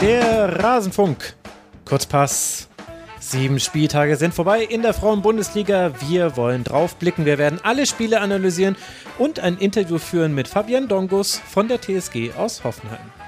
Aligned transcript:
Der 0.00 0.62
Rasenfunk. 0.62 1.34
Kurzpass. 1.84 2.68
Sieben 3.18 3.60
Spieltage 3.60 4.16
sind 4.16 4.32
vorbei 4.32 4.62
in 4.62 4.80
der 4.80 4.94
Frauenbundesliga. 4.94 5.92
Wir 6.08 6.38
wollen 6.38 6.64
draufblicken. 6.64 7.26
Wir 7.26 7.36
werden 7.36 7.60
alle 7.62 7.84
Spiele 7.84 8.22
analysieren 8.22 8.76
und 9.18 9.40
ein 9.40 9.58
Interview 9.58 9.98
führen 9.98 10.34
mit 10.34 10.48
Fabian 10.48 10.88
Dongus 10.88 11.38
von 11.38 11.68
der 11.68 11.82
TSG 11.82 12.32
aus 12.32 12.64
Hoffenheim. 12.64 13.19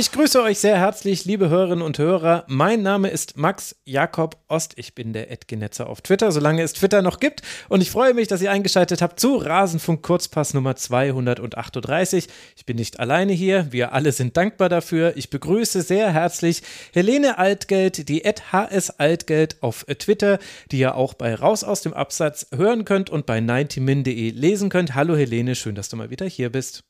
Ich 0.00 0.12
grüße 0.12 0.40
euch 0.40 0.60
sehr 0.60 0.78
herzlich, 0.78 1.24
liebe 1.24 1.48
Hörerinnen 1.48 1.82
und 1.82 1.98
Hörer. 1.98 2.44
Mein 2.46 2.82
Name 2.82 3.08
ist 3.08 3.36
Max 3.36 3.74
Jakob 3.84 4.36
Ost. 4.46 4.74
Ich 4.76 4.94
bin 4.94 5.12
der 5.12 5.32
Edgenetzer 5.32 5.88
auf 5.88 6.02
Twitter, 6.02 6.30
solange 6.30 6.62
es 6.62 6.72
Twitter 6.72 7.02
noch 7.02 7.18
gibt. 7.18 7.42
Und 7.68 7.80
ich 7.80 7.90
freue 7.90 8.14
mich, 8.14 8.28
dass 8.28 8.40
ihr 8.40 8.52
eingeschaltet 8.52 9.02
habt 9.02 9.18
zu 9.18 9.34
Rasenfunk 9.34 10.04
Kurzpass 10.04 10.54
Nummer 10.54 10.76
238. 10.76 12.28
Ich 12.56 12.64
bin 12.64 12.76
nicht 12.76 13.00
alleine 13.00 13.32
hier. 13.32 13.72
Wir 13.72 13.92
alle 13.92 14.12
sind 14.12 14.36
dankbar 14.36 14.68
dafür. 14.68 15.16
Ich 15.16 15.30
begrüße 15.30 15.82
sehr 15.82 16.12
herzlich 16.12 16.62
Helene 16.92 17.36
Altgeld, 17.36 18.08
die 18.08 18.20
HS 18.20 18.90
Altgeld 19.00 19.60
auf 19.64 19.84
Twitter, 19.98 20.38
die 20.70 20.78
ihr 20.78 20.94
auch 20.94 21.14
bei 21.14 21.34
Raus 21.34 21.64
aus 21.64 21.80
dem 21.80 21.92
Absatz 21.92 22.46
hören 22.54 22.84
könnt 22.84 23.10
und 23.10 23.26
bei 23.26 23.40
90min.de 23.40 24.30
lesen 24.30 24.68
könnt. 24.68 24.94
Hallo 24.94 25.16
Helene, 25.16 25.56
schön, 25.56 25.74
dass 25.74 25.88
du 25.88 25.96
mal 25.96 26.10
wieder 26.10 26.26
hier 26.26 26.52
bist. 26.52 26.84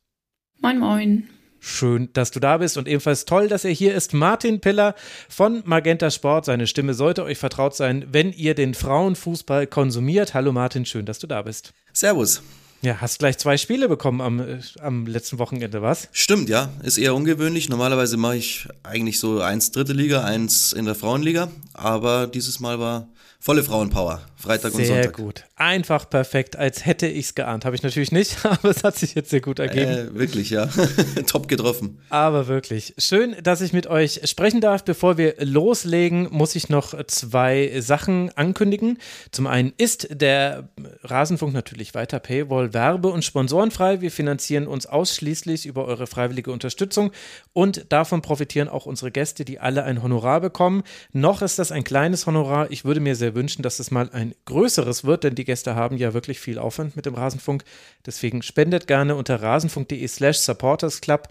Moin, 0.60 0.78
moin. 0.78 1.37
Schön, 1.60 2.08
dass 2.12 2.30
du 2.30 2.40
da 2.40 2.58
bist 2.58 2.76
und 2.76 2.86
ebenfalls 2.88 3.24
toll, 3.24 3.48
dass 3.48 3.64
er 3.64 3.72
hier 3.72 3.94
ist. 3.94 4.14
Martin 4.14 4.60
Piller 4.60 4.94
von 5.28 5.62
Magenta 5.64 6.10
Sport. 6.10 6.44
Seine 6.44 6.66
Stimme 6.66 6.94
sollte 6.94 7.24
euch 7.24 7.38
vertraut 7.38 7.74
sein, 7.74 8.06
wenn 8.10 8.32
ihr 8.32 8.54
den 8.54 8.74
Frauenfußball 8.74 9.66
konsumiert. 9.66 10.34
Hallo 10.34 10.52
Martin, 10.52 10.86
schön, 10.86 11.06
dass 11.06 11.18
du 11.18 11.26
da 11.26 11.42
bist. 11.42 11.72
Servus. 11.92 12.42
Ja, 12.80 13.00
hast 13.00 13.18
gleich 13.18 13.38
zwei 13.38 13.56
Spiele 13.56 13.88
bekommen 13.88 14.20
am, 14.20 14.38
äh, 14.38 14.60
am 14.80 15.06
letzten 15.06 15.40
Wochenende, 15.40 15.82
was? 15.82 16.08
Stimmt, 16.12 16.48
ja. 16.48 16.70
Ist 16.84 16.96
eher 16.96 17.12
ungewöhnlich. 17.14 17.68
Normalerweise 17.68 18.16
mache 18.16 18.36
ich 18.36 18.68
eigentlich 18.84 19.18
so 19.18 19.40
eins 19.40 19.72
dritte 19.72 19.92
Liga, 19.92 20.22
eins 20.22 20.72
in 20.72 20.84
der 20.84 20.94
Frauenliga. 20.94 21.50
Aber 21.74 22.28
dieses 22.28 22.60
Mal 22.60 22.78
war 22.78 23.08
volle 23.40 23.64
Frauenpower. 23.64 24.22
Freitag 24.38 24.70
sehr 24.70 24.80
und 24.80 24.86
Sonntag. 24.86 25.16
Sehr 25.16 25.24
gut. 25.24 25.44
Einfach 25.56 26.08
perfekt, 26.08 26.54
als 26.54 26.86
hätte 26.86 27.08
ich 27.08 27.26
es 27.26 27.34
geahnt. 27.34 27.64
Habe 27.64 27.74
ich 27.74 27.82
natürlich 27.82 28.12
nicht, 28.12 28.36
aber 28.44 28.70
es 28.70 28.84
hat 28.84 28.96
sich 28.96 29.16
jetzt 29.16 29.30
sehr 29.30 29.40
gut 29.40 29.58
ergeben. 29.58 29.90
Äh, 29.90 30.14
wirklich, 30.14 30.50
ja. 30.50 30.68
Top 31.26 31.48
getroffen. 31.48 32.00
Aber 32.08 32.46
wirklich. 32.46 32.94
Schön, 32.98 33.34
dass 33.42 33.60
ich 33.60 33.72
mit 33.72 33.88
euch 33.88 34.20
sprechen 34.30 34.60
darf. 34.60 34.84
Bevor 34.84 35.18
wir 35.18 35.34
loslegen, 35.40 36.28
muss 36.30 36.54
ich 36.54 36.68
noch 36.68 36.94
zwei 37.06 37.80
Sachen 37.80 38.30
ankündigen. 38.36 38.98
Zum 39.32 39.48
einen 39.48 39.72
ist 39.76 40.06
der 40.12 40.68
Rasenfunk 41.02 41.52
natürlich 41.52 41.94
weiter 41.94 42.20
Paywall, 42.20 42.72
Werbe- 42.72 43.08
und 43.08 43.24
Sponsorenfrei. 43.24 44.00
Wir 44.00 44.12
finanzieren 44.12 44.68
uns 44.68 44.86
ausschließlich 44.86 45.66
über 45.66 45.84
eure 45.86 46.06
freiwillige 46.06 46.52
Unterstützung 46.52 47.10
und 47.52 47.86
davon 47.88 48.22
profitieren 48.22 48.68
auch 48.68 48.86
unsere 48.86 49.10
Gäste, 49.10 49.44
die 49.44 49.58
alle 49.58 49.82
ein 49.82 50.00
Honorar 50.00 50.40
bekommen. 50.40 50.84
Noch 51.12 51.42
ist 51.42 51.58
das 51.58 51.72
ein 51.72 51.82
kleines 51.82 52.26
Honorar. 52.26 52.70
Ich 52.70 52.84
würde 52.84 53.00
mir 53.00 53.16
sehr 53.16 53.34
wünschen, 53.34 53.62
dass 53.62 53.80
es 53.80 53.90
mal 53.90 54.10
ein 54.12 54.27
größeres 54.44 55.04
wird, 55.04 55.24
denn 55.24 55.34
die 55.34 55.44
Gäste 55.44 55.74
haben 55.74 55.96
ja 55.96 56.14
wirklich 56.14 56.40
viel 56.40 56.58
Aufwand 56.58 56.96
mit 56.96 57.06
dem 57.06 57.14
Rasenfunk. 57.14 57.64
Deswegen 58.06 58.42
spendet 58.42 58.86
gerne 58.86 59.16
unter 59.16 59.42
rasenfunk.de 59.42 60.06
slash 60.08 60.38
supportersclub 60.38 61.28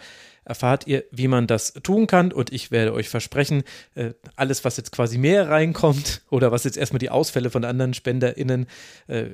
erfahrt 0.47 0.87
ihr, 0.87 1.03
wie 1.11 1.27
man 1.27 1.45
das 1.45 1.73
tun 1.83 2.07
kann. 2.07 2.31
Und 2.31 2.53
ich 2.53 2.71
werde 2.71 2.93
euch 2.93 3.09
versprechen, 3.09 3.63
äh, 3.95 4.13
alles, 4.35 4.63
was 4.63 4.77
jetzt 4.77 4.91
quasi 4.91 5.17
mehr 5.17 5.49
reinkommt 5.49 6.21
oder 6.29 6.51
was 6.51 6.63
jetzt 6.63 6.77
erstmal 6.77 6.99
die 6.99 7.09
Ausfälle 7.09 7.49
von 7.49 7.65
anderen 7.65 7.93
SpenderInnen 7.93 8.67
äh, 9.07 9.31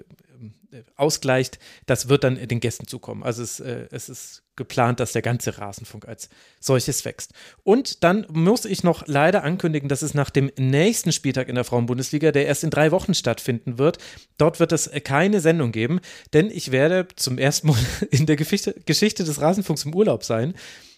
ausgleicht, 0.95 1.59
das 1.85 2.09
wird 2.09 2.23
dann 2.23 2.35
den 2.47 2.59
Gästen 2.59 2.87
zukommen. 2.87 3.23
Also 3.23 3.43
es, 3.43 3.59
äh, 3.59 3.87
es 3.91 4.09
ist 4.09 4.42
geplant, 4.55 4.99
dass 4.99 5.13
der 5.13 5.21
ganze 5.21 5.57
Rasenfunk 5.57 6.07
als 6.07 6.29
solches 6.59 7.05
wächst. 7.05 7.33
Und 7.63 8.03
dann 8.03 8.25
muss 8.29 8.65
ich 8.65 8.83
noch 8.83 9.07
leider 9.07 9.43
ankündigen, 9.43 9.89
dass 9.89 10.01
es 10.01 10.13
nach 10.13 10.29
dem 10.29 10.51
nächsten 10.57 11.11
Spieltag 11.11 11.49
in 11.49 11.55
der 11.55 11.63
Frauenbundesliga, 11.63 12.31
der 12.31 12.45
erst 12.45 12.63
in 12.63 12.69
drei 12.69 12.91
Wochen 12.91 13.13
stattfinden 13.13 13.77
wird, 13.77 13.97
dort 14.37 14.59
wird 14.59 14.71
es 14.71 14.89
keine 15.03 15.39
Sendung 15.39 15.71
geben, 15.71 15.99
denn 16.33 16.49
ich 16.49 16.71
werde 16.71 17.07
zum 17.15 17.37
ersten 17.37 17.67
Mal 17.67 17.77
in 18.11 18.25
der 18.25 18.35
Geschichte, 18.35 18.73
des 19.23 19.41
Rasenfunks 19.41 19.85
im 19.85 19.95
Urlaub 19.95 20.23
sein. 20.23 20.53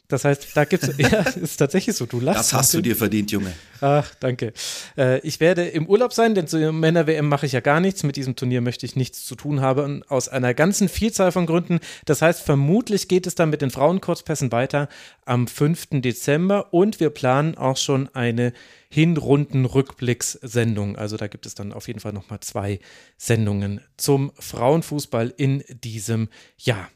Das 0.08 0.26
heißt, 0.26 0.56
da 0.56 0.66
gibt 0.66 0.84
es, 0.84 0.98
ja, 0.98 1.22
ist 1.22 1.58
tatsächlich 1.58 1.96
so, 1.96 2.06
du 2.06 2.20
lachst. 2.20 2.40
Das 2.40 2.54
hast 2.54 2.74
du 2.74 2.82
dir 2.82 2.96
verdient, 2.96 3.32
Junge. 3.32 3.54
Ach, 3.82 4.14
danke. 4.20 4.54
Äh, 4.98 5.20
ich 5.20 5.40
werde 5.40 5.68
im 5.68 5.88
Urlaub 5.88 6.14
sein, 6.14 6.36
denn 6.36 6.48
zur 6.48 6.72
Männer-WM 6.72 7.28
mache 7.28 7.46
ich 7.46 7.52
ja 7.52 7.60
gar 7.60 7.80
nichts. 7.80 8.04
Mit 8.04 8.16
diesem 8.16 8.36
Turnier 8.36 8.62
möchte 8.62 8.86
ich 8.86 8.96
nichts 8.96 9.26
zu 9.26 9.36
tun 9.36 9.62
haben, 9.62 10.04
aus 10.08 10.30
einer 10.30 10.54
ganzen 10.54 10.90
Vielzahl 10.90 11.32
von 11.32 11.46
Gründen. 11.46 11.80
Das 12.06 12.22
heißt, 12.22 12.42
vermutlich 12.42 13.08
geht 13.08 13.28
es 13.28 13.36
dann 13.36 13.50
mit 13.50 13.62
den 13.62 13.72
Frauenkurzpässen 13.72 14.52
weiter 14.52 14.90
am 15.26 15.48
5. 15.48 16.02
Dezember 16.02 16.74
und 16.74 17.00
wir 17.00 17.10
planen 17.10 17.58
auch 17.58 17.78
schon 17.78 18.10
eine 18.14 18.54
Hinrunden-Rückblicks-Sendung. 18.90 20.96
Also 20.96 21.18
da 21.18 21.28
gibt 21.28 21.46
es 21.46 21.56
dann 21.56 21.74
auf 21.74 21.88
jeden 21.88 22.00
Fall 22.00 22.14
nochmal 22.14 22.40
zwei 22.40 22.80
Sendungen 23.18 23.82
zum 23.98 24.32
Frauenfußball 24.40 25.34
in 25.36 25.64
diesem 25.70 26.30
Jahr. 26.58 26.90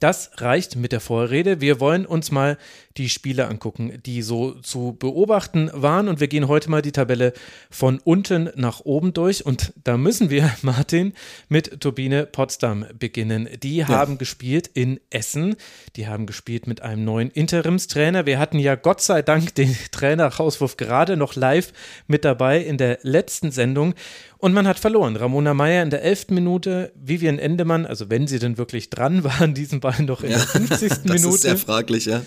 Das 0.00 0.30
reicht 0.36 0.76
mit 0.76 0.92
der 0.92 1.00
Vorrede. 1.00 1.60
Wir 1.60 1.78
wollen 1.78 2.06
uns 2.06 2.30
mal 2.30 2.56
die 2.96 3.08
Spiele 3.08 3.46
angucken, 3.48 4.00
die 4.04 4.22
so 4.22 4.52
zu 4.60 4.96
beobachten 4.98 5.70
waren. 5.72 6.08
Und 6.08 6.18
wir 6.18 6.28
gehen 6.28 6.48
heute 6.48 6.70
mal 6.70 6.82
die 6.82 6.92
Tabelle 6.92 7.32
von 7.70 8.00
unten 8.02 8.50
nach 8.54 8.80
oben 8.80 9.12
durch. 9.12 9.44
Und 9.44 9.72
da 9.84 9.96
müssen 9.98 10.30
wir, 10.30 10.50
Martin, 10.62 11.12
mit 11.48 11.80
Turbine 11.80 12.26
Potsdam 12.26 12.86
beginnen. 12.98 13.48
Die 13.62 13.76
ja. 13.76 13.88
haben 13.88 14.16
gespielt 14.18 14.70
in 14.72 14.98
Essen. 15.10 15.56
Die 15.96 16.06
haben 16.06 16.26
gespielt 16.26 16.66
mit 16.66 16.80
einem 16.82 17.04
neuen 17.04 17.30
Interimstrainer. 17.30 18.24
Wir 18.24 18.38
hatten 18.38 18.58
ja 18.58 18.76
Gott 18.76 19.02
sei 19.02 19.20
Dank 19.20 19.54
den 19.54 19.76
Trainerauswurf 19.92 20.78
gerade 20.78 21.16
noch 21.16 21.34
live 21.34 21.72
mit 22.06 22.24
dabei 22.24 22.60
in 22.60 22.78
der 22.78 22.98
letzten 23.02 23.50
Sendung. 23.50 23.94
Und 24.42 24.54
man 24.54 24.66
hat 24.66 24.80
verloren. 24.80 25.14
Ramona 25.14 25.54
Meyer 25.54 25.84
in 25.84 25.90
der 25.90 26.02
11. 26.02 26.30
Minute, 26.30 26.92
Vivian 26.96 27.38
Endemann, 27.38 27.86
also 27.86 28.10
wenn 28.10 28.26
sie 28.26 28.40
denn 28.40 28.58
wirklich 28.58 28.90
dran 28.90 29.22
waren, 29.22 29.54
diesen 29.54 29.78
Ball 29.78 30.02
noch 30.02 30.24
in 30.24 30.32
ja, 30.32 30.38
der 30.38 30.46
50. 30.48 30.88
das 30.88 31.04
Minute. 31.04 31.22
Das 31.22 31.34
ist 31.36 31.42
sehr 31.42 31.56
fraglich, 31.56 32.06
ja. 32.06 32.22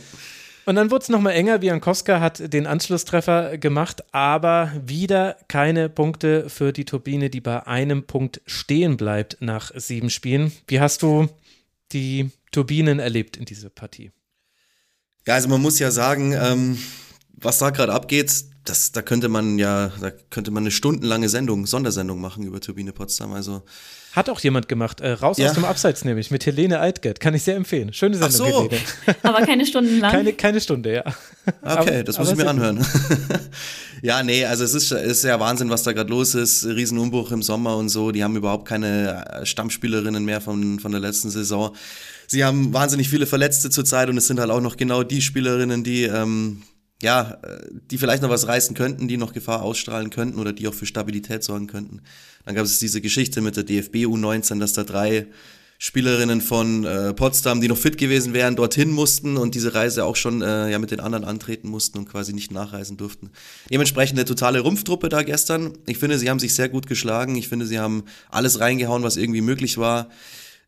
Und 0.64 0.76
dann 0.76 0.92
wurde 0.92 1.03
es 1.03 1.09
nochmal 1.09 1.34
enger. 1.34 1.58
Biankowska 1.58 2.22
hat 2.22 2.53
den 2.53 2.68
Anschlusstreffer 2.68 3.58
gemacht, 3.58 4.02
aber 4.14 4.72
wieder 4.81 5.36
keine 5.50 5.90
Punkte 5.90 6.50
für 6.50 6.72
die 6.72 6.86
Turbine, 6.86 7.30
die 7.30 7.42
bei 7.42 7.68
einem 7.68 8.08
Punkt 8.08 8.40
stehen 8.46 8.96
bleibt 8.96 9.36
nach 9.42 9.74
sieben 9.76 10.09
Spielen. 10.09 10.53
Wie 10.70 10.80
hast 10.80 11.02
du 11.02 11.28
die 11.92 12.32
Turbinen 12.53 13.00
erlebt 13.00 13.36
in 13.36 13.44
dieser 13.44 13.70
Partie? 13.70 14.12
Ja, 15.28 15.34
also 15.34 15.50
man 15.50 15.62
muss 15.62 15.80
ja 15.80 15.92
sagen, 15.92 16.32
ähm, 16.32 16.78
was 17.34 17.58
da 17.58 17.72
gerade 17.72 17.92
abgeht, 17.92 18.32
das, 18.66 18.92
da 18.92 19.02
könnte 19.02 19.30
man 19.30 19.58
ja, 19.58 19.92
da 20.02 20.12
könnte 20.30 20.52
man 20.52 20.64
eine 20.64 20.72
stundenlange 20.72 21.30
Sendung, 21.30 21.66
Sondersendung 21.66 22.20
machen 22.20 22.44
über 22.44 22.59
Turbine 22.59 22.92
Potsdam. 22.92 23.34
Also 23.34 23.62
hat 24.16 24.30
auch 24.30 24.40
jemand 24.40 24.70
gemacht. 24.70 25.02
Äh, 25.02 25.12
raus 25.12 25.38
ja. 25.38 25.50
aus 25.50 25.56
dem 25.56 25.66
Abseits 25.66 26.06
nämlich 26.06 26.31
mit 26.31 26.46
Helene 26.46 26.80
Eitgert. 26.80 27.20
Kann 27.20 27.34
ich 27.34 27.44
sehr 27.44 27.58
empfehlen. 27.58 27.92
Schöne 27.92 28.16
Sendung, 28.16 28.48
Ach 28.48 28.53
so. 28.53 28.64
Helene. 28.64 28.81
Aber 29.24 29.46
keine 29.46 29.66
Stunden 29.66 30.00
lang. 30.00 30.12
Keine, 30.12 30.34
keine 30.34 30.62
Stunde, 30.62 30.94
ja. 30.94 31.03
Okay, 31.62 31.98
aber, 31.98 32.03
das 32.03 32.18
muss 32.18 32.31
ich 32.31 32.38
mir 32.38 32.48
anhören. 32.48 32.84
ja, 34.02 34.24
nee, 34.24 34.46
also 34.46 34.64
es 34.64 34.74
ist, 34.74 34.92
ist 34.92 35.24
ja 35.24 35.40
Wahnsinn, 35.40 35.70
was 35.70 35.84
da 35.84 35.92
gerade 35.92 36.09
los 36.09 36.34
ist. 36.34 36.66
Riesenumbruch 36.66 37.32
im 37.32 37.44
Sommer 37.44 37.76
und 37.76 37.90
so. 37.90 38.12
Die 38.12 38.24
haben 38.24 38.38
überhaupt 38.38 38.68
keine 38.68 39.26
äh, 39.28 39.46
Stammspielerinnen 39.46 40.24
mehr 40.24 40.40
von, 40.40 40.80
von 40.80 40.92
der 40.92 41.02
letzten 41.02 41.30
Saison. 41.30 41.76
Sie 42.26 42.46
haben 42.46 42.74
wahnsinnig 42.74 43.09
viele 43.09 43.28
Verletzte 43.28 43.70
zurzeit 43.70 44.09
und 44.09 44.18
es 44.18 44.28
sind 44.28 44.40
halt 44.40 44.50
auch 44.50 44.62
noch 44.62 44.78
genau 44.78 45.03
die 45.03 45.22
Spielerinnen, 45.22 45.84
die 45.84 46.03
ähm, 46.03 46.64
ja, 47.05 47.38
äh, 47.43 47.67
die 47.91 47.99
vielleicht 47.99 48.23
noch 48.23 48.31
was 48.31 48.47
reißen 48.47 48.75
könnten, 48.75 49.07
die 49.07 49.17
noch 49.17 49.31
Gefahr 49.31 49.61
ausstrahlen 49.61 50.09
könnten 50.09 50.39
oder 50.39 50.53
die 50.53 50.67
auch 50.67 50.73
für 50.73 50.88
Stabilität 50.88 51.43
sorgen 51.43 51.67
könnten. 51.67 52.02
Dann 52.46 52.55
gab 52.55 52.66
es 52.66 52.79
diese 52.79 52.99
Geschichte 52.99 53.41
mit 53.41 53.55
der 53.55 53.63
DFB 53.63 54.07
U19, 54.07 54.59
dass 54.59 54.73
da 54.73 54.84
drei 54.84 55.28
Spielerinnen 55.78 56.41
von 56.41 56.84
äh, 56.84 57.13
Potsdam, 57.13 57.61
die 57.61 57.67
noch 57.67 57.78
fit 57.78 57.99
gewesen 57.99 58.34
wären, 58.34 58.55
dorthin 58.55 58.90
mussten 58.90 59.37
und 59.37 59.53
diese 59.53 59.75
Reise 59.75 60.03
auch 60.03 60.16
schon 60.16 60.41
äh, 60.41 60.72
ja 60.72 60.79
mit 60.79 60.90
den 60.90 60.99
anderen 60.99 61.25
antreten 61.25 61.69
mussten 61.69 61.99
und 61.99 62.09
quasi 62.09 62.34
nicht 62.34 62.52
nachreisen 62.52 62.97
durften. 62.97 63.29
Dementsprechend 63.69 64.17
eine 64.17 64.25
totale 64.25 64.61
Rumpftruppe 64.61 65.09
da 65.09 65.22
gestern. 65.22 65.73
Ich 65.85 65.99
finde, 65.99 66.17
sie 66.17 66.31
haben 66.31 66.40
sich 66.40 66.55
sehr 66.55 66.69
gut 66.69 66.87
geschlagen. 66.87 67.35
Ich 67.35 67.49
finde, 67.49 67.67
sie 67.67 67.78
haben 67.78 68.05
alles 68.31 68.59
reingehauen, 68.59 69.03
was 69.03 69.16
irgendwie 69.16 69.41
möglich 69.41 69.78
war 69.78 70.09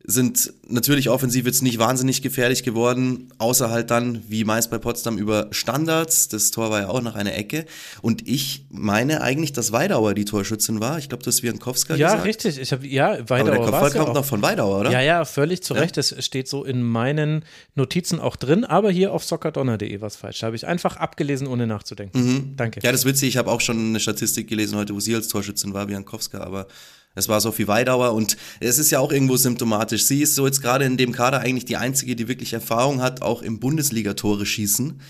sind 0.10 0.54
natürlich 0.70 1.10
offensiv 1.10 1.46
jetzt 1.46 1.62
nicht 1.62 1.80
wahnsinnig 1.80 2.22
gefährlich 2.22 2.64
geworden, 2.64 3.30
außer 3.40 3.70
halt 3.70 3.92
dann, 3.92 4.24
wie 4.30 4.46
meist 4.46 4.72
bei 4.72 4.78
Potsdam, 4.78 5.18
über 5.18 5.48
Standards. 5.52 6.30
Das 6.30 6.52
Tor 6.52 6.70
war 6.70 6.82
ja 6.82 6.88
auch 6.88 7.02
nach 7.02 7.16
einer 7.16 7.36
Ecke. 7.36 7.66
Und 8.02 8.26
ich 8.26 8.66
meine 8.70 9.20
eigentlich, 9.22 9.52
dass 9.52 9.74
Weidauer 9.74 10.14
die 10.14 10.24
Torschützin 10.24 10.80
war. 10.80 10.98
Ich 10.98 11.10
glaube, 11.10 11.26
das 11.26 11.36
ist 11.36 11.44
Wiankowska 11.44 11.96
Ja, 11.96 12.12
gesagt. 12.12 12.26
richtig. 12.26 12.58
Ich 12.58 12.72
hab, 12.72 12.86
ja, 12.86 13.18
Weidauer 13.30 13.40
Aber 13.40 13.52
der 13.52 13.60
Kopfball 13.60 13.94
ja 13.94 14.04
kommt 14.04 14.16
noch 14.16 14.24
von 14.24 14.42
Weidauer, 14.42 14.80
oder? 14.80 14.92
Ja, 14.92 15.02
ja, 15.02 15.26
völlig 15.26 15.62
zu 15.62 15.74
Recht. 15.74 15.98
Das 15.98 16.16
steht 16.24 16.48
so 16.48 16.64
in 16.64 16.84
meinen 16.84 17.44
Notizen 17.76 18.22
auch 18.22 18.38
drin. 18.38 18.64
Aber 18.64 18.90
hier 18.90 19.12
auf 19.12 19.26
soccerdonner.de 19.26 20.00
was 20.00 20.16
falsch. 20.16 20.40
Da 20.40 20.48
habe 20.48 20.56
ich 20.56 20.66
einfach 20.66 20.96
abgelesen, 20.96 21.48
ohne 21.48 21.68
nachzudenken. 21.68 22.24
Mhm. 22.24 22.54
Danke. 22.56 22.80
Ja, 22.82 22.94
das 22.94 23.02
ist 23.02 23.08
witzig. 23.08 23.30
Ich 23.30 23.38
habe 23.38 23.52
auch 23.52 23.60
schon 23.60 23.78
eine 23.78 24.00
Statistik 24.00 24.48
gelesen 24.48 24.78
heute, 24.78 24.96
wo 24.96 25.02
sie 25.02 25.14
als 25.16 25.28
Torschützin 25.28 25.74
war, 25.74 25.90
Wiankowska. 25.90 26.40
Aber 26.40 26.68
Es 27.18 27.28
war 27.28 27.42
Sophie 27.42 27.68
Weidauer 27.68 28.14
und 28.14 28.38
es 28.60 28.78
ist 28.78 28.92
ja 28.92 29.00
auch 29.00 29.12
irgendwo 29.12 29.38
symptomatisch. 29.38 30.06
Sie 30.06 30.22
ist 30.22 30.36
so 30.36 30.46
jetzt 30.46 30.62
gerade 30.62 30.86
in 30.86 30.98
dem 30.98 31.12
Kader 31.12 31.40
eigentlich 31.40 31.66
die 31.66 31.78
einzige, 31.78 32.16
die 32.16 32.28
wirklich 32.28 32.54
Erfahrung 32.54 33.02
hat, 33.02 33.22
auch 33.22 33.42
im 33.42 33.60
Bundesliga-Tore 33.60 34.46
schießen. 34.46 35.02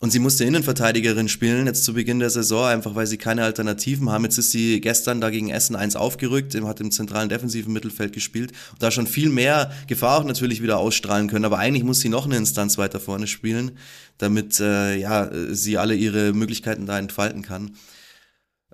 Und 0.00 0.12
sie 0.12 0.20
musste 0.20 0.44
Innenverteidigerin 0.44 1.28
spielen, 1.28 1.66
jetzt 1.66 1.84
zu 1.84 1.94
Beginn 1.94 2.20
der 2.20 2.30
Saison, 2.30 2.66
einfach 2.66 2.94
weil 2.94 3.06
sie 3.06 3.18
keine 3.18 3.42
Alternativen 3.42 4.10
haben. 4.10 4.24
Jetzt 4.24 4.38
ist 4.38 4.52
sie 4.52 4.80
gestern 4.80 5.20
da 5.20 5.30
gegen 5.30 5.50
Essen 5.50 5.74
1 5.74 5.96
aufgerückt, 5.96 6.54
hat 6.54 6.80
im 6.80 6.92
zentralen 6.92 7.28
defensiven 7.28 7.72
Mittelfeld 7.72 8.12
gespielt 8.12 8.52
und 8.72 8.82
da 8.82 8.92
schon 8.92 9.08
viel 9.08 9.28
mehr 9.28 9.72
Gefahr 9.88 10.18
auch 10.18 10.24
natürlich 10.24 10.62
wieder 10.62 10.78
ausstrahlen 10.78 11.28
können. 11.28 11.44
Aber 11.44 11.58
eigentlich 11.58 11.82
muss 11.82 11.98
sie 11.98 12.08
noch 12.08 12.26
eine 12.26 12.36
Instanz 12.36 12.78
weiter 12.78 13.00
vorne 13.00 13.26
spielen, 13.26 13.72
damit 14.18 14.60
äh, 14.60 14.96
ja, 14.96 15.30
sie 15.50 15.78
alle 15.78 15.96
ihre 15.96 16.32
Möglichkeiten 16.32 16.86
da 16.86 16.96
entfalten 16.96 17.42
kann. 17.42 17.76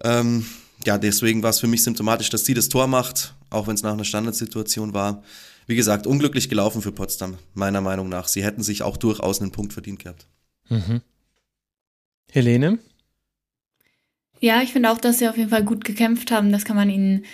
Ähm, 0.02 0.44
ja, 0.84 0.98
deswegen 0.98 1.42
war 1.42 1.50
es 1.50 1.60
für 1.60 1.66
mich 1.66 1.82
symptomatisch, 1.82 2.30
dass 2.30 2.44
sie 2.44 2.54
das 2.54 2.68
Tor 2.68 2.86
macht, 2.86 3.34
auch 3.50 3.66
wenn 3.66 3.74
es 3.74 3.82
nach 3.82 3.92
einer 3.92 4.04
Standardsituation 4.04 4.94
war. 4.94 5.22
Wie 5.66 5.76
gesagt, 5.76 6.06
unglücklich 6.06 6.48
gelaufen 6.48 6.82
für 6.82 6.92
Potsdam, 6.92 7.38
meiner 7.54 7.80
Meinung 7.80 8.08
nach. 8.08 8.28
Sie 8.28 8.44
hätten 8.44 8.62
sich 8.62 8.82
auch 8.82 8.96
durchaus 8.96 9.40
einen 9.40 9.52
Punkt 9.52 9.72
verdient 9.72 10.00
gehabt. 10.00 10.26
Mhm. 10.68 11.00
Helene? 12.30 12.78
Ja, 14.40 14.60
ich 14.60 14.72
finde 14.72 14.90
auch, 14.90 14.98
dass 14.98 15.18
sie 15.18 15.28
auf 15.28 15.38
jeden 15.38 15.50
Fall 15.50 15.64
gut 15.64 15.84
gekämpft 15.84 16.30
haben. 16.30 16.52
Das 16.52 16.64
kann 16.64 16.76
man 16.76 16.90
ihnen 16.90 17.24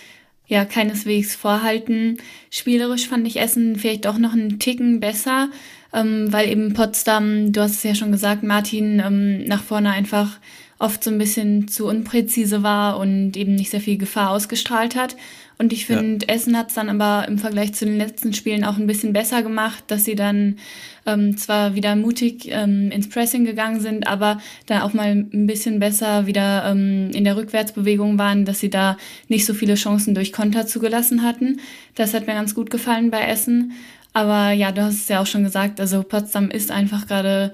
ja 0.47 0.65
keineswegs 0.65 1.35
vorhalten. 1.35 2.19
Spielerisch 2.51 3.09
fand 3.09 3.27
ich 3.27 3.41
Essen 3.41 3.77
vielleicht 3.77 4.07
auch 4.07 4.19
noch 4.19 4.33
einen 4.33 4.59
Ticken 4.59 5.01
besser, 5.01 5.49
ähm, 5.93 6.33
weil 6.33 6.49
eben 6.49 6.73
Potsdam, 6.75 7.53
du 7.53 7.63
hast 7.63 7.77
es 7.77 7.83
ja 7.83 7.95
schon 7.95 8.13
gesagt, 8.13 8.43
Martin, 8.43 9.01
ähm, 9.01 9.45
nach 9.45 9.63
vorne 9.63 9.91
einfach 9.91 10.39
oft 10.81 11.05
so 11.05 11.11
ein 11.11 11.19
bisschen 11.19 11.69
zu 11.69 11.87
unpräzise 11.87 12.63
war 12.63 12.99
und 12.99 13.37
eben 13.37 13.55
nicht 13.55 13.71
sehr 13.71 13.83
viel 13.83 13.99
Gefahr 13.99 14.31
ausgestrahlt 14.31 14.97
hat. 14.97 15.15
Und 15.59 15.75
ich 15.75 15.85
finde, 15.85 16.25
ja. 16.27 16.35
Essen 16.35 16.57
hat 16.57 16.71
es 16.71 16.75
dann 16.75 16.89
aber 16.89 17.29
im 17.29 17.37
Vergleich 17.37 17.75
zu 17.75 17.85
den 17.85 17.99
letzten 17.99 18.33
Spielen 18.33 18.65
auch 18.65 18.79
ein 18.79 18.87
bisschen 18.87 19.13
besser 19.13 19.43
gemacht, 19.43 19.85
dass 19.89 20.07
sie 20.07 20.15
dann 20.15 20.57
ähm, 21.05 21.37
zwar 21.37 21.75
wieder 21.75 21.97
mutig 21.97 22.49
ähm, 22.49 22.91
ins 22.91 23.11
Pressing 23.11 23.45
gegangen 23.45 23.79
sind, 23.81 24.07
aber 24.07 24.41
dann 24.65 24.81
auch 24.81 24.95
mal 24.95 25.11
ein 25.11 25.47
bisschen 25.47 25.79
besser 25.81 26.27
wieder 26.27 26.65
ähm, 26.65 27.11
in 27.13 27.25
der 27.25 27.37
Rückwärtsbewegung 27.37 28.19
waren, 28.19 28.47
dass 28.47 28.61
sie 28.61 28.71
da 28.71 28.97
nicht 29.29 29.45
so 29.45 29.53
viele 29.53 29.75
Chancen 29.75 30.15
durch 30.15 30.33
Konter 30.33 30.67
zugelassen 30.67 31.23
hatten. 31.23 31.61
Das 31.95 32.15
hat 32.15 32.27
mir 32.27 32.33
ganz 32.33 32.55
gut 32.55 32.71
gefallen 32.71 33.11
bei 33.11 33.21
Essen. 33.21 33.73
Aber 34.15 34.53
ja, 34.53 34.73
du 34.73 34.83
hast 34.83 34.95
es 34.95 35.09
ja 35.09 35.21
auch 35.21 35.27
schon 35.27 35.45
gesagt, 35.45 35.79
also 35.79 36.03
Potsdam 36.03 36.51
ist 36.51 36.71
einfach 36.71 37.07
gerade 37.07 37.53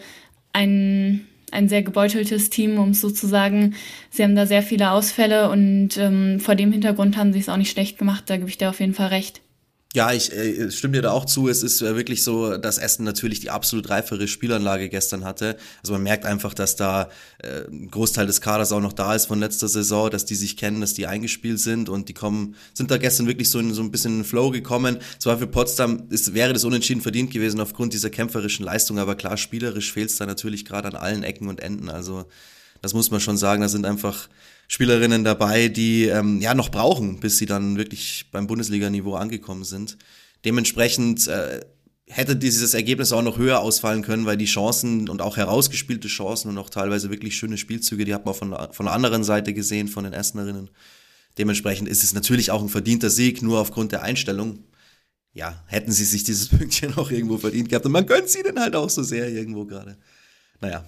ein 0.52 1.26
ein 1.52 1.68
sehr 1.68 1.82
gebeuteltes 1.82 2.50
Team, 2.50 2.78
um 2.78 2.90
es 2.90 3.00
so 3.00 3.10
zu 3.10 3.26
sagen. 3.26 3.74
Sie 4.10 4.22
haben 4.22 4.36
da 4.36 4.46
sehr 4.46 4.62
viele 4.62 4.90
Ausfälle 4.90 5.50
und 5.50 5.96
ähm, 5.96 6.40
vor 6.40 6.54
dem 6.54 6.72
Hintergrund 6.72 7.16
haben 7.16 7.32
sie 7.32 7.40
es 7.40 7.48
auch 7.48 7.56
nicht 7.56 7.70
schlecht 7.70 7.98
gemacht. 7.98 8.24
Da 8.26 8.36
gebe 8.36 8.48
ich 8.48 8.58
dir 8.58 8.70
auf 8.70 8.80
jeden 8.80 8.94
Fall 8.94 9.08
recht. 9.08 9.42
Ja, 9.96 10.12
ich 10.12 10.30
äh, 10.30 10.70
stimme 10.70 10.92
dir 10.92 11.00
da 11.00 11.12
auch 11.12 11.24
zu. 11.24 11.48
Es 11.48 11.62
ist 11.62 11.80
äh, 11.80 11.96
wirklich 11.96 12.22
so, 12.22 12.58
dass 12.58 12.76
Essen 12.76 13.02
natürlich 13.04 13.40
die 13.40 13.48
absolut 13.48 13.88
reifere 13.88 14.28
Spielanlage 14.28 14.90
gestern 14.90 15.24
hatte. 15.24 15.56
Also 15.80 15.94
man 15.94 16.02
merkt 16.02 16.26
einfach, 16.26 16.52
dass 16.52 16.76
da 16.76 17.08
äh, 17.38 17.66
ein 17.70 17.90
Großteil 17.90 18.26
des 18.26 18.42
Kaders 18.42 18.72
auch 18.72 18.82
noch 18.82 18.92
da 18.92 19.14
ist 19.14 19.24
von 19.24 19.40
letzter 19.40 19.68
Saison, 19.68 20.10
dass 20.10 20.26
die 20.26 20.34
sich 20.34 20.58
kennen, 20.58 20.82
dass 20.82 20.92
die 20.92 21.06
eingespielt 21.06 21.60
sind 21.60 21.88
und 21.88 22.10
die 22.10 22.12
kommen, 22.12 22.56
sind 22.74 22.90
da 22.90 22.98
gestern 22.98 23.26
wirklich 23.26 23.48
so 23.48 23.58
in 23.58 23.72
so 23.72 23.80
ein 23.80 23.90
bisschen 23.90 24.12
in 24.12 24.18
den 24.18 24.24
Flow 24.26 24.50
gekommen. 24.50 24.98
Zwar 25.18 25.38
für 25.38 25.46
Potsdam 25.46 26.08
ist, 26.10 26.34
wäre 26.34 26.52
das 26.52 26.64
unentschieden 26.64 27.00
verdient 27.00 27.30
gewesen 27.30 27.58
aufgrund 27.58 27.94
dieser 27.94 28.10
kämpferischen 28.10 28.66
Leistung, 28.66 28.98
aber 28.98 29.14
klar, 29.14 29.38
spielerisch 29.38 29.94
fehlt 29.94 30.10
es 30.10 30.16
da 30.16 30.26
natürlich 30.26 30.66
gerade 30.66 30.88
an 30.88 30.96
allen 30.96 31.22
Ecken 31.22 31.48
und 31.48 31.60
Enden. 31.60 31.88
Also 31.88 32.26
das 32.82 32.92
muss 32.92 33.10
man 33.10 33.20
schon 33.20 33.38
sagen. 33.38 33.62
Da 33.62 33.68
sind 33.70 33.86
einfach 33.86 34.28
Spielerinnen 34.68 35.24
dabei, 35.24 35.68
die 35.68 36.04
ähm, 36.04 36.40
ja 36.40 36.54
noch 36.54 36.70
brauchen, 36.70 37.20
bis 37.20 37.38
sie 37.38 37.46
dann 37.46 37.76
wirklich 37.76 38.26
beim 38.32 38.46
Bundesliga-Niveau 38.46 39.14
angekommen 39.14 39.64
sind. 39.64 39.96
Dementsprechend 40.44 41.28
äh, 41.28 41.60
hätte 42.08 42.36
dieses 42.36 42.74
Ergebnis 42.74 43.12
auch 43.12 43.22
noch 43.22 43.38
höher 43.38 43.60
ausfallen 43.60 44.02
können, 44.02 44.26
weil 44.26 44.36
die 44.36 44.44
Chancen 44.46 45.08
und 45.08 45.22
auch 45.22 45.36
herausgespielte 45.36 46.08
Chancen 46.08 46.50
und 46.50 46.58
auch 46.58 46.70
teilweise 46.70 47.10
wirklich 47.10 47.36
schöne 47.36 47.58
Spielzüge, 47.58 48.04
die 48.04 48.14
hat 48.14 48.26
man 48.26 48.34
von, 48.34 48.56
von 48.72 48.86
der 48.86 48.94
anderen 48.94 49.24
Seite 49.24 49.52
gesehen, 49.54 49.88
von 49.88 50.04
den 50.04 50.12
Essenerinnen. 50.12 50.70
Dementsprechend 51.38 51.88
ist 51.88 52.02
es 52.02 52.14
natürlich 52.14 52.50
auch 52.50 52.62
ein 52.62 52.68
verdienter 52.68 53.10
Sieg, 53.10 53.42
nur 53.42 53.60
aufgrund 53.60 53.92
der 53.92 54.02
Einstellung. 54.02 54.64
Ja, 55.32 55.62
hätten 55.66 55.92
sie 55.92 56.04
sich 56.04 56.24
dieses 56.24 56.48
Pünktchen 56.56 56.96
auch 56.96 57.10
irgendwo 57.10 57.38
verdient 57.38 57.68
gehabt. 57.68 57.84
Und 57.84 57.92
man 57.92 58.06
gönnt 58.06 58.28
sie 58.28 58.42
denn 58.42 58.58
halt 58.58 58.74
auch 58.74 58.88
so 58.88 59.02
sehr 59.02 59.28
irgendwo 59.28 59.64
gerade. 59.64 59.98
Naja. 60.60 60.84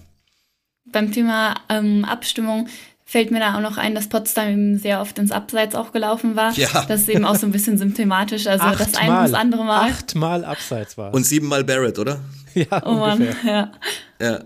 Beim 0.85 1.11
Thema 1.11 1.55
ähm, 1.69 2.03
Abstimmung 2.03 2.67
fällt 3.09 3.31
mir 3.31 3.39
da 3.39 3.55
auch 3.55 3.61
noch 3.61 3.77
ein, 3.77 3.95
dass 3.95 4.07
Potsdam 4.07 4.49
eben 4.49 4.77
sehr 4.77 5.01
oft 5.01 5.17
ins 5.17 5.31
Abseits 5.31 5.73
auch 5.73 5.91
gelaufen 5.91 6.35
war. 6.35 6.53
Ja. 6.53 6.85
Das 6.87 7.01
ist 7.01 7.09
eben 7.09 7.25
auch 7.25 7.33
so 7.33 7.47
ein 7.47 7.51
bisschen 7.51 7.75
symptomatisch. 7.79 8.45
Also 8.45 8.65
Acht 8.65 8.79
das 8.79 8.95
eine 8.95 9.17
und 9.17 9.23
das 9.23 9.33
andere 9.33 9.65
Mal. 9.65 9.89
Achtmal 9.89 10.45
Abseits 10.45 10.95
war. 10.95 11.11
Und 11.11 11.25
siebenmal 11.25 11.63
Barrett, 11.63 11.97
oder? 11.97 12.19
Ja, 12.53 12.83
oh 12.85 13.03
ungefähr. 13.03 13.35
Mann, 13.43 13.71
ja. 14.19 14.27
Ja. 14.27 14.39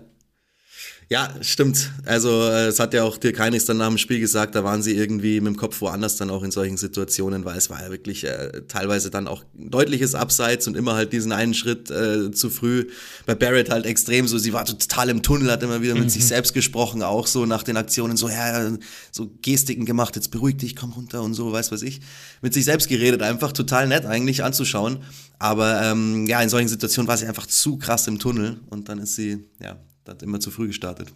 Ja, 1.14 1.32
stimmt. 1.42 1.92
Also 2.06 2.28
äh, 2.42 2.66
es 2.66 2.80
hat 2.80 2.92
ja 2.92 3.04
auch 3.04 3.16
Dirk 3.18 3.38
Heinrichs 3.38 3.66
dann 3.66 3.76
nach 3.76 3.86
dem 3.86 3.98
Spiel 3.98 4.18
gesagt, 4.18 4.56
da 4.56 4.64
waren 4.64 4.82
sie 4.82 4.96
irgendwie 4.96 5.40
mit 5.40 5.54
dem 5.54 5.56
Kopf 5.56 5.80
woanders 5.80 6.16
dann 6.16 6.28
auch 6.28 6.42
in 6.42 6.50
solchen 6.50 6.76
Situationen, 6.76 7.44
weil 7.44 7.56
es 7.56 7.70
war 7.70 7.80
ja 7.80 7.92
wirklich 7.92 8.24
äh, 8.24 8.62
teilweise 8.66 9.10
dann 9.10 9.28
auch 9.28 9.44
deutliches 9.54 10.16
Abseits 10.16 10.66
und 10.66 10.76
immer 10.76 10.94
halt 10.94 11.12
diesen 11.12 11.30
einen 11.30 11.54
Schritt 11.54 11.88
äh, 11.88 12.32
zu 12.32 12.50
früh. 12.50 12.88
Bei 13.26 13.36
Barrett 13.36 13.70
halt 13.70 13.86
extrem 13.86 14.26
so, 14.26 14.38
sie 14.38 14.52
war 14.52 14.64
total 14.64 15.08
im 15.08 15.22
Tunnel, 15.22 15.52
hat 15.52 15.62
immer 15.62 15.82
wieder 15.82 15.94
mit 15.94 16.02
mhm. 16.02 16.08
sich 16.08 16.26
selbst 16.26 16.52
gesprochen, 16.52 17.04
auch 17.04 17.28
so 17.28 17.46
nach 17.46 17.62
den 17.62 17.76
Aktionen 17.76 18.16
so, 18.16 18.28
ja, 18.28 18.72
so 19.12 19.30
Gestiken 19.40 19.84
gemacht, 19.84 20.16
jetzt 20.16 20.32
beruhig 20.32 20.56
dich, 20.56 20.74
komm 20.74 20.90
runter 20.94 21.22
und 21.22 21.34
so, 21.34 21.52
weiß 21.52 21.70
was 21.70 21.82
ich. 21.82 22.00
Mit 22.42 22.54
sich 22.54 22.64
selbst 22.64 22.88
geredet, 22.88 23.22
einfach 23.22 23.52
total 23.52 23.86
nett 23.86 24.04
eigentlich 24.04 24.42
anzuschauen. 24.42 24.98
Aber 25.38 25.80
ähm, 25.80 26.26
ja, 26.26 26.42
in 26.42 26.48
solchen 26.48 26.66
Situationen 26.66 27.06
war 27.06 27.16
sie 27.16 27.26
einfach 27.26 27.46
zu 27.46 27.76
krass 27.76 28.08
im 28.08 28.18
Tunnel 28.18 28.56
und 28.68 28.88
dann 28.88 28.98
ist 28.98 29.14
sie, 29.14 29.44
ja, 29.60 29.78
hat 30.06 30.22
immer 30.22 30.40
zu 30.40 30.50
früh 30.50 30.68
gestartet. 30.68 31.08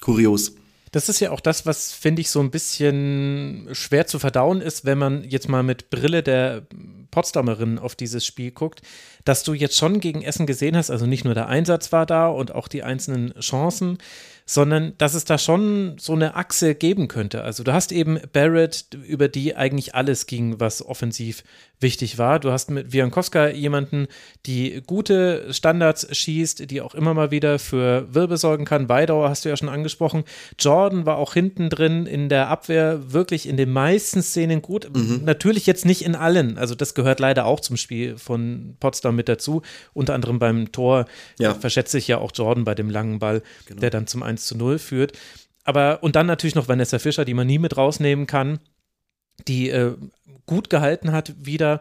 Kurios. 0.00 0.54
Das 0.92 1.08
ist 1.08 1.18
ja 1.18 1.32
auch 1.32 1.40
das, 1.40 1.66
was, 1.66 1.92
finde 1.92 2.20
ich, 2.20 2.30
so 2.30 2.38
ein 2.38 2.52
bisschen 2.52 3.68
schwer 3.72 4.06
zu 4.06 4.20
verdauen 4.20 4.60
ist, 4.60 4.84
wenn 4.84 4.96
man 4.96 5.24
jetzt 5.24 5.48
mal 5.48 5.64
mit 5.64 5.90
Brille 5.90 6.22
der 6.22 6.68
Potsdamerin 7.10 7.80
auf 7.80 7.96
dieses 7.96 8.24
Spiel 8.24 8.52
guckt, 8.52 8.82
dass 9.24 9.42
du 9.42 9.54
jetzt 9.54 9.76
schon 9.76 9.98
gegen 9.98 10.22
Essen 10.22 10.46
gesehen 10.46 10.76
hast, 10.76 10.90
also 10.90 11.06
nicht 11.06 11.24
nur 11.24 11.34
der 11.34 11.48
Einsatz 11.48 11.90
war 11.90 12.06
da 12.06 12.28
und 12.28 12.54
auch 12.54 12.68
die 12.68 12.84
einzelnen 12.84 13.34
Chancen, 13.40 13.98
sondern 14.46 14.92
dass 14.98 15.14
es 15.14 15.24
da 15.24 15.38
schon 15.38 15.96
so 15.98 16.12
eine 16.12 16.36
Achse 16.36 16.74
geben 16.74 17.08
könnte. 17.08 17.42
Also 17.42 17.64
du 17.64 17.72
hast 17.72 17.90
eben 17.90 18.20
Barrett, 18.32 18.86
über 19.04 19.28
die 19.28 19.56
eigentlich 19.56 19.94
alles 19.94 20.26
ging, 20.26 20.60
was 20.60 20.84
offensiv 20.84 21.42
wichtig 21.80 22.18
war. 22.18 22.38
Du 22.38 22.50
hast 22.50 22.70
mit 22.70 22.92
Wiankowska 22.92 23.48
jemanden, 23.48 24.06
die 24.46 24.82
gute 24.86 25.52
Standards 25.52 26.06
schießt, 26.16 26.70
die 26.70 26.80
auch 26.80 26.94
immer 26.94 27.14
mal 27.14 27.30
wieder 27.30 27.58
für 27.58 28.12
Wirbel 28.12 28.36
sorgen 28.36 28.64
kann. 28.64 28.88
Weidauer 28.88 29.28
hast 29.28 29.44
du 29.44 29.48
ja 29.48 29.56
schon 29.56 29.68
angesprochen. 29.68 30.24
Jordan 30.58 31.06
war 31.06 31.18
auch 31.18 31.34
hinten 31.34 31.70
drin 31.70 32.06
in 32.06 32.28
der 32.28 32.48
Abwehr 32.48 33.12
wirklich 33.12 33.48
in 33.48 33.56
den 33.56 33.70
meisten 33.70 34.22
Szenen 34.22 34.62
gut. 34.62 34.88
Mhm. 34.94 35.22
Natürlich 35.24 35.66
jetzt 35.66 35.84
nicht 35.84 36.02
in 36.02 36.14
allen. 36.14 36.58
Also 36.58 36.74
das 36.74 36.94
gehört 36.94 37.20
leider 37.20 37.44
auch 37.46 37.60
zum 37.60 37.76
Spiel 37.76 38.16
von 38.16 38.76
Potsdam 38.80 39.16
mit 39.16 39.28
dazu. 39.28 39.62
Unter 39.92 40.14
anderem 40.14 40.38
beim 40.38 40.72
Tor 40.72 41.06
ja. 41.38 41.54
verschätzt 41.54 41.92
sich 41.92 42.08
ja 42.08 42.18
auch 42.18 42.32
Jordan 42.34 42.64
bei 42.64 42.74
dem 42.74 42.90
langen 42.90 43.18
Ball, 43.18 43.42
genau. 43.66 43.80
der 43.80 43.90
dann 43.90 44.06
zum 44.06 44.22
1 44.22 44.46
zu 44.46 44.56
0 44.56 44.78
führt. 44.78 45.12
Aber, 45.64 46.02
und 46.02 46.14
dann 46.14 46.26
natürlich 46.26 46.54
noch 46.54 46.68
Vanessa 46.68 46.98
Fischer, 46.98 47.24
die 47.24 47.34
man 47.34 47.46
nie 47.46 47.58
mit 47.58 47.76
rausnehmen 47.76 48.26
kann, 48.26 48.58
die 49.48 49.70
äh, 49.70 49.96
gut 50.46 50.70
gehalten 50.70 51.12
hat 51.12 51.34
wieder. 51.38 51.80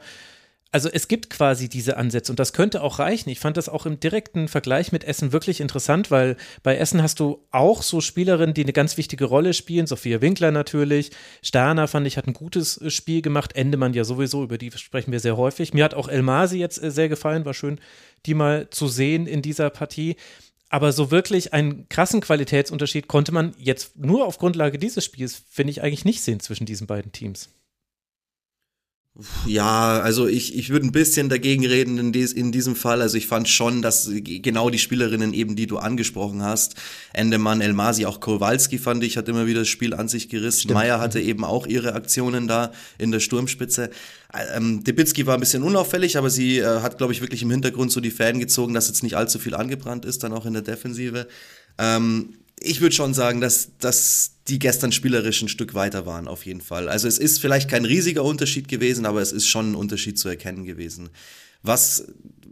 Also 0.73 0.89
es 0.91 1.07
gibt 1.07 1.29
quasi 1.29 1.69
diese 1.69 1.97
Ansätze 1.97 2.31
und 2.31 2.39
das 2.39 2.51
könnte 2.51 2.81
auch 2.81 2.97
reichen. 2.97 3.29
Ich 3.29 3.39
fand 3.39 3.57
das 3.57 3.69
auch 3.69 3.85
im 3.85 3.99
direkten 3.99 4.47
Vergleich 4.47 4.91
mit 4.91 5.03
Essen 5.03 5.31
wirklich 5.31 5.61
interessant, 5.61 6.09
weil 6.09 6.35
bei 6.63 6.75
Essen 6.75 7.03
hast 7.03 7.19
du 7.19 7.45
auch 7.51 7.83
so 7.83 8.01
Spielerinnen, 8.01 8.55
die 8.55 8.63
eine 8.63 8.73
ganz 8.73 8.97
wichtige 8.97 9.25
Rolle 9.25 9.53
spielen. 9.53 9.85
Sophia 9.85 10.19
Winkler 10.19 10.49
natürlich. 10.49 11.11
Sterner 11.43 11.87
fand 11.87 12.07
ich 12.07 12.17
hat 12.17 12.25
ein 12.25 12.33
gutes 12.33 12.81
äh, 12.81 12.89
Spiel 12.89 13.21
gemacht. 13.21 13.55
Endemann 13.55 13.93
ja 13.93 14.03
sowieso, 14.03 14.43
über 14.43 14.57
die 14.57 14.71
sprechen 14.71 15.11
wir 15.11 15.19
sehr 15.19 15.37
häufig. 15.37 15.75
Mir 15.75 15.83
hat 15.83 15.93
auch 15.93 16.07
Elmasi 16.07 16.57
jetzt 16.57 16.81
äh, 16.81 16.89
sehr 16.89 17.07
gefallen. 17.07 17.45
War 17.45 17.53
schön, 17.53 17.79
die 18.25 18.33
mal 18.33 18.67
zu 18.71 18.87
sehen 18.87 19.27
in 19.27 19.43
dieser 19.43 19.69
Partie. 19.69 20.15
Aber 20.69 20.91
so 20.91 21.11
wirklich 21.11 21.53
einen 21.53 21.87
krassen 21.87 22.19
Qualitätsunterschied 22.19 23.07
konnte 23.07 23.31
man 23.31 23.53
jetzt 23.59 23.95
nur 23.95 24.25
auf 24.25 24.39
Grundlage 24.39 24.79
dieses 24.79 25.05
Spiels, 25.05 25.43
finde 25.51 25.69
ich, 25.69 25.83
eigentlich 25.83 26.03
nicht 26.03 26.23
sehen 26.23 26.39
zwischen 26.39 26.65
diesen 26.65 26.87
beiden 26.87 27.11
Teams. 27.11 27.49
Ja, 29.45 29.99
also 29.99 30.25
ich, 30.25 30.57
ich 30.57 30.71
würde 30.71 30.87
ein 30.87 30.91
bisschen 30.91 31.29
dagegen 31.29 31.67
reden 31.67 31.99
in, 31.99 32.11
dies, 32.11 32.33
in 32.33 32.51
diesem 32.51 32.75
Fall. 32.75 32.99
Also 32.99 33.15
ich 33.15 33.27
fand 33.27 33.47
schon, 33.47 33.83
dass 33.83 34.09
genau 34.11 34.71
die 34.71 34.79
Spielerinnen 34.79 35.33
eben, 35.33 35.55
die 35.55 35.67
du 35.67 35.77
angesprochen 35.77 36.41
hast, 36.41 36.75
Endemann, 37.13 37.61
Elmasi, 37.61 38.07
auch 38.07 38.19
Kowalski 38.19 38.79
fand 38.79 39.03
ich, 39.03 39.15
hat 39.15 39.29
immer 39.29 39.45
wieder 39.45 39.59
das 39.59 39.67
Spiel 39.67 39.93
an 39.93 40.07
sich 40.07 40.29
gerissen. 40.29 40.61
Stimmt. 40.61 40.73
Meier 40.73 40.99
hatte 40.99 41.21
eben 41.21 41.43
auch 41.43 41.67
ihre 41.67 41.93
Aktionen 41.93 42.47
da 42.47 42.71
in 42.97 43.11
der 43.11 43.19
Sturmspitze. 43.19 43.91
Ähm, 44.55 44.83
Debitski 44.83 45.27
war 45.27 45.35
ein 45.35 45.41
bisschen 45.41 45.61
unauffällig, 45.61 46.17
aber 46.17 46.31
sie 46.31 46.57
äh, 46.57 46.81
hat, 46.81 46.97
glaube 46.97 47.13
ich, 47.13 47.21
wirklich 47.21 47.43
im 47.43 47.51
Hintergrund 47.51 47.91
so 47.91 48.01
die 48.01 48.09
Fäden 48.09 48.39
gezogen, 48.39 48.73
dass 48.73 48.87
jetzt 48.87 49.03
nicht 49.03 49.15
allzu 49.15 49.37
viel 49.37 49.53
angebrannt 49.53 50.05
ist, 50.05 50.23
dann 50.23 50.33
auch 50.33 50.47
in 50.47 50.53
der 50.53 50.63
Defensive. 50.63 51.27
Ähm, 51.77 52.33
ich 52.63 52.81
würde 52.81 52.95
schon 52.95 53.13
sagen, 53.13 53.41
dass, 53.41 53.71
dass 53.79 54.31
die 54.47 54.59
gestern 54.59 54.91
spielerisch 54.91 55.41
ein 55.41 55.49
Stück 55.49 55.73
weiter 55.73 56.05
waren, 56.05 56.27
auf 56.27 56.45
jeden 56.45 56.61
Fall. 56.61 56.89
Also 56.89 57.07
es 57.07 57.17
ist 57.17 57.39
vielleicht 57.39 57.69
kein 57.69 57.85
riesiger 57.85 58.23
Unterschied 58.23 58.67
gewesen, 58.67 59.05
aber 59.05 59.21
es 59.21 59.31
ist 59.31 59.47
schon 59.47 59.71
ein 59.71 59.75
Unterschied 59.75 60.17
zu 60.17 60.29
erkennen 60.29 60.65
gewesen. 60.65 61.09
Was 61.61 62.05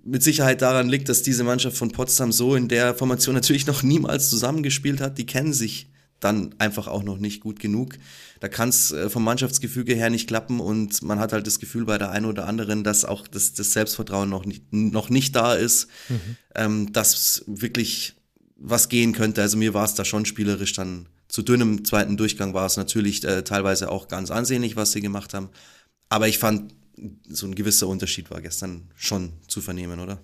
mit 0.04 0.24
Sicherheit 0.24 0.62
daran 0.62 0.90
liegt, 0.90 1.10
dass 1.10 1.22
diese 1.22 1.44
Mannschaft 1.44 1.78
von 1.78 1.92
Potsdam 1.92 2.32
so 2.32 2.56
in 2.56 2.68
der 2.68 2.96
Formation 2.96 3.36
natürlich 3.36 3.68
noch 3.68 3.84
niemals 3.84 4.30
zusammengespielt 4.30 5.02
hat. 5.02 5.18
Die 5.18 5.26
kennen 5.26 5.54
sich 5.54 5.88
dann 6.20 6.56
einfach 6.60 6.88
auch 6.88 7.04
noch 7.04 7.18
nicht 7.18 7.42
gut 7.42 7.60
genug. 7.60 7.98
Da 8.40 8.48
kann 8.48 8.70
es 8.70 8.92
äh, 8.92 9.10
vom 9.10 9.24
Mannschaftsgefüge 9.24 9.96
her 9.96 10.10
nicht 10.10 10.28
klappen 10.28 10.60
und 10.60 11.02
man 11.02 11.20
hat 11.20 11.34
halt 11.34 11.48
das 11.48 11.60
Gefühl 11.60 11.86
bei 11.86 11.98
der 11.98 12.12
einen 12.12 12.26
oder 12.26 12.48
anderen, 12.48 12.84
dass 12.84 13.06
auch 13.06 13.28
das, 13.28 13.54
das 13.54 13.74
Selbstvertrauen 13.74 14.30
noch 14.30 14.46
nicht, 14.46 14.72
noch 14.72 15.10
nicht 15.10 15.36
da 15.36 15.56
ist, 15.56 15.88
mhm. 16.10 16.20
ähm, 16.56 16.94
dass 16.94 17.44
wirklich 17.48 18.16
was 18.62 18.90
gehen 18.90 19.14
könnte. 19.14 19.42
Also 19.42 19.58
mir 19.58 19.74
war 19.74 19.86
es 19.86 19.96
da 19.96 20.06
schon 20.06 20.26
spielerisch 20.26 20.74
dann 20.74 21.08
zu 21.32 21.42
dünnem 21.42 21.86
zweiten 21.86 22.18
Durchgang 22.18 22.54
war 22.54 22.66
es 22.66 22.76
natürlich 22.76 23.24
äh, 23.24 23.44
teilweise 23.44 23.90
auch 23.90 24.10
ganz 24.10 24.32
ansehnlich, 24.32 24.76
was 24.76 24.92
sie 24.92 25.00
gemacht 25.00 25.34
haben. 25.34 25.50
Aber 26.10 26.28
ich 26.28 26.38
fand, 26.40 26.74
so 27.28 27.48
ein 27.48 27.56
gewisser 27.56 27.88
Unterschied 27.88 28.30
war 28.30 28.42
gestern 28.42 28.92
schon 28.98 29.32
zu 29.48 29.62
vernehmen, 29.62 30.02
oder? 30.02 30.20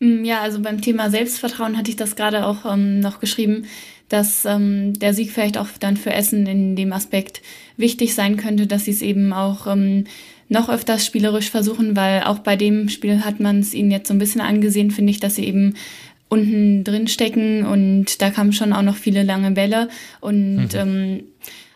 Mm, 0.00 0.24
ja, 0.24 0.40
also 0.40 0.60
beim 0.60 0.80
Thema 0.80 1.10
Selbstvertrauen 1.10 1.76
hatte 1.76 1.90
ich 1.90 1.96
das 1.96 2.16
gerade 2.16 2.46
auch 2.46 2.64
ähm, 2.64 3.00
noch 3.00 3.20
geschrieben, 3.20 3.66
dass 4.08 4.46
ähm, 4.46 4.98
der 4.98 5.12
Sieg 5.12 5.32
vielleicht 5.32 5.58
auch 5.58 5.68
dann 5.78 5.98
für 5.98 6.12
Essen 6.12 6.46
in 6.46 6.76
dem 6.76 6.94
Aspekt 6.94 7.42
wichtig 7.76 8.14
sein 8.14 8.38
könnte, 8.38 8.66
dass 8.66 8.86
sie 8.86 8.92
es 8.92 9.02
eben 9.02 9.34
auch 9.34 9.66
ähm, 9.66 10.04
noch 10.48 10.68
öfters 10.68 11.06
spielerisch 11.06 11.50
versuchen, 11.50 11.94
weil 11.94 12.22
auch 12.22 12.40
bei 12.40 12.56
dem 12.56 12.88
Spiel 12.88 13.22
hat 13.22 13.38
man 13.38 13.60
es 13.60 13.74
ihnen 13.74 13.90
jetzt 13.90 14.08
so 14.08 14.14
ein 14.14 14.18
bisschen 14.18 14.40
angesehen, 14.40 14.90
finde 14.90 15.10
ich, 15.12 15.20
dass 15.20 15.36
sie 15.36 15.44
eben 15.44 15.74
unten 16.30 16.84
drin 16.84 17.08
stecken 17.08 17.66
und 17.66 18.22
da 18.22 18.30
kamen 18.30 18.54
schon 18.54 18.72
auch 18.72 18.82
noch 18.82 18.96
viele 18.96 19.22
lange 19.22 19.50
Bälle 19.50 19.88
und 20.20 20.68
mhm. 20.68 20.68
ähm, 20.74 21.20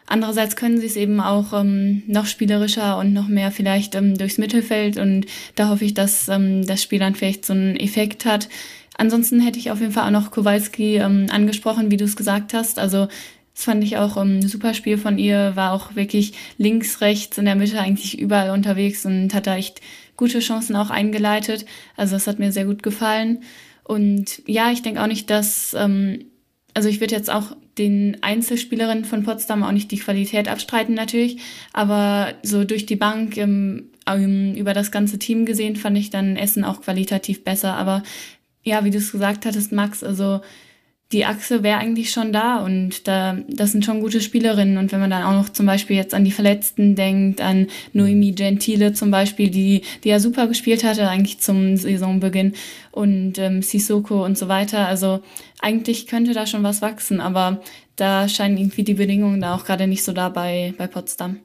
Andererseits 0.06 0.54
können 0.54 0.78
sie 0.78 0.86
es 0.86 0.96
eben 0.96 1.18
auch 1.18 1.58
ähm, 1.58 2.02
noch 2.06 2.26
spielerischer 2.26 2.98
und 2.98 3.14
noch 3.14 3.26
mehr 3.26 3.50
vielleicht 3.50 3.94
ähm, 3.94 4.18
durchs 4.18 4.36
Mittelfeld 4.36 4.98
und 4.98 5.24
da 5.54 5.70
hoffe 5.70 5.86
ich, 5.86 5.94
dass 5.94 6.28
ähm, 6.28 6.66
das 6.66 6.82
Spiel 6.82 6.98
dann 6.98 7.14
vielleicht 7.14 7.46
so 7.46 7.54
einen 7.54 7.76
Effekt 7.76 8.26
hat. 8.26 8.50
Ansonsten 8.98 9.40
hätte 9.40 9.58
ich 9.58 9.70
auf 9.70 9.80
jeden 9.80 9.92
Fall 9.92 10.06
auch 10.06 10.10
noch 10.10 10.30
Kowalski 10.30 10.96
ähm, 10.96 11.26
angesprochen, 11.30 11.90
wie 11.90 11.96
du 11.96 12.04
es 12.04 12.16
gesagt 12.16 12.52
hast. 12.52 12.78
Also 12.78 13.08
das 13.54 13.64
fand 13.64 13.82
ich 13.82 13.96
auch 13.96 14.18
ähm, 14.18 14.40
ein 14.40 14.48
super 14.48 14.74
Spiel 14.74 14.98
von 14.98 15.16
ihr, 15.16 15.52
war 15.56 15.72
auch 15.72 15.96
wirklich 15.96 16.34
links, 16.58 17.00
rechts, 17.00 17.38
in 17.38 17.46
der 17.46 17.54
Mitte 17.54 17.80
eigentlich 17.80 18.18
überall 18.18 18.50
unterwegs 18.50 19.06
und 19.06 19.32
hat 19.32 19.46
da 19.46 19.56
echt 19.56 19.80
gute 20.16 20.40
Chancen 20.40 20.76
auch 20.76 20.90
eingeleitet. 20.90 21.64
Also 21.96 22.14
das 22.16 22.26
hat 22.26 22.38
mir 22.38 22.52
sehr 22.52 22.66
gut 22.66 22.82
gefallen. 22.82 23.42
Und 23.84 24.42
ja, 24.46 24.72
ich 24.72 24.82
denke 24.82 25.02
auch 25.02 25.06
nicht, 25.06 25.30
dass, 25.30 25.74
ähm, 25.78 26.24
also 26.72 26.88
ich 26.88 27.00
würde 27.00 27.14
jetzt 27.14 27.30
auch 27.30 27.56
den 27.78 28.18
Einzelspielerinnen 28.22 29.04
von 29.04 29.24
Potsdam 29.24 29.62
auch 29.62 29.72
nicht 29.72 29.90
die 29.90 29.98
Qualität 29.98 30.48
abstreiten 30.48 30.94
natürlich, 30.94 31.38
aber 31.72 32.32
so 32.42 32.64
durch 32.64 32.86
die 32.86 32.96
Bank 32.96 33.36
ähm, 33.36 33.90
über 34.54 34.74
das 34.74 34.90
ganze 34.90 35.18
Team 35.18 35.44
gesehen 35.44 35.76
fand 35.76 35.98
ich 35.98 36.10
dann 36.10 36.36
Essen 36.36 36.64
auch 36.64 36.82
qualitativ 36.82 37.44
besser. 37.44 37.74
Aber 37.74 38.02
ja, 38.62 38.84
wie 38.84 38.90
du 38.90 38.98
es 38.98 39.12
gesagt 39.12 39.44
hattest, 39.44 39.72
Max, 39.72 40.02
also 40.02 40.40
die 41.14 41.24
Achse 41.24 41.62
wäre 41.62 41.78
eigentlich 41.78 42.10
schon 42.10 42.32
da 42.32 42.58
und 42.58 43.06
da, 43.06 43.38
das 43.48 43.70
sind 43.70 43.84
schon 43.84 44.00
gute 44.00 44.20
Spielerinnen. 44.20 44.76
Und 44.78 44.90
wenn 44.90 44.98
man 44.98 45.10
dann 45.10 45.22
auch 45.22 45.32
noch 45.32 45.48
zum 45.48 45.64
Beispiel 45.64 45.94
jetzt 45.94 46.12
an 46.12 46.24
die 46.24 46.32
Verletzten 46.32 46.96
denkt, 46.96 47.40
an 47.40 47.68
Noemi 47.92 48.32
Gentile 48.32 48.92
zum 48.92 49.12
Beispiel, 49.12 49.48
die, 49.48 49.82
die 50.02 50.08
ja 50.08 50.18
super 50.18 50.48
gespielt 50.48 50.82
hatte 50.82 51.08
eigentlich 51.08 51.38
zum 51.38 51.76
Saisonbeginn 51.76 52.54
und 52.90 53.38
ähm, 53.38 53.62
Sissoko 53.62 54.24
und 54.24 54.36
so 54.36 54.48
weiter. 54.48 54.88
Also 54.88 55.20
eigentlich 55.60 56.08
könnte 56.08 56.34
da 56.34 56.46
schon 56.46 56.64
was 56.64 56.82
wachsen, 56.82 57.20
aber 57.20 57.62
da 57.94 58.28
scheinen 58.28 58.58
irgendwie 58.58 58.82
die 58.82 58.94
Bedingungen 58.94 59.40
da 59.40 59.54
auch 59.54 59.64
gerade 59.64 59.86
nicht 59.86 60.02
so 60.02 60.12
da 60.12 60.28
bei, 60.28 60.74
bei 60.76 60.88
Potsdam. 60.88 61.38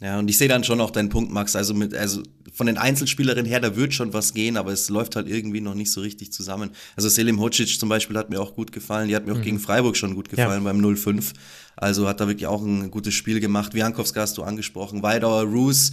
Ja, 0.00 0.18
und 0.18 0.28
ich 0.28 0.36
sehe 0.36 0.48
dann 0.48 0.64
schon 0.64 0.80
auch 0.80 0.90
deinen 0.90 1.08
Punkt, 1.08 1.30
Max. 1.30 1.54
Also 1.54 1.72
mit, 1.72 1.94
also 1.94 2.22
von 2.52 2.66
den 2.66 2.78
Einzelspielerinnen 2.78 3.46
her, 3.46 3.60
da 3.60 3.76
wird 3.76 3.94
schon 3.94 4.12
was 4.12 4.34
gehen, 4.34 4.56
aber 4.56 4.72
es 4.72 4.88
läuft 4.88 5.14
halt 5.14 5.28
irgendwie 5.28 5.60
noch 5.60 5.74
nicht 5.74 5.92
so 5.92 6.00
richtig 6.00 6.32
zusammen. 6.32 6.70
Also 6.96 7.08
Selim 7.08 7.40
Hocic 7.40 7.78
zum 7.78 7.88
Beispiel 7.88 8.16
hat 8.16 8.28
mir 8.28 8.40
auch 8.40 8.56
gut 8.56 8.72
gefallen. 8.72 9.08
Die 9.08 9.14
hat 9.14 9.24
mir 9.26 9.32
auch 9.32 9.38
mhm. 9.38 9.42
gegen 9.42 9.60
Freiburg 9.60 9.96
schon 9.96 10.16
gut 10.16 10.28
gefallen 10.28 10.64
ja. 10.64 10.72
beim 10.72 10.84
0-5. 10.84 11.32
Also 11.76 12.08
hat 12.08 12.20
da 12.20 12.26
wirklich 12.26 12.48
auch 12.48 12.62
ein 12.62 12.90
gutes 12.90 13.14
Spiel 13.14 13.38
gemacht. 13.38 13.74
Wiankowska 13.74 14.20
hast 14.20 14.36
du 14.36 14.42
angesprochen. 14.42 15.02
Weidauer, 15.02 15.44
Roos 15.44 15.92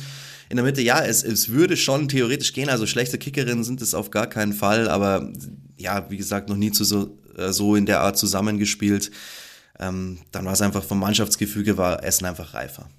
in 0.49 0.57
der 0.57 0.65
Mitte. 0.65 0.81
Ja, 0.81 1.03
es, 1.05 1.23
es 1.23 1.49
würde 1.49 1.77
schon 1.77 2.07
theoretisch 2.07 2.53
gehen. 2.53 2.69
Also 2.69 2.87
schlechte 2.87 3.19
Kickerinnen 3.19 3.63
sind 3.63 3.81
es 3.81 3.93
auf 3.93 4.09
gar 4.09 4.27
keinen 4.27 4.53
Fall. 4.53 4.89
Aber 4.89 5.31
ja, 5.77 6.09
wie 6.09 6.17
gesagt, 6.17 6.49
noch 6.49 6.57
nie 6.57 6.71
zu 6.71 6.85
so, 6.85 7.19
äh, 7.37 7.51
so 7.51 7.75
in 7.75 7.85
der 7.85 8.01
Art 8.01 8.17
zusammengespielt. 8.17 9.11
Ähm, 9.79 10.19
dann 10.31 10.45
war 10.45 10.53
es 10.53 10.61
einfach 10.61 10.83
vom 10.83 10.99
Mannschaftsgefüge 10.99 11.77
war 11.77 12.03
Essen 12.03 12.25
einfach 12.25 12.55
reifer 12.55 12.89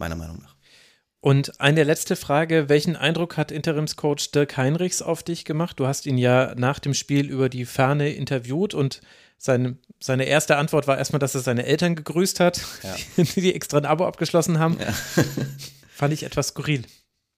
meiner 0.00 0.16
Meinung 0.16 0.40
nach. 0.40 0.54
Und 1.20 1.58
eine 1.58 1.84
letzte 1.84 2.16
Frage, 2.16 2.68
welchen 2.68 2.96
Eindruck 2.96 3.38
hat 3.38 3.50
Interimscoach 3.50 4.30
Dirk 4.34 4.58
Heinrichs 4.58 5.00
auf 5.00 5.22
dich 5.22 5.46
gemacht? 5.46 5.80
Du 5.80 5.86
hast 5.86 6.04
ihn 6.04 6.18
ja 6.18 6.54
nach 6.54 6.78
dem 6.78 6.92
Spiel 6.92 7.30
über 7.30 7.48
die 7.48 7.64
Ferne 7.64 8.12
interviewt 8.12 8.74
und 8.74 9.00
seine, 9.38 9.78
seine 10.00 10.24
erste 10.24 10.56
Antwort 10.56 10.86
war 10.86 10.98
erstmal, 10.98 11.20
dass 11.20 11.34
er 11.34 11.40
seine 11.40 11.64
Eltern 11.64 11.96
gegrüßt 11.96 12.40
hat, 12.40 12.60
ja. 12.82 13.24
die 13.36 13.54
extra 13.54 13.78
ein 13.78 13.86
Abo 13.86 14.06
abgeschlossen 14.06 14.58
haben. 14.58 14.76
Ja. 14.78 14.92
Fand 15.88 16.12
ich 16.12 16.24
etwas 16.24 16.48
skurril. 16.48 16.82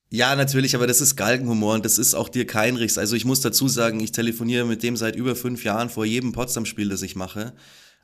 Ja, 0.08 0.34
natürlich, 0.34 0.75
aber 0.75 0.86
das 0.86 1.00
ist 1.00 1.16
Galgenhumor 1.16 1.75
und 1.75 1.84
das 1.84 1.98
ist 1.98 2.14
auch 2.14 2.28
Dirk 2.28 2.54
Heinrichs. 2.54 2.96
Also 2.98 3.16
ich 3.16 3.25
muss 3.25 3.40
dazu 3.40 3.68
sagen, 3.68 4.00
ich 4.00 4.12
telefoniere 4.12 4.64
mit 4.64 4.82
dem 4.82 4.96
seit 4.96 5.14
über 5.14 5.36
fünf 5.36 5.62
Jahren 5.64 5.90
vor 5.90 6.04
jedem 6.04 6.32
Potsdam-Spiel, 6.32 6.88
das 6.88 7.02
ich 7.02 7.16
mache. 7.16 7.52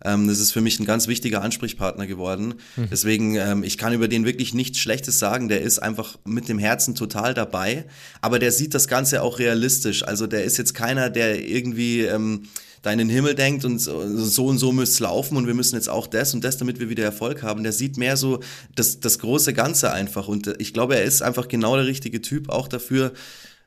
Ähm, 0.05 0.29
das 0.29 0.41
ist 0.41 0.53
für 0.53 0.61
mich 0.61 0.81
ein 0.81 0.87
ganz 0.87 1.09
wichtiger 1.09 1.43
Ansprechpartner 1.43 2.07
geworden. 2.07 2.55
Mhm. 2.77 2.89
Deswegen, 2.91 3.35
ähm, 3.37 3.63
ich 3.63 3.79
kann 3.79 3.93
über 3.93 4.09
den 4.09 4.25
wirklich 4.25 4.55
nichts 4.55 4.79
Schlechtes 4.79 5.19
sagen. 5.19 5.49
Der 5.49 5.63
ist 5.63 5.79
einfach 5.79 6.19
mit 6.25 6.49
dem 6.49 6.59
Herzen 6.59 6.95
total 6.95 7.35
dabei. 7.35 7.85
Aber 8.21 8.39
der 8.39 8.53
sieht 8.53 8.75
das 8.75 8.89
Ganze 8.89 9.23
auch 9.23 9.39
realistisch. 9.39 10.03
Also 10.05 10.27
der 10.27 10.45
ist 10.45 10.59
jetzt 10.59 10.75
keiner, 10.75 11.11
der 11.11 11.47
irgendwie 11.47 12.03
ähm, 12.03 12.45
da 12.83 12.91
in 12.91 12.99
den 12.99 13.09
Himmel 13.09 13.37
denkt 13.37 13.65
und 13.65 13.79
so, 13.79 14.47
und 14.47 14.59
so 14.59 14.73
müsste 14.73 14.95
es 14.95 15.01
laufen 15.01 15.37
und 15.37 15.47
wir 15.47 15.55
müssen 15.55 15.77
jetzt 15.77 15.89
auch 15.89 16.09
das 16.09 16.35
und 16.35 16.43
das, 16.43 16.57
damit 16.57 16.81
wir 16.81 16.91
wieder 16.91 17.05
Erfolg 17.05 17.45
haben. 17.45 17.63
Der 17.63 17.73
sieht 17.73 17.97
mehr 17.97 18.17
so 18.17 18.41
das, 18.75 18.99
das 18.99 19.21
große 19.21 19.53
Ganze 19.53 19.93
einfach. 19.93 20.27
Und 20.27 20.49
äh, 20.49 20.55
ich 20.59 20.75
glaube, 20.75 20.97
er 20.97 21.05
ist 21.05 21.23
einfach 21.23 21.47
genau 21.49 21.77
der 21.77 21.87
richtige 21.87 22.21
Typ 22.21 22.49
auch 22.49 22.67
dafür, 22.67 23.13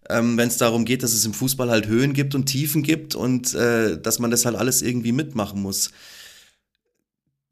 ähm, 0.09 0.37
wenn 0.37 0.49
es 0.49 0.57
darum 0.57 0.83
geht, 0.83 1.01
dass 1.01 1.13
es 1.13 1.25
im 1.25 1.33
Fußball 1.33 1.69
halt 1.69 1.87
Höhen 1.87 2.13
gibt 2.13 2.35
und 2.35 2.45
Tiefen 2.45 2.83
gibt 2.83 3.15
und 3.15 3.55
äh, 3.55 3.99
dass 3.99 4.19
man 4.19 4.31
das 4.31 4.45
halt 4.45 4.55
alles 4.55 4.81
irgendwie 4.81 5.13
mitmachen 5.13 5.61
muss 5.61 5.91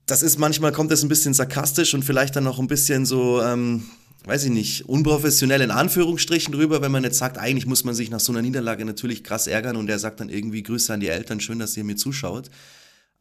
das 0.05 0.23
ist 0.23 0.37
manchmal 0.37 0.71
kommt 0.71 0.91
das 0.91 1.03
ein 1.03 1.09
bisschen 1.09 1.33
sarkastisch 1.33 1.93
und 1.93 2.03
vielleicht 2.03 2.35
dann 2.35 2.43
noch 2.43 2.59
ein 2.59 2.67
bisschen 2.67 3.05
so, 3.05 3.41
ähm, 3.41 3.85
weiß 4.25 4.45
ich 4.45 4.51
nicht, 4.51 4.89
unprofessionell 4.89 5.61
in 5.61 5.71
Anführungsstrichen 5.71 6.53
drüber, 6.53 6.81
wenn 6.81 6.91
man 6.91 7.03
jetzt 7.03 7.17
sagt, 7.17 7.37
eigentlich 7.37 7.65
muss 7.65 7.83
man 7.83 7.95
sich 7.95 8.09
nach 8.09 8.19
so 8.19 8.31
einer 8.31 8.41
Niederlage 8.41 8.85
natürlich 8.85 9.23
krass 9.23 9.47
ärgern 9.47 9.75
und 9.75 9.87
der 9.87 9.99
sagt 9.99 10.19
dann 10.19 10.29
irgendwie 10.29 10.63
Grüße 10.63 10.93
an 10.93 10.99
die 10.99 11.07
Eltern, 11.07 11.39
schön, 11.39 11.59
dass 11.59 11.77
ihr 11.77 11.83
mir 11.83 11.95
zuschaut. 11.95 12.49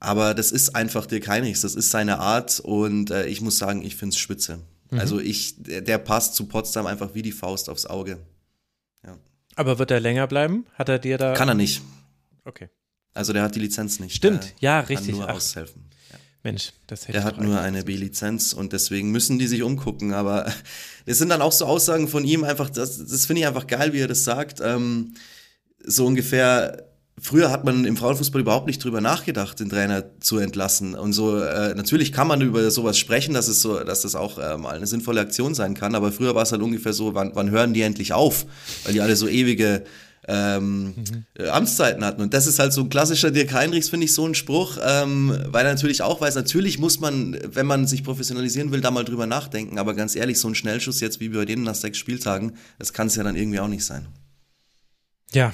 Aber 0.00 0.34
das 0.34 0.50
ist 0.50 0.74
einfach 0.74 1.06
Dirk 1.06 1.28
Heinrichs, 1.28 1.60
das 1.60 1.76
ist 1.76 1.90
seine 1.90 2.18
Art 2.18 2.58
und 2.58 3.10
äh, 3.10 3.26
ich 3.26 3.40
muss 3.40 3.58
sagen, 3.58 3.82
ich 3.82 3.94
finde 3.94 4.14
es 4.14 4.18
spitze. 4.18 4.58
Mhm. 4.90 4.98
Also 4.98 5.20
ich, 5.20 5.54
der, 5.58 5.98
passt 5.98 6.34
zu 6.34 6.46
Potsdam 6.46 6.86
einfach 6.86 7.14
wie 7.14 7.22
die 7.22 7.30
Faust 7.30 7.68
aufs 7.68 7.86
Auge. 7.86 8.18
Ja. 9.06 9.16
Aber 9.54 9.78
wird 9.78 9.92
er 9.92 10.00
länger 10.00 10.26
bleiben? 10.26 10.66
Hat 10.74 10.88
er 10.88 10.98
dir 10.98 11.18
da. 11.18 11.34
Kann 11.34 11.48
er 11.48 11.54
nicht. 11.54 11.82
Okay. 12.44 12.68
Also 13.14 13.32
der 13.32 13.42
hat 13.42 13.54
die 13.54 13.60
Lizenz 13.60 14.00
nicht. 14.00 14.16
Stimmt, 14.16 14.54
ja, 14.58 14.80
richtig. 14.80 15.10
Kann 15.10 15.18
nur 15.18 15.28
Ach. 15.28 15.34
aushelfen. 15.34 15.84
Mensch, 16.44 16.72
das 16.88 17.02
hätte 17.02 17.12
Der 17.12 17.24
hat 17.24 17.40
nur 17.40 17.60
eine 17.60 17.84
B-Lizenz 17.84 18.52
und 18.52 18.72
deswegen 18.72 19.12
müssen 19.12 19.38
die 19.38 19.46
sich 19.46 19.62
umgucken. 19.62 20.12
Aber 20.12 20.52
es 21.06 21.18
sind 21.18 21.28
dann 21.28 21.42
auch 21.42 21.52
so 21.52 21.66
Aussagen 21.66 22.08
von 22.08 22.24
ihm 22.24 22.42
einfach, 22.44 22.68
das, 22.68 22.98
das 22.98 23.26
finde 23.26 23.42
ich 23.42 23.46
einfach 23.46 23.66
geil, 23.66 23.92
wie 23.92 24.00
er 24.00 24.08
das 24.08 24.24
sagt. 24.24 24.60
Ähm, 24.60 25.14
so 25.84 26.04
ungefähr, 26.04 26.88
früher 27.20 27.50
hat 27.50 27.64
man 27.64 27.84
im 27.84 27.96
Frauenfußball 27.96 28.40
überhaupt 28.40 28.66
nicht 28.66 28.82
drüber 28.82 29.00
nachgedacht, 29.00 29.60
den 29.60 29.70
Trainer 29.70 30.04
zu 30.18 30.38
entlassen. 30.38 30.96
Und 30.96 31.12
so, 31.12 31.38
äh, 31.38 31.74
natürlich 31.74 32.12
kann 32.12 32.26
man 32.26 32.40
über 32.40 32.68
sowas 32.72 32.98
sprechen, 32.98 33.34
dass 33.34 33.46
es 33.46 33.60
so, 33.60 33.78
dass 33.84 34.02
das 34.02 34.16
auch 34.16 34.38
äh, 34.38 34.56
mal 34.58 34.74
eine 34.74 34.88
sinnvolle 34.88 35.20
Aktion 35.20 35.54
sein 35.54 35.74
kann. 35.74 35.94
Aber 35.94 36.10
früher 36.10 36.34
war 36.34 36.42
es 36.42 36.50
halt 36.50 36.62
ungefähr 36.62 36.92
so, 36.92 37.14
wann, 37.14 37.32
wann 37.34 37.50
hören 37.50 37.72
die 37.72 37.82
endlich 37.82 38.12
auf? 38.12 38.46
Weil 38.84 38.94
die 38.94 39.00
alle 39.00 39.14
so 39.14 39.28
ewige 39.28 39.84
ähm, 40.28 40.94
mhm. 40.94 41.48
Amtszeiten 41.50 42.04
hatten. 42.04 42.22
Und 42.22 42.34
das 42.34 42.46
ist 42.46 42.58
halt 42.58 42.72
so 42.72 42.82
ein 42.82 42.88
klassischer 42.88 43.30
Dirk 43.30 43.52
Heinrichs, 43.52 43.88
finde 43.88 44.04
ich, 44.04 44.14
so 44.14 44.26
ein 44.26 44.34
Spruch, 44.34 44.78
ähm, 44.82 45.36
weil 45.46 45.66
er 45.66 45.72
natürlich 45.72 46.02
auch 46.02 46.20
weiß, 46.20 46.34
natürlich 46.34 46.78
muss 46.78 47.00
man, 47.00 47.38
wenn 47.44 47.66
man 47.66 47.86
sich 47.86 48.04
professionalisieren 48.04 48.70
will, 48.72 48.80
da 48.80 48.90
mal 48.90 49.04
drüber 49.04 49.26
nachdenken. 49.26 49.78
Aber 49.78 49.94
ganz 49.94 50.14
ehrlich, 50.14 50.38
so 50.38 50.48
ein 50.48 50.54
Schnellschuss 50.54 51.00
jetzt 51.00 51.20
wie 51.20 51.28
bei 51.28 51.44
denen 51.44 51.64
nach 51.64 51.74
sechs 51.74 51.98
Spieltagen, 51.98 52.56
das 52.78 52.92
kann 52.92 53.08
es 53.08 53.16
ja 53.16 53.24
dann 53.24 53.36
irgendwie 53.36 53.60
auch 53.60 53.68
nicht 53.68 53.84
sein. 53.84 54.06
Ja, 55.32 55.52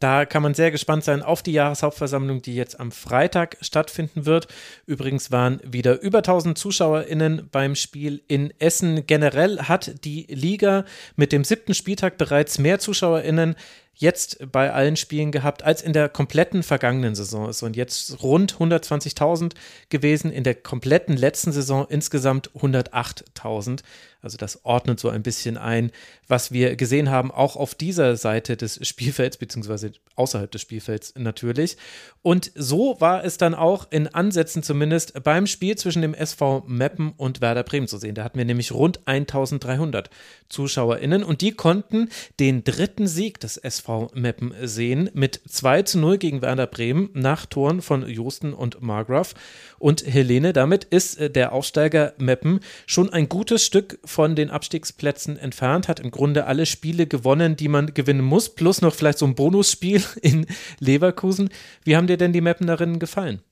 da 0.00 0.24
kann 0.24 0.42
man 0.42 0.54
sehr 0.54 0.70
gespannt 0.70 1.04
sein 1.04 1.22
auf 1.22 1.42
die 1.42 1.52
Jahreshauptversammlung, 1.52 2.40
die 2.40 2.54
jetzt 2.54 2.80
am 2.80 2.90
Freitag 2.90 3.58
stattfinden 3.60 4.24
wird. 4.24 4.48
Übrigens 4.86 5.30
waren 5.30 5.60
wieder 5.62 6.00
über 6.00 6.18
1000 6.18 6.56
ZuschauerInnen 6.56 7.48
beim 7.52 7.74
Spiel 7.74 8.22
in 8.26 8.50
Essen. 8.58 9.06
Generell 9.06 9.58
hat 9.60 10.04
die 10.04 10.26
Liga 10.30 10.86
mit 11.16 11.32
dem 11.32 11.44
siebten 11.44 11.74
Spieltag 11.74 12.16
bereits 12.16 12.58
mehr 12.58 12.78
ZuschauerInnen 12.78 13.56
jetzt 14.00 14.38
bei 14.50 14.72
allen 14.72 14.96
Spielen 14.96 15.30
gehabt, 15.30 15.62
als 15.62 15.82
in 15.82 15.92
der 15.92 16.08
kompletten 16.08 16.62
vergangenen 16.62 17.14
Saison 17.14 17.48
ist. 17.50 17.62
Und 17.62 17.76
jetzt 17.76 18.22
rund 18.22 18.54
120.000 18.54 19.52
gewesen, 19.90 20.32
in 20.32 20.42
der 20.42 20.54
kompletten 20.54 21.16
letzten 21.16 21.52
Saison 21.52 21.86
insgesamt 21.88 22.50
108.000. 22.52 23.80
Also 24.22 24.36
das 24.36 24.64
ordnet 24.64 25.00
so 25.00 25.08
ein 25.08 25.22
bisschen 25.22 25.56
ein, 25.56 25.90
was 26.28 26.52
wir 26.52 26.76
gesehen 26.76 27.10
haben, 27.10 27.30
auch 27.30 27.56
auf 27.56 27.74
dieser 27.74 28.16
Seite 28.16 28.56
des 28.56 28.86
Spielfelds, 28.86 29.38
beziehungsweise 29.38 29.92
außerhalb 30.14 30.50
des 30.50 30.60
Spielfelds 30.60 31.14
natürlich. 31.16 31.76
Und 32.22 32.52
so 32.54 32.96
war 33.00 33.24
es 33.24 33.38
dann 33.38 33.54
auch 33.54 33.90
in 33.90 34.08
Ansätzen 34.08 34.62
zumindest 34.62 35.22
beim 35.24 35.46
Spiel 35.46 35.76
zwischen 35.76 36.02
dem 36.02 36.12
SV 36.12 36.64
Meppen 36.66 37.12
und 37.16 37.40
Werder 37.40 37.62
Bremen 37.62 37.88
zu 37.88 37.96
sehen. 37.96 38.14
Da 38.14 38.24
hatten 38.24 38.38
wir 38.38 38.44
nämlich 38.44 38.72
rund 38.72 39.00
1300 39.06 40.10
ZuschauerInnen 40.48 41.22
und 41.22 41.40
die 41.40 41.52
konnten 41.52 42.10
den 42.38 42.62
dritten 42.64 43.06
Sieg 43.06 43.40
des 43.40 43.56
SV 43.56 43.89
Meppen 44.14 44.54
sehen 44.62 45.10
mit 45.14 45.40
2 45.48 45.82
zu 45.82 45.98
0 45.98 46.18
gegen 46.18 46.42
Werder 46.42 46.66
Bremen 46.66 47.10
nach 47.14 47.46
Toren 47.46 47.82
von 47.82 48.08
Josten 48.08 48.52
und 48.52 48.80
Margraf. 48.80 49.34
Und 49.78 50.06
Helene, 50.06 50.52
damit 50.52 50.84
ist 50.84 51.18
äh, 51.18 51.30
der 51.30 51.52
Aufsteiger 51.52 52.14
Meppen 52.18 52.60
schon 52.86 53.10
ein 53.10 53.28
gutes 53.28 53.64
Stück 53.64 53.98
von 54.04 54.36
den 54.36 54.50
Abstiegsplätzen 54.50 55.36
entfernt, 55.36 55.88
hat 55.88 56.00
im 56.00 56.10
Grunde 56.10 56.46
alle 56.46 56.66
Spiele 56.66 57.06
gewonnen, 57.06 57.56
die 57.56 57.68
man 57.68 57.92
gewinnen 57.92 58.24
muss, 58.24 58.54
plus 58.54 58.80
noch 58.80 58.94
vielleicht 58.94 59.18
so 59.18 59.26
ein 59.26 59.34
Bonusspiel 59.34 60.02
in 60.22 60.46
Leverkusen. 60.78 61.50
Wie 61.84 61.96
haben 61.96 62.06
dir 62.06 62.16
denn 62.16 62.32
die 62.32 62.40
Mappenerinnen 62.40 62.98
gefallen? 62.98 63.42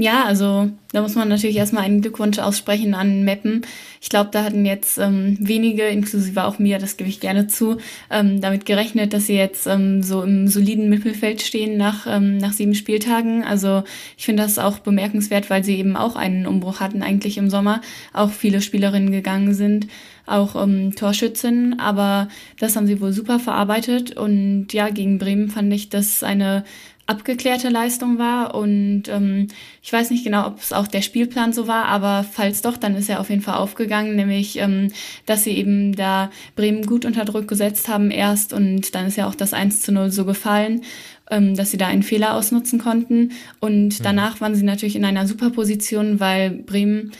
Ja, 0.00 0.26
also 0.26 0.70
da 0.92 1.02
muss 1.02 1.16
man 1.16 1.28
natürlich 1.28 1.56
erstmal 1.56 1.82
einen 1.82 2.02
Glückwunsch 2.02 2.38
aussprechen 2.38 2.94
an 2.94 3.24
Meppen. 3.24 3.62
Ich 4.00 4.08
glaube, 4.08 4.30
da 4.30 4.44
hatten 4.44 4.64
jetzt 4.64 4.96
ähm, 4.96 5.36
wenige, 5.40 5.82
inklusive 5.88 6.44
auch 6.44 6.60
mir, 6.60 6.78
das 6.78 6.96
gebe 6.96 7.10
ich 7.10 7.18
gerne 7.18 7.48
zu, 7.48 7.78
ähm, 8.08 8.40
damit 8.40 8.64
gerechnet, 8.64 9.12
dass 9.12 9.26
sie 9.26 9.34
jetzt 9.34 9.66
ähm, 9.66 10.04
so 10.04 10.22
im 10.22 10.46
soliden 10.46 10.88
Mittelfeld 10.88 11.42
stehen 11.42 11.76
nach, 11.76 12.06
ähm, 12.08 12.38
nach 12.38 12.52
sieben 12.52 12.76
Spieltagen. 12.76 13.42
Also 13.42 13.82
ich 14.16 14.24
finde 14.24 14.44
das 14.44 14.60
auch 14.60 14.78
bemerkenswert, 14.78 15.50
weil 15.50 15.64
sie 15.64 15.76
eben 15.76 15.96
auch 15.96 16.14
einen 16.14 16.46
Umbruch 16.46 16.78
hatten 16.78 17.02
eigentlich 17.02 17.36
im 17.36 17.50
Sommer. 17.50 17.80
Auch 18.12 18.30
viele 18.30 18.62
Spielerinnen 18.62 19.10
gegangen 19.10 19.52
sind, 19.52 19.88
auch 20.26 20.54
ähm, 20.62 20.94
Torschützen, 20.94 21.80
aber 21.80 22.28
das 22.60 22.76
haben 22.76 22.86
sie 22.86 23.00
wohl 23.00 23.12
super 23.12 23.40
verarbeitet. 23.40 24.16
Und 24.16 24.72
ja, 24.72 24.90
gegen 24.90 25.18
Bremen 25.18 25.48
fand 25.48 25.72
ich 25.72 25.88
das 25.88 26.22
eine 26.22 26.62
abgeklärte 27.08 27.70
Leistung 27.70 28.18
war. 28.18 28.54
Und 28.54 29.04
ähm, 29.08 29.48
ich 29.82 29.92
weiß 29.92 30.10
nicht 30.10 30.24
genau, 30.24 30.46
ob 30.46 30.60
es 30.60 30.72
auch 30.72 30.86
der 30.86 31.02
Spielplan 31.02 31.52
so 31.52 31.66
war, 31.66 31.86
aber 31.86 32.24
falls 32.30 32.62
doch, 32.62 32.76
dann 32.76 32.94
ist 32.94 33.08
er 33.08 33.18
auf 33.18 33.30
jeden 33.30 33.42
Fall 33.42 33.56
aufgegangen, 33.56 34.14
nämlich, 34.14 34.58
ähm, 34.58 34.92
dass 35.26 35.42
sie 35.42 35.52
eben 35.52 35.96
da 35.96 36.30
Bremen 36.54 36.86
gut 36.86 37.04
unter 37.04 37.24
Druck 37.24 37.48
gesetzt 37.48 37.88
haben 37.88 38.10
erst 38.10 38.52
und 38.52 38.94
dann 38.94 39.06
ist 39.06 39.16
ja 39.16 39.26
auch 39.26 39.34
das 39.34 39.54
1 39.54 39.80
zu 39.80 39.90
0 39.90 40.10
so 40.12 40.24
gefallen 40.24 40.82
ähm, 41.30 41.54
dass 41.54 41.70
sie 41.70 41.76
da 41.76 41.86
einen 41.86 42.02
Fehler 42.02 42.34
ausnutzen 42.34 42.78
konnten. 42.78 43.32
Und 43.60 43.98
mhm. 43.98 44.02
danach 44.02 44.40
waren 44.40 44.54
sie 44.54 44.64
natürlich 44.64 44.96
in 44.96 45.04
einer 45.04 45.26
super 45.26 45.50
Position, 45.50 46.20
weil 46.20 46.50
Bremen 46.50 47.12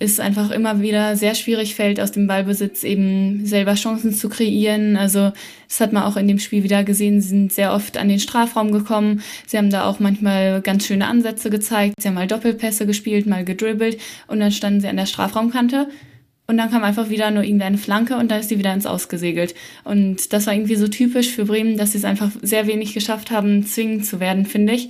ist 0.00 0.20
einfach 0.20 0.52
immer 0.52 0.80
wieder 0.80 1.16
sehr 1.16 1.34
schwierig 1.34 1.74
fällt, 1.74 1.98
aus 1.98 2.12
dem 2.12 2.28
Ballbesitz 2.28 2.84
eben 2.84 3.44
selber 3.44 3.74
Chancen 3.74 4.14
zu 4.14 4.28
kreieren. 4.28 4.96
Also 4.96 5.32
das 5.66 5.80
hat 5.80 5.92
man 5.92 6.04
auch 6.04 6.16
in 6.16 6.28
dem 6.28 6.38
Spiel 6.38 6.62
wieder 6.62 6.84
gesehen. 6.84 7.20
Sie 7.20 7.28
sind 7.28 7.52
sehr 7.52 7.74
oft 7.74 7.96
an 7.96 8.08
den 8.08 8.20
Strafraum 8.20 8.70
gekommen. 8.70 9.22
Sie 9.46 9.58
haben 9.58 9.70
da 9.70 9.86
auch 9.86 9.98
manchmal 9.98 10.62
ganz 10.62 10.86
schöne 10.86 11.08
Ansätze 11.08 11.50
gezeigt. 11.50 11.94
Sie 12.00 12.06
haben 12.06 12.14
mal 12.14 12.28
Doppelpässe 12.28 12.86
gespielt, 12.86 13.26
mal 13.26 13.44
gedribbelt 13.44 13.98
und 14.28 14.38
dann 14.38 14.52
standen 14.52 14.80
sie 14.80 14.88
an 14.88 14.96
der 14.96 15.06
Strafraumkante. 15.06 15.88
Und 16.46 16.56
dann 16.56 16.70
kam 16.70 16.84
einfach 16.84 17.10
wieder 17.10 17.30
nur 17.32 17.42
irgendeine 17.42 17.76
Flanke 17.76 18.16
und 18.16 18.30
dann 18.30 18.40
ist 18.40 18.50
die 18.50 18.58
wieder 18.58 18.72
ins 18.72 18.86
Ausgesegelt. 18.86 19.54
Und 19.82 20.32
das 20.32 20.46
war 20.46 20.54
irgendwie 20.54 20.76
so 20.76 20.86
typisch 20.86 21.28
für 21.28 21.44
Bremen, 21.44 21.76
dass 21.76 21.92
sie 21.92 21.98
es 21.98 22.04
einfach 22.04 22.30
sehr 22.40 22.66
wenig 22.68 22.94
geschafft 22.94 23.32
haben, 23.32 23.66
zwingend 23.66 24.06
zu 24.06 24.18
werden, 24.20 24.46
finde 24.46 24.74
ich. 24.74 24.88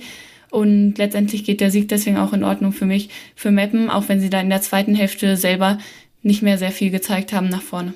Und 0.49 0.97
letztendlich 0.97 1.43
geht 1.43 1.61
der 1.61 1.71
Sieg 1.71 1.89
deswegen 1.89 2.17
auch 2.17 2.33
in 2.33 2.43
Ordnung 2.43 2.71
für 2.71 2.85
mich, 2.85 3.09
für 3.35 3.51
Meppen, 3.51 3.89
auch 3.89 4.09
wenn 4.09 4.19
sie 4.19 4.29
da 4.29 4.41
in 4.41 4.49
der 4.49 4.61
zweiten 4.61 4.95
Hälfte 4.95 5.37
selber 5.37 5.77
nicht 6.21 6.41
mehr 6.41 6.57
sehr 6.57 6.71
viel 6.71 6.91
gezeigt 6.91 7.33
haben 7.33 7.49
nach 7.49 7.61
vorne. 7.61 7.93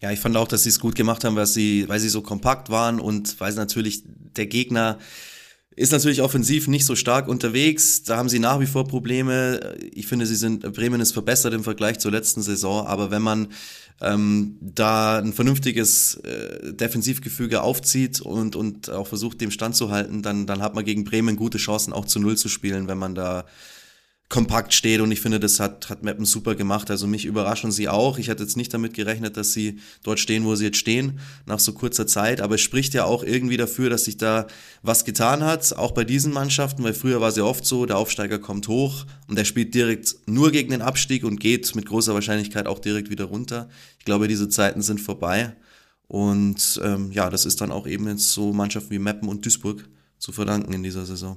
Ja, 0.00 0.10
ich 0.10 0.20
fand 0.20 0.36
auch, 0.36 0.48
dass 0.48 0.64
sie 0.64 0.68
es 0.68 0.80
gut 0.80 0.94
gemacht 0.94 1.24
haben, 1.24 1.36
weil 1.36 1.46
sie, 1.46 1.88
weil 1.88 2.00
sie 2.00 2.08
so 2.08 2.20
kompakt 2.20 2.70
waren 2.70 3.00
und 3.00 3.40
weil 3.40 3.52
natürlich 3.54 4.02
der 4.36 4.46
Gegner 4.46 4.98
ist 5.76 5.92
natürlich 5.92 6.22
offensiv 6.22 6.68
nicht 6.68 6.86
so 6.86 6.96
stark 6.96 7.28
unterwegs. 7.28 8.02
Da 8.02 8.16
haben 8.16 8.30
sie 8.30 8.38
nach 8.38 8.60
wie 8.60 8.66
vor 8.66 8.88
Probleme. 8.88 9.76
Ich 9.92 10.06
finde, 10.06 10.24
sie 10.24 10.34
sind, 10.34 10.72
Bremen 10.72 11.02
ist 11.02 11.12
verbessert 11.12 11.52
im 11.52 11.64
Vergleich 11.64 11.98
zur 11.98 12.12
letzten 12.12 12.40
Saison. 12.40 12.86
Aber 12.86 13.10
wenn 13.10 13.20
man 13.20 13.48
ähm, 14.00 14.56
da 14.60 15.18
ein 15.18 15.32
vernünftiges 15.32 16.16
äh, 16.16 16.72
Defensivgefüge 16.72 17.62
aufzieht 17.62 18.20
und, 18.20 18.54
und 18.56 18.90
auch 18.90 19.06
versucht, 19.06 19.40
dem 19.40 19.50
Stand 19.50 19.74
zu 19.74 19.90
halten, 19.90 20.22
dann, 20.22 20.46
dann 20.46 20.62
hat 20.62 20.74
man 20.74 20.84
gegen 20.84 21.04
Bremen 21.04 21.36
gute 21.36 21.58
Chancen, 21.58 21.92
auch 21.92 22.04
zu 22.04 22.18
Null 22.18 22.36
zu 22.36 22.48
spielen, 22.48 22.88
wenn 22.88 22.98
man 22.98 23.14
da 23.14 23.46
kompakt 24.28 24.74
steht 24.74 25.00
und 25.00 25.12
ich 25.12 25.20
finde, 25.20 25.38
das 25.38 25.60
hat, 25.60 25.88
hat 25.88 26.02
Meppen 26.02 26.24
super 26.24 26.56
gemacht. 26.56 26.90
Also 26.90 27.06
mich 27.06 27.24
überraschen 27.24 27.70
sie 27.70 27.88
auch. 27.88 28.18
Ich 28.18 28.28
hatte 28.28 28.42
jetzt 28.42 28.56
nicht 28.56 28.74
damit 28.74 28.94
gerechnet, 28.94 29.36
dass 29.36 29.52
sie 29.52 29.78
dort 30.02 30.18
stehen, 30.18 30.44
wo 30.44 30.56
sie 30.56 30.64
jetzt 30.64 30.78
stehen, 30.78 31.20
nach 31.46 31.60
so 31.60 31.72
kurzer 31.72 32.08
Zeit. 32.08 32.40
Aber 32.40 32.56
es 32.56 32.60
spricht 32.60 32.92
ja 32.94 33.04
auch 33.04 33.22
irgendwie 33.22 33.56
dafür, 33.56 33.88
dass 33.88 34.04
sich 34.04 34.16
da 34.16 34.48
was 34.82 35.04
getan 35.04 35.44
hat, 35.44 35.72
auch 35.76 35.92
bei 35.92 36.02
diesen 36.02 36.32
Mannschaften, 36.32 36.82
weil 36.82 36.94
früher 36.94 37.20
war 37.20 37.28
es 37.28 37.36
ja 37.36 37.44
oft 37.44 37.64
so, 37.64 37.86
der 37.86 37.98
Aufsteiger 37.98 38.40
kommt 38.40 38.66
hoch 38.66 39.06
und 39.28 39.38
der 39.38 39.44
spielt 39.44 39.74
direkt 39.74 40.16
nur 40.26 40.50
gegen 40.50 40.70
den 40.70 40.82
Abstieg 40.82 41.22
und 41.22 41.38
geht 41.38 41.72
mit 41.76 41.86
großer 41.86 42.12
Wahrscheinlichkeit 42.12 42.66
auch 42.66 42.80
direkt 42.80 43.10
wieder 43.10 43.26
runter. 43.26 43.68
Ich 44.00 44.04
glaube, 44.04 44.26
diese 44.26 44.48
Zeiten 44.48 44.82
sind 44.82 45.00
vorbei. 45.00 45.54
Und 46.08 46.80
ähm, 46.84 47.12
ja, 47.12 47.30
das 47.30 47.46
ist 47.46 47.60
dann 47.60 47.70
auch 47.70 47.86
eben 47.86 48.08
jetzt 48.08 48.32
so 48.32 48.52
Mannschaften 48.52 48.90
wie 48.90 48.98
Meppen 48.98 49.28
und 49.28 49.44
Duisburg 49.44 49.88
zu 50.18 50.32
verdanken 50.32 50.72
in 50.72 50.82
dieser 50.82 51.04
Saison. 51.06 51.36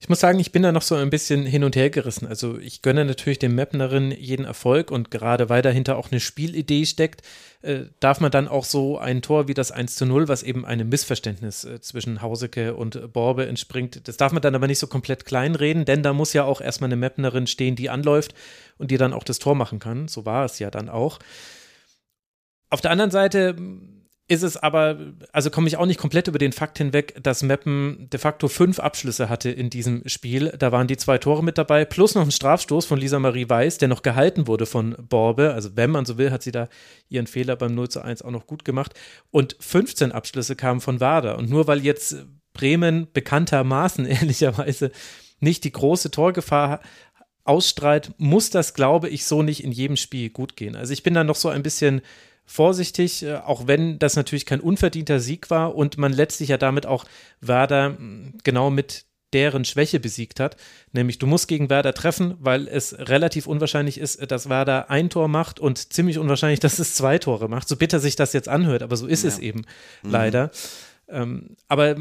Ich 0.00 0.08
muss 0.10 0.20
sagen, 0.20 0.38
ich 0.38 0.52
bin 0.52 0.62
da 0.62 0.70
noch 0.70 0.82
so 0.82 0.96
ein 0.96 1.08
bisschen 1.08 1.46
hin 1.46 1.64
und 1.64 1.76
her 1.76 1.88
gerissen. 1.88 2.26
Also 2.26 2.58
ich 2.58 2.82
gönne 2.82 3.06
natürlich 3.06 3.38
dem 3.38 3.54
Mapnerin 3.54 4.10
jeden 4.10 4.44
Erfolg 4.44 4.90
und 4.90 5.10
gerade 5.10 5.48
weil 5.48 5.62
dahinter 5.62 5.96
auch 5.96 6.10
eine 6.10 6.20
Spielidee 6.20 6.84
steckt, 6.84 7.22
äh, 7.62 7.84
darf 8.00 8.20
man 8.20 8.30
dann 8.30 8.46
auch 8.46 8.64
so 8.64 8.98
ein 8.98 9.22
Tor 9.22 9.48
wie 9.48 9.54
das 9.54 9.72
1 9.72 9.94
zu 9.94 10.04
0, 10.04 10.28
was 10.28 10.42
eben 10.42 10.66
einem 10.66 10.90
Missverständnis 10.90 11.64
äh, 11.64 11.80
zwischen 11.80 12.20
Hauseke 12.20 12.74
und 12.74 13.14
Borbe 13.14 13.46
entspringt, 13.46 14.06
das 14.06 14.18
darf 14.18 14.32
man 14.32 14.42
dann 14.42 14.54
aber 14.54 14.66
nicht 14.66 14.78
so 14.78 14.88
komplett 14.88 15.24
kleinreden, 15.24 15.86
denn 15.86 16.02
da 16.02 16.12
muss 16.12 16.34
ja 16.34 16.44
auch 16.44 16.60
erstmal 16.60 16.88
eine 16.88 16.96
Mapnerin 16.96 17.46
stehen, 17.46 17.74
die 17.74 17.88
anläuft 17.88 18.34
und 18.76 18.90
die 18.90 18.98
dann 18.98 19.14
auch 19.14 19.24
das 19.24 19.38
Tor 19.38 19.54
machen 19.54 19.78
kann. 19.78 20.08
So 20.08 20.26
war 20.26 20.44
es 20.44 20.58
ja 20.58 20.70
dann 20.70 20.90
auch. 20.90 21.18
Auf 22.68 22.82
der 22.82 22.90
anderen 22.90 23.10
Seite 23.10 23.56
ist 24.26 24.42
es 24.42 24.56
aber, 24.56 24.98
also 25.32 25.50
komme 25.50 25.68
ich 25.68 25.76
auch 25.76 25.84
nicht 25.84 26.00
komplett 26.00 26.28
über 26.28 26.38
den 26.38 26.52
Fakt 26.52 26.78
hinweg, 26.78 27.14
dass 27.22 27.42
Meppen 27.42 28.08
de 28.10 28.18
facto 28.18 28.48
fünf 28.48 28.78
Abschlüsse 28.78 29.28
hatte 29.28 29.50
in 29.50 29.68
diesem 29.68 30.02
Spiel. 30.08 30.54
Da 30.58 30.72
waren 30.72 30.86
die 30.86 30.96
zwei 30.96 31.18
Tore 31.18 31.44
mit 31.44 31.58
dabei, 31.58 31.84
plus 31.84 32.14
noch 32.14 32.22
ein 32.22 32.30
Strafstoß 32.30 32.86
von 32.86 32.98
Lisa 32.98 33.18
Marie 33.18 33.48
Weiß, 33.48 33.76
der 33.76 33.88
noch 33.88 34.00
gehalten 34.00 34.46
wurde 34.46 34.64
von 34.64 34.96
Borbe. 34.98 35.52
Also, 35.52 35.76
wenn 35.76 35.90
man 35.90 36.06
so 36.06 36.16
will, 36.16 36.30
hat 36.30 36.42
sie 36.42 36.52
da 36.52 36.68
ihren 37.10 37.26
Fehler 37.26 37.56
beim 37.56 37.74
0 37.74 37.90
zu 37.90 38.00
1 38.00 38.22
auch 38.22 38.30
noch 38.30 38.46
gut 38.46 38.64
gemacht. 38.64 38.94
Und 39.30 39.56
15 39.60 40.12
Abschlüsse 40.12 40.56
kamen 40.56 40.80
von 40.80 41.00
Wader. 41.00 41.36
Und 41.36 41.50
nur 41.50 41.66
weil 41.66 41.84
jetzt 41.84 42.24
Bremen 42.54 43.08
bekanntermaßen, 43.12 44.06
ehrlicherweise, 44.06 44.90
nicht 45.40 45.64
die 45.64 45.72
große 45.72 46.10
Torgefahr 46.10 46.80
ausstrahlt, 47.44 48.12
muss 48.16 48.48
das, 48.48 48.72
glaube 48.72 49.10
ich, 49.10 49.26
so 49.26 49.42
nicht 49.42 49.62
in 49.62 49.70
jedem 49.70 49.96
Spiel 49.98 50.30
gut 50.30 50.56
gehen. 50.56 50.76
Also, 50.76 50.94
ich 50.94 51.02
bin 51.02 51.12
da 51.12 51.24
noch 51.24 51.36
so 51.36 51.50
ein 51.50 51.62
bisschen 51.62 52.00
vorsichtig, 52.46 53.22
äh, 53.22 53.36
auch 53.36 53.66
wenn 53.66 53.98
das 53.98 54.16
natürlich 54.16 54.46
kein 54.46 54.60
unverdienter 54.60 55.20
Sieg 55.20 55.50
war 55.50 55.74
und 55.74 55.98
man 55.98 56.12
letztlich 56.12 56.50
ja 56.50 56.58
damit 56.58 56.86
auch 56.86 57.04
Werder 57.40 57.90
mm, 57.90 58.38
genau 58.42 58.70
mit 58.70 59.06
deren 59.32 59.64
Schwäche 59.64 59.98
besiegt 60.00 60.40
hat. 60.40 60.56
Nämlich, 60.92 61.18
du 61.18 61.26
musst 61.26 61.48
gegen 61.48 61.68
Werder 61.68 61.92
treffen, 61.92 62.36
weil 62.38 62.68
es 62.68 62.96
relativ 62.96 63.46
unwahrscheinlich 63.46 63.98
ist, 63.98 64.30
dass 64.30 64.48
Werder 64.48 64.90
ein 64.90 65.10
Tor 65.10 65.28
macht 65.28 65.58
und 65.58 65.92
ziemlich 65.92 66.18
unwahrscheinlich, 66.18 66.60
dass 66.60 66.78
es 66.78 66.94
zwei 66.94 67.18
Tore 67.18 67.48
macht. 67.48 67.68
So 67.68 67.76
bitter 67.76 68.00
sich 68.00 68.16
das 68.16 68.32
jetzt 68.32 68.48
anhört, 68.48 68.82
aber 68.82 68.96
so 68.96 69.06
ist 69.06 69.24
ja. 69.24 69.28
es 69.28 69.38
eben 69.38 69.62
mhm. 70.02 70.10
leider. 70.10 70.50
Ähm, 71.08 71.56
aber 71.68 71.96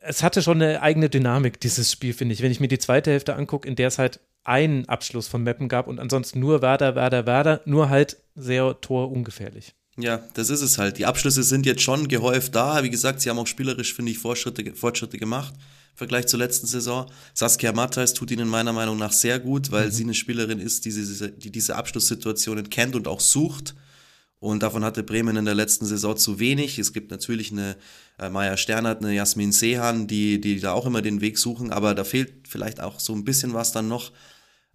es 0.00 0.22
hatte 0.22 0.42
schon 0.42 0.62
eine 0.62 0.80
eigene 0.80 1.10
Dynamik, 1.10 1.60
dieses 1.60 1.90
Spiel, 1.92 2.14
finde 2.14 2.32
ich. 2.32 2.42
Wenn 2.42 2.52
ich 2.52 2.60
mir 2.60 2.68
die 2.68 2.78
zweite 2.78 3.10
Hälfte 3.10 3.34
angucke, 3.34 3.68
in 3.68 3.76
der 3.76 3.88
es 3.88 3.98
halt 3.98 4.20
einen 4.48 4.88
Abschluss 4.88 5.28
von 5.28 5.42
Meppen 5.42 5.68
gab 5.68 5.86
und 5.86 6.00
ansonsten 6.00 6.40
nur 6.40 6.62
Werder, 6.62 6.94
Werder, 6.94 7.26
Werder, 7.26 7.60
nur 7.64 7.90
halt 7.90 8.16
sehr 8.34 8.80
torungefährlich. 8.80 9.74
Ja, 9.98 10.22
das 10.34 10.48
ist 10.48 10.62
es 10.62 10.78
halt. 10.78 10.98
Die 10.98 11.06
Abschlüsse 11.06 11.42
sind 11.42 11.66
jetzt 11.66 11.82
schon 11.82 12.08
gehäuft 12.08 12.54
da. 12.54 12.82
Wie 12.84 12.90
gesagt, 12.90 13.20
sie 13.20 13.30
haben 13.30 13.38
auch 13.38 13.46
spielerisch, 13.46 13.94
finde 13.94 14.12
ich, 14.12 14.18
Fortschritte, 14.18 14.74
Fortschritte 14.74 15.18
gemacht 15.18 15.54
im 15.54 15.96
Vergleich 15.96 16.28
zur 16.28 16.38
letzten 16.38 16.68
Saison. 16.68 17.10
Saskia 17.34 17.72
Matthijs 17.72 18.14
tut 18.14 18.30
ihnen 18.30 18.48
meiner 18.48 18.72
Meinung 18.72 18.96
nach 18.96 19.12
sehr 19.12 19.40
gut, 19.40 19.72
weil 19.72 19.86
mhm. 19.86 19.90
sie 19.90 20.04
eine 20.04 20.14
Spielerin 20.14 20.60
ist, 20.60 20.84
die 20.84 20.90
diese, 20.90 21.30
die 21.30 21.50
diese 21.50 21.74
Abschlusssituationen 21.74 22.70
kennt 22.70 22.94
und 22.94 23.08
auch 23.08 23.20
sucht. 23.20 23.74
Und 24.40 24.62
davon 24.62 24.84
hatte 24.84 25.02
Bremen 25.02 25.36
in 25.36 25.44
der 25.44 25.56
letzten 25.56 25.84
Saison 25.84 26.16
zu 26.16 26.38
wenig. 26.38 26.78
Es 26.78 26.92
gibt 26.92 27.10
natürlich 27.10 27.50
eine 27.50 27.76
äh, 28.20 28.30
Maya 28.30 28.56
Sternert, 28.56 29.02
eine 29.02 29.12
Jasmin 29.12 29.50
Sehan, 29.50 30.06
die, 30.06 30.40
die 30.40 30.60
da 30.60 30.72
auch 30.72 30.86
immer 30.86 31.02
den 31.02 31.20
Weg 31.20 31.38
suchen, 31.38 31.72
aber 31.72 31.96
da 31.96 32.04
fehlt 32.04 32.46
vielleicht 32.46 32.80
auch 32.80 33.00
so 33.00 33.14
ein 33.14 33.24
bisschen 33.24 33.52
was 33.52 33.72
dann 33.72 33.88
noch. 33.88 34.12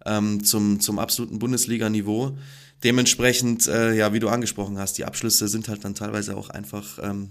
Ähm, 0.04 0.44
zum, 0.44 0.80
zum 0.80 0.98
absoluten 0.98 1.38
Bundesliga-Niveau. 1.38 2.36
Dementsprechend, 2.82 3.66
äh, 3.66 3.94
ja, 3.94 4.12
wie 4.12 4.20
du 4.20 4.28
angesprochen 4.28 4.78
hast, 4.78 4.98
die 4.98 5.04
Abschlüsse 5.04 5.48
sind 5.48 5.68
halt 5.68 5.84
dann 5.84 5.94
teilweise 5.94 6.36
auch 6.36 6.50
einfach 6.50 6.98
ähm, 7.02 7.30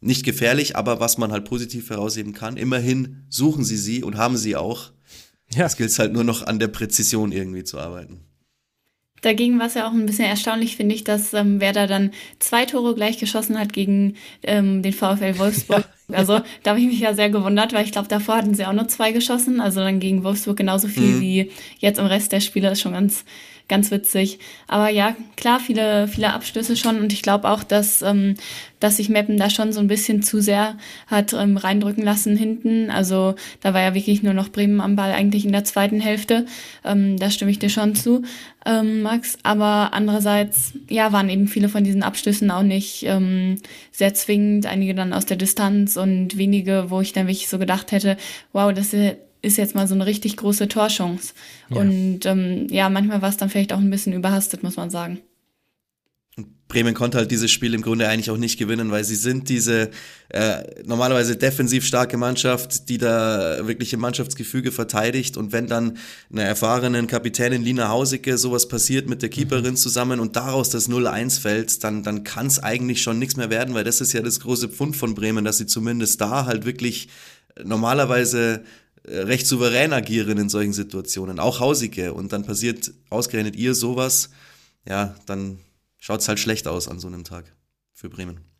nicht 0.00 0.24
gefährlich, 0.24 0.76
aber 0.76 1.00
was 1.00 1.18
man 1.18 1.32
halt 1.32 1.44
positiv 1.44 1.90
herausheben 1.90 2.32
kann, 2.32 2.56
immerhin 2.56 3.24
suchen 3.28 3.64
sie 3.64 3.76
sie 3.76 4.02
und 4.02 4.16
haben 4.16 4.36
sie 4.36 4.56
auch. 4.56 4.92
Ja. 5.54 5.66
Es 5.66 5.76
gilt 5.76 5.98
halt 5.98 6.12
nur 6.12 6.24
noch 6.24 6.46
an 6.46 6.58
der 6.58 6.68
Präzision 6.68 7.32
irgendwie 7.32 7.64
zu 7.64 7.78
arbeiten. 7.78 8.20
Dagegen 9.22 9.58
war 9.58 9.66
es 9.66 9.74
ja 9.74 9.88
auch 9.88 9.92
ein 9.92 10.04
bisschen 10.04 10.26
erstaunlich, 10.26 10.76
finde 10.76 10.94
ich, 10.94 11.02
dass 11.02 11.32
ähm, 11.32 11.58
Werder 11.60 11.86
dann 11.86 12.10
zwei 12.38 12.66
Tore 12.66 12.94
gleich 12.94 13.18
geschossen 13.18 13.58
hat 13.58 13.72
gegen 13.72 14.16
ähm, 14.42 14.82
den 14.82 14.92
VfL 14.92 15.38
Wolfsburg. 15.38 15.88
Also 16.12 16.40
da 16.62 16.70
habe 16.70 16.80
ich 16.80 16.86
mich 16.86 17.00
ja 17.00 17.14
sehr 17.14 17.30
gewundert, 17.30 17.72
weil 17.72 17.84
ich 17.84 17.92
glaube, 17.92 18.08
davor 18.08 18.36
hatten 18.36 18.54
sie 18.54 18.66
auch 18.66 18.72
nur 18.72 18.88
zwei 18.88 19.12
geschossen. 19.12 19.60
Also 19.60 19.80
dann 19.80 20.00
gegen 20.00 20.22
Wolfsburg 20.22 20.56
genauso 20.56 20.88
viel 20.88 21.14
mhm. 21.14 21.20
wie 21.20 21.50
jetzt 21.78 21.98
im 21.98 22.06
Rest 22.06 22.32
der 22.32 22.40
Spieler. 22.40 22.72
Ist 22.72 22.82
schon 22.82 22.92
ganz 22.92 23.24
ganz 23.68 23.90
witzig. 23.90 24.38
Aber 24.68 24.88
ja, 24.90 25.16
klar, 25.36 25.58
viele, 25.58 26.06
viele 26.06 26.32
Abstöße 26.32 26.76
schon 26.76 27.00
und 27.00 27.12
ich 27.12 27.22
glaube 27.22 27.48
auch, 27.48 27.64
dass, 27.64 28.02
ähm, 28.02 28.34
dass 28.78 28.98
sich 28.98 29.08
Meppen 29.08 29.38
da 29.38 29.48
schon 29.48 29.72
so 29.72 29.80
ein 29.80 29.86
bisschen 29.86 30.22
zu 30.22 30.42
sehr 30.42 30.76
hat 31.06 31.32
ähm, 31.32 31.56
reindrücken 31.56 32.04
lassen 32.04 32.36
hinten. 32.36 32.90
Also 32.90 33.34
da 33.60 33.72
war 33.72 33.80
ja 33.80 33.94
wirklich 33.94 34.22
nur 34.22 34.34
noch 34.34 34.50
Bremen 34.50 34.80
am 34.82 34.96
Ball 34.96 35.12
eigentlich 35.12 35.46
in 35.46 35.52
der 35.52 35.64
zweiten 35.64 36.00
Hälfte. 36.00 36.44
Ähm, 36.84 37.16
da 37.18 37.30
stimme 37.30 37.50
ich 37.50 37.58
dir 37.58 37.70
schon 37.70 37.94
zu, 37.94 38.22
ähm, 38.66 39.02
Max. 39.02 39.38
Aber 39.42 39.94
andererseits, 39.94 40.74
ja, 40.90 41.12
waren 41.12 41.30
eben 41.30 41.48
viele 41.48 41.70
von 41.70 41.84
diesen 41.84 42.02
Abstößen 42.02 42.50
auch 42.50 42.62
nicht 42.62 43.04
ähm, 43.04 43.56
sehr 43.92 44.12
zwingend. 44.12 44.66
Einige 44.66 44.94
dann 44.94 45.14
aus 45.14 45.24
der 45.24 45.38
Distanz 45.38 45.96
und 45.96 46.36
wenige, 46.36 46.90
wo 46.90 47.00
ich 47.00 47.14
dann 47.14 47.26
wirklich 47.26 47.48
so 47.48 47.58
gedacht 47.58 47.92
hätte, 47.92 48.18
wow, 48.52 48.72
das 48.74 48.92
ist 48.92 49.16
ist 49.44 49.56
jetzt 49.58 49.74
mal 49.74 49.86
so 49.86 49.94
eine 49.94 50.06
richtig 50.06 50.36
große 50.36 50.68
Torchance. 50.68 51.34
Ja. 51.70 51.76
Und 51.76 52.26
ähm, 52.26 52.66
ja, 52.70 52.88
manchmal 52.88 53.22
war 53.22 53.28
es 53.28 53.36
dann 53.36 53.50
vielleicht 53.50 53.72
auch 53.72 53.78
ein 53.78 53.90
bisschen 53.90 54.12
überhastet, 54.12 54.62
muss 54.62 54.76
man 54.76 54.90
sagen. 54.90 55.20
Bremen 56.66 56.94
konnte 56.94 57.18
halt 57.18 57.30
dieses 57.30 57.50
Spiel 57.52 57.74
im 57.74 57.82
Grunde 57.82 58.08
eigentlich 58.08 58.30
auch 58.30 58.38
nicht 58.38 58.58
gewinnen, 58.58 58.90
weil 58.90 59.04
sie 59.04 59.14
sind 59.14 59.48
diese 59.48 59.90
äh, 60.30 60.62
normalerweise 60.84 61.36
defensiv 61.36 61.86
starke 61.86 62.16
Mannschaft, 62.16 62.88
die 62.88 62.98
da 62.98 63.66
wirklich 63.68 63.92
im 63.92 64.00
Mannschaftsgefüge 64.00 64.72
verteidigt 64.72 65.36
und 65.36 65.52
wenn 65.52 65.68
dann 65.68 65.98
eine 66.32 66.42
erfahrenen 66.42 67.06
Kapitänin 67.06 67.62
Lina 67.62 67.88
Hausicke 67.88 68.38
sowas 68.38 68.66
passiert 68.66 69.08
mit 69.08 69.22
der 69.22 69.28
Keeperin 69.28 69.76
zusammen 69.76 70.18
und 70.18 70.36
daraus 70.36 70.70
das 70.70 70.88
0-1 70.88 71.40
fällt, 71.40 71.84
dann, 71.84 72.02
dann 72.02 72.24
kann 72.24 72.46
es 72.46 72.60
eigentlich 72.60 73.02
schon 73.02 73.18
nichts 73.18 73.36
mehr 73.36 73.50
werden, 73.50 73.74
weil 73.74 73.84
das 73.84 74.00
ist 74.00 74.12
ja 74.12 74.22
das 74.22 74.40
große 74.40 74.70
Pfund 74.70 74.96
von 74.96 75.14
Bremen, 75.14 75.44
dass 75.44 75.58
sie 75.58 75.66
zumindest 75.66 76.20
da 76.20 76.46
halt 76.46 76.64
wirklich 76.64 77.08
normalerweise 77.62 78.64
recht 79.06 79.46
souverän 79.46 79.92
agieren 79.92 80.38
in 80.38 80.48
solchen 80.48 80.72
Situationen, 80.72 81.38
auch 81.38 81.60
Hausige. 81.60 82.14
Und 82.14 82.32
dann 82.32 82.44
passiert 82.44 82.92
ausgerechnet 83.10 83.56
ihr 83.56 83.74
sowas, 83.74 84.30
ja, 84.86 85.14
dann 85.26 85.58
schaut 85.98 86.20
es 86.20 86.28
halt 86.28 86.40
schlecht 86.40 86.66
aus 86.66 86.88
an 86.88 87.00
so 87.00 87.08
einem 87.08 87.24
Tag 87.24 87.52
für 87.92 88.08
Bremen. 88.08 88.53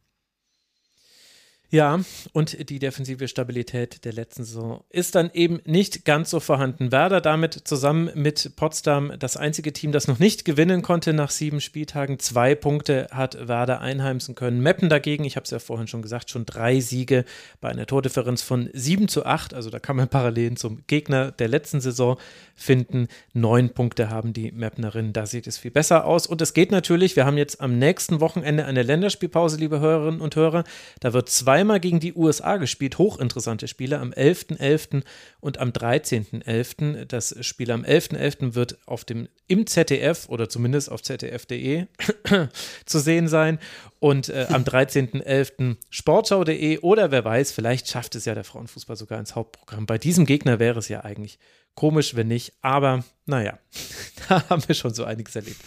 Ja, 1.74 1.98
und 2.32 2.70
die 2.70 2.78
defensive 2.78 3.26
Stabilität 3.26 4.04
der 4.04 4.12
letzten 4.12 4.44
Saison 4.44 4.84
ist 4.90 5.16
dann 5.16 5.32
eben 5.34 5.58
nicht 5.64 6.04
ganz 6.04 6.30
so 6.30 6.38
vorhanden. 6.38 6.92
Werder 6.92 7.20
damit 7.20 7.62
zusammen 7.64 8.12
mit 8.14 8.52
Potsdam 8.54 9.12
das 9.18 9.36
einzige 9.36 9.72
Team, 9.72 9.90
das 9.90 10.06
noch 10.06 10.20
nicht 10.20 10.44
gewinnen 10.44 10.82
konnte 10.82 11.12
nach 11.12 11.30
sieben 11.30 11.60
Spieltagen. 11.60 12.20
Zwei 12.20 12.54
Punkte 12.54 13.08
hat 13.10 13.48
Werder 13.48 13.80
einheimsen 13.80 14.36
können. 14.36 14.60
Meppen 14.60 14.88
dagegen, 14.88 15.24
ich 15.24 15.34
habe 15.34 15.42
es 15.42 15.50
ja 15.50 15.58
vorhin 15.58 15.88
schon 15.88 16.02
gesagt, 16.02 16.30
schon 16.30 16.46
drei 16.46 16.78
Siege 16.78 17.24
bei 17.60 17.70
einer 17.70 17.86
Tordifferenz 17.86 18.40
von 18.42 18.70
7 18.72 19.08
zu 19.08 19.26
8. 19.26 19.52
Also 19.52 19.68
da 19.68 19.80
kann 19.80 19.96
man 19.96 20.06
Parallelen 20.06 20.56
zum 20.56 20.86
Gegner 20.86 21.32
der 21.32 21.48
letzten 21.48 21.80
Saison 21.80 22.18
finden. 22.54 23.08
Neun 23.32 23.70
Punkte 23.70 24.10
haben 24.10 24.32
die 24.32 24.52
Mepnerinnen. 24.52 25.12
Da 25.12 25.26
sieht 25.26 25.46
es 25.46 25.58
viel 25.58 25.70
besser 25.70 26.04
aus. 26.04 26.26
Und 26.26 26.42
es 26.42 26.52
geht 26.52 26.70
natürlich, 26.70 27.16
wir 27.16 27.24
haben 27.24 27.38
jetzt 27.38 27.60
am 27.60 27.78
nächsten 27.78 28.20
Wochenende 28.20 28.66
eine 28.66 28.82
Länderspielpause, 28.82 29.56
liebe 29.56 29.80
Hörerinnen 29.80 30.20
und 30.20 30.36
Hörer. 30.36 30.64
Da 31.00 31.12
wird 31.12 31.28
zwei 31.28 31.54
zweimal 31.54 31.78
gegen 31.78 32.00
die 32.00 32.14
USA 32.14 32.56
gespielt, 32.56 32.98
hochinteressante 32.98 33.68
Spiele, 33.68 34.00
am 34.00 34.10
11.11. 34.10 34.58
.11. 34.58 35.02
und 35.38 35.58
am 35.58 35.70
13.11. 35.70 37.04
Das 37.04 37.36
Spiel 37.46 37.70
am 37.70 37.84
11.11. 37.84 38.16
.11. 38.18 38.54
wird 38.56 38.78
auf 38.86 39.04
dem, 39.04 39.28
im 39.46 39.68
ZDF 39.68 40.28
oder 40.28 40.48
zumindest 40.48 40.90
auf 40.90 41.00
zdf.de 41.00 41.86
zu 42.86 42.98
sehen 42.98 43.28
sein 43.28 43.60
und 44.00 44.30
äh, 44.30 44.46
am 44.50 44.64
13.11. 44.64 45.76
sportschau.de 45.90 46.78
oder 46.80 47.12
wer 47.12 47.24
weiß, 47.24 47.52
vielleicht 47.52 47.88
schafft 47.88 48.16
es 48.16 48.24
ja 48.24 48.34
der 48.34 48.44
Frauenfußball 48.44 48.96
sogar 48.96 49.20
ins 49.20 49.36
Hauptprogramm. 49.36 49.86
Bei 49.86 49.98
diesem 49.98 50.26
Gegner 50.26 50.58
wäre 50.58 50.80
es 50.80 50.88
ja 50.88 51.04
eigentlich 51.04 51.38
komisch, 51.74 52.14
wenn 52.14 52.28
nicht, 52.28 52.52
aber 52.62 53.04
naja, 53.26 53.58
da 54.28 54.48
haben 54.48 54.62
wir 54.66 54.74
schon 54.74 54.94
so 54.94 55.04
einiges 55.04 55.36
erlebt. 55.36 55.60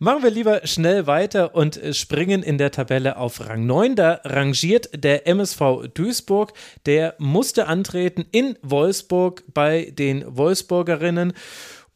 Machen 0.00 0.22
wir 0.22 0.30
lieber 0.30 0.64
schnell 0.64 1.08
weiter 1.08 1.56
und 1.56 1.76
äh, 1.76 1.92
springen 1.92 2.44
in 2.44 2.56
der 2.56 2.70
Tabelle 2.70 3.16
auf 3.16 3.48
Rang 3.48 3.66
9. 3.66 3.96
Da 3.96 4.20
rangiert 4.22 4.90
der 4.94 5.26
MSV 5.26 5.88
Duisburg. 5.92 6.52
Der 6.86 7.16
musste 7.18 7.66
antreten 7.66 8.24
in 8.30 8.56
Wolfsburg 8.62 9.42
bei 9.52 9.90
den 9.90 10.24
Wolfsburgerinnen. 10.36 11.32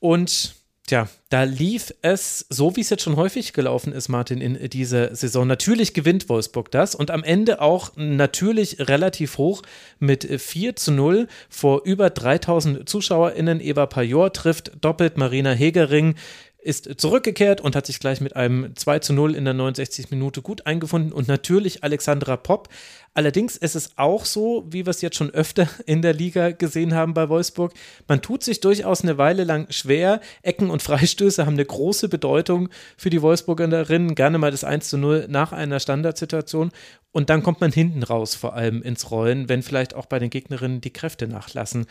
Und 0.00 0.61
Tja, 0.86 1.08
da 1.28 1.44
lief 1.44 1.94
es 2.02 2.44
so, 2.48 2.74
wie 2.74 2.80
es 2.80 2.90
jetzt 2.90 3.04
schon 3.04 3.14
häufig 3.14 3.52
gelaufen 3.52 3.92
ist, 3.92 4.08
Martin, 4.08 4.40
in 4.40 4.68
dieser 4.68 5.14
Saison. 5.14 5.46
Natürlich 5.46 5.94
gewinnt 5.94 6.28
Wolfsburg 6.28 6.72
das 6.72 6.96
und 6.96 7.12
am 7.12 7.22
Ende 7.22 7.60
auch 7.60 7.92
natürlich 7.94 8.88
relativ 8.88 9.38
hoch 9.38 9.62
mit 10.00 10.24
4 10.24 10.74
zu 10.74 10.90
0 10.90 11.28
vor 11.48 11.82
über 11.84 12.10
3000 12.10 12.88
ZuschauerInnen. 12.88 13.60
Eva 13.60 13.86
Pajor 13.86 14.32
trifft 14.32 14.72
doppelt 14.80 15.16
Marina 15.16 15.52
Hegering 15.52 16.16
ist 16.62 17.00
zurückgekehrt 17.00 17.60
und 17.60 17.74
hat 17.74 17.86
sich 17.86 17.98
gleich 17.98 18.20
mit 18.20 18.36
einem 18.36 18.74
2 18.76 19.00
zu 19.00 19.12
0 19.12 19.34
in 19.34 19.44
der 19.44 19.54
69. 19.54 20.10
Minute 20.10 20.42
gut 20.42 20.66
eingefunden 20.66 21.12
und 21.12 21.28
natürlich 21.28 21.82
Alexandra 21.82 22.36
Popp. 22.36 22.68
Allerdings 23.14 23.56
ist 23.56 23.74
es 23.74 23.90
auch 23.96 24.24
so, 24.24 24.64
wie 24.68 24.86
wir 24.86 24.90
es 24.90 25.02
jetzt 25.02 25.16
schon 25.16 25.30
öfter 25.30 25.68
in 25.86 26.02
der 26.02 26.14
Liga 26.14 26.52
gesehen 26.52 26.94
haben 26.94 27.14
bei 27.14 27.28
Wolfsburg, 27.28 27.74
man 28.08 28.22
tut 28.22 28.42
sich 28.42 28.60
durchaus 28.60 29.02
eine 29.02 29.18
Weile 29.18 29.44
lang 29.44 29.66
schwer. 29.70 30.20
Ecken 30.42 30.70
und 30.70 30.82
Freistöße 30.82 31.44
haben 31.44 31.54
eine 31.54 31.64
große 31.64 32.08
Bedeutung 32.08 32.68
für 32.96 33.10
die 33.10 33.22
Wolfsburgerinnen, 33.22 34.14
gerne 34.14 34.38
mal 34.38 34.50
das 34.50 34.64
1 34.64 34.88
zu 34.88 34.98
0 34.98 35.26
nach 35.28 35.52
einer 35.52 35.80
Standardsituation 35.80 36.70
und 37.12 37.28
dann 37.28 37.42
kommt 37.42 37.60
man 37.60 37.72
hinten 37.72 38.02
raus 38.02 38.34
vor 38.34 38.54
allem 38.54 38.82
ins 38.82 39.10
Rollen, 39.10 39.48
wenn 39.48 39.62
vielleicht 39.62 39.94
auch 39.94 40.06
bei 40.06 40.18
den 40.18 40.30
Gegnerinnen 40.30 40.80
die 40.80 40.92
Kräfte 40.92 41.28
nachlassen. 41.28 41.86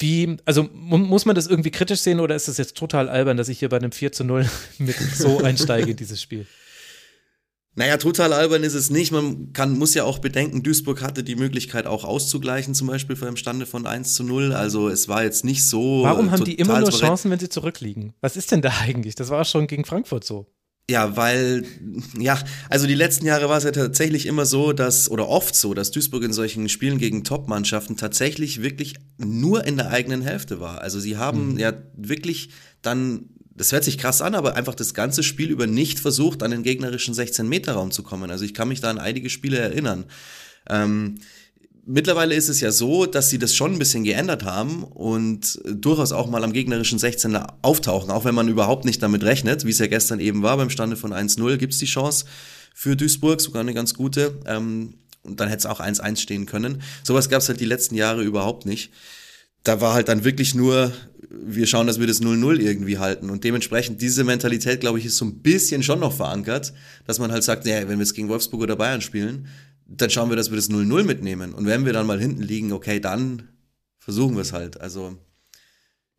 Wie, 0.00 0.38
also 0.46 0.62
muss 0.72 1.26
man 1.26 1.36
das 1.36 1.46
irgendwie 1.46 1.70
kritisch 1.70 2.00
sehen 2.00 2.20
oder 2.20 2.34
ist 2.34 2.48
das 2.48 2.56
jetzt 2.56 2.76
total 2.76 3.08
albern, 3.08 3.36
dass 3.36 3.48
ich 3.48 3.58
hier 3.58 3.68
bei 3.68 3.76
einem 3.76 3.92
4 3.92 4.12
zu 4.12 4.24
0 4.24 4.48
mit 4.78 4.96
so 4.96 5.42
einsteige 5.42 5.90
in 5.90 5.96
dieses 5.96 6.20
Spiel? 6.20 6.46
Naja, 7.76 7.98
total 7.98 8.32
albern 8.32 8.64
ist 8.64 8.74
es 8.74 8.90
nicht. 8.90 9.12
Man 9.12 9.52
kann, 9.52 9.78
muss 9.78 9.94
ja 9.94 10.04
auch 10.04 10.18
bedenken, 10.18 10.62
Duisburg 10.62 11.02
hatte 11.02 11.22
die 11.22 11.36
Möglichkeit 11.36 11.86
auch 11.86 12.04
auszugleichen, 12.04 12.74
zum 12.74 12.88
Beispiel 12.88 13.14
vor 13.14 13.28
einem 13.28 13.36
Stande 13.36 13.64
von 13.64 13.86
1 13.86 14.14
zu 14.14 14.24
0. 14.24 14.52
Also 14.52 14.88
es 14.88 15.06
war 15.06 15.22
jetzt 15.22 15.44
nicht 15.44 15.64
so. 15.64 16.02
Warum 16.02 16.30
haben 16.32 16.44
die 16.44 16.54
immer 16.54 16.80
nur 16.80 16.90
Chancen, 16.90 17.30
wenn 17.30 17.38
sie 17.38 17.48
zurückliegen? 17.48 18.14
Was 18.20 18.36
ist 18.36 18.50
denn 18.50 18.60
da 18.60 18.72
eigentlich? 18.80 19.14
Das 19.14 19.28
war 19.28 19.44
schon 19.44 19.66
gegen 19.66 19.84
Frankfurt 19.84 20.24
so. 20.24 20.46
Ja, 20.90 21.16
weil, 21.16 21.64
ja, 22.18 22.42
also 22.68 22.88
die 22.88 22.96
letzten 22.96 23.24
Jahre 23.24 23.48
war 23.48 23.58
es 23.58 23.62
ja 23.62 23.70
tatsächlich 23.70 24.26
immer 24.26 24.44
so, 24.44 24.72
dass, 24.72 25.08
oder 25.08 25.28
oft 25.28 25.54
so, 25.54 25.72
dass 25.72 25.92
Duisburg 25.92 26.24
in 26.24 26.32
solchen 26.32 26.68
Spielen 26.68 26.98
gegen 26.98 27.22
Top-Mannschaften 27.22 27.96
tatsächlich 27.96 28.60
wirklich 28.60 28.96
nur 29.16 29.64
in 29.64 29.76
der 29.76 29.92
eigenen 29.92 30.20
Hälfte 30.20 30.58
war. 30.58 30.80
Also 30.80 30.98
sie 30.98 31.16
haben 31.16 31.52
mhm. 31.52 31.58
ja 31.60 31.74
wirklich 31.94 32.50
dann, 32.82 33.28
das 33.54 33.70
hört 33.70 33.84
sich 33.84 33.98
krass 33.98 34.20
an, 34.20 34.34
aber 34.34 34.56
einfach 34.56 34.74
das 34.74 34.92
ganze 34.92 35.22
Spiel 35.22 35.50
über 35.50 35.68
nicht 35.68 36.00
versucht, 36.00 36.42
an 36.42 36.50
den 36.50 36.64
gegnerischen 36.64 37.14
16-Meter-Raum 37.14 37.92
zu 37.92 38.02
kommen. 38.02 38.28
Also 38.32 38.44
ich 38.44 38.52
kann 38.52 38.66
mich 38.66 38.80
da 38.80 38.90
an 38.90 38.98
einige 38.98 39.30
Spiele 39.30 39.58
erinnern. 39.58 40.06
Ähm, 40.68 41.20
Mittlerweile 41.86 42.34
ist 42.34 42.48
es 42.48 42.60
ja 42.60 42.72
so, 42.72 43.06
dass 43.06 43.30
sie 43.30 43.38
das 43.38 43.54
schon 43.54 43.72
ein 43.72 43.78
bisschen 43.78 44.04
geändert 44.04 44.44
haben 44.44 44.84
und 44.84 45.60
durchaus 45.64 46.12
auch 46.12 46.28
mal 46.28 46.44
am 46.44 46.52
gegnerischen 46.52 46.98
16er 46.98 47.54
auftauchen, 47.62 48.10
auch 48.10 48.24
wenn 48.24 48.34
man 48.34 48.48
überhaupt 48.48 48.84
nicht 48.84 49.02
damit 49.02 49.24
rechnet, 49.24 49.64
wie 49.64 49.70
es 49.70 49.78
ja 49.78 49.86
gestern 49.86 50.20
eben 50.20 50.42
war, 50.42 50.56
beim 50.56 50.70
Stande 50.70 50.96
von 50.96 51.12
1-0 51.12 51.56
gibt 51.56 51.72
es 51.72 51.78
die 51.78 51.86
Chance 51.86 52.26
für 52.74 52.96
Duisburg, 52.96 53.40
sogar 53.40 53.60
eine 53.60 53.74
ganz 53.74 53.94
gute. 53.94 54.38
Ähm, 54.46 54.94
und 55.22 55.40
dann 55.40 55.48
hätte 55.48 55.60
es 55.60 55.66
auch 55.66 55.80
1-1 55.80 56.16
stehen 56.16 56.46
können. 56.46 56.82
Sowas 57.02 57.28
gab 57.28 57.42
es 57.42 57.48
halt 57.48 57.60
die 57.60 57.66
letzten 57.66 57.94
Jahre 57.94 58.22
überhaupt 58.22 58.66
nicht. 58.66 58.90
Da 59.62 59.80
war 59.80 59.92
halt 59.92 60.08
dann 60.08 60.24
wirklich 60.24 60.54
nur, 60.54 60.92
wir 61.28 61.66
schauen, 61.66 61.86
dass 61.86 62.00
wir 62.00 62.06
das 62.06 62.22
0-0 62.22 62.58
irgendwie 62.58 62.98
halten. 62.98 63.28
Und 63.28 63.44
dementsprechend, 63.44 64.00
diese 64.00 64.24
Mentalität, 64.24 64.80
glaube 64.80 64.98
ich, 64.98 65.04
ist 65.04 65.18
so 65.18 65.26
ein 65.26 65.42
bisschen 65.42 65.82
schon 65.82 66.00
noch 66.00 66.14
verankert, 66.14 66.72
dass 67.06 67.18
man 67.18 67.30
halt 67.30 67.44
sagt, 67.44 67.66
ja, 67.66 67.86
wenn 67.88 67.98
wir 67.98 68.04
es 68.04 68.14
gegen 68.14 68.30
Wolfsburg 68.30 68.62
oder 68.62 68.76
Bayern 68.76 69.02
spielen, 69.02 69.48
dann 69.90 70.10
schauen 70.10 70.28
wir, 70.30 70.36
dass 70.36 70.50
wir 70.50 70.56
das 70.56 70.70
0-0 70.70 71.02
mitnehmen. 71.04 71.52
Und 71.52 71.66
wenn 71.66 71.84
wir 71.84 71.92
dann 71.92 72.06
mal 72.06 72.20
hinten 72.20 72.42
liegen, 72.42 72.72
okay, 72.72 73.00
dann 73.00 73.48
versuchen 73.98 74.36
wir 74.36 74.42
es 74.42 74.52
halt. 74.52 74.80
Also, 74.80 75.18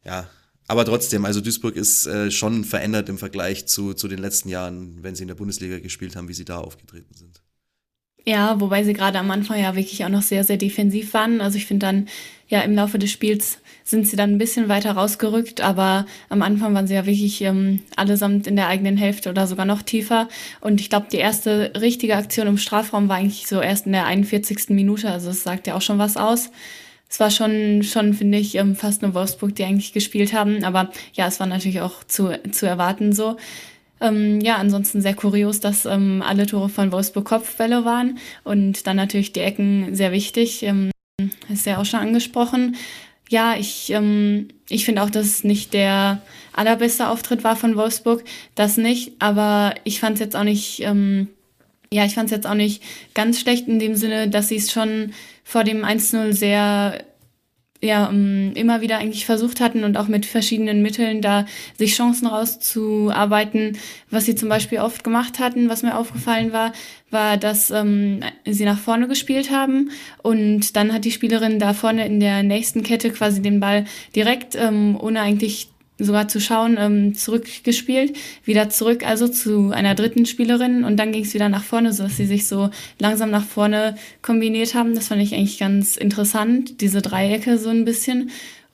ja. 0.03 0.29
Aber 0.67 0.85
trotzdem, 0.85 1.25
also 1.25 1.41
Duisburg 1.41 1.75
ist 1.75 2.05
äh, 2.05 2.31
schon 2.31 2.63
verändert 2.63 3.09
im 3.09 3.17
Vergleich 3.17 3.67
zu, 3.67 3.93
zu 3.93 4.07
den 4.07 4.19
letzten 4.19 4.49
Jahren, 4.49 5.03
wenn 5.03 5.15
sie 5.15 5.23
in 5.23 5.27
der 5.27 5.35
Bundesliga 5.35 5.79
gespielt 5.79 6.15
haben, 6.15 6.27
wie 6.27 6.33
sie 6.33 6.45
da 6.45 6.59
aufgetreten 6.59 7.13
sind. 7.13 7.41
Ja, 8.25 8.59
wobei 8.59 8.83
sie 8.83 8.93
gerade 8.93 9.17
am 9.17 9.31
Anfang 9.31 9.59
ja 9.59 9.75
wirklich 9.75 10.05
auch 10.05 10.09
noch 10.09 10.21
sehr, 10.21 10.43
sehr 10.43 10.57
defensiv 10.57 11.13
waren. 11.13 11.41
Also 11.41 11.57
ich 11.57 11.65
finde 11.65 11.85
dann, 11.85 12.09
ja, 12.47 12.61
im 12.61 12.75
Laufe 12.75 12.99
des 12.99 13.11
Spiels 13.11 13.57
sind 13.83 14.07
sie 14.07 14.15
dann 14.15 14.31
ein 14.31 14.37
bisschen 14.37 14.69
weiter 14.69 14.91
rausgerückt, 14.93 15.61
aber 15.61 16.05
am 16.29 16.41
Anfang 16.41 16.73
waren 16.73 16.87
sie 16.87 16.93
ja 16.93 17.05
wirklich 17.05 17.41
ähm, 17.41 17.81
allesamt 17.95 18.47
in 18.47 18.55
der 18.55 18.67
eigenen 18.67 18.97
Hälfte 18.97 19.29
oder 19.29 19.47
sogar 19.47 19.65
noch 19.65 19.81
tiefer. 19.81 20.27
Und 20.59 20.81
ich 20.81 20.89
glaube, 20.89 21.07
die 21.11 21.17
erste 21.17 21.73
richtige 21.79 22.15
Aktion 22.15 22.47
im 22.47 22.57
Strafraum 22.57 23.09
war 23.09 23.17
eigentlich 23.17 23.47
so 23.47 23.61
erst 23.61 23.85
in 23.85 23.91
der 23.93 24.05
41. 24.05 24.69
Minute. 24.69 25.09
Also 25.09 25.29
es 25.29 25.43
sagt 25.43 25.67
ja 25.67 25.75
auch 25.75 25.81
schon 25.81 25.99
was 25.99 26.17
aus. 26.17 26.51
Es 27.09 27.19
war 27.19 27.29
schon, 27.29 27.83
schon 27.83 28.13
finde 28.13 28.37
ich, 28.37 28.55
ähm, 28.55 28.75
fast 28.75 29.01
nur 29.01 29.13
Wolfsburg, 29.13 29.53
die 29.55 29.65
eigentlich 29.65 29.91
gespielt 29.91 30.33
haben. 30.33 30.63
Aber 30.63 30.91
ja, 31.13 31.27
es 31.27 31.39
war 31.39 31.47
natürlich 31.47 31.81
auch 31.81 32.03
zu, 32.05 32.31
zu 32.51 32.65
erwarten 32.65 33.11
so. 33.11 33.35
Ähm, 33.99 34.39
ja, 34.41 34.55
ansonsten 34.55 35.01
sehr 35.01 35.13
kurios, 35.13 35.59
dass 35.59 35.85
ähm, 35.85 36.23
alle 36.25 36.45
Tore 36.45 36.69
von 36.69 36.91
Wolfsburg 36.91 37.25
Kopfbälle 37.25 37.85
waren 37.85 38.17
und 38.43 38.87
dann 38.87 38.95
natürlich 38.95 39.33
die 39.33 39.41
Ecken 39.41 39.93
sehr 39.93 40.11
wichtig. 40.11 40.63
Ähm, 40.63 40.91
ist 41.49 41.65
ja 41.65 41.77
auch 41.77 41.85
schon 41.85 41.99
angesprochen. 41.99 42.75
Ja, 43.31 43.55
ich, 43.55 43.89
ähm, 43.91 44.49
ich 44.67 44.83
finde 44.83 45.03
auch, 45.03 45.09
dass 45.09 45.25
es 45.25 45.45
nicht 45.45 45.73
der 45.73 46.21
allerbeste 46.51 47.07
Auftritt 47.07 47.45
war 47.45 47.55
von 47.55 47.77
Wolfsburg. 47.77 48.25
Das 48.55 48.75
nicht, 48.75 49.13
aber 49.19 49.73
ich 49.85 50.01
fand 50.01 50.15
es 50.15 50.19
jetzt 50.19 50.35
auch 50.35 50.43
nicht, 50.43 50.81
ähm, 50.81 51.29
ja, 51.93 52.03
ich 52.03 52.15
fand 52.15 52.25
es 52.25 52.35
jetzt 52.35 52.45
auch 52.45 52.55
nicht 52.55 52.83
ganz 53.13 53.39
schlecht 53.39 53.69
in 53.69 53.79
dem 53.79 53.95
Sinne, 53.95 54.27
dass 54.27 54.49
sie 54.49 54.57
es 54.57 54.69
schon 54.69 55.13
vor 55.45 55.63
dem 55.63 55.85
1-0 55.85 56.33
sehr 56.33 57.05
ja 57.81 58.09
ähm, 58.09 58.51
immer 58.55 58.81
wieder 58.81 58.97
eigentlich 58.97 59.25
versucht 59.25 59.61
hatten 59.61 59.85
und 59.85 59.95
auch 59.95 60.09
mit 60.09 60.25
verschiedenen 60.25 60.81
Mitteln 60.81 61.21
da 61.21 61.45
sich 61.77 61.95
Chancen 61.95 62.27
rauszuarbeiten. 62.27 63.77
Was 64.09 64.25
sie 64.25 64.35
zum 64.35 64.49
Beispiel 64.49 64.79
oft 64.79 65.05
gemacht 65.05 65.39
hatten, 65.39 65.69
was 65.69 65.83
mir 65.83 65.97
aufgefallen 65.97 66.51
war, 66.51 66.73
war, 67.11 67.37
dass 67.37 67.71
ähm, 67.71 68.21
sie 68.45 68.65
nach 68.65 68.79
vorne 68.79 69.07
gespielt 69.07 69.51
haben 69.51 69.91
und 70.21 70.75
dann 70.75 70.93
hat 70.93 71.05
die 71.05 71.11
Spielerin 71.11 71.59
da 71.59 71.73
vorne 71.73 72.05
in 72.05 72.19
der 72.19 72.43
nächsten 72.43 72.83
Kette 72.83 73.11
quasi 73.11 73.41
den 73.41 73.59
Ball 73.59 73.85
direkt, 74.15 74.55
ähm, 74.55 74.97
ohne 74.99 75.21
eigentlich 75.21 75.69
sogar 76.03 76.27
zu 76.27 76.39
schauen, 76.39 76.77
ähm, 76.79 77.15
zurückgespielt, 77.15 78.17
wieder 78.43 78.69
zurück, 78.69 79.05
also 79.05 79.27
zu 79.27 79.71
einer 79.71 79.95
dritten 79.95 80.25
Spielerin 80.25 80.83
und 80.83 80.97
dann 80.97 81.11
ging 81.11 81.23
es 81.23 81.33
wieder 81.33 81.49
nach 81.49 81.63
vorne, 81.63 81.93
so 81.93 82.03
dass 82.03 82.17
sie 82.17 82.25
sich 82.25 82.47
so 82.47 82.69
langsam 82.99 83.29
nach 83.29 83.45
vorne 83.45 83.95
kombiniert 84.21 84.73
haben. 84.73 84.95
Das 84.95 85.07
fand 85.07 85.21
ich 85.21 85.33
eigentlich 85.33 85.59
ganz 85.59 85.97
interessant, 85.97 86.81
diese 86.81 87.01
Dreiecke 87.01 87.57
so 87.57 87.69
ein 87.69 87.85
bisschen. 87.85 88.31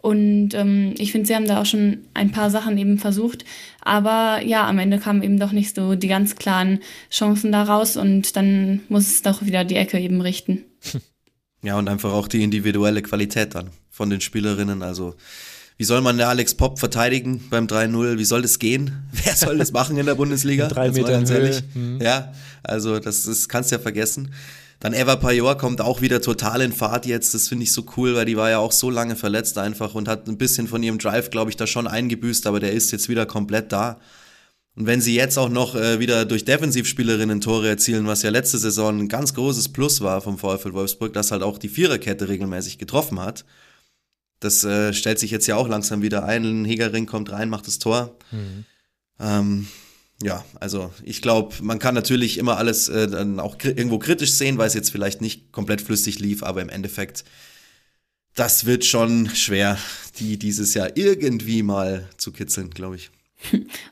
Und 0.08 0.54
ähm, 0.54 0.94
ich 0.98 1.12
finde, 1.12 1.28
sie 1.28 1.36
haben 1.36 1.50
da 1.50 1.62
auch 1.62 1.66
schon 1.66 1.98
ein 2.14 2.32
paar 2.32 2.50
Sachen 2.50 2.78
eben 2.78 2.98
versucht. 2.98 3.44
Aber 3.82 4.40
ja, 4.42 4.66
am 4.66 4.80
Ende 4.80 5.00
kamen 5.00 5.22
eben 5.22 5.38
doch 5.38 5.52
nicht 5.52 5.76
so 5.76 5.96
die 5.96 6.08
ganz 6.08 6.38
klaren 6.38 6.80
Chancen 7.12 7.52
daraus 7.52 7.98
und 7.98 8.38
dann 8.38 8.80
muss 8.88 9.08
es 9.08 9.22
doch 9.22 9.46
wieder 9.46 9.66
die 9.66 9.76
Ecke 9.76 10.00
eben 10.00 10.22
richten. 10.22 10.64
Ja, 11.64 11.76
und 11.80 11.90
einfach 11.90 12.14
auch 12.14 12.28
die 12.28 12.44
individuelle 12.44 13.02
Qualität 13.02 13.56
dann 13.56 13.72
von 13.90 14.12
den 14.12 14.22
Spielerinnen. 14.22 14.84
Also 14.84 15.16
wie 15.76 15.86
soll 15.86 16.02
man 16.02 16.18
der 16.18 16.30
Alex 16.30 16.54
Pop 16.54 16.78
verteidigen 16.78 17.44
beim 17.50 17.66
3-0? 17.66 18.20
Wie 18.20 18.26
soll 18.26 18.44
das 18.44 18.60
gehen? 18.60 18.92
Wer 19.12 19.36
soll 19.36 19.58
das 19.58 19.72
machen 19.72 19.98
in 19.98 20.06
der 20.06 20.14
Bundesliga? 20.14 20.68
Drei 20.68 20.92
Meter 20.92 21.14
ganz 21.14 21.32
ehrlich. 21.32 21.64
Hm. 21.74 22.00
Ja, 22.00 22.32
also 22.62 23.00
das, 23.00 23.24
das 23.24 23.50
kannst 23.50 23.72
du 23.72 23.76
ja 23.76 23.82
vergessen. 23.82 24.32
Dann 24.80 24.94
Eva 24.94 25.16
Pajor 25.16 25.58
kommt 25.58 25.82
auch 25.82 26.02
wieder 26.02 26.22
total 26.22 26.62
in 26.62 26.72
Fahrt 26.72 27.06
jetzt. 27.06 27.34
Das 27.34 27.48
finde 27.48 27.64
ich 27.64 27.72
so 27.72 27.86
cool, 27.98 28.16
weil 28.16 28.26
die 28.26 28.38
war 28.38 28.50
ja 28.50 28.60
auch 28.60 28.72
so 28.72 28.90
lange 28.90 29.16
verletzt 29.16 29.58
einfach 29.58 29.96
und 29.96 30.08
hat 30.08 30.28
ein 30.28 30.38
bisschen 30.38 30.68
von 30.68 30.84
ihrem 30.84 31.00
Drive, 31.00 31.32
glaube 31.32 31.50
ich, 31.50 31.58
da 31.58 31.66
schon 31.66 31.88
eingebüßt, 31.88 32.46
aber 32.46 32.60
der 32.60 32.74
ist 32.74 32.92
jetzt 32.92 33.10
wieder 33.10 33.26
komplett 33.26 33.72
da. 33.72 34.00
Und 34.76 34.86
wenn 34.86 35.02
sie 35.02 35.16
jetzt 35.16 35.40
auch 35.40 35.50
noch 35.50 35.76
äh, 35.76 36.00
wieder 36.00 36.26
durch 36.26 36.46
Defensivspielerinnen 36.46 37.42
Tore 37.42 37.68
erzielen, 37.68 38.06
was 38.06 38.22
ja 38.22 38.30
letzte 38.30 38.60
Saison 38.60 39.00
ein 39.00 39.08
ganz 39.08 39.34
großes 39.34 39.70
Plus 39.70 40.02
war 40.02 40.22
vom 40.22 40.38
VfL 40.38 40.74
Wolfsburg, 40.74 41.14
dass 41.14 41.32
halt 41.32 41.42
auch 41.42 41.58
die 41.58 41.70
Viererkette 41.70 42.30
regelmäßig 42.30 42.78
getroffen 42.78 43.20
hat, 43.20 43.44
das 44.40 44.64
äh, 44.64 44.94
stellt 44.94 45.18
sich 45.18 45.32
jetzt 45.32 45.48
ja 45.48 45.56
auch 45.56 45.68
langsam 45.68 46.04
wieder 46.04 46.26
ein. 46.26 46.64
Hegering 46.64 47.08
kommt 47.08 47.32
rein, 47.32 47.50
macht 47.50 47.66
das 47.66 47.80
Tor. 47.80 48.16
Mhm. 48.32 48.66
Ähm, 49.20 49.68
ja, 50.22 50.44
also 50.60 50.92
ich 51.04 51.22
glaube, 51.22 51.56
man 51.62 51.80
kann 51.80 51.94
natürlich 51.94 52.38
immer 52.38 52.58
alles 52.58 52.90
äh, 52.90 53.08
dann 53.08 53.40
auch 53.40 53.56
irgendwo 53.64 54.00
kritisch 54.00 54.32
sehen, 54.32 54.58
weil 54.58 54.68
es 54.68 54.74
jetzt 54.74 54.92
vielleicht 54.92 55.22
nicht 55.22 55.52
komplett 55.52 55.82
flüssig 55.82 56.20
lief, 56.20 56.42
aber 56.44 56.62
im 56.62 56.70
Endeffekt, 56.70 57.24
das 58.34 58.66
wird 58.66 58.86
schon 58.86 59.30
schwer, 59.36 59.78
die 60.20 60.38
dieses 60.38 60.74
Jahr 60.74 60.98
irgendwie 60.98 61.62
mal 61.62 62.08
zu 62.18 62.32
kitzeln, 62.32 62.72
glaube 62.72 62.96
ich. 62.96 63.12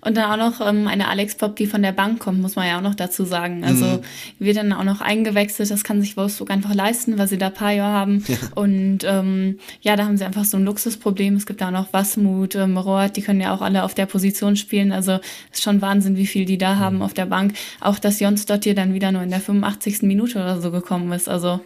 Und 0.01 0.17
dann 0.17 0.31
auch 0.31 0.37
noch 0.37 0.65
ähm, 0.65 0.87
eine 0.87 1.07
Alex 1.07 1.35
Pop, 1.35 1.55
die 1.55 1.67
von 1.67 1.81
der 1.81 1.91
Bank 1.91 2.19
kommt, 2.19 2.41
muss 2.41 2.55
man 2.55 2.67
ja 2.67 2.77
auch 2.77 2.81
noch 2.81 2.95
dazu 2.95 3.25
sagen. 3.25 3.63
Also 3.63 3.85
mhm. 3.85 4.01
wird 4.39 4.57
dann 4.57 4.73
auch 4.73 4.83
noch 4.83 5.01
eingewechselt, 5.01 5.69
das 5.69 5.83
kann 5.83 6.01
sich 6.01 6.17
Wolfsburg 6.17 6.49
einfach 6.49 6.73
leisten, 6.73 7.17
weil 7.17 7.27
sie 7.27 7.37
da 7.37 7.49
Pajo 7.49 7.83
haben. 7.83 8.23
Ja. 8.27 8.37
Und 8.55 8.99
ähm, 9.03 9.59
ja, 9.81 9.95
da 9.95 10.05
haben 10.05 10.17
sie 10.17 10.25
einfach 10.25 10.45
so 10.45 10.57
ein 10.57 10.65
Luxusproblem. 10.65 11.35
Es 11.35 11.45
gibt 11.45 11.61
da 11.61 11.67
auch 11.67 11.71
noch 11.71 11.93
Wasmut, 11.93 12.55
ähm, 12.55 12.77
Roth, 12.77 13.15
die 13.15 13.21
können 13.21 13.39
ja 13.39 13.53
auch 13.53 13.61
alle 13.61 13.83
auf 13.83 13.93
der 13.93 14.07
Position 14.07 14.55
spielen. 14.55 14.91
Also 14.91 15.19
ist 15.51 15.63
schon 15.63 15.81
Wahnsinn, 15.81 16.17
wie 16.17 16.27
viel 16.27 16.45
die 16.45 16.57
da 16.57 16.75
mhm. 16.75 16.79
haben 16.79 17.01
auf 17.01 17.13
der 17.13 17.27
Bank. 17.27 17.53
Auch, 17.79 17.99
dass 17.99 18.19
Jons 18.19 18.45
dort 18.45 18.63
hier 18.63 18.75
dann 18.75 18.93
wieder 18.93 19.11
nur 19.11 19.21
in 19.21 19.29
der 19.29 19.41
85. 19.41 20.01
Minute 20.01 20.39
oder 20.39 20.59
so 20.59 20.71
gekommen 20.71 21.11
ist. 21.11 21.29
Also 21.29 21.59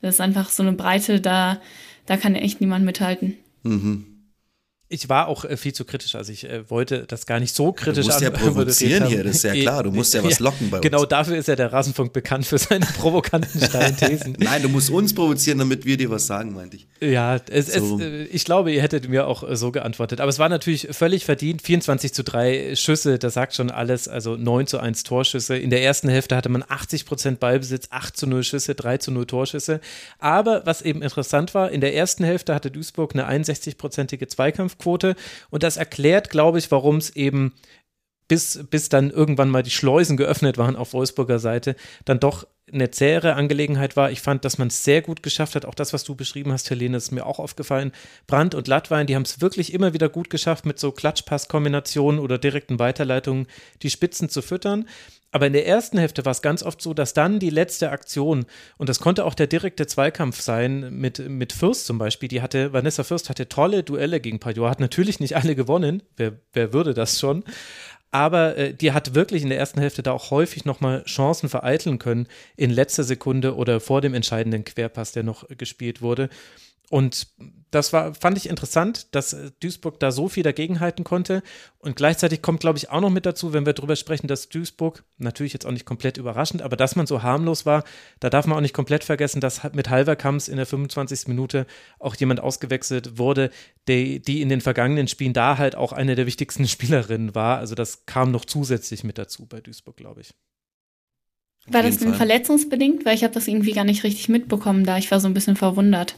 das 0.00 0.16
ist 0.16 0.20
einfach 0.20 0.50
so 0.50 0.62
eine 0.62 0.72
Breite, 0.72 1.20
da, 1.20 1.60
da 2.06 2.16
kann 2.16 2.36
echt 2.36 2.60
niemand 2.60 2.84
mithalten. 2.84 3.34
Mhm 3.64 4.13
ich 4.94 5.08
war 5.08 5.28
auch 5.28 5.44
äh, 5.44 5.56
viel 5.56 5.72
zu 5.72 5.84
kritisch, 5.84 6.14
also 6.14 6.32
ich 6.32 6.48
äh, 6.48 6.68
wollte 6.70 7.04
das 7.06 7.26
gar 7.26 7.40
nicht 7.40 7.54
so 7.54 7.72
kritisch 7.72 8.06
Du 8.06 8.12
musst 8.12 8.20
ja 8.20 8.30
provozieren 8.30 9.06
hier, 9.06 9.24
das 9.24 9.36
ist 9.36 9.44
ja 9.44 9.52
klar, 9.60 9.82
du 9.82 9.90
musst 9.90 10.14
ja 10.14 10.22
was 10.22 10.38
locken 10.40 10.70
bei 10.70 10.78
uns. 10.78 10.82
Genau 10.84 11.04
dafür 11.04 11.36
ist 11.36 11.48
ja 11.48 11.56
der 11.56 11.72
Rasenfunk 11.72 12.12
bekannt, 12.12 12.46
für 12.46 12.58
seine 12.58 12.86
provokanten 12.98 13.60
steilen 13.60 13.96
Thesen. 13.96 14.36
Nein, 14.38 14.62
du 14.62 14.68
musst 14.68 14.90
uns 14.90 15.14
provozieren, 15.14 15.58
damit 15.58 15.84
wir 15.84 15.96
dir 15.96 16.10
was 16.10 16.26
sagen, 16.26 16.54
meinte 16.54 16.76
ich. 16.76 16.86
Ja, 17.00 17.36
es, 17.50 17.72
so. 17.72 17.98
es, 17.98 18.02
äh, 18.02 18.24
ich 18.24 18.44
glaube, 18.44 18.72
ihr 18.72 18.80
hättet 18.80 19.08
mir 19.08 19.26
auch 19.26 19.48
äh, 19.48 19.56
so 19.56 19.72
geantwortet, 19.72 20.20
aber 20.20 20.30
es 20.30 20.38
war 20.38 20.48
natürlich 20.48 20.88
völlig 20.92 21.24
verdient, 21.24 21.60
24 21.62 22.14
zu 22.14 22.24
3 22.24 22.76
Schüsse, 22.76 23.18
das 23.18 23.34
sagt 23.34 23.54
schon 23.54 23.70
alles, 23.70 24.08
also 24.08 24.36
9 24.36 24.66
zu 24.66 24.78
1 24.78 25.02
Torschüsse. 25.02 25.56
In 25.56 25.70
der 25.70 25.82
ersten 25.82 26.08
Hälfte 26.08 26.36
hatte 26.36 26.48
man 26.48 26.64
80 26.66 27.04
Prozent 27.04 27.40
Ballbesitz, 27.40 27.88
8 27.90 28.16
zu 28.16 28.26
0 28.26 28.44
Schüsse, 28.44 28.74
3 28.74 28.98
zu 28.98 29.10
0 29.10 29.26
Torschüsse, 29.26 29.80
aber 30.18 30.62
was 30.64 30.82
eben 30.82 31.02
interessant 31.02 31.54
war, 31.54 31.70
in 31.70 31.80
der 31.80 31.94
ersten 31.94 32.24
Hälfte 32.24 32.54
hatte 32.54 32.70
Duisburg 32.70 33.14
eine 33.14 33.28
61-prozentige 33.28 34.28
Zweikampfquote 34.28 34.83
und 34.86 35.62
das 35.62 35.76
erklärt, 35.76 36.30
glaube 36.30 36.58
ich, 36.58 36.70
warum 36.70 36.96
es 36.96 37.14
eben 37.16 37.52
bis, 38.28 38.64
bis 38.70 38.88
dann 38.88 39.10
irgendwann 39.10 39.50
mal 39.50 39.62
die 39.62 39.70
Schleusen 39.70 40.16
geöffnet 40.16 40.58
waren 40.58 40.76
auf 40.76 40.92
Wolfsburger 40.92 41.38
Seite, 41.38 41.76
dann 42.04 42.20
doch 42.20 42.46
eine 42.72 42.90
zähere 42.90 43.34
Angelegenheit 43.34 43.96
war. 43.96 44.10
Ich 44.10 44.22
fand, 44.22 44.44
dass 44.44 44.56
man 44.56 44.68
es 44.68 44.84
sehr 44.84 45.02
gut 45.02 45.22
geschafft 45.22 45.54
hat. 45.54 45.66
Auch 45.66 45.74
das, 45.74 45.92
was 45.92 46.04
du 46.04 46.14
beschrieben 46.14 46.50
hast, 46.50 46.70
Helene, 46.70 46.96
ist 46.96 47.12
mir 47.12 47.26
auch 47.26 47.38
aufgefallen. 47.38 47.92
Brandt 48.26 48.54
und 48.54 48.68
Lattwein, 48.68 49.06
die 49.06 49.14
haben 49.14 49.22
es 49.22 49.42
wirklich 49.42 49.74
immer 49.74 49.92
wieder 49.92 50.08
gut 50.08 50.30
geschafft, 50.30 50.64
mit 50.64 50.78
so 50.78 50.90
Klatschpass-Kombinationen 50.90 52.18
oder 52.18 52.38
direkten 52.38 52.78
Weiterleitungen 52.78 53.46
die 53.82 53.90
Spitzen 53.90 54.30
zu 54.30 54.40
füttern. 54.40 54.88
Aber 55.34 55.48
in 55.48 55.52
der 55.52 55.66
ersten 55.66 55.98
Hälfte 55.98 56.24
war 56.24 56.30
es 56.30 56.42
ganz 56.42 56.62
oft 56.62 56.80
so, 56.80 56.94
dass 56.94 57.12
dann 57.12 57.40
die 57.40 57.50
letzte 57.50 57.90
Aktion, 57.90 58.46
und 58.78 58.88
das 58.88 59.00
konnte 59.00 59.24
auch 59.24 59.34
der 59.34 59.48
direkte 59.48 59.84
Zweikampf 59.84 60.40
sein, 60.40 60.96
mit, 60.96 61.28
mit 61.28 61.52
Fürst 61.52 61.86
zum 61.86 61.98
Beispiel, 61.98 62.28
die 62.28 62.40
hatte, 62.40 62.72
Vanessa 62.72 63.02
Fürst 63.02 63.28
hatte 63.28 63.48
tolle 63.48 63.82
Duelle 63.82 64.20
gegen 64.20 64.38
Pajot, 64.38 64.70
hat 64.70 64.78
natürlich 64.78 65.18
nicht 65.18 65.34
alle 65.34 65.56
gewonnen, 65.56 66.04
wer, 66.16 66.34
wer 66.52 66.72
würde 66.72 66.94
das 66.94 67.18
schon, 67.18 67.42
aber 68.12 68.56
äh, 68.56 68.74
die 68.74 68.92
hat 68.92 69.16
wirklich 69.16 69.42
in 69.42 69.48
der 69.48 69.58
ersten 69.58 69.80
Hälfte 69.80 70.04
da 70.04 70.12
auch 70.12 70.30
häufig 70.30 70.66
nochmal 70.66 71.02
Chancen 71.02 71.48
vereiteln 71.48 71.98
können 71.98 72.28
in 72.56 72.70
letzter 72.70 73.02
Sekunde 73.02 73.56
oder 73.56 73.80
vor 73.80 74.00
dem 74.00 74.14
entscheidenden 74.14 74.62
Querpass, 74.62 75.10
der 75.10 75.24
noch 75.24 75.48
gespielt 75.48 76.00
wurde. 76.00 76.28
Und 76.90 77.26
das 77.74 77.92
war, 77.92 78.14
fand 78.14 78.38
ich 78.38 78.48
interessant, 78.48 79.14
dass 79.14 79.32
äh, 79.32 79.50
Duisburg 79.60 79.98
da 79.98 80.12
so 80.12 80.28
viel 80.28 80.44
dagegenhalten 80.44 81.04
konnte. 81.04 81.42
Und 81.78 81.96
gleichzeitig 81.96 82.40
kommt, 82.40 82.60
glaube 82.60 82.78
ich, 82.78 82.90
auch 82.90 83.00
noch 83.00 83.10
mit 83.10 83.26
dazu, 83.26 83.52
wenn 83.52 83.66
wir 83.66 83.72
darüber 83.72 83.96
sprechen, 83.96 84.28
dass 84.28 84.48
Duisburg, 84.48 85.02
natürlich 85.18 85.52
jetzt 85.52 85.66
auch 85.66 85.72
nicht 85.72 85.84
komplett 85.84 86.16
überraschend, 86.16 86.62
aber 86.62 86.76
dass 86.76 86.94
man 86.94 87.06
so 87.06 87.22
harmlos 87.22 87.66
war, 87.66 87.84
da 88.20 88.30
darf 88.30 88.46
man 88.46 88.56
auch 88.56 88.62
nicht 88.62 88.74
komplett 88.74 89.02
vergessen, 89.02 89.40
dass 89.40 89.62
mit 89.72 89.90
Halverkamps 89.90 90.48
in 90.48 90.56
der 90.56 90.66
25. 90.66 91.26
Minute 91.26 91.66
auch 91.98 92.14
jemand 92.14 92.40
ausgewechselt 92.40 93.18
wurde, 93.18 93.50
die, 93.88 94.20
die 94.20 94.40
in 94.40 94.48
den 94.48 94.60
vergangenen 94.60 95.08
Spielen 95.08 95.32
da 95.32 95.58
halt 95.58 95.74
auch 95.74 95.92
eine 95.92 96.14
der 96.14 96.26
wichtigsten 96.26 96.68
Spielerinnen 96.68 97.34
war. 97.34 97.58
Also 97.58 97.74
das 97.74 98.06
kam 98.06 98.30
noch 98.30 98.44
zusätzlich 98.44 99.02
mit 99.02 99.18
dazu 99.18 99.46
bei 99.46 99.60
Duisburg, 99.60 99.96
glaube 99.96 100.20
ich. 100.20 100.34
War 101.66 101.82
das 101.82 101.96
denn 101.96 102.14
verletzungsbedingt? 102.14 103.06
Weil 103.06 103.14
ich 103.14 103.24
habe 103.24 103.32
das 103.32 103.48
irgendwie 103.48 103.72
gar 103.72 103.84
nicht 103.84 104.04
richtig 104.04 104.28
mitbekommen 104.28 104.84
da. 104.84 104.98
Ich 104.98 105.10
war 105.10 105.18
so 105.18 105.26
ein 105.26 105.34
bisschen 105.34 105.56
verwundert 105.56 106.14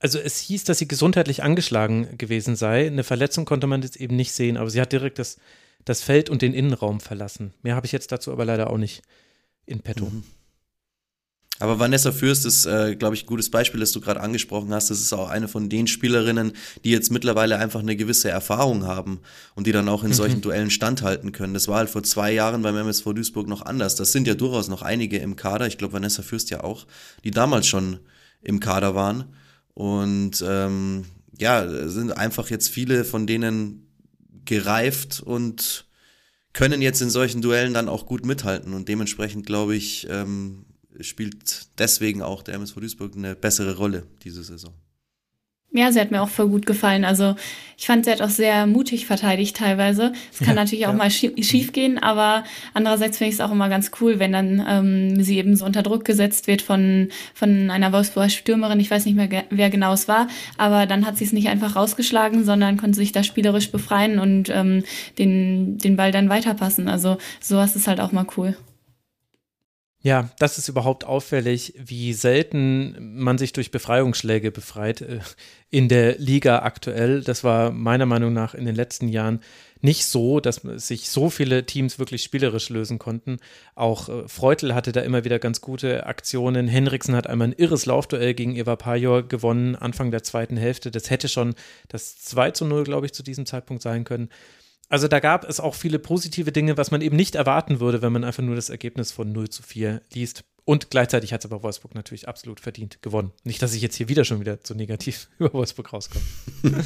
also 0.00 0.18
es 0.18 0.38
hieß, 0.38 0.64
dass 0.64 0.78
sie 0.78 0.88
gesundheitlich 0.88 1.42
angeschlagen 1.42 2.16
gewesen 2.18 2.56
sei. 2.56 2.86
Eine 2.86 3.04
Verletzung 3.04 3.44
konnte 3.44 3.66
man 3.66 3.82
jetzt 3.82 3.96
eben 3.96 4.16
nicht 4.16 4.32
sehen, 4.32 4.56
aber 4.56 4.70
sie 4.70 4.80
hat 4.80 4.92
direkt 4.92 5.18
das, 5.18 5.38
das 5.84 6.02
Feld 6.02 6.30
und 6.30 6.42
den 6.42 6.54
Innenraum 6.54 7.00
verlassen. 7.00 7.52
Mehr 7.62 7.74
habe 7.74 7.86
ich 7.86 7.92
jetzt 7.92 8.12
dazu 8.12 8.32
aber 8.32 8.44
leider 8.44 8.70
auch 8.70 8.78
nicht 8.78 9.02
in 9.66 9.80
petto. 9.80 10.06
Mhm. 10.06 10.22
Aber 11.60 11.80
Vanessa 11.80 12.12
Fürst 12.12 12.46
ist, 12.46 12.66
äh, 12.66 12.94
glaube 12.94 13.16
ich, 13.16 13.24
ein 13.24 13.26
gutes 13.26 13.50
Beispiel, 13.50 13.80
das 13.80 13.90
du 13.90 14.00
gerade 14.00 14.20
angesprochen 14.20 14.72
hast. 14.72 14.90
Das 14.90 15.00
ist 15.00 15.12
auch 15.12 15.28
eine 15.28 15.48
von 15.48 15.68
den 15.68 15.88
Spielerinnen, 15.88 16.52
die 16.84 16.90
jetzt 16.90 17.10
mittlerweile 17.10 17.58
einfach 17.58 17.80
eine 17.80 17.96
gewisse 17.96 18.30
Erfahrung 18.30 18.86
haben 18.86 19.20
und 19.56 19.66
die 19.66 19.72
dann 19.72 19.88
auch 19.88 20.04
in 20.04 20.10
mhm. 20.10 20.14
solchen 20.14 20.40
Duellen 20.40 20.70
standhalten 20.70 21.32
können. 21.32 21.54
Das 21.54 21.66
war 21.66 21.78
halt 21.78 21.90
vor 21.90 22.04
zwei 22.04 22.32
Jahren 22.32 22.62
beim 22.62 22.76
MSV 22.76 23.12
Duisburg 23.12 23.48
noch 23.48 23.62
anders. 23.62 23.96
Das 23.96 24.12
sind 24.12 24.28
ja 24.28 24.34
durchaus 24.34 24.68
noch 24.68 24.82
einige 24.82 25.18
im 25.18 25.34
Kader. 25.34 25.66
Ich 25.66 25.78
glaube, 25.78 25.94
Vanessa 25.94 26.22
Fürst 26.22 26.50
ja 26.50 26.62
auch, 26.62 26.86
die 27.24 27.32
damals 27.32 27.66
schon 27.66 27.98
im 28.40 28.60
Kader 28.60 28.94
waren. 28.94 29.24
Und 29.78 30.44
ähm, 30.44 31.04
ja, 31.38 31.88
sind 31.88 32.10
einfach 32.10 32.50
jetzt 32.50 32.68
viele 32.68 33.04
von 33.04 33.28
denen 33.28 33.86
gereift 34.44 35.20
und 35.20 35.86
können 36.52 36.82
jetzt 36.82 37.00
in 37.00 37.10
solchen 37.10 37.42
Duellen 37.42 37.74
dann 37.74 37.88
auch 37.88 38.04
gut 38.04 38.26
mithalten. 38.26 38.74
Und 38.74 38.88
dementsprechend, 38.88 39.46
glaube 39.46 39.76
ich, 39.76 40.08
ähm, 40.10 40.64
spielt 40.98 41.78
deswegen 41.78 42.22
auch 42.22 42.42
der 42.42 42.54
MSV 42.54 42.74
Duisburg 42.74 43.14
eine 43.14 43.36
bessere 43.36 43.76
Rolle 43.76 44.08
diese 44.24 44.42
Saison. 44.42 44.74
Ja, 45.70 45.92
sie 45.92 46.00
hat 46.00 46.10
mir 46.10 46.22
auch 46.22 46.30
voll 46.30 46.48
gut 46.48 46.64
gefallen. 46.64 47.04
Also 47.04 47.34
ich 47.76 47.86
fand, 47.86 48.06
sie 48.06 48.10
hat 48.10 48.22
auch 48.22 48.30
sehr 48.30 48.66
mutig 48.66 49.06
verteidigt 49.06 49.56
teilweise. 49.56 50.12
Es 50.32 50.38
kann 50.38 50.56
ja, 50.56 50.62
natürlich 50.62 50.86
auch 50.86 50.92
ja. 50.92 50.96
mal 50.96 51.10
schief 51.10 51.72
gehen, 51.72 51.98
aber 51.98 52.42
andererseits 52.72 53.18
finde 53.18 53.28
ich 53.28 53.34
es 53.34 53.40
auch 53.40 53.52
immer 53.52 53.68
ganz 53.68 53.90
cool, 54.00 54.18
wenn 54.18 54.32
dann 54.32 54.64
ähm, 54.66 55.22
sie 55.22 55.36
eben 55.36 55.54
so 55.56 55.66
unter 55.66 55.82
Druck 55.82 56.06
gesetzt 56.06 56.46
wird 56.46 56.62
von, 56.62 57.10
von 57.34 57.70
einer 57.70 57.92
Wolfsburger 57.92 58.30
Stürmerin. 58.30 58.80
Ich 58.80 58.90
weiß 58.90 59.04
nicht 59.04 59.14
mehr, 59.14 59.44
wer 59.50 59.68
genau 59.68 59.92
es 59.92 60.08
war, 60.08 60.26
aber 60.56 60.86
dann 60.86 61.06
hat 61.06 61.18
sie 61.18 61.24
es 61.24 61.32
nicht 61.32 61.48
einfach 61.48 61.76
rausgeschlagen, 61.76 62.44
sondern 62.44 62.78
konnte 62.78 62.96
sich 62.96 63.12
da 63.12 63.22
spielerisch 63.22 63.70
befreien 63.70 64.18
und 64.18 64.48
ähm, 64.48 64.84
den, 65.18 65.76
den 65.76 65.96
Ball 65.96 66.12
dann 66.12 66.30
weiterpassen. 66.30 66.88
Also 66.88 67.18
sowas 67.40 67.76
ist 67.76 67.86
halt 67.86 68.00
auch 68.00 68.10
mal 68.10 68.26
cool. 68.38 68.56
Ja, 70.00 70.30
das 70.38 70.58
ist 70.58 70.68
überhaupt 70.68 71.04
auffällig, 71.04 71.74
wie 71.76 72.12
selten 72.12 73.16
man 73.20 73.36
sich 73.36 73.52
durch 73.52 73.72
Befreiungsschläge 73.72 74.52
befreit 74.52 75.00
äh, 75.00 75.18
in 75.70 75.88
der 75.88 76.16
Liga 76.18 76.60
aktuell. 76.60 77.22
Das 77.22 77.42
war 77.42 77.72
meiner 77.72 78.06
Meinung 78.06 78.32
nach 78.32 78.54
in 78.54 78.64
den 78.64 78.76
letzten 78.76 79.08
Jahren 79.08 79.40
nicht 79.80 80.06
so, 80.06 80.38
dass 80.38 80.62
sich 80.76 81.08
so 81.08 81.30
viele 81.30 81.66
Teams 81.66 81.98
wirklich 81.98 82.22
spielerisch 82.22 82.68
lösen 82.68 83.00
konnten. 83.00 83.38
Auch 83.74 84.08
äh, 84.08 84.28
Freutel 84.28 84.72
hatte 84.72 84.92
da 84.92 85.00
immer 85.00 85.24
wieder 85.24 85.40
ganz 85.40 85.60
gute 85.60 86.06
Aktionen. 86.06 86.68
Henriksen 86.68 87.16
hat 87.16 87.26
einmal 87.26 87.48
ein 87.48 87.54
irres 87.58 87.84
Laufduell 87.86 88.34
gegen 88.34 88.54
Eva 88.54 88.76
Pajor 88.76 89.26
gewonnen, 89.26 89.74
Anfang 89.74 90.12
der 90.12 90.22
zweiten 90.22 90.56
Hälfte. 90.56 90.92
Das 90.92 91.10
hätte 91.10 91.28
schon 91.28 91.54
das 91.88 92.18
2 92.20 92.52
zu 92.52 92.64
0, 92.66 92.84
glaube 92.84 93.06
ich, 93.06 93.12
zu 93.12 93.24
diesem 93.24 93.46
Zeitpunkt 93.46 93.82
sein 93.82 94.04
können. 94.04 94.28
Also 94.88 95.06
da 95.06 95.20
gab 95.20 95.48
es 95.48 95.60
auch 95.60 95.74
viele 95.74 95.98
positive 95.98 96.50
Dinge, 96.50 96.76
was 96.76 96.90
man 96.90 97.02
eben 97.02 97.16
nicht 97.16 97.34
erwarten 97.34 97.80
würde, 97.80 98.00
wenn 98.00 98.12
man 98.12 98.24
einfach 98.24 98.42
nur 98.42 98.56
das 98.56 98.70
Ergebnis 98.70 99.12
von 99.12 99.32
0 99.32 99.50
zu 99.50 99.62
4 99.62 100.02
liest. 100.12 100.44
Und 100.64 100.90
gleichzeitig 100.90 101.32
hat 101.32 101.44
es 101.44 101.50
aber 101.50 101.62
Wolfsburg 101.62 101.94
natürlich 101.94 102.28
absolut 102.28 102.60
verdient 102.60 103.00
gewonnen. 103.02 103.32
Nicht, 103.44 103.62
dass 103.62 103.74
ich 103.74 103.82
jetzt 103.82 103.96
hier 103.96 104.08
wieder 104.08 104.24
schon 104.24 104.40
wieder 104.40 104.62
zu 104.62 104.74
negativ 104.74 105.28
über 105.38 105.52
Wolfsburg 105.52 105.92
rauskomme. 105.92 106.24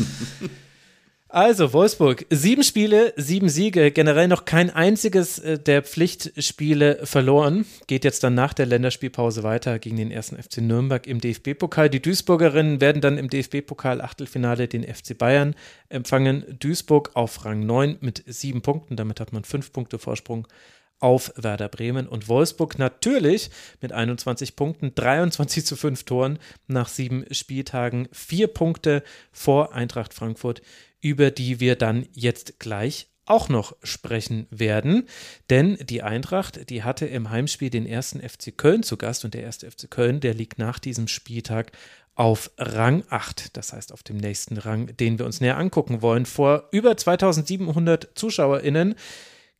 Also, 1.35 1.73
Wolfsburg, 1.73 2.27
sieben 2.29 2.63
Spiele, 2.63 3.15
sieben 3.17 3.49
Siege, 3.49 3.91
generell 3.91 4.29
noch 4.29 4.45
kein 4.45 4.69
einziges 4.69 5.39
äh, 5.39 5.59
der 5.59 5.83
Pflichtspiele 5.83 7.07
verloren. 7.07 7.65
Geht 7.87 8.05
jetzt 8.05 8.23
dann 8.23 8.35
nach 8.35 8.53
der 8.53 8.67
Länderspielpause 8.67 9.43
weiter 9.43 9.79
gegen 9.79 9.97
den 9.97 10.11
ersten 10.11 10.37
FC 10.37 10.59
Nürnberg 10.59 11.07
im 11.07 11.23
DFB-Pokal. 11.23 11.89
Die 11.89 12.03
Duisburgerinnen 12.03 12.83
werden 12.83 13.01
dann 13.01 13.17
im 13.17 13.31
DFB-Pokal 13.31 14.03
Achtelfinale 14.03 14.69
den 14.69 14.85
FC 14.85 15.17
Bayern 15.17 15.55
empfangen. 15.89 16.45
Duisburg 16.61 17.13
auf 17.15 17.47
Rang 17.47 17.65
9 17.65 17.97
mit 18.03 18.23
sieben 18.27 18.61
Punkten. 18.61 18.97
Damit 18.97 19.19
hat 19.19 19.33
man 19.33 19.45
fünf 19.45 19.73
Punkte 19.73 19.99
Vorsprung 19.99 20.47
auf 21.03 21.33
Werder 21.37 21.69
Bremen 21.69 22.07
und 22.07 22.29
Wolfsburg 22.29 22.79
natürlich 22.79 23.51
mit 23.81 23.93
21 23.93 24.57
Punkten, 24.57 24.95
23 24.95 25.67
zu 25.67 25.77
5 25.77 26.05
Toren 26.05 26.39
nach 26.67 26.89
sieben 26.89 27.25
Spieltagen, 27.33 28.09
vier 28.13 28.47
Punkte 28.47 29.03
vor 29.33 29.75
Eintracht 29.75 30.15
Frankfurt 30.15 30.63
über 31.03 31.31
die 31.31 31.61
wir 31.61 31.77
dann 31.77 32.07
jetzt 32.15 32.59
gleich 32.59 33.09
auch 33.27 33.49
noch 33.49 33.77
sprechen 33.83 34.47
werden. 34.51 35.07
Denn 35.51 35.77
die 35.77 36.03
Eintracht, 36.03 36.71
die 36.71 36.83
hatte 36.83 37.07
im 37.07 37.31
Heimspiel 37.31 37.71
den 37.71 37.87
ersten 37.87 38.21
FC 38.21 38.57
Köln 38.57 38.83
zu 38.83 38.97
Gast 38.97 39.25
und 39.25 39.35
der 39.35 39.43
erste 39.43 39.71
FC 39.71 39.91
Köln, 39.91 40.21
der 40.21 40.35
liegt 40.35 40.59
nach 40.59 40.79
diesem 40.79 41.09
Spieltag 41.09 41.73
auf 42.15 42.51
Rang 42.59 43.05
8, 43.09 43.57
das 43.57 43.73
heißt 43.73 43.93
auf 43.93 44.03
dem 44.03 44.19
nächsten 44.19 44.59
Rang, 44.59 44.95
den 44.97 45.19
wir 45.19 45.27
uns 45.27 45.41
näher 45.41 45.57
angucken 45.57 46.03
wollen. 46.03 46.27
Vor 46.27 46.69
über 46.71 46.97
2700 46.97 48.11
ZuschauerInnen 48.15 48.97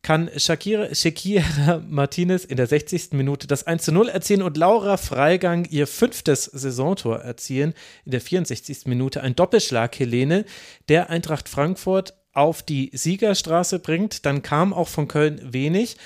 kann 0.03 0.29
Shakira, 0.37 0.93
Shakira 0.93 1.81
Martinez 1.89 2.45
in 2.45 2.57
der 2.57 2.67
60. 2.67 3.13
Minute 3.13 3.47
das 3.47 3.65
1 3.65 3.83
zu 3.83 3.91
0 3.91 4.09
erzielen 4.09 4.41
und 4.41 4.57
Laura 4.57 4.97
Freigang 4.97 5.65
ihr 5.69 5.87
fünftes 5.87 6.43
Saisontor 6.45 7.19
erzielen. 7.19 7.73
In 8.05 8.11
der 8.11 8.21
64. 8.21 8.85
Minute 8.85 9.23
ein 9.23 9.35
Doppelschlag 9.35 9.97
Helene, 9.97 10.45
der 10.89 11.09
Eintracht 11.09 11.49
Frankfurt 11.49 12.13
auf 12.33 12.61
die 12.61 12.91
Siegerstraße 12.93 13.79
bringt. 13.79 14.25
Dann 14.25 14.41
kam 14.41 14.73
auch 14.73 14.89
von 14.89 15.07
Köln 15.07 15.41
wenig. 15.53 15.97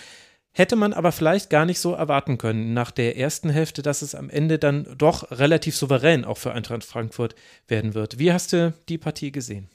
Hätte 0.51 0.75
man 0.75 0.93
aber 0.93 1.11
vielleicht 1.11 1.49
gar 1.49 1.65
nicht 1.65 1.79
so 1.79 1.93
erwarten 1.93 2.37
können 2.37 2.73
nach 2.73 2.91
der 2.91 3.17
ersten 3.17 3.49
Hälfte, 3.49 3.81
dass 3.81 4.01
es 4.01 4.15
am 4.15 4.29
Ende 4.29 4.59
dann 4.59 4.95
doch 4.97 5.31
relativ 5.31 5.75
souverän 5.75 6.25
auch 6.25 6.37
für 6.37 6.51
Eintracht 6.51 6.83
Frankfurt 6.83 7.35
werden 7.67 7.93
wird. 7.93 8.19
Wie 8.19 8.31
hast 8.31 8.53
du 8.53 8.73
die 8.89 8.97
Partie 8.97 9.31
gesehen? 9.31 9.69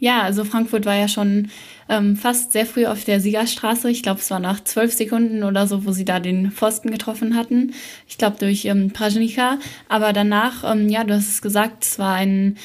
Ja, 0.00 0.22
also 0.22 0.44
Frankfurt 0.44 0.86
war 0.86 0.94
ja 0.94 1.08
schon 1.08 1.50
ähm, 1.88 2.16
fast 2.16 2.52
sehr 2.52 2.66
früh 2.66 2.86
auf 2.86 3.04
der 3.04 3.20
Siegerstraße. 3.20 3.90
Ich 3.90 4.02
glaube, 4.02 4.20
es 4.20 4.30
war 4.30 4.38
nach 4.38 4.62
zwölf 4.62 4.92
Sekunden 4.92 5.42
oder 5.42 5.66
so, 5.66 5.84
wo 5.84 5.92
sie 5.92 6.04
da 6.04 6.20
den 6.20 6.52
Pfosten 6.52 6.90
getroffen 6.90 7.34
hatten. 7.34 7.72
Ich 8.06 8.18
glaube, 8.18 8.36
durch 8.38 8.64
ähm, 8.66 8.92
Prajnika. 8.92 9.58
Aber 9.88 10.12
danach, 10.12 10.70
ähm, 10.70 10.88
ja, 10.88 11.04
du 11.04 11.14
hast 11.14 11.28
es 11.28 11.42
gesagt, 11.42 11.84
es 11.84 11.98
war 11.98 12.14
ein 12.14 12.56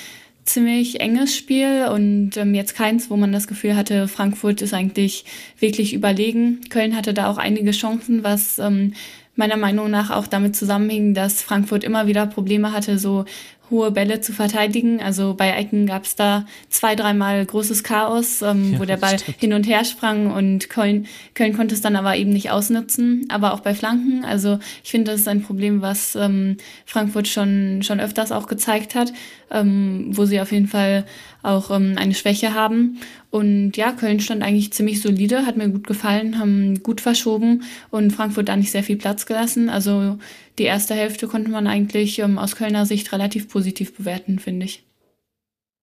ziemlich 0.46 1.00
enges 1.00 1.36
Spiel 1.36 1.88
und 1.92 2.38
ähm, 2.38 2.54
jetzt 2.54 2.76
keins, 2.76 3.10
wo 3.10 3.16
man 3.16 3.32
das 3.32 3.48
Gefühl 3.48 3.76
hatte, 3.76 4.08
Frankfurt 4.08 4.62
ist 4.62 4.74
eigentlich 4.74 5.26
wirklich 5.58 5.94
überlegen. 5.94 6.62
Köln 6.70 6.96
hatte 6.96 7.14
da 7.14 7.32
auch 7.32 7.38
einige 7.38 7.72
Chancen, 7.72 8.24
was 8.24 8.60
ähm, 8.60 8.94
meiner 9.36 9.58
Meinung 9.58 9.90
nach 9.90 10.12
auch 10.12 10.28
damit 10.28 10.56
zusammenhing, 10.56 11.14
dass 11.14 11.42
Frankfurt 11.42 11.84
immer 11.84 12.08
wieder 12.08 12.28
Probleme 12.28 12.72
hatte, 12.72 13.00
so 13.00 13.26
hohe 13.74 13.92
Bälle 13.92 14.22
zu 14.22 14.32
verteidigen. 14.32 15.02
Also 15.02 15.34
bei 15.34 15.50
Ecken 15.50 15.88
gab 15.88 16.06
es 16.06 16.16
da 16.16 16.46
zwei, 16.70 16.96
dreimal 16.96 17.46
großes 17.46 17.84
Chaos, 17.84 18.42
ähm, 18.42 18.74
ja, 18.74 18.80
wo 18.80 18.86
der 18.86 18.98
Ball 18.98 19.20
stimmt. 19.20 19.40
hin 19.40 19.54
und 19.54 19.68
her 19.68 19.84
sprang 19.84 20.32
und 20.32 20.70
Köln, 20.70 21.08
Köln 21.34 21.58
konnte 21.58 21.74
es 21.74 21.82
dann 21.82 21.96
aber 21.96 22.16
eben 22.16 22.32
nicht 22.32 22.52
ausnutzen, 22.52 23.26
aber 23.30 23.54
auch 23.54 23.60
bei 23.60 23.74
Flanken. 23.74 24.24
Also 24.24 24.60
ich 24.84 24.92
finde, 24.92 25.12
das 25.12 25.22
ist 25.22 25.28
ein 25.28 25.42
Problem, 25.42 25.82
was 25.82 26.16
ähm, 26.16 26.58
Frankfurt 26.86 27.28
schon, 27.28 27.82
schon 27.84 28.00
öfters 28.00 28.32
auch 28.32 28.48
gezeigt 28.48 28.96
hat, 28.96 29.12
ähm, 29.52 30.08
wo 30.12 30.26
sie 30.26 30.40
auf 30.40 30.52
jeden 30.52 30.68
Fall 30.68 31.06
auch 31.42 31.72
ähm, 31.72 31.96
eine 31.98 32.14
Schwäche 32.14 32.54
haben. 32.54 33.00
Und 33.32 33.76
ja, 33.78 33.92
Köln 33.92 34.20
stand 34.20 34.44
eigentlich 34.44 34.72
ziemlich 34.74 35.02
solide, 35.02 35.48
hat 35.48 35.58
mir 35.58 35.68
gut 35.70 35.88
gefallen, 35.88 36.38
haben 36.38 36.84
gut 36.84 37.02
verschoben 37.02 37.64
und 37.90 38.12
Frankfurt 38.12 38.48
da 38.48 38.56
nicht 38.56 38.72
sehr 38.72 38.84
viel 38.84 38.98
Platz 38.98 39.26
gelassen. 39.26 39.70
Also 39.70 40.20
die 40.58 40.64
erste 40.64 40.94
Hälfte 40.94 41.28
konnte 41.28 41.50
man 41.50 41.68
eigentlich 41.68 42.20
ähm, 42.20 42.38
aus 42.38 42.56
Kölner 42.56 42.86
Sicht 42.86 43.12
relativ 43.12 43.50
positiv 43.50 43.96
bewerten, 43.96 44.40
finde 44.40 44.66
ich. 44.66 44.84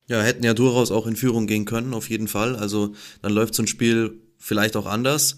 Ja, 0.06 0.22
hätten 0.22 0.44
ja 0.44 0.54
durchaus 0.54 0.90
auch 0.90 1.06
in 1.06 1.16
Führung 1.16 1.46
gehen 1.46 1.64
können, 1.64 1.94
auf 1.94 2.10
jeden 2.10 2.28
Fall. 2.28 2.56
Also 2.56 2.94
dann 3.22 3.32
läuft 3.32 3.54
so 3.54 3.62
ein 3.62 3.68
Spiel 3.68 4.20
vielleicht 4.38 4.76
auch 4.76 4.86
anders. 4.86 5.36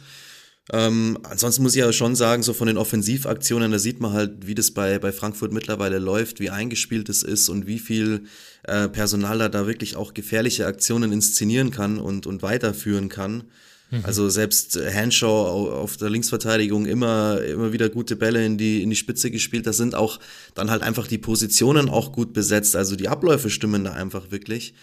Ähm, 0.73 1.19
ansonsten 1.25 1.63
muss 1.63 1.75
ich 1.75 1.81
ja 1.81 1.93
schon 1.93 2.15
sagen, 2.15 2.43
so 2.43 2.53
von 2.53 2.69
den 2.69 2.79
Offensivaktionen, 2.79 3.73
da 3.73 3.79
sieht 3.79 4.01
man 4.01 4.13
halt, 4.13 4.47
wie 4.47 4.55
das 4.55 4.71
bei, 4.71 4.99
bei 4.99 5.13
Frankfurt 5.13 5.53
mittlerweile 5.53 5.99
läuft, 5.99 6.39
wie 6.39 6.51
eingespielt 6.51 7.09
es 7.09 7.23
ist 7.23 7.49
und 7.49 7.67
wie 7.67 7.81
viel 7.81 8.25
äh, 8.63 8.89
Personal 8.89 9.39
da, 9.39 9.49
da 9.49 9.67
wirklich 9.67 9.97
auch 9.97 10.15
gefährliche 10.15 10.67
Aktionen 10.67 11.13
inszenieren 11.13 11.73
kann 11.73 11.99
und, 11.99 12.27
und 12.27 12.43
weiterführen 12.43 13.09
kann. 13.09 13.45
Mhm. 13.93 14.01
Also 14.05 14.29
selbst 14.31 14.77
Hanshaw 14.77 15.71
auf 15.71 15.99
der 15.99 16.11
Linksverteidigung 16.11 16.87
immer, 16.87 17.41
immer 17.43 17.73
wieder 17.73 17.91
gute 17.91 18.17
Bälle 18.17 18.45
in 18.45 18.57
die, 18.57 18.83
in 18.83 18.91
die 18.91 18.97
Spitze 18.97 19.31
gespielt. 19.31 19.67
Da 19.67 19.73
sind 19.73 19.95
auch 19.95 20.19
dann 20.55 20.71
halt 20.71 20.83
einfach 20.83 21.07
die 21.07 21.19
Positionen 21.19 21.89
auch 21.91 22.13
gut 22.13 22.33
besetzt. 22.33 22.75
Also 22.75 22.97
die 22.97 23.09
Abläufe 23.09 23.51
stimmen 23.51 23.85
da 23.85 23.93
einfach 23.93 24.31
wirklich 24.31 24.75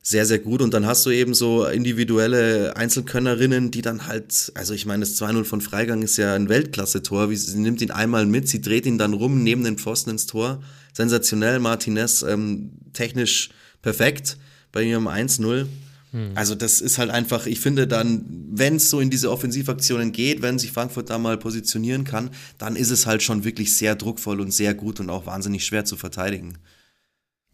sehr, 0.00 0.26
sehr 0.26 0.38
gut. 0.38 0.62
Und 0.62 0.74
dann 0.74 0.86
hast 0.86 1.04
du 1.06 1.10
eben 1.10 1.34
so 1.34 1.66
individuelle 1.66 2.76
Einzelkönnerinnen, 2.76 3.72
die 3.72 3.82
dann 3.82 4.06
halt, 4.06 4.52
also 4.54 4.74
ich 4.74 4.86
meine, 4.86 5.00
das 5.00 5.20
2-0 5.20 5.44
von 5.44 5.60
Freigang 5.60 6.02
ist 6.02 6.16
ja 6.16 6.34
ein 6.34 6.48
Weltklasse-Tor. 6.48 7.34
Sie 7.34 7.58
nimmt 7.58 7.80
ihn 7.80 7.90
einmal 7.90 8.26
mit, 8.26 8.48
sie 8.48 8.60
dreht 8.60 8.86
ihn 8.86 8.98
dann 8.98 9.12
rum 9.12 9.42
neben 9.42 9.64
den 9.64 9.78
Pfosten 9.78 10.10
ins 10.10 10.26
Tor. 10.26 10.62
Sensationell, 10.92 11.58
Martinez 11.58 12.22
ähm, 12.22 12.72
technisch 12.92 13.50
perfekt 13.80 14.36
bei 14.70 14.82
ihrem 14.82 15.08
1-0. 15.08 15.66
Hm. 16.12 16.32
Also 16.34 16.54
das 16.54 16.80
ist 16.80 16.98
halt 16.98 17.10
einfach, 17.10 17.46
ich 17.46 17.60
finde 17.60 17.86
dann, 17.86 18.24
wenn 18.50 18.76
es 18.76 18.90
so 18.90 19.00
in 19.00 19.10
diese 19.10 19.30
Offensivaktionen 19.30 20.12
geht, 20.12 20.42
wenn 20.42 20.58
sich 20.58 20.72
Frankfurt 20.72 21.10
da 21.10 21.18
mal 21.18 21.38
positionieren 21.38 22.04
kann, 22.04 22.30
dann 22.58 22.76
ist 22.76 22.90
es 22.90 23.06
halt 23.06 23.22
schon 23.22 23.44
wirklich 23.44 23.74
sehr 23.74 23.96
druckvoll 23.96 24.40
und 24.40 24.52
sehr 24.52 24.74
gut 24.74 25.00
und 25.00 25.10
auch 25.10 25.26
wahnsinnig 25.26 25.64
schwer 25.64 25.84
zu 25.84 25.96
verteidigen. 25.96 26.58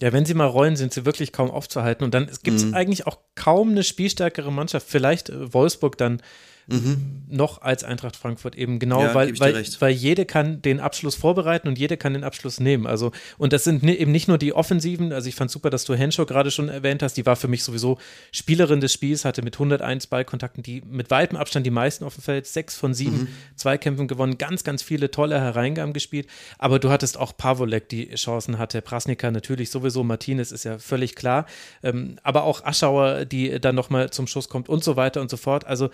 Ja, 0.00 0.12
wenn 0.12 0.24
sie 0.24 0.34
mal 0.34 0.46
rollen, 0.46 0.76
sind 0.76 0.92
sie 0.92 1.04
wirklich 1.04 1.32
kaum 1.32 1.50
aufzuhalten. 1.50 2.04
Und 2.04 2.14
dann 2.14 2.30
gibt 2.42 2.58
es 2.58 2.64
mhm. 2.64 2.74
eigentlich 2.74 3.06
auch 3.06 3.18
kaum 3.34 3.70
eine 3.70 3.82
spielstärkere 3.82 4.52
Mannschaft. 4.52 4.86
Vielleicht 4.88 5.28
äh, 5.28 5.52
Wolfsburg 5.52 5.96
dann 5.98 6.22
mhm. 6.68 7.22
noch 7.28 7.62
als 7.62 7.82
Eintracht 7.82 8.14
Frankfurt 8.14 8.54
eben 8.54 8.78
genau, 8.78 9.02
ja, 9.02 9.14
weil, 9.14 9.38
weil, 9.40 9.64
weil 9.80 9.92
jede 9.92 10.24
kann 10.26 10.62
den 10.62 10.80
Abschluss 10.80 11.14
vorbereiten 11.14 11.68
und 11.68 11.78
jede 11.78 11.96
kann 11.96 12.12
den 12.14 12.24
Abschluss 12.24 12.60
nehmen. 12.60 12.86
Also, 12.86 13.12
und 13.38 13.52
das 13.52 13.64
sind 13.64 13.82
eben 13.84 14.12
nicht 14.12 14.28
nur 14.28 14.38
die 14.38 14.52
Offensiven, 14.52 15.12
also 15.12 15.28
ich 15.28 15.34
fand 15.34 15.50
super, 15.50 15.70
dass 15.70 15.84
du 15.84 15.94
Henshaw 15.94 16.26
gerade 16.26 16.50
schon 16.50 16.68
erwähnt 16.68 17.02
hast, 17.02 17.16
die 17.16 17.26
war 17.26 17.36
für 17.36 17.48
mich 17.48 17.64
sowieso 17.64 17.98
Spielerin 18.32 18.80
des 18.80 18.92
Spiels, 18.92 19.24
hatte 19.24 19.42
mit 19.42 19.56
101 19.56 20.06
Ballkontakten, 20.08 20.62
die 20.62 20.82
mit 20.82 21.10
weitem 21.10 21.36
Abstand 21.36 21.66
die 21.66 21.70
meisten 21.70 22.04
auf 22.04 22.14
dem 22.14 22.22
Feld, 22.22 22.46
sechs 22.46 22.76
von 22.76 22.94
sieben 22.94 23.20
mhm. 23.20 23.28
Zweikämpfen 23.56 24.06
gewonnen, 24.06 24.38
ganz, 24.38 24.62
ganz 24.62 24.82
viele 24.82 25.10
tolle 25.10 25.40
Hereingaben 25.40 25.92
gespielt, 25.92 26.28
aber 26.58 26.78
du 26.78 26.90
hattest 26.90 27.18
auch 27.18 27.36
Pavolek, 27.36 27.88
die 27.88 28.14
Chancen 28.14 28.58
hatte, 28.58 28.82
Prasnika 28.82 29.30
natürlich 29.30 29.70
sowieso, 29.70 30.04
Martinez 30.04 30.52
ist 30.52 30.64
ja 30.64 30.78
völlig 30.78 31.14
klar, 31.14 31.46
ähm, 31.82 32.16
aber 32.22 32.44
auch 32.44 32.64
Aschauer, 32.64 33.24
die 33.24 33.58
dann 33.60 33.74
nochmal 33.74 34.10
zum 34.10 34.26
Schuss 34.26 34.48
kommt 34.48 34.68
und 34.68 34.84
so 34.84 34.96
weiter 34.96 35.20
und 35.20 35.30
so 35.30 35.36
fort. 35.36 35.66
Also 35.66 35.90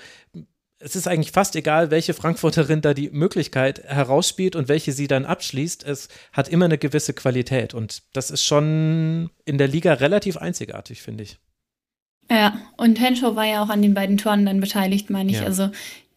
es 0.85 0.97
ist 0.97 1.09
eigentlich 1.09 1.33
fast 1.33 1.57
egal, 1.57 1.91
welche 1.91 2.13
Frankfurterin 2.13 2.83
da 2.83 2.93
die 2.93 3.09
Möglichkeit 3.09 3.83
herausspielt 3.85 4.55
und 4.55 4.69
welche 4.69 4.93
sie 4.93 5.07
dann 5.07 5.25
abschließt. 5.25 5.83
Es 5.83 6.09
hat 6.33 6.49
immer 6.49 6.67
eine 6.67 6.77
gewisse 6.77 7.15
Qualität 7.15 7.73
und 7.73 8.03
das 8.13 8.31
ist 8.31 8.45
schon 8.45 9.31
in 9.47 9.57
der 9.57 9.67
Liga 9.67 9.95
relativ 9.95 10.37
einzigartig, 10.37 11.01
finde 11.01 11.25
ich. 11.25 11.39
Ja, 12.31 12.59
und 12.77 13.01
Henshaw 13.01 13.35
war 13.35 13.47
ja 13.47 13.63
auch 13.63 13.71
an 13.71 13.81
den 13.81 13.95
beiden 13.95 14.19
Toren 14.19 14.45
dann 14.45 14.61
beteiligt, 14.61 15.09
meine 15.09 15.31
ich. 15.31 15.39
Ja. 15.39 15.45
Also 15.45 15.71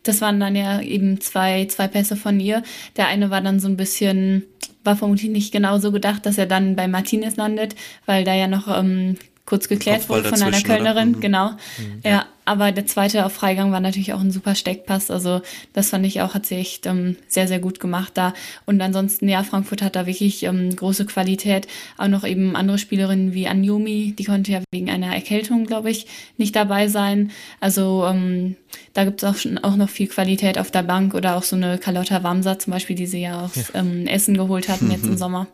das 0.04 0.20
waren 0.20 0.40
dann 0.40 0.56
ja 0.56 0.82
eben 0.82 1.22
zwei, 1.22 1.66
zwei 1.66 1.88
Pässe 1.88 2.18
von 2.18 2.40
ihr. 2.40 2.62
Der 2.98 3.08
eine 3.08 3.30
war 3.30 3.40
dann 3.40 3.62
so 3.62 3.70
ein 3.70 3.78
bisschen, 3.78 4.44
war 4.84 4.98
vermutlich 4.98 5.32
nicht 5.32 5.54
genau 5.54 5.80
so 5.80 5.94
gedacht, 5.94 6.26
dass 6.26 6.38
er 6.38 6.46
dann 6.46 6.76
bei 6.76 6.90
Martinez 6.90 7.38
landet, 7.38 7.76
weil 8.06 8.26
da 8.26 8.34
ja 8.34 8.48
noch 8.48 8.68
ähm, 8.68 9.16
kurz 9.46 9.70
geklärt 9.70 10.10
wurde 10.10 10.28
von 10.28 10.42
einer 10.42 10.62
Kölnerin, 10.62 11.12
mhm. 11.12 11.20
genau. 11.22 11.52
Mhm. 11.52 12.02
Ja, 12.04 12.26
aber 12.48 12.72
der 12.72 12.86
zweite 12.86 13.26
auf 13.26 13.34
Freigang 13.34 13.74
war 13.74 13.82
natürlich 13.82 14.14
auch 14.14 14.22
ein 14.22 14.32
super 14.32 14.56
Steckpass. 14.56 15.12
Also 15.12 15.42
das 15.74 15.90
fand 15.90 16.06
ich 16.06 16.22
auch, 16.22 16.34
hat 16.34 16.46
sie 16.46 16.56
echt 16.56 16.86
ähm, 16.86 17.18
sehr, 17.28 17.48
sehr 17.48 17.60
gut 17.60 17.82
gemacht 17.82 18.14
da. 18.16 18.34
Und 18.66 18.82
ansonsten, 18.82 19.28
ja, 19.28 19.44
Frankfurt 19.44 19.82
hat 19.82 19.98
da 19.98 20.06
wirklich 20.06 20.44
ähm, 20.44 20.74
große 20.74 21.06
Qualität. 21.06 21.68
Auch 21.98 22.08
noch 22.08 22.24
eben 22.24 22.56
andere 22.56 22.78
Spielerinnen 22.78 23.34
wie 23.34 23.48
Anjomi, 23.48 24.14
die 24.18 24.24
konnte 24.24 24.54
ja 24.54 24.62
wegen 24.72 24.90
einer 24.90 25.14
Erkältung, 25.14 25.66
glaube 25.66 25.92
ich, 25.92 26.08
nicht 26.38 26.56
dabei 26.56 26.88
sein. 26.88 27.32
Also 27.60 28.06
ähm, 28.06 28.56
da 28.94 29.04
gibt 29.04 29.22
es 29.22 29.30
auch, 29.30 29.36
schon, 29.36 29.58
auch 29.58 29.76
noch 29.76 29.90
viel 29.90 30.08
Qualität 30.08 30.58
auf 30.58 30.72
der 30.72 30.84
Bank 30.84 31.16
oder 31.16 31.36
auch 31.36 31.44
so 31.44 31.58
eine 31.58 31.78
Carlotta 31.78 32.24
Wamser 32.24 32.60
zum 32.60 32.72
Beispiel, 32.72 32.96
die 32.96 33.08
sie 33.08 33.24
ja 33.24 33.42
aus 33.42 33.56
ja. 33.56 33.82
Ähm, 33.82 34.08
Essen 34.08 34.38
geholt 34.38 34.70
hatten 34.70 34.90
jetzt 34.90 35.06
im 35.06 35.18
Sommer. 35.18 35.48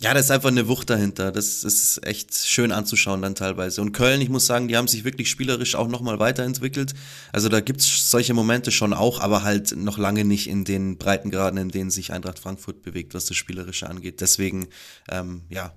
Ja, 0.00 0.14
das 0.14 0.26
ist 0.26 0.30
einfach 0.30 0.50
eine 0.50 0.68
Wucht 0.68 0.90
dahinter. 0.90 1.32
Das 1.32 1.64
ist 1.64 2.06
echt 2.06 2.32
schön 2.46 2.70
anzuschauen 2.70 3.20
dann 3.20 3.34
teilweise. 3.34 3.80
Und 3.80 3.90
Köln, 3.90 4.20
ich 4.20 4.28
muss 4.28 4.46
sagen, 4.46 4.68
die 4.68 4.76
haben 4.76 4.86
sich 4.86 5.02
wirklich 5.02 5.28
spielerisch 5.28 5.74
auch 5.74 5.88
nochmal 5.88 6.20
weiterentwickelt. 6.20 6.94
Also 7.32 7.48
da 7.48 7.60
gibt's 7.60 8.08
solche 8.08 8.32
Momente 8.32 8.70
schon 8.70 8.92
auch, 8.92 9.18
aber 9.20 9.42
halt 9.42 9.76
noch 9.76 9.98
lange 9.98 10.24
nicht 10.24 10.48
in 10.48 10.64
den 10.64 10.98
Breitengraden, 10.98 11.58
in 11.58 11.70
denen 11.70 11.90
sich 11.90 12.12
Eintracht 12.12 12.38
Frankfurt 12.38 12.82
bewegt, 12.82 13.12
was 13.14 13.24
das 13.24 13.36
Spielerische 13.36 13.90
angeht. 13.90 14.20
Deswegen, 14.20 14.68
ähm, 15.10 15.42
ja, 15.48 15.74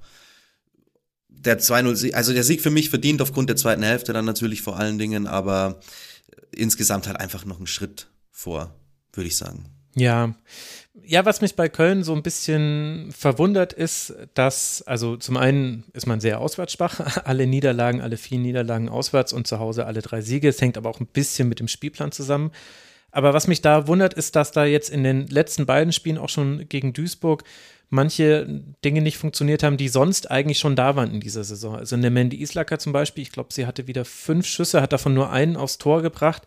der 1.28 1.60
2-0, 1.60 2.14
also 2.14 2.32
der 2.32 2.44
Sieg 2.44 2.62
für 2.62 2.70
mich 2.70 2.92
verdient 2.92 3.24
aufgrund 3.24 3.50
der 3.50 3.58
zweiten 3.58 3.82
Hälfte 3.82 4.14
dann 4.14 4.26
natürlich 4.26 4.62
vor 4.62 4.78
allen 4.78 5.00
Dingen, 5.00 5.26
aber 5.26 5.80
insgesamt 6.52 7.08
halt 7.08 7.20
einfach 7.20 7.46
noch 7.46 7.58
einen 7.58 7.66
Schritt 7.66 8.12
vor, 8.30 8.76
würde 9.14 9.28
ich 9.28 9.38
sagen. 9.38 9.66
Ja, 9.96 10.36
ja, 11.06 11.26
was 11.26 11.42
mich 11.42 11.56
bei 11.56 11.70
Köln 11.70 12.04
so 12.04 12.14
ein 12.14 12.24
bisschen 12.24 13.10
verwundert 13.12 13.74
ist, 13.74 14.14
dass, 14.34 14.82
also 14.84 15.18
zum 15.18 15.38
einen 15.38 15.84
ist 15.94 16.08
man 16.08 16.20
sehr 16.20 16.40
auswärtsschwach, 16.40 17.24
alle 17.26 17.48
Niederlagen, 17.48 18.02
alle 18.02 18.18
vier 18.18 18.40
Niederlagen 18.40 18.90
auswärts 18.90 19.34
und 19.34 19.48
zu 19.48 19.60
Hause 19.60 19.86
alle 19.86 20.02
drei 20.02 20.22
Siege. 20.22 20.50
Es 20.50 20.62
hängt 20.62 20.78
aber 20.78 20.90
auch 20.90 21.00
ein 21.00 21.08
bisschen 21.08 21.50
mit 21.50 21.60
dem 21.60 21.68
Spielplan 21.68 22.12
zusammen. 22.12 22.52
Aber 23.12 23.34
was 23.34 23.48
mich 23.48 23.62
da 23.62 23.88
wundert, 23.88 24.14
ist, 24.14 24.36
dass 24.36 24.52
da 24.52 24.66
jetzt 24.66 24.90
in 24.90 25.04
den 25.04 25.28
letzten 25.28 25.66
beiden 25.66 25.92
Spielen 25.92 26.18
auch 26.18 26.30
schon 26.30 26.68
gegen 26.70 26.94
Duisburg 26.94 27.44
manche 27.90 28.48
Dinge 28.86 29.02
nicht 29.02 29.18
funktioniert 29.18 29.64
haben, 29.64 29.76
die 29.76 29.90
sonst 29.90 30.32
eigentlich 30.32 30.60
schon 30.60 30.78
da 30.78 30.96
waren 30.96 31.12
in 31.12 31.20
dieser 31.20 31.44
Saison. 31.44 31.76
Also 31.76 31.96
in 31.96 32.02
der 32.02 32.12
Mandy 32.12 32.42
Islacker 32.42 32.80
zum 32.80 32.94
Beispiel, 32.94 33.22
ich 33.22 33.34
glaube, 33.34 33.52
sie 33.52 33.66
hatte 33.66 33.88
wieder 33.88 34.06
fünf 34.06 34.46
Schüsse, 34.46 34.82
hat 34.82 34.94
davon 34.94 35.14
nur 35.14 35.30
einen 35.30 35.58
aufs 35.58 35.78
Tor 35.78 36.02
gebracht 36.02 36.44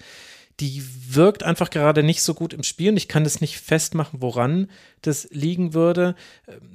die 0.61 0.84
wirkt 1.09 1.42
einfach 1.42 1.70
gerade 1.70 2.02
nicht 2.02 2.22
so 2.22 2.34
gut 2.34 2.52
im 2.52 2.62
Spiel 2.62 2.90
und 2.90 2.96
ich 2.96 3.09
kann 3.09 3.24
das 3.24 3.40
nicht 3.40 3.59
festmachen, 3.59 4.22
woran 4.22 4.70
das 5.02 5.28
liegen 5.30 5.74
würde. 5.74 6.14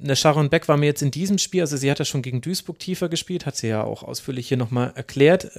Eine 0.02 0.16
Sharon 0.16 0.50
Beck 0.50 0.68
war 0.68 0.76
mir 0.76 0.86
jetzt 0.86 1.02
in 1.02 1.10
diesem 1.10 1.38
Spiel, 1.38 1.62
also 1.62 1.76
sie 1.76 1.90
hat 1.90 1.98
ja 1.98 2.04
schon 2.04 2.22
gegen 2.22 2.40
Duisburg 2.40 2.78
tiefer 2.78 3.08
gespielt, 3.08 3.46
hat 3.46 3.56
sie 3.56 3.68
ja 3.68 3.82
auch 3.82 4.02
ausführlich 4.02 4.48
hier 4.48 4.58
nochmal 4.58 4.92
erklärt. 4.94 5.50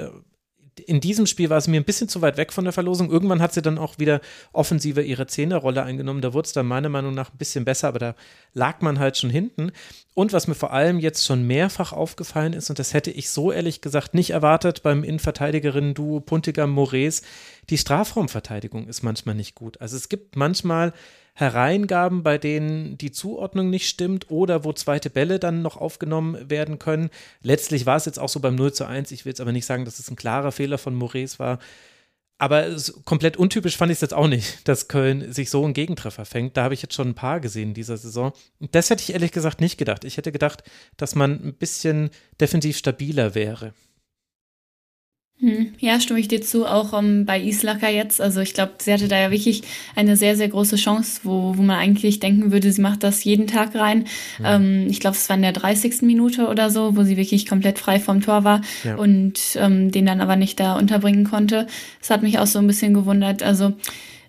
In 0.85 1.01
diesem 1.01 1.25
Spiel 1.25 1.49
war 1.49 1.57
es 1.57 1.67
mir 1.67 1.79
ein 1.79 1.85
bisschen 1.85 2.07
zu 2.07 2.21
weit 2.21 2.37
weg 2.37 2.53
von 2.53 2.63
der 2.63 2.71
Verlosung. 2.71 3.11
Irgendwann 3.11 3.41
hat 3.41 3.53
sie 3.53 3.61
dann 3.61 3.77
auch 3.77 3.99
wieder 3.99 4.21
offensiver 4.53 5.01
ihre 5.01 5.27
Zehnerrolle 5.27 5.83
eingenommen. 5.83 6.21
Da 6.21 6.33
wurde 6.33 6.45
es 6.45 6.53
dann 6.53 6.65
meiner 6.65 6.87
Meinung 6.87 7.13
nach 7.13 7.31
ein 7.31 7.37
bisschen 7.37 7.65
besser, 7.65 7.89
aber 7.89 7.99
da 7.99 8.15
lag 8.53 8.79
man 8.79 8.97
halt 8.97 9.17
schon 9.17 9.29
hinten. 9.29 9.71
Und 10.13 10.31
was 10.31 10.47
mir 10.47 10.55
vor 10.55 10.71
allem 10.71 10.99
jetzt 10.99 11.25
schon 11.25 11.45
mehrfach 11.45 11.91
aufgefallen 11.91 12.53
ist, 12.53 12.69
und 12.69 12.79
das 12.79 12.93
hätte 12.93 13.11
ich 13.11 13.29
so 13.29 13.51
ehrlich 13.51 13.81
gesagt 13.81 14.13
nicht 14.13 14.29
erwartet 14.29 14.81
beim 14.81 15.03
Innenverteidigerinnen-Duo 15.03 16.21
Puntigam-Mores, 16.21 17.21
die 17.69 17.77
Strafraumverteidigung 17.77 18.87
ist 18.87 19.03
manchmal 19.03 19.35
nicht 19.35 19.55
gut. 19.55 19.79
Also 19.81 19.97
es 19.97 20.09
gibt 20.09 20.35
manchmal 20.35 20.93
Hereingaben, 21.33 22.23
bei 22.23 22.37
denen 22.37 22.97
die 22.97 23.11
Zuordnung 23.11 23.69
nicht 23.69 23.87
stimmt 23.87 24.29
oder 24.29 24.63
wo 24.63 24.73
zweite 24.73 25.09
Bälle 25.09 25.39
dann 25.39 25.61
noch 25.61 25.77
aufgenommen 25.77 26.49
werden 26.49 26.77
können. 26.77 27.09
Letztlich 27.41 27.85
war 27.85 27.97
es 27.97 28.05
jetzt 28.05 28.19
auch 28.19 28.29
so 28.29 28.39
beim 28.39 28.55
0 28.55 28.73
zu 28.73 28.85
1. 28.85 29.11
Ich 29.11 29.25
will 29.25 29.31
jetzt 29.31 29.41
aber 29.41 29.51
nicht 29.51 29.65
sagen, 29.65 29.85
dass 29.85 29.99
es 29.99 30.11
ein 30.11 30.15
klarer 30.15 30.51
Fehler 30.51 30.77
von 30.77 30.93
Maurice 30.93 31.39
war. 31.39 31.59
Aber 32.41 32.75
komplett 33.05 33.37
untypisch 33.37 33.77
fand 33.77 33.91
ich 33.91 33.97
es 33.97 34.01
jetzt 34.01 34.15
auch 34.15 34.27
nicht, 34.27 34.59
dass 34.67 34.87
Köln 34.87 35.31
sich 35.31 35.51
so 35.51 35.63
einen 35.63 35.75
Gegentreffer 35.75 36.25
fängt. 36.25 36.57
Da 36.57 36.63
habe 36.63 36.73
ich 36.73 36.81
jetzt 36.81 36.95
schon 36.95 37.09
ein 37.09 37.15
paar 37.15 37.39
gesehen 37.39 37.69
in 37.69 37.73
dieser 37.75 37.97
Saison. 37.97 38.33
Das 38.59 38.89
hätte 38.89 39.03
ich 39.03 39.13
ehrlich 39.13 39.31
gesagt 39.31 39.61
nicht 39.61 39.77
gedacht. 39.77 40.03
Ich 40.05 40.17
hätte 40.17 40.31
gedacht, 40.31 40.63
dass 40.97 41.13
man 41.13 41.33
ein 41.33 41.53
bisschen 41.53 42.09
defensiv 42.39 42.77
stabiler 42.77 43.35
wäre. 43.35 43.73
Hm. 45.41 45.73
Ja, 45.79 45.99
stimme 45.99 46.19
ich 46.19 46.27
dir 46.27 46.41
zu, 46.41 46.67
auch 46.67 46.93
um, 46.93 47.05
ähm, 47.05 47.25
bei 47.25 47.41
Islaka 47.41 47.89
jetzt. 47.89 48.21
Also 48.21 48.41
ich 48.41 48.53
glaube, 48.53 48.73
sie 48.77 48.93
hatte 48.93 49.07
da 49.07 49.19
ja 49.19 49.31
wirklich 49.31 49.63
eine 49.95 50.15
sehr, 50.15 50.37
sehr 50.37 50.49
große 50.49 50.75
Chance, 50.75 51.21
wo, 51.23 51.57
wo 51.57 51.61
man 51.63 51.77
eigentlich 51.77 52.19
denken 52.19 52.51
würde, 52.51 52.71
sie 52.71 52.81
macht 52.81 53.01
das 53.01 53.23
jeden 53.23 53.47
Tag 53.47 53.73
rein. 53.73 54.05
Ja. 54.41 54.55
Ähm, 54.55 54.85
ich 54.87 54.99
glaube, 54.99 55.17
es 55.17 55.27
war 55.29 55.35
in 55.35 55.41
der 55.41 55.51
30. 55.51 56.03
Minute 56.03 56.47
oder 56.47 56.69
so, 56.69 56.95
wo 56.95 57.01
sie 57.01 57.17
wirklich 57.17 57.47
komplett 57.47 57.79
frei 57.79 57.99
vom 57.99 58.21
Tor 58.21 58.43
war 58.43 58.61
ja. 58.83 58.95
und 58.95 59.39
ähm, 59.55 59.91
den 59.91 60.05
dann 60.05 60.21
aber 60.21 60.35
nicht 60.35 60.59
da 60.59 60.77
unterbringen 60.77 61.23
konnte. 61.23 61.65
Das 61.99 62.11
hat 62.11 62.21
mich 62.21 62.37
auch 62.37 62.47
so 62.47 62.59
ein 62.59 62.67
bisschen 62.67 62.93
gewundert. 62.93 63.41
Also 63.41 63.73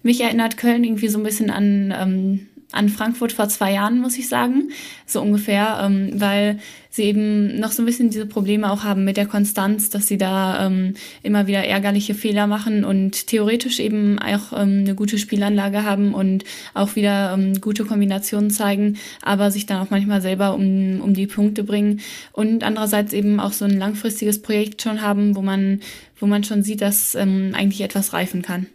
mich 0.02 0.22
erinnert 0.22 0.56
Köln 0.56 0.82
irgendwie 0.82 1.08
so 1.08 1.18
ein 1.18 1.24
bisschen 1.24 1.50
an 1.50 1.94
ähm, 1.94 2.46
an 2.72 2.88
Frankfurt 2.88 3.32
vor 3.32 3.48
zwei 3.48 3.72
Jahren, 3.72 4.00
muss 4.00 4.18
ich 4.18 4.28
sagen, 4.28 4.70
so 5.06 5.20
ungefähr, 5.20 5.80
ähm, 5.84 6.10
weil 6.14 6.58
sie 6.92 7.04
eben 7.04 7.58
noch 7.58 7.72
so 7.72 7.82
ein 7.82 7.86
bisschen 7.86 8.10
diese 8.10 8.26
Probleme 8.26 8.70
auch 8.70 8.84
haben 8.84 9.04
mit 9.04 9.16
der 9.16 9.26
Konstanz, 9.26 9.88
dass 9.88 10.06
sie 10.06 10.18
da 10.18 10.66
ähm, 10.66 10.94
immer 11.22 11.46
wieder 11.46 11.64
ärgerliche 11.64 12.14
Fehler 12.14 12.46
machen 12.46 12.84
und 12.84 13.26
theoretisch 13.28 13.80
eben 13.80 14.18
auch 14.18 14.52
ähm, 14.52 14.80
eine 14.80 14.94
gute 14.94 15.16
Spielanlage 15.16 15.84
haben 15.84 16.12
und 16.12 16.44
auch 16.74 16.94
wieder 16.94 17.32
ähm, 17.32 17.60
gute 17.60 17.84
Kombinationen 17.84 18.50
zeigen, 18.50 18.98
aber 19.22 19.50
sich 19.50 19.64
dann 19.64 19.80
auch 19.80 19.90
manchmal 19.90 20.20
selber 20.20 20.54
um, 20.54 21.00
um 21.00 21.14
die 21.14 21.26
Punkte 21.26 21.64
bringen 21.64 22.00
und 22.32 22.62
andererseits 22.62 23.14
eben 23.14 23.40
auch 23.40 23.52
so 23.52 23.64
ein 23.64 23.78
langfristiges 23.78 24.42
Projekt 24.42 24.82
schon 24.82 25.00
haben, 25.00 25.34
wo 25.34 25.40
man, 25.40 25.80
wo 26.20 26.26
man 26.26 26.44
schon 26.44 26.62
sieht, 26.62 26.82
dass 26.82 27.14
ähm, 27.14 27.52
eigentlich 27.54 27.80
etwas 27.80 28.12
reifen 28.12 28.42
kann. 28.42 28.66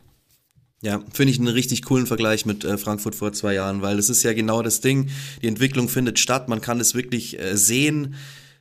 Ja, 0.83 1.03
finde 1.11 1.31
ich 1.31 1.39
einen 1.39 1.47
richtig 1.47 1.83
coolen 1.83 2.05
Vergleich 2.05 2.45
mit 2.45 2.63
äh, 2.63 2.77
Frankfurt 2.77 3.15
vor 3.15 3.33
zwei 3.33 3.55
Jahren, 3.55 3.81
weil 3.81 3.97
das 3.97 4.09
ist 4.09 4.21
ja 4.21 4.33
genau 4.33 4.61
das 4.61 4.79
Ding. 4.79 5.09
Die 5.41 5.47
Entwicklung 5.47 5.89
findet 5.89 6.19
statt. 6.19 6.49
Man 6.49 6.61
kann 6.61 6.79
es 6.79 6.93
wirklich 6.93 7.39
äh, 7.39 7.57
sehen, 7.57 8.13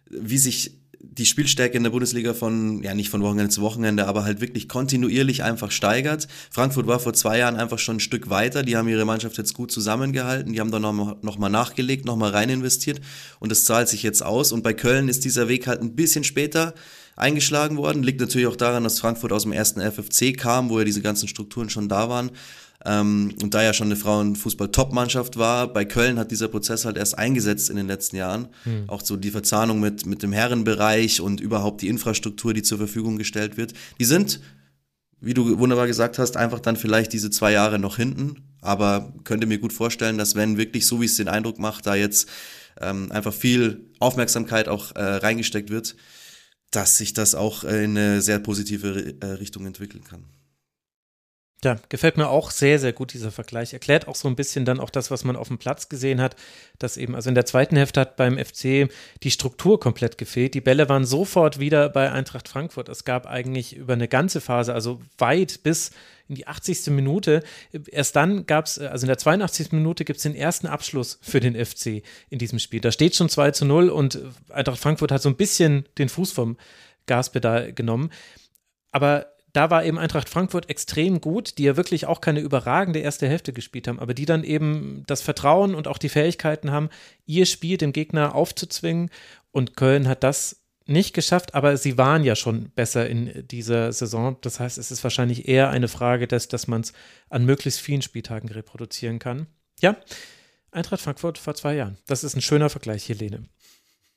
wie 0.08 0.38
sich 0.38 0.72
die 0.98 1.26
Spielstärke 1.26 1.76
in 1.76 1.82
der 1.82 1.90
Bundesliga 1.90 2.34
von, 2.34 2.82
ja 2.82 2.94
nicht 2.94 3.10
von 3.10 3.22
Wochenende 3.22 3.50
zu 3.50 3.62
Wochenende, 3.62 4.06
aber 4.06 4.24
halt 4.24 4.40
wirklich 4.40 4.68
kontinuierlich 4.68 5.42
einfach 5.42 5.70
steigert. 5.70 6.26
Frankfurt 6.50 6.86
war 6.86 7.00
vor 7.00 7.12
zwei 7.12 7.38
Jahren 7.38 7.56
einfach 7.56 7.78
schon 7.78 7.96
ein 7.96 8.00
Stück 8.00 8.28
weiter. 8.28 8.62
Die 8.62 8.76
haben 8.76 8.88
ihre 8.88 9.04
Mannschaft 9.04 9.36
jetzt 9.38 9.54
gut 9.54 9.70
zusammengehalten. 9.70 10.52
Die 10.52 10.60
haben 10.60 10.70
da 10.70 10.78
nochmal 10.78 11.16
noch 11.22 11.38
mal 11.38 11.48
nachgelegt, 11.48 12.04
nochmal 12.04 12.30
rein 12.30 12.48
investiert 12.48 13.00
und 13.40 13.50
das 13.50 13.64
zahlt 13.64 13.88
sich 13.88 14.02
jetzt 14.02 14.22
aus. 14.22 14.52
Und 14.52 14.62
bei 14.62 14.72
Köln 14.72 15.08
ist 15.08 15.24
dieser 15.24 15.48
Weg 15.48 15.66
halt 15.66 15.80
ein 15.80 15.94
bisschen 15.94 16.24
später 16.24 16.74
eingeschlagen 17.16 17.76
worden. 17.76 18.02
Liegt 18.02 18.20
natürlich 18.20 18.46
auch 18.46 18.56
daran, 18.56 18.84
dass 18.84 19.00
Frankfurt 19.00 19.32
aus 19.32 19.42
dem 19.42 19.52
ersten 19.52 19.80
FFC 19.80 20.36
kam, 20.36 20.68
wo 20.68 20.78
ja 20.78 20.84
diese 20.84 21.02
ganzen 21.02 21.28
Strukturen 21.28 21.70
schon 21.70 21.88
da 21.88 22.08
waren. 22.08 22.30
Ähm, 22.84 23.34
und 23.42 23.54
da 23.54 23.62
ja 23.62 23.72
schon 23.72 23.88
eine 23.88 23.96
Frauenfußball-Top-Mannschaft 23.96 25.38
war, 25.38 25.72
bei 25.72 25.84
Köln 25.84 26.18
hat 26.18 26.30
dieser 26.30 26.48
Prozess 26.48 26.84
halt 26.84 26.96
erst 26.96 27.18
eingesetzt 27.18 27.70
in 27.70 27.76
den 27.76 27.86
letzten 27.86 28.16
Jahren. 28.16 28.48
Mhm. 28.64 28.84
Auch 28.88 29.00
so 29.02 29.16
die 29.16 29.30
Verzahnung 29.30 29.80
mit, 29.80 30.06
mit 30.06 30.22
dem 30.22 30.32
Herrenbereich 30.32 31.20
und 31.20 31.40
überhaupt 31.40 31.82
die 31.82 31.88
Infrastruktur, 31.88 32.54
die 32.54 32.62
zur 32.62 32.78
Verfügung 32.78 33.16
gestellt 33.16 33.56
wird. 33.56 33.72
Die 33.98 34.04
sind, 34.04 34.40
wie 35.20 35.34
du 35.34 35.58
wunderbar 35.58 35.86
gesagt 35.86 36.18
hast, 36.18 36.36
einfach 36.36 36.60
dann 36.60 36.76
vielleicht 36.76 37.12
diese 37.12 37.30
zwei 37.30 37.50
Jahre 37.50 37.78
noch 37.78 37.96
hinten. 37.96 38.42
Aber 38.60 39.12
könnte 39.24 39.46
mir 39.46 39.58
gut 39.58 39.72
vorstellen, 39.72 40.18
dass 40.18 40.34
wenn 40.34 40.58
wirklich, 40.58 40.86
so 40.86 41.00
wie 41.00 41.06
es 41.06 41.16
den 41.16 41.28
Eindruck 41.28 41.58
macht, 41.58 41.86
da 41.86 41.94
jetzt 41.94 42.28
ähm, 42.80 43.10
einfach 43.10 43.32
viel 43.32 43.86
Aufmerksamkeit 44.00 44.68
auch 44.68 44.94
äh, 44.94 45.02
reingesteckt 45.02 45.70
wird, 45.70 45.96
dass 46.77 46.99
sich 46.99 47.14
das 47.14 47.35
auch 47.35 47.64
in 47.64 47.97
eine 47.97 48.20
sehr 48.20 48.39
positive 48.39 49.14
äh, 49.22 49.27
Richtung 49.27 49.64
entwickeln 49.64 50.05
kann. 50.05 50.24
Ja, 51.64 51.79
gefällt 51.89 52.18
mir 52.18 52.29
auch 52.29 52.51
sehr, 52.51 52.79
sehr 52.79 52.93
gut, 52.93 53.14
dieser 53.14 53.33
Vergleich. 53.33 53.72
Erklärt 53.72 54.09
auch 54.09 54.14
so 54.14 54.29
ein 54.29 54.37
bisschen 54.37 54.66
dann 54.66 54.79
auch 54.79 54.91
das, 54.91 55.11
was 55.11 55.24
man 55.24 55.37
auf 55.37 55.49
dem 55.49 55.57
Platz 55.57 55.89
gesehen 55.89 56.20
hat, 56.20 56.37
dass 56.79 56.99
eben, 56.99 57.14
also 57.14 57.31
in 57.31 57.35
der 57.35 57.47
zweiten 57.47 57.77
Hälfte 57.77 58.01
hat 58.01 58.16
beim 58.16 58.39
FC 58.39 58.91
die 59.22 59.31
Struktur 59.31 59.81
komplett 59.81 60.18
gefehlt. 60.18 60.53
Die 60.53 60.61
Bälle 60.61 60.91
waren 60.91 61.07
sofort 61.07 61.59
wieder 61.59 61.89
bei 61.89 62.12
Eintracht 62.12 62.47
Frankfurt. 62.47 62.91
Es 62.91 63.07
gab 63.07 63.27
eigentlich 63.27 63.74
über 63.74 63.95
eine 63.95 64.07
ganze 64.07 64.43
Phase, 64.43 64.74
also 64.74 65.01
weit 65.16 65.62
bis 65.62 65.93
in 66.29 66.35
die 66.35 66.47
80. 66.47 66.89
Minute. 66.89 67.43
Erst 67.91 68.16
dann 68.16 68.47
gab 68.47 68.66
es, 68.66 68.79
also 68.79 69.05
in 69.05 69.09
der 69.09 69.18
82. 69.18 69.72
Minute 69.72 70.05
gibt 70.05 70.18
es 70.18 70.22
den 70.22 70.35
ersten 70.35 70.66
Abschluss 70.66 71.18
für 71.22 71.41
den 71.41 71.55
FC 71.55 72.03
in 72.31 72.39
diesem 72.39 72.59
Spiel. 72.59 72.81
Da 72.81 72.93
steht 72.93 73.14
schon 73.14 73.29
2 73.29 73.53
zu 73.53 73.64
0 73.64 73.89
und 73.89 74.20
Eintracht 74.51 74.79
Frankfurt 74.79 75.12
hat 75.12 75.22
so 75.22 75.29
ein 75.29 75.37
bisschen 75.37 75.89
den 75.99 76.09
Fuß 76.09 76.33
vom 76.33 76.57
Gaspedal 77.07 77.72
genommen. 77.72 78.11
Aber 78.91 79.27
da 79.57 79.70
war 79.70 79.85
eben 79.85 79.99
Eintracht 79.99 80.29
Frankfurt 80.29 80.68
extrem 80.68 81.20
gut, 81.20 81.57
die 81.57 81.64
ja 81.64 81.79
wirklich 81.79 82.07
auch 82.07 82.20
keine 82.20 82.41
überragende 82.41 82.99
erste 82.99 83.27
Hälfte 83.27 83.55
gespielt 83.55 83.89
haben, 83.89 83.99
aber 83.99 84.12
die 84.12 84.27
dann 84.27 84.45
eben 84.45 85.03
das 85.07 85.22
Vertrauen 85.22 85.74
und 85.74 85.89
auch 85.89 85.97
die 85.97 86.11
Fähigkeiten 86.11 86.72
haben, 86.72 86.91
ihr 87.24 87.47
Spiel 87.47 87.79
dem 87.79 87.95
Gegner 87.95 88.35
aufzuzwingen. 88.35 89.09
Und 89.53 89.74
Köln 89.74 90.09
hat 90.09 90.22
das 90.22 90.65
nicht 90.87 91.14
geschafft, 91.14 91.55
aber 91.55 91.76
sie 91.76 91.99
waren 91.99 92.24
ja 92.24 92.37
schon 92.37 92.70
besser 92.70 93.09
in 93.09 93.47
dieser 93.49 93.93
Saison. 93.93 94.37
Das 94.41 94.61
heißt, 94.61 94.78
es 94.78 94.91
ist 94.91 95.03
wahrscheinlich 95.03 95.49
eher 95.49 95.70
eine 95.70 95.89
Frage, 95.89 96.26
des, 96.26 96.49
dass 96.49 96.68
man 96.68 96.82
es 96.82 96.93
an 97.28 97.45
möglichst 97.45 97.80
vielen 97.80 98.03
Spieltagen 98.03 98.49
reproduzieren 98.49 99.18
kann. 99.18 99.47
Ja, 99.80 99.97
Eintracht 100.70 101.01
Frankfurt 101.01 101.39
vor 101.39 101.55
zwei 101.55 101.74
Jahren. 101.74 101.97
Das 102.07 102.22
ist 102.22 102.37
ein 102.37 102.43
schöner 102.43 102.68
Vergleich, 102.68 103.09
Helene. 103.09 103.49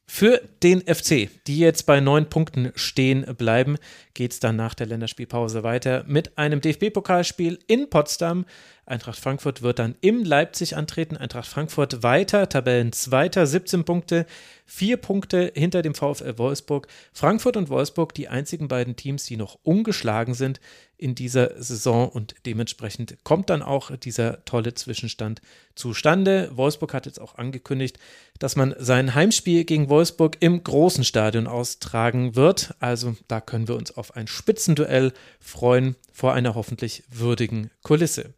Für 0.05 0.41
den 0.63 0.81
FC, 0.81 1.29
die 1.47 1.59
jetzt 1.59 1.85
bei 1.85 1.99
neun 1.99 2.29
Punkten 2.29 2.71
stehen 2.75 3.23
bleiben, 3.37 3.77
geht 4.19 4.33
es 4.33 4.41
dann 4.41 4.57
nach 4.57 4.73
der 4.73 4.85
Länderspielpause 4.85 5.63
weiter 5.63 6.03
mit 6.05 6.37
einem 6.37 6.59
DFB-Pokalspiel 6.59 7.57
in 7.67 7.89
Potsdam. 7.89 8.43
Eintracht 8.85 9.17
Frankfurt 9.17 9.61
wird 9.61 9.79
dann 9.79 9.95
im 10.01 10.25
Leipzig 10.25 10.75
antreten. 10.75 11.15
Eintracht 11.15 11.47
Frankfurt 11.47 12.03
weiter, 12.03 12.49
Tabellenzweiter, 12.49 13.45
17 13.45 13.85
Punkte, 13.85 14.25
vier 14.65 14.97
Punkte 14.97 15.53
hinter 15.55 15.83
dem 15.83 15.93
VfL 15.93 16.37
Wolfsburg. 16.37 16.87
Frankfurt 17.13 17.55
und 17.55 17.69
Wolfsburg 17.69 18.13
die 18.13 18.27
einzigen 18.27 18.67
beiden 18.67 18.95
Teams, 18.95 19.25
die 19.25 19.37
noch 19.37 19.57
ungeschlagen 19.63 20.33
sind 20.33 20.59
in 20.97 21.15
dieser 21.15 21.61
Saison 21.61 22.09
und 22.09 22.35
dementsprechend 22.45 23.23
kommt 23.23 23.49
dann 23.49 23.61
auch 23.61 23.95
dieser 23.95 24.43
tolle 24.43 24.73
Zwischenstand 24.73 25.39
zustande. 25.75 26.51
Wolfsburg 26.55 26.93
hat 26.93 27.05
jetzt 27.05 27.21
auch 27.21 27.35
angekündigt, 27.35 27.99
dass 28.37 28.55
man 28.55 28.75
sein 28.77 29.15
Heimspiel 29.15 29.63
gegen 29.63 29.87
Wolfsburg 29.87 30.37
im 30.41 30.63
großen 30.63 31.05
Stadion 31.05 31.47
austragen 31.47 32.35
wird. 32.35 32.75
Also 32.79 33.15
da 33.27 33.39
können 33.39 33.67
wir 33.67 33.75
uns 33.75 33.95
auf 33.95 34.08
ein 34.15 34.27
Spitzenduell 34.27 35.13
freuen 35.39 35.95
vor 36.11 36.33
einer 36.33 36.55
hoffentlich 36.55 37.03
würdigen 37.09 37.71
Kulisse. 37.83 38.33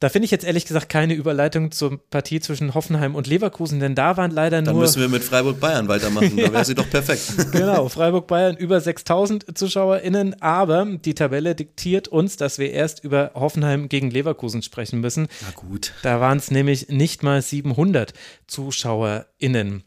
Da 0.00 0.10
finde 0.10 0.26
ich 0.26 0.32
jetzt 0.32 0.44
ehrlich 0.44 0.66
gesagt 0.66 0.90
keine 0.90 1.14
Überleitung 1.14 1.70
zur 1.70 1.98
Partie 2.10 2.38
zwischen 2.38 2.74
Hoffenheim 2.74 3.14
und 3.14 3.26
Leverkusen, 3.26 3.80
denn 3.80 3.94
da 3.94 4.16
waren 4.18 4.32
leider 4.32 4.60
nur. 4.60 4.72
Dann 4.72 4.80
müssen 4.80 5.00
wir 5.00 5.08
mit 5.08 5.24
Freiburg-Bayern 5.24 5.88
weitermachen, 5.88 6.36
da 6.36 6.52
wäre 6.52 6.64
sie 6.66 6.74
doch 6.74 6.90
perfekt. 6.90 7.52
genau, 7.52 7.88
Freiburg-Bayern 7.88 8.56
über 8.56 8.80
6000 8.80 9.56
ZuschauerInnen, 9.56 10.42
aber 10.42 10.84
die 10.84 11.14
Tabelle 11.14 11.54
diktiert 11.54 12.08
uns, 12.08 12.36
dass 12.36 12.58
wir 12.58 12.70
erst 12.72 13.02
über 13.02 13.30
Hoffenheim 13.34 13.88
gegen 13.88 14.10
Leverkusen 14.10 14.60
sprechen 14.60 15.00
müssen. 15.00 15.28
Na 15.40 15.52
gut. 15.54 15.92
Da 16.02 16.20
waren 16.20 16.36
es 16.36 16.50
nämlich 16.50 16.88
nicht 16.88 17.22
mal 17.22 17.40
700 17.40 18.12
ZuschauerInnen. 18.46 19.84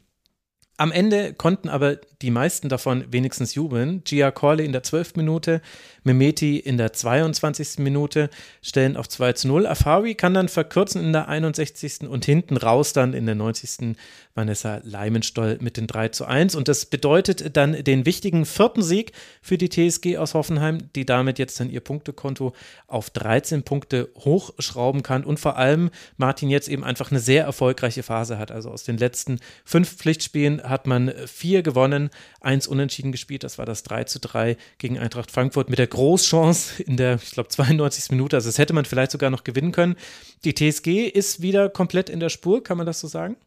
Am 0.78 0.92
Ende 0.92 1.34
konnten 1.34 1.70
aber 1.70 1.98
die 2.22 2.32
meisten 2.32 2.68
davon 2.70 3.05
wenigstens 3.11 3.53
jubeln. 3.53 4.03
Gia 4.03 4.32
Corley 4.32 4.65
in 4.65 4.72
der 4.72 4.84
12. 4.84 5.15
Minute, 5.18 5.61
Mehmeti 6.03 6.57
in 6.57 6.78
der 6.78 6.93
22. 6.93 7.80
Minute 7.80 8.30
stellen 8.61 8.97
auf 8.97 9.07
2 9.07 9.34
zu 9.34 9.47
0. 9.47 9.68
Afawi 9.68 10.15
kann 10.15 10.34
dann 10.34 10.49
verkürzen 10.49 11.03
in 11.03 11.13
der 11.13 11.28
61. 11.28 12.07
und 12.07 12.26
hinten 12.26 12.57
raus 12.57 12.93
dann 12.93 13.13
in 13.13 13.26
der 13.26 13.36
90. 13.36 13.95
Vanessa 14.34 14.82
Leimenstoll 14.84 15.57
mit 15.61 15.78
den 15.78 15.88
3 15.88 16.09
zu 16.09 16.26
1. 16.26 16.55
Und 16.55 16.68
das 16.68 16.86
bedeutet 16.86 17.57
dann 17.57 17.84
den 17.84 18.05
wichtigen 18.05 18.45
vierten 18.45 18.82
Sieg 18.82 19.11
für 19.41 19.57
die 19.57 19.70
TSG 19.70 20.18
aus 20.18 20.34
Hoffenheim, 20.34 20.89
die 20.95 21.05
damit 21.05 21.39
jetzt 21.39 21.59
dann 21.59 21.70
ihr 21.70 21.82
Punktekonto 21.82 22.53
auf 22.88 23.09
13 23.09 23.63
Punkte 23.63 24.09
hochschrauben 24.15 25.03
kann 25.03 25.24
und 25.24 25.39
vor 25.39 25.57
allem 25.57 25.89
Martin 26.18 26.49
jetzt 26.49 26.70
eben 26.70 26.84
einfach 26.84 27.11
eine 27.11 27.20
sehr 27.20 27.43
erfolgreiche 27.43 28.03
Phase 28.03 28.38
hat. 28.38 28.51
Also 28.51 28.70
aus 28.70 28.84
den 28.84 28.97
letzten 28.97 29.39
fünf 29.65 29.97
Pflichtspielen 29.97 30.63
hat 30.63 30.88
man 30.88 31.11
vier 31.26 31.63
gewonnen, 31.63 32.07
eins 32.41 32.68
unentschieden 32.68 33.12
gespielt. 33.12 33.43
Das 33.43 33.58
war 33.58 33.66
das 33.66 33.84
3 33.84 34.05
zu 34.05 34.20
3 34.20 34.58
gegen 34.78 34.97
Eintracht 34.99 35.32
Frankfurt 35.32 35.70
mit 35.70 35.80
der 35.80 35.88
Großchance 35.88 36.84
in 36.84 36.97
der, 36.97 37.20
ich 37.22 37.32
glaube, 37.32 37.49
92. 37.49 38.12
Minute. 38.12 38.36
Also 38.36 38.49
das 38.49 38.58
hätte 38.58 38.74
man 38.74 38.86
vielleicht 38.86 39.12
sogar 39.12 39.30
noch 39.30 39.43
gewinnen 39.43 39.72
können. 39.72 39.95
Die 40.43 40.53
TSG 40.53 41.08
ist 41.08 41.41
wieder 41.41 41.70
komplett 41.70 42.10
in 42.10 42.20
der 42.20 42.30
Spur, 42.30 42.64
kann 42.64 42.78
man 42.78 42.86
das 42.86 42.99
so 42.99 43.08
sagen? 43.08 43.38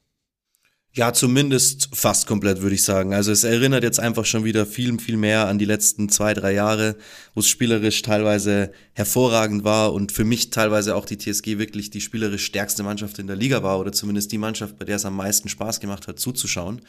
Ja, 0.92 1.12
zumindest 1.12 1.88
fast 1.92 2.26
komplett, 2.26 2.62
würde 2.62 2.74
ich 2.74 2.82
sagen. 2.82 3.14
Also 3.14 3.30
es 3.30 3.44
erinnert 3.44 3.84
jetzt 3.84 4.00
einfach 4.00 4.24
schon 4.24 4.42
wieder 4.42 4.66
viel, 4.66 4.98
viel 4.98 5.16
mehr 5.16 5.46
an 5.46 5.56
die 5.56 5.64
letzten 5.64 6.08
zwei, 6.08 6.34
drei 6.34 6.52
Jahre, 6.52 6.96
wo 7.32 7.40
es 7.40 7.48
spielerisch 7.48 8.02
teilweise 8.02 8.72
hervorragend 8.92 9.62
war 9.62 9.92
und 9.92 10.10
für 10.10 10.24
mich 10.24 10.50
teilweise 10.50 10.96
auch 10.96 11.04
die 11.04 11.16
TSG 11.16 11.58
wirklich 11.58 11.90
die 11.90 12.00
spielerisch 12.00 12.44
stärkste 12.44 12.82
Mannschaft 12.82 13.20
in 13.20 13.28
der 13.28 13.36
Liga 13.36 13.62
war 13.62 13.78
oder 13.78 13.92
zumindest 13.92 14.32
die 14.32 14.38
Mannschaft, 14.38 14.78
bei 14.80 14.84
der 14.84 14.96
es 14.96 15.04
am 15.04 15.14
meisten 15.14 15.48
Spaß 15.48 15.78
gemacht 15.78 16.08
hat, 16.08 16.18
zuzuschauen. 16.18 16.82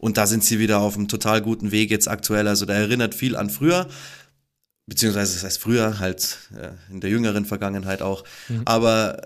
Und 0.00 0.16
da 0.16 0.26
sind 0.26 0.44
sie 0.44 0.58
wieder 0.58 0.80
auf 0.80 0.96
einem 0.96 1.08
total 1.08 1.42
guten 1.42 1.70
Weg 1.70 1.90
jetzt 1.90 2.08
aktuell. 2.08 2.48
Also 2.48 2.66
da 2.66 2.74
erinnert 2.74 3.14
viel 3.14 3.36
an 3.36 3.50
früher 3.50 3.86
beziehungsweise 4.90 5.34
das 5.34 5.44
heißt 5.44 5.58
früher 5.58 5.98
halt 6.00 6.38
äh, 6.54 6.92
in 6.92 7.00
der 7.00 7.08
jüngeren 7.08 7.46
Vergangenheit 7.46 8.02
auch. 8.02 8.24
Mhm. 8.48 8.62
Aber 8.66 9.22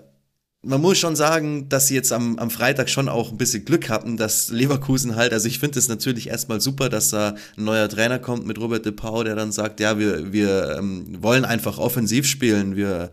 man 0.61 0.81
muss 0.81 0.97
schon 0.97 1.15
sagen, 1.15 1.69
dass 1.69 1.87
sie 1.87 1.95
jetzt 1.95 2.11
am, 2.11 2.39
am 2.39 2.49
Freitag 2.49 2.89
schon 2.89 3.09
auch 3.09 3.31
ein 3.31 3.37
bisschen 3.37 3.65
Glück 3.65 3.89
hatten, 3.89 4.17
dass 4.17 4.49
Leverkusen 4.49 5.15
halt, 5.15 5.33
also 5.33 5.47
ich 5.47 5.59
finde 5.59 5.77
es 5.77 5.87
natürlich 5.87 6.29
erstmal 6.29 6.61
super, 6.61 6.89
dass 6.89 7.09
da 7.09 7.35
ein 7.57 7.65
neuer 7.65 7.89
Trainer 7.89 8.19
kommt 8.19 8.47
mit 8.47 8.59
Robert 8.59 8.85
de 8.85 8.91
Pau, 8.91 9.23
der 9.23 9.35
dann 9.35 9.51
sagt, 9.51 9.79
ja, 9.79 9.99
wir, 9.99 10.33
wir 10.33 10.77
ähm, 10.79 11.21
wollen 11.21 11.45
einfach 11.45 11.77
offensiv 11.77 12.25
spielen, 12.25 12.75
wir, 12.75 13.11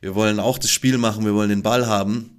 wir 0.00 0.14
wollen 0.14 0.40
auch 0.40 0.58
das 0.58 0.70
Spiel 0.70 0.98
machen, 0.98 1.24
wir 1.24 1.34
wollen 1.34 1.50
den 1.50 1.62
Ball 1.62 1.86
haben, 1.86 2.37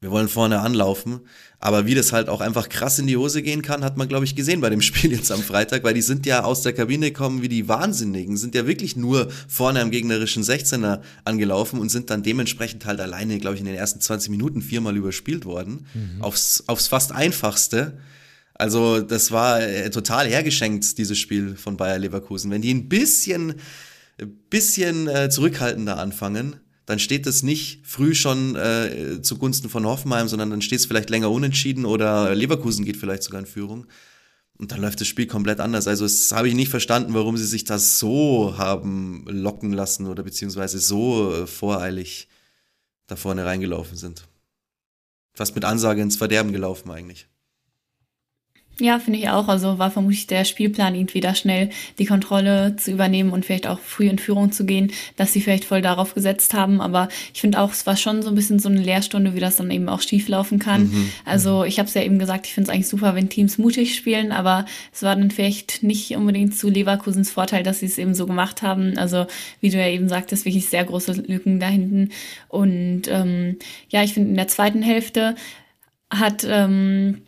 wir 0.00 0.10
wollen 0.10 0.28
vorne 0.28 0.60
anlaufen. 0.60 1.20
Aber 1.58 1.86
wie 1.86 1.94
das 1.94 2.12
halt 2.12 2.28
auch 2.28 2.42
einfach 2.42 2.68
krass 2.68 2.98
in 2.98 3.06
die 3.06 3.16
Hose 3.16 3.42
gehen 3.42 3.62
kann, 3.62 3.82
hat 3.82 3.96
man, 3.96 4.08
glaube 4.08 4.26
ich, 4.26 4.36
gesehen 4.36 4.60
bei 4.60 4.68
dem 4.68 4.80
Spiel 4.82 5.12
jetzt 5.12 5.32
am 5.32 5.42
Freitag, 5.42 5.84
weil 5.84 5.94
die 5.94 6.02
sind 6.02 6.26
ja 6.26 6.44
aus 6.44 6.62
der 6.62 6.74
Kabine 6.74 7.10
gekommen 7.10 7.40
wie 7.40 7.48
die 7.48 7.66
Wahnsinnigen, 7.66 8.36
sind 8.36 8.54
ja 8.54 8.66
wirklich 8.66 8.96
nur 8.96 9.28
vorne 9.48 9.80
am 9.80 9.90
gegnerischen 9.90 10.42
16er 10.42 11.00
angelaufen 11.24 11.80
und 11.80 11.88
sind 11.88 12.10
dann 12.10 12.22
dementsprechend 12.22 12.84
halt 12.84 13.00
alleine, 13.00 13.38
glaube 13.38 13.54
ich, 13.54 13.60
in 13.60 13.66
den 13.66 13.74
ersten 13.74 14.00
20 14.00 14.30
Minuten 14.30 14.60
viermal 14.60 14.96
überspielt 14.96 15.46
worden. 15.46 15.86
Mhm. 15.94 16.22
Aufs, 16.22 16.64
aufs 16.66 16.88
fast 16.88 17.12
einfachste. 17.12 17.98
Also, 18.52 19.00
das 19.00 19.32
war 19.32 19.60
äh, 19.62 19.90
total 19.90 20.28
hergeschenkt, 20.28 20.98
dieses 20.98 21.18
Spiel 21.18 21.56
von 21.56 21.76
Bayer 21.76 21.98
Leverkusen. 21.98 22.50
Wenn 22.50 22.62
die 22.62 22.72
ein 22.72 22.88
bisschen, 22.88 23.54
bisschen 24.50 25.08
äh, 25.08 25.30
zurückhaltender 25.30 25.98
anfangen, 25.98 26.56
dann 26.86 27.00
steht 27.00 27.26
es 27.26 27.42
nicht 27.42 27.84
früh 27.84 28.14
schon 28.14 28.54
äh, 28.54 29.20
zugunsten 29.20 29.68
von 29.68 29.84
Hoffenheim, 29.84 30.28
sondern 30.28 30.50
dann 30.50 30.62
steht 30.62 30.78
es 30.78 30.86
vielleicht 30.86 31.10
länger 31.10 31.30
unentschieden 31.30 31.84
oder 31.84 32.34
Leverkusen 32.34 32.84
geht 32.84 32.96
vielleicht 32.96 33.24
sogar 33.24 33.40
in 33.40 33.46
Führung. 33.46 33.86
Und 34.56 34.72
dann 34.72 34.80
läuft 34.80 35.00
das 35.00 35.08
Spiel 35.08 35.26
komplett 35.26 35.60
anders. 35.60 35.86
Also 35.86 36.04
das 36.04 36.32
habe 36.32 36.48
ich 36.48 36.54
nicht 36.54 36.70
verstanden, 36.70 37.12
warum 37.12 37.36
sie 37.36 37.44
sich 37.44 37.64
das 37.64 37.98
so 37.98 38.56
haben 38.56 39.24
locken 39.28 39.72
lassen 39.72 40.06
oder 40.06 40.22
beziehungsweise 40.22 40.78
so 40.78 41.34
äh, 41.34 41.46
voreilig 41.46 42.28
da 43.08 43.16
vorne 43.16 43.44
reingelaufen 43.44 43.96
sind. 43.96 44.26
Fast 45.34 45.54
mit 45.54 45.64
Ansage 45.64 46.00
ins 46.00 46.16
Verderben 46.16 46.52
gelaufen 46.52 46.90
eigentlich. 46.90 47.28
Ja, 48.78 48.98
finde 48.98 49.18
ich 49.18 49.30
auch. 49.30 49.48
Also 49.48 49.78
war 49.78 49.90
vermutlich 49.90 50.26
der 50.26 50.44
Spielplan, 50.44 50.94
irgendwie 50.94 51.20
da 51.20 51.34
schnell 51.34 51.70
die 51.98 52.04
Kontrolle 52.04 52.76
zu 52.76 52.90
übernehmen 52.90 53.30
und 53.30 53.46
vielleicht 53.46 53.66
auch 53.66 53.78
früh 53.78 54.06
in 54.06 54.18
Führung 54.18 54.52
zu 54.52 54.66
gehen, 54.66 54.92
dass 55.16 55.32
sie 55.32 55.40
vielleicht 55.40 55.64
voll 55.64 55.80
darauf 55.80 56.12
gesetzt 56.12 56.52
haben. 56.52 56.82
Aber 56.82 57.08
ich 57.32 57.40
finde 57.40 57.58
auch, 57.58 57.72
es 57.72 57.86
war 57.86 57.96
schon 57.96 58.20
so 58.20 58.28
ein 58.28 58.34
bisschen 58.34 58.58
so 58.58 58.68
eine 58.68 58.82
Lehrstunde, 58.82 59.34
wie 59.34 59.40
das 59.40 59.56
dann 59.56 59.70
eben 59.70 59.88
auch 59.88 60.02
schief 60.02 60.28
laufen 60.28 60.58
kann. 60.58 60.88
Mhm. 60.88 61.10
Also 61.24 61.64
ich 61.64 61.78
habe 61.78 61.88
es 61.88 61.94
ja 61.94 62.02
eben 62.02 62.18
gesagt, 62.18 62.46
ich 62.46 62.52
finde 62.52 62.68
es 62.68 62.74
eigentlich 62.74 62.88
super, 62.88 63.14
wenn 63.14 63.30
Teams 63.30 63.56
mutig 63.56 63.94
spielen, 63.94 64.30
aber 64.30 64.66
es 64.92 65.02
war 65.02 65.16
dann 65.16 65.30
vielleicht 65.30 65.82
nicht 65.82 66.14
unbedingt 66.14 66.54
zu 66.54 66.68
Leverkusens 66.68 67.30
Vorteil, 67.30 67.62
dass 67.62 67.80
sie 67.80 67.86
es 67.86 67.96
eben 67.96 68.14
so 68.14 68.26
gemacht 68.26 68.60
haben. 68.60 68.98
Also 68.98 69.26
wie 69.60 69.70
du 69.70 69.78
ja 69.78 69.88
eben 69.88 70.10
sagtest, 70.10 70.44
wirklich 70.44 70.68
sehr 70.68 70.84
große 70.84 71.12
Lücken 71.12 71.60
da 71.60 71.68
hinten. 71.68 72.10
Und 72.48 73.08
ähm, 73.08 73.56
ja, 73.88 74.02
ich 74.02 74.12
finde 74.12 74.30
in 74.30 74.36
der 74.36 74.48
zweiten 74.48 74.82
Hälfte 74.82 75.34
hat 76.10 76.46
ähm, 76.48 77.22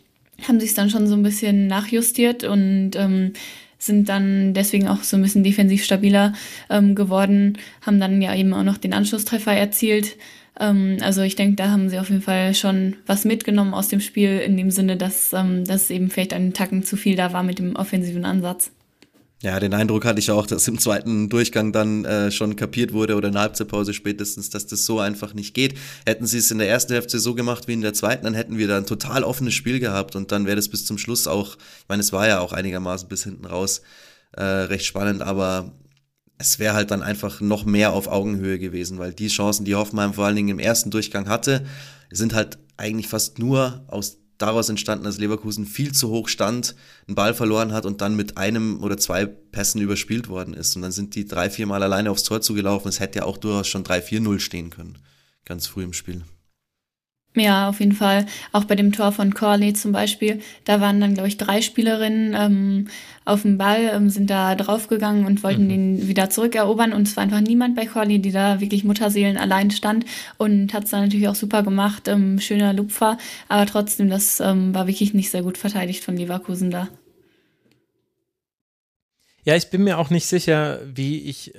haben 0.47 0.59
sich 0.59 0.73
dann 0.73 0.89
schon 0.89 1.07
so 1.07 1.15
ein 1.15 1.23
bisschen 1.23 1.67
nachjustiert 1.67 2.43
und 2.43 2.91
ähm, 2.95 3.33
sind 3.77 4.09
dann 4.09 4.53
deswegen 4.53 4.87
auch 4.87 5.03
so 5.03 5.15
ein 5.15 5.23
bisschen 5.23 5.43
defensiv 5.43 5.83
stabiler 5.83 6.33
ähm, 6.69 6.95
geworden, 6.95 7.57
haben 7.81 7.99
dann 7.99 8.21
ja 8.21 8.35
eben 8.35 8.53
auch 8.53 8.63
noch 8.63 8.77
den 8.77 8.93
Anschlusstreffer 8.93 9.53
erzielt. 9.53 10.17
Ähm, 10.59 10.97
also 11.01 11.21
ich 11.21 11.35
denke, 11.35 11.55
da 11.55 11.71
haben 11.71 11.89
sie 11.89 11.97
auf 11.97 12.09
jeden 12.09 12.21
Fall 12.21 12.53
schon 12.53 12.97
was 13.05 13.25
mitgenommen 13.25 13.73
aus 13.73 13.87
dem 13.87 14.01
Spiel, 14.01 14.39
in 14.39 14.57
dem 14.57 14.69
Sinne, 14.69 14.97
dass, 14.97 15.33
ähm, 15.33 15.63
dass 15.65 15.89
eben 15.89 16.09
vielleicht 16.09 16.33
ein 16.33 16.53
Tacken 16.53 16.83
zu 16.83 16.97
viel 16.97 17.15
da 17.15 17.31
war 17.33 17.43
mit 17.43 17.59
dem 17.59 17.75
offensiven 17.75 18.25
Ansatz. 18.25 18.71
Ja, 19.41 19.57
den 19.61 19.73
Eindruck 19.73 20.03
hatte 20.03 20.19
ich 20.19 20.31
auch, 20.31 20.45
dass 20.45 20.67
im 20.67 20.79
zweiten 20.79 21.29
Durchgang 21.29 21.71
dann 21.71 22.03
äh, 22.03 22.29
schon 22.29 22.57
kapiert 22.57 22.91
wurde 22.91 23.15
oder 23.15 23.29
in 23.29 23.35
der 23.35 23.43
Halbzeitpause 23.43 23.93
spätestens, 23.93 24.49
dass 24.49 24.67
das 24.67 24.85
so 24.85 24.99
einfach 24.99 25.33
nicht 25.33 25.53
geht. 25.53 25.77
Hätten 26.05 26.25
sie 26.25 26.39
es 26.39 26.51
in 26.51 26.57
der 26.57 26.67
ersten 26.67 26.91
Hälfte 26.91 27.19
so 27.19 27.35
gemacht 27.35 27.69
wie 27.69 27.73
in 27.73 27.79
der 27.79 27.93
zweiten, 27.93 28.25
dann 28.25 28.33
hätten 28.33 28.57
wir 28.57 28.67
da 28.67 28.77
ein 28.77 28.85
total 28.85 29.23
offenes 29.23 29.53
Spiel 29.53 29.79
gehabt 29.79 30.17
und 30.17 30.33
dann 30.33 30.45
wäre 30.45 30.57
das 30.57 30.67
bis 30.67 30.85
zum 30.85 30.97
Schluss 30.97 31.25
auch, 31.25 31.55
ich 31.55 31.87
meine, 31.87 32.01
es 32.01 32.11
war 32.11 32.27
ja 32.27 32.41
auch 32.41 32.51
einigermaßen 32.51 33.07
bis 33.07 33.23
hinten 33.23 33.45
raus 33.45 33.81
äh, 34.33 34.43
recht 34.43 34.85
spannend, 34.85 35.21
aber 35.21 35.71
es 36.37 36.59
wäre 36.59 36.73
halt 36.73 36.91
dann 36.91 37.01
einfach 37.01 37.39
noch 37.39 37.63
mehr 37.63 37.93
auf 37.93 38.09
Augenhöhe 38.09 38.59
gewesen, 38.59 38.99
weil 38.99 39.13
die 39.13 39.29
Chancen, 39.29 39.63
die 39.63 39.75
Hoffenheim 39.75 40.13
vor 40.13 40.25
allen 40.25 40.35
Dingen 40.35 40.49
im 40.49 40.59
ersten 40.59 40.91
Durchgang 40.91 41.29
hatte, 41.29 41.65
sind 42.11 42.33
halt 42.33 42.57
eigentlich 42.75 43.07
fast 43.07 43.39
nur 43.39 43.85
aus 43.87 44.17
daraus 44.39 44.69
entstanden, 44.69 45.03
dass 45.03 45.19
Leverkusen 45.19 45.65
viel 45.65 45.91
zu 45.91 46.09
hoch 46.09 46.27
stand, 46.27 46.75
einen 47.07 47.15
Ball 47.15 47.35
verloren 47.35 47.73
hat 47.73 47.85
und 47.85 48.01
dann 48.01 48.15
mit 48.15 48.37
einem 48.37 48.81
oder 48.81 48.97
zwei 48.97 49.25
Pässen 49.25 49.81
überspielt 49.81 50.27
worden 50.29 50.55
ist. 50.55 50.75
Und 50.75 50.81
dann 50.81 50.91
sind 50.91 51.13
die 51.13 51.25
drei, 51.25 51.49
vier 51.49 51.67
Mal 51.67 51.83
alleine 51.83 52.09
aufs 52.09 52.23
Tor 52.23 52.41
zugelaufen. 52.41 52.89
Es 52.89 52.99
hätte 52.99 53.19
ja 53.19 53.25
auch 53.25 53.37
durchaus 53.37 53.67
schon 53.67 53.83
3-4-0 53.83 54.39
stehen 54.39 54.69
können, 54.71 54.97
ganz 55.45 55.67
früh 55.67 55.83
im 55.83 55.93
Spiel. 55.93 56.23
Ja, 57.39 57.69
auf 57.69 57.79
jeden 57.79 57.93
Fall. 57.93 58.25
Auch 58.51 58.65
bei 58.65 58.75
dem 58.75 58.91
Tor 58.91 59.11
von 59.11 59.33
Corley 59.33 59.73
zum 59.73 59.91
Beispiel, 59.91 60.41
da 60.65 60.81
waren 60.81 60.99
dann, 60.99 61.13
glaube 61.13 61.29
ich, 61.29 61.37
drei 61.37 61.61
Spielerinnen 61.61 62.35
ähm, 62.37 62.87
auf 63.25 63.43
dem 63.43 63.57
Ball, 63.57 63.91
ähm, 63.93 64.09
sind 64.09 64.29
da 64.29 64.55
draufgegangen 64.55 65.25
und 65.25 65.43
wollten 65.43 65.65
mhm. 65.65 65.69
den 65.69 66.07
wieder 66.07 66.29
zurückerobern. 66.29 66.93
Und 66.93 67.07
es 67.07 67.15
war 67.15 67.23
einfach 67.23 67.41
niemand 67.41 67.75
bei 67.75 67.85
Corley, 67.85 68.19
die 68.19 68.31
da 68.31 68.59
wirklich 68.59 68.83
Mutterseelen 68.83 69.37
allein 69.37 69.71
stand 69.71 70.05
und 70.37 70.73
hat 70.73 70.85
es 70.85 70.91
dann 70.91 71.03
natürlich 71.03 71.27
auch 71.27 71.35
super 71.35 71.63
gemacht. 71.63 72.07
Ähm, 72.07 72.39
schöner 72.39 72.73
Lupfer, 72.73 73.17
aber 73.47 73.65
trotzdem, 73.65 74.09
das 74.09 74.39
ähm, 74.39 74.73
war 74.73 74.87
wirklich 74.87 75.13
nicht 75.13 75.31
sehr 75.31 75.43
gut 75.43 75.57
verteidigt 75.57 76.03
von 76.03 76.17
Leverkusen 76.17 76.71
da. 76.71 76.89
Ja, 79.43 79.55
ich 79.55 79.69
bin 79.69 79.83
mir 79.83 79.97
auch 79.97 80.09
nicht 80.09 80.25
sicher, 80.25 80.79
wie 80.85 81.21
ich 81.21 81.53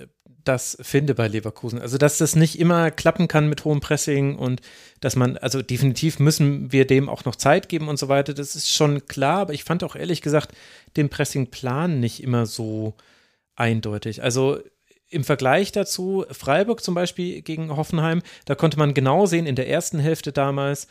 das 0.45 0.77
finde 0.81 1.15
bei 1.15 1.29
Leverkusen. 1.29 1.81
Also, 1.81 1.99
dass 1.99 2.19
das 2.19 2.37
nicht 2.37 2.59
immer 2.59 2.91
klappen 2.91 3.29
kann 3.29 3.49
mit 3.49 3.65
hohem 3.65 3.81
Pressing 3.81 4.37
und 4.37 4.61
dass 5.01 5.17
man, 5.17 5.37
also 5.37 5.63
definitiv 5.63 6.19
müssen 6.19 6.73
wir 6.73 6.87
dem 6.87 7.09
auch 7.09 7.25
noch 7.25 7.37
Zeit 7.37 7.69
geben 7.69 7.89
und 7.89 7.99
so 7.99 8.09
weiter. 8.09 8.35
Das 8.35 8.57
ist 8.57 8.73
schon 8.73 9.07
klar, 9.07 9.41
aber 9.41 9.53
ich 9.53 9.65
fand 9.65 9.85
auch 9.85 9.97
ehrlich 9.97 10.23
gesagt 10.23 10.53
den 10.97 11.09
Pressingplan 11.09 12.01
nicht 12.01 12.23
immer 12.23 12.47
so 12.47 12.95
eindeutig. 13.55 14.23
Also, 14.23 14.59
im 15.11 15.25
Vergleich 15.25 15.73
dazu, 15.73 16.25
Freiburg 16.31 16.85
zum 16.85 16.95
Beispiel 16.95 17.43
gegen 17.43 17.77
Hoffenheim, 17.77 18.23
da 18.45 18.55
konnte 18.55 18.79
man 18.79 18.95
genau 18.95 19.27
sehen 19.27 19.47
in 19.47 19.57
der 19.57 19.69
ersten 19.69 19.99
Hälfte 19.99 20.31
damals, 20.31 20.87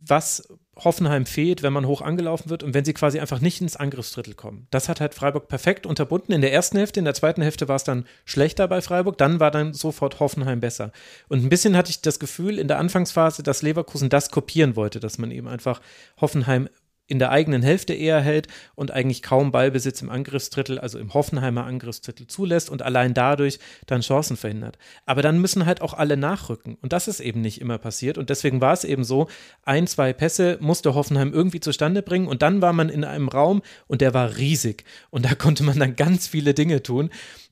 was 0.00 0.48
Hoffenheim 0.78 1.24
fehlt, 1.24 1.62
wenn 1.62 1.72
man 1.72 1.86
hoch 1.86 2.02
angelaufen 2.02 2.50
wird 2.50 2.62
und 2.62 2.74
wenn 2.74 2.84
sie 2.84 2.92
quasi 2.92 3.18
einfach 3.18 3.40
nicht 3.40 3.60
ins 3.60 3.76
Angriffsdrittel 3.76 4.34
kommen. 4.34 4.66
Das 4.70 4.88
hat 4.88 5.00
halt 5.00 5.14
Freiburg 5.14 5.48
perfekt 5.48 5.86
unterbunden. 5.86 6.32
In 6.32 6.42
der 6.42 6.52
ersten 6.52 6.76
Hälfte, 6.76 7.00
in 7.00 7.06
der 7.06 7.14
zweiten 7.14 7.40
Hälfte 7.40 7.68
war 7.68 7.76
es 7.76 7.84
dann 7.84 8.04
schlechter 8.24 8.68
bei 8.68 8.82
Freiburg, 8.82 9.16
dann 9.16 9.40
war 9.40 9.50
dann 9.50 9.72
sofort 9.72 10.20
Hoffenheim 10.20 10.60
besser. 10.60 10.92
Und 11.28 11.42
ein 11.42 11.48
bisschen 11.48 11.76
hatte 11.76 11.90
ich 11.90 12.02
das 12.02 12.18
Gefühl 12.18 12.58
in 12.58 12.68
der 12.68 12.78
Anfangsphase, 12.78 13.42
dass 13.42 13.62
Leverkusen 13.62 14.10
das 14.10 14.30
kopieren 14.30 14.76
wollte, 14.76 15.00
dass 15.00 15.16
man 15.16 15.30
eben 15.30 15.48
einfach 15.48 15.80
Hoffenheim 16.20 16.68
in 17.06 17.18
der 17.18 17.30
eigenen 17.30 17.62
Hälfte 17.62 17.94
eher 17.94 18.20
hält 18.20 18.48
und 18.74 18.90
eigentlich 18.90 19.22
kaum 19.22 19.52
Ballbesitz 19.52 20.02
im 20.02 20.10
Angriffsdrittel, 20.10 20.78
also 20.78 20.98
im 20.98 21.14
Hoffenheimer 21.14 21.64
Angriffsdrittel 21.64 22.26
zulässt 22.26 22.68
und 22.70 22.82
allein 22.82 23.14
dadurch 23.14 23.58
dann 23.86 24.00
Chancen 24.00 24.36
verhindert. 24.36 24.78
Aber 25.04 25.22
dann 25.22 25.40
müssen 25.40 25.66
halt 25.66 25.82
auch 25.82 25.94
alle 25.94 26.16
nachrücken. 26.16 26.76
Und 26.82 26.92
das 26.92 27.08
ist 27.08 27.20
eben 27.20 27.40
nicht 27.40 27.60
immer 27.60 27.78
passiert. 27.78 28.18
Und 28.18 28.30
deswegen 28.30 28.60
war 28.60 28.72
es 28.72 28.84
eben 28.84 29.04
so, 29.04 29.28
ein, 29.62 29.86
zwei 29.86 30.12
Pässe 30.12 30.58
musste 30.60 30.94
Hoffenheim 30.94 31.32
irgendwie 31.32 31.60
zustande 31.60 32.02
bringen 32.02 32.26
und 32.26 32.42
dann 32.42 32.60
war 32.60 32.72
man 32.72 32.88
in 32.88 33.04
einem 33.04 33.28
Raum 33.28 33.62
und 33.86 34.00
der 34.00 34.14
war 34.14 34.36
riesig. 34.36 34.84
Und 35.10 35.24
da 35.24 35.34
konnte 35.34 35.62
man 35.62 35.78
dann 35.78 35.96
ganz 35.96 36.26
viele 36.26 36.54
Dinge 36.54 36.82
tun 36.82 37.10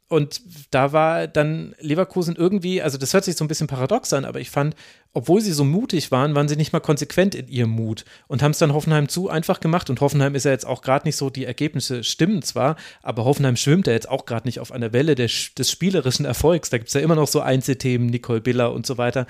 und 0.08 0.42
da 0.70 0.92
war 0.92 1.26
dann 1.26 1.74
Leverkusen 1.80 2.36
irgendwie, 2.36 2.82
also 2.82 2.98
das 2.98 3.14
hört 3.14 3.24
sich 3.24 3.36
so 3.36 3.44
ein 3.44 3.48
bisschen 3.48 3.66
paradox 3.66 4.12
an, 4.12 4.26
aber 4.26 4.38
ich 4.38 4.50
fand, 4.50 4.76
obwohl 5.14 5.40
sie 5.40 5.52
so 5.52 5.64
mutig 5.64 6.10
waren, 6.10 6.34
waren 6.34 6.46
sie 6.46 6.56
nicht 6.56 6.74
mal 6.74 6.80
konsequent 6.80 7.34
in 7.34 7.48
ihrem 7.48 7.70
Mut 7.70 8.04
und 8.28 8.42
haben 8.42 8.50
es 8.50 8.58
dann 8.58 8.74
Hoffenheim 8.74 9.08
zu 9.08 9.30
einfach 9.30 9.60
gemacht. 9.60 9.88
Und 9.88 10.02
Hoffenheim 10.02 10.34
ist 10.34 10.44
ja 10.44 10.50
jetzt 10.50 10.66
auch 10.66 10.82
gerade 10.82 11.08
nicht 11.08 11.16
so, 11.16 11.30
die 11.30 11.46
Ergebnisse 11.46 12.04
stimmen 12.04 12.42
zwar, 12.42 12.76
aber 13.02 13.24
Hoffenheim 13.24 13.56
schwimmt 13.56 13.86
ja 13.86 13.94
jetzt 13.94 14.08
auch 14.08 14.26
gerade 14.26 14.46
nicht 14.46 14.60
auf 14.60 14.72
einer 14.72 14.92
Welle 14.92 15.14
des, 15.14 15.54
des 15.54 15.70
spielerischen 15.70 16.26
Erfolgs. 16.26 16.68
Da 16.68 16.76
gibt 16.76 16.88
es 16.88 16.94
ja 16.94 17.00
immer 17.00 17.14
noch 17.14 17.28
so 17.28 17.40
Einzelthemen, 17.40 18.08
Nicole 18.08 18.42
Biller 18.42 18.72
und 18.72 18.84
so 18.84 18.98
weiter, 18.98 19.26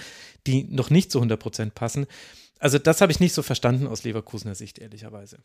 die 0.47 0.65
noch 0.65 0.91
nicht 0.91 1.13
zu 1.13 1.19
100 1.19 1.39
Prozent 1.39 1.75
passen. 1.77 2.07
Also 2.59 2.79
das 2.79 3.01
habe 3.01 3.13
ich 3.13 3.21
nicht 3.21 3.35
so 3.35 3.43
verstanden 3.43 3.87
aus 3.87 4.03
Leverkusener 4.03 4.57
Sicht, 4.57 4.81
ehrlicherweise. 4.81 5.39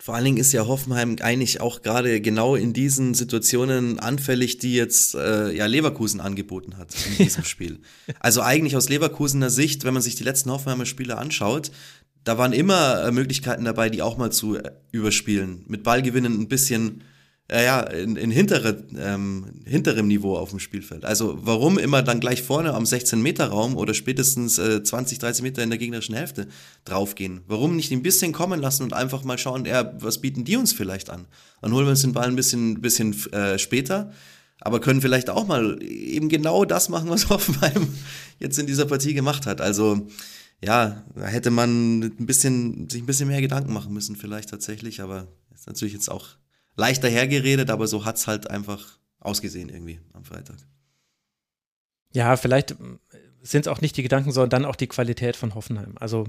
Vor 0.00 0.14
allen 0.14 0.24
Dingen 0.24 0.36
ist 0.38 0.52
ja 0.52 0.66
Hoffenheim 0.66 1.16
eigentlich 1.20 1.60
auch 1.60 1.82
gerade 1.82 2.22
genau 2.22 2.54
in 2.54 2.72
diesen 2.72 3.12
Situationen 3.12 3.98
anfällig, 3.98 4.56
die 4.56 4.74
jetzt 4.74 5.14
äh, 5.14 5.54
ja 5.54 5.66
Leverkusen 5.66 6.20
angeboten 6.20 6.78
hat 6.78 6.94
in 7.06 7.18
diesem 7.24 7.44
Spiel. 7.44 7.80
Also 8.18 8.40
eigentlich 8.40 8.76
aus 8.76 8.88
Leverkusener 8.88 9.50
Sicht, 9.50 9.84
wenn 9.84 9.92
man 9.92 10.02
sich 10.02 10.14
die 10.14 10.24
letzten 10.24 10.50
Hoffenheimer 10.50 10.86
Spiele 10.86 11.18
anschaut, 11.18 11.70
da 12.24 12.38
waren 12.38 12.54
immer 12.54 13.04
äh, 13.04 13.12
Möglichkeiten 13.12 13.66
dabei, 13.66 13.90
die 13.90 14.00
auch 14.00 14.16
mal 14.16 14.32
zu 14.32 14.56
äh, 14.56 14.72
überspielen. 14.90 15.64
Mit 15.66 15.82
Ballgewinnen 15.82 16.40
ein 16.40 16.48
bisschen 16.48 17.04
äh, 17.50 17.64
ja, 17.64 17.80
in, 17.80 18.16
in 18.16 18.30
hintere, 18.30 18.84
ähm, 18.96 19.46
hinterem 19.64 20.06
Niveau 20.06 20.36
auf 20.36 20.50
dem 20.50 20.60
Spielfeld. 20.60 21.04
Also 21.04 21.36
warum 21.42 21.78
immer 21.78 22.02
dann 22.02 22.20
gleich 22.20 22.42
vorne 22.42 22.74
am 22.74 22.84
16-Meter-Raum 22.84 23.76
oder 23.76 23.92
spätestens 23.92 24.58
äh, 24.58 24.82
20, 24.82 25.18
30 25.18 25.42
Meter 25.42 25.62
in 25.62 25.70
der 25.70 25.78
gegnerischen 25.78 26.14
Hälfte 26.14 26.46
draufgehen? 26.84 27.40
Warum 27.48 27.74
nicht 27.74 27.90
ein 27.90 28.02
bisschen 28.02 28.32
kommen 28.32 28.60
lassen 28.60 28.84
und 28.84 28.92
einfach 28.92 29.24
mal 29.24 29.36
schauen, 29.36 29.64
ja, 29.64 29.92
was 29.98 30.18
bieten 30.18 30.44
die 30.44 30.56
uns 30.56 30.72
vielleicht 30.72 31.10
an? 31.10 31.26
Dann 31.60 31.72
holen 31.72 31.86
wir 31.86 31.90
uns 31.90 32.02
den 32.02 32.12
Ball 32.12 32.28
ein 32.28 32.36
bisschen, 32.36 32.80
bisschen 32.80 33.16
äh, 33.32 33.58
später, 33.58 34.12
aber 34.60 34.80
können 34.80 35.00
vielleicht 35.00 35.28
auch 35.28 35.46
mal 35.46 35.82
eben 35.82 36.28
genau 36.28 36.64
das 36.64 36.88
machen, 36.88 37.10
was 37.10 37.28
Hoffenheim 37.30 37.88
jetzt 38.38 38.60
in 38.60 38.68
dieser 38.68 38.86
Partie 38.86 39.14
gemacht 39.14 39.46
hat. 39.46 39.60
Also 39.60 40.06
ja, 40.62 41.04
da 41.16 41.26
hätte 41.26 41.50
man 41.50 42.00
ein 42.00 42.26
bisschen, 42.26 42.88
sich 42.88 43.02
ein 43.02 43.06
bisschen 43.06 43.26
mehr 43.26 43.40
Gedanken 43.40 43.72
machen 43.72 43.92
müssen, 43.92 44.14
vielleicht 44.14 44.50
tatsächlich, 44.50 45.00
aber 45.00 45.26
ist 45.52 45.66
natürlich 45.66 45.94
jetzt 45.94 46.10
auch 46.10 46.28
leicht 46.76 47.02
dahergeredet, 47.04 47.70
aber 47.70 47.86
so 47.86 48.04
hat 48.04 48.16
es 48.16 48.26
halt 48.26 48.50
einfach 48.50 48.98
ausgesehen 49.18 49.68
irgendwie 49.68 50.00
am 50.12 50.24
Freitag. 50.24 50.56
Ja, 52.12 52.36
vielleicht 52.36 52.74
sind 53.42 53.66
es 53.66 53.68
auch 53.68 53.80
nicht 53.80 53.96
die 53.96 54.02
Gedanken, 54.02 54.32
sondern 54.32 54.50
dann 54.50 54.64
auch 54.64 54.76
die 54.76 54.88
Qualität 54.88 55.36
von 55.36 55.54
Hoffenheim. 55.54 55.94
Also 55.98 56.26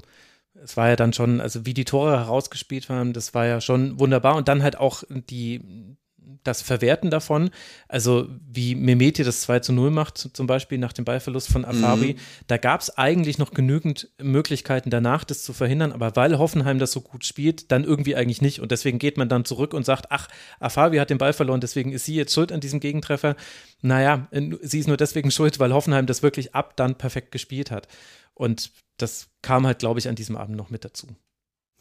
es 0.53 0.77
war 0.77 0.89
ja 0.89 0.95
dann 0.95 1.13
schon, 1.13 1.41
also 1.41 1.65
wie 1.65 1.73
die 1.73 1.85
Tore 1.85 2.17
herausgespielt 2.17 2.89
waren, 2.89 3.13
das 3.13 3.33
war 3.33 3.45
ja 3.45 3.61
schon 3.61 3.99
wunderbar. 3.99 4.35
Und 4.35 4.47
dann 4.47 4.63
halt 4.63 4.77
auch 4.77 5.03
die, 5.09 5.95
das 6.43 6.61
Verwerten 6.61 7.09
davon, 7.09 7.51
also 7.87 8.27
wie 8.51 8.75
Mehmeti 8.75 9.23
das 9.23 9.41
2 9.41 9.59
zu 9.59 9.73
0 9.73 9.91
macht, 9.91 10.17
zum 10.17 10.47
Beispiel 10.47 10.77
nach 10.77 10.93
dem 10.93 11.05
Ballverlust 11.05 11.49
von 11.49 11.65
Afabi, 11.65 12.13
mhm. 12.13 12.19
da 12.47 12.57
gab 12.57 12.81
es 12.81 12.97
eigentlich 12.97 13.37
noch 13.37 13.51
genügend 13.51 14.09
Möglichkeiten 14.21 14.89
danach, 14.89 15.23
das 15.23 15.43
zu 15.43 15.53
verhindern, 15.53 15.91
aber 15.91 16.15
weil 16.15 16.37
Hoffenheim 16.37 16.79
das 16.79 16.91
so 16.91 17.01
gut 17.01 17.25
spielt, 17.25 17.71
dann 17.71 17.83
irgendwie 17.83 18.15
eigentlich 18.15 18.41
nicht. 18.41 18.59
Und 18.59 18.71
deswegen 18.71 18.99
geht 18.99 19.17
man 19.17 19.29
dann 19.29 19.45
zurück 19.45 19.73
und 19.73 19.85
sagt, 19.85 20.07
ach, 20.09 20.27
Afabi 20.59 20.97
hat 20.97 21.09
den 21.09 21.17
Ball 21.17 21.33
verloren, 21.33 21.61
deswegen 21.61 21.91
ist 21.91 22.05
sie 22.05 22.15
jetzt 22.15 22.33
schuld 22.33 22.51
an 22.51 22.59
diesem 22.59 22.79
Gegentreffer. 22.79 23.35
Naja, 23.81 24.27
sie 24.61 24.79
ist 24.79 24.87
nur 24.87 24.97
deswegen 24.97 25.31
schuld, 25.31 25.59
weil 25.59 25.73
Hoffenheim 25.73 26.05
das 26.05 26.23
wirklich 26.23 26.55
ab 26.55 26.75
dann 26.75 26.97
perfekt 26.97 27.31
gespielt 27.31 27.71
hat. 27.71 27.87
Und 28.33 28.71
das 28.97 29.29
kam 29.41 29.65
halt, 29.65 29.79
glaube 29.79 29.99
ich, 29.99 30.07
an 30.07 30.15
diesem 30.15 30.37
Abend 30.37 30.55
noch 30.55 30.69
mit 30.69 30.85
dazu. 30.85 31.07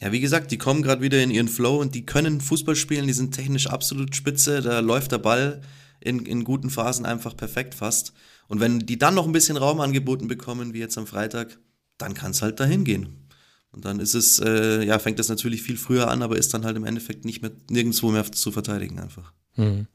Ja, 0.01 0.11
wie 0.11 0.19
gesagt, 0.19 0.51
die 0.51 0.57
kommen 0.57 0.81
gerade 0.81 1.01
wieder 1.01 1.21
in 1.21 1.29
ihren 1.29 1.47
Flow 1.47 1.79
und 1.79 1.93
die 1.93 2.05
können 2.05 2.41
Fußball 2.41 2.75
spielen, 2.75 3.05
die 3.05 3.13
sind 3.13 3.35
technisch 3.35 3.67
absolut 3.67 4.15
spitze, 4.15 4.61
da 4.61 4.79
läuft 4.79 5.11
der 5.11 5.19
Ball 5.19 5.61
in, 5.99 6.25
in 6.25 6.43
guten 6.43 6.71
Phasen 6.71 7.05
einfach 7.05 7.37
perfekt 7.37 7.75
fast. 7.75 8.13
Und 8.47 8.59
wenn 8.59 8.79
die 8.79 8.97
dann 8.97 9.13
noch 9.13 9.27
ein 9.27 9.31
bisschen 9.31 9.57
Raum 9.57 9.79
angeboten 9.79 10.27
bekommen, 10.27 10.73
wie 10.73 10.79
jetzt 10.79 10.97
am 10.97 11.05
Freitag, 11.05 11.59
dann 11.99 12.15
kann 12.15 12.31
es 12.31 12.41
halt 12.41 12.59
dahin 12.59 12.83
gehen. 12.83 13.27
Und 13.71 13.85
dann 13.85 13.99
ist 13.99 14.15
es, 14.15 14.39
äh, 14.39 14.83
ja, 14.83 14.97
fängt 14.97 15.19
das 15.19 15.29
natürlich 15.29 15.61
viel 15.61 15.77
früher 15.77 16.09
an, 16.09 16.23
aber 16.23 16.35
ist 16.35 16.53
dann 16.53 16.65
halt 16.65 16.75
im 16.75 16.83
Endeffekt 16.83 17.23
nicht 17.23 17.43
mehr 17.43 17.51
nirgendwo 17.69 18.09
mehr 18.09 18.29
zu 18.29 18.51
verteidigen 18.51 18.99
einfach. 18.99 19.31
Mhm. 19.55 19.85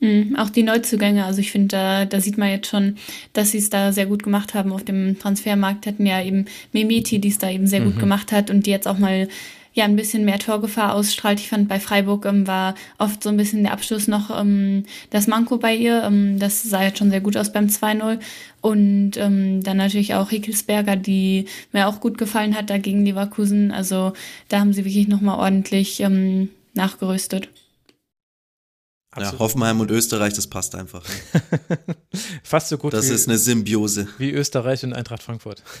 Mhm, 0.00 0.36
auch 0.36 0.50
die 0.50 0.62
Neuzugänge, 0.62 1.24
also 1.24 1.40
ich 1.40 1.50
finde, 1.50 1.68
da, 1.68 2.04
da 2.04 2.20
sieht 2.20 2.36
man 2.36 2.50
jetzt 2.50 2.68
schon, 2.68 2.96
dass 3.32 3.52
sie 3.52 3.58
es 3.58 3.70
da 3.70 3.92
sehr 3.92 4.06
gut 4.06 4.22
gemacht 4.22 4.54
haben. 4.54 4.72
Auf 4.72 4.84
dem 4.84 5.18
Transfermarkt 5.18 5.86
hatten 5.86 6.06
ja 6.06 6.22
eben 6.22 6.46
Memeti, 6.72 7.20
die 7.20 7.28
es 7.28 7.38
da 7.38 7.50
eben 7.50 7.66
sehr 7.66 7.80
mhm. 7.80 7.86
gut 7.86 7.98
gemacht 8.00 8.32
hat 8.32 8.50
und 8.50 8.66
die 8.66 8.70
jetzt 8.70 8.88
auch 8.88 8.98
mal 8.98 9.28
ja 9.74 9.84
ein 9.84 9.96
bisschen 9.96 10.24
mehr 10.24 10.38
Torgefahr 10.38 10.94
ausstrahlt. 10.94 11.40
Ich 11.40 11.48
fand 11.48 11.68
bei 11.68 11.80
Freiburg 11.80 12.24
ähm, 12.26 12.46
war 12.46 12.74
oft 12.98 13.22
so 13.22 13.28
ein 13.28 13.36
bisschen 13.36 13.64
der 13.64 13.72
Abschluss 13.72 14.06
noch 14.06 14.30
ähm, 14.30 14.84
das 15.10 15.26
Manko 15.26 15.58
bei 15.58 15.74
ihr. 15.74 16.04
Ähm, 16.04 16.38
das 16.38 16.62
sah 16.62 16.82
jetzt 16.82 16.98
schon 16.98 17.10
sehr 17.10 17.20
gut 17.20 17.36
aus 17.36 17.52
beim 17.52 17.66
2-0. 17.66 18.20
Und 18.60 19.16
ähm, 19.16 19.62
dann 19.62 19.76
natürlich 19.76 20.14
auch 20.14 20.30
Hickelsberger, 20.30 20.96
die 20.96 21.46
mir 21.72 21.88
auch 21.88 22.00
gut 22.00 22.16
gefallen 22.18 22.56
hat 22.56 22.70
da 22.70 22.78
gegen 22.78 23.04
Leverkusen. 23.04 23.72
Also 23.72 24.12
da 24.48 24.60
haben 24.60 24.72
sie 24.72 24.84
wirklich 24.84 25.08
nochmal 25.08 25.38
ordentlich 25.38 26.00
ähm, 26.00 26.50
nachgerüstet. 26.74 27.48
Absolut. 29.14 29.32
Ja, 29.32 29.38
Hoffenheim 29.38 29.80
und 29.80 29.92
Österreich, 29.92 30.34
das 30.34 30.48
passt 30.48 30.74
einfach. 30.74 31.04
Fast 32.42 32.68
so 32.68 32.78
gut. 32.78 32.92
Das 32.92 33.08
wie, 33.08 33.14
ist 33.14 33.28
eine 33.28 33.38
Symbiose. 33.38 34.08
Wie 34.18 34.32
Österreich 34.32 34.82
und 34.82 34.92
Eintracht 34.92 35.22
Frankfurt. 35.22 35.62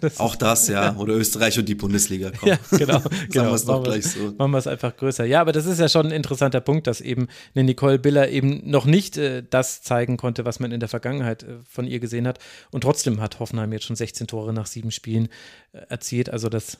Das 0.00 0.20
Auch 0.20 0.36
das, 0.36 0.68
ja. 0.68 0.94
Oder 0.96 1.14
Österreich 1.14 1.58
und 1.58 1.66
die 1.66 1.74
Bundesliga. 1.74 2.30
Komm. 2.38 2.50
Ja, 2.50 2.58
genau. 2.72 2.98
Sagen 3.00 3.28
genau. 3.30 3.44
wir 3.46 3.54
es 3.54 3.64
doch 3.64 3.82
gleich 3.82 4.04
so. 4.04 4.34
Machen 4.36 4.50
wir 4.50 4.58
es 4.58 4.66
einfach 4.66 4.94
größer. 4.94 5.24
Ja, 5.24 5.40
aber 5.40 5.52
das 5.52 5.64
ist 5.64 5.80
ja 5.80 5.88
schon 5.88 6.08
ein 6.08 6.12
interessanter 6.12 6.60
Punkt, 6.60 6.86
dass 6.86 7.00
eben 7.00 7.28
eine 7.54 7.64
Nicole 7.64 7.98
Biller 7.98 8.28
eben 8.28 8.68
noch 8.68 8.84
nicht 8.84 9.16
äh, 9.16 9.42
das 9.48 9.80
zeigen 9.80 10.18
konnte, 10.18 10.44
was 10.44 10.60
man 10.60 10.72
in 10.72 10.80
der 10.80 10.90
Vergangenheit 10.90 11.44
äh, 11.44 11.54
von 11.66 11.86
ihr 11.86 12.00
gesehen 12.00 12.26
hat. 12.26 12.38
Und 12.70 12.82
trotzdem 12.82 13.22
hat 13.22 13.40
Hoffenheim 13.40 13.72
jetzt 13.72 13.86
schon 13.86 13.96
16 13.96 14.26
Tore 14.26 14.52
nach 14.52 14.66
sieben 14.66 14.90
Spielen 14.90 15.28
äh, 15.72 15.78
erzielt. 15.88 16.28
Also 16.28 16.50
das 16.50 16.76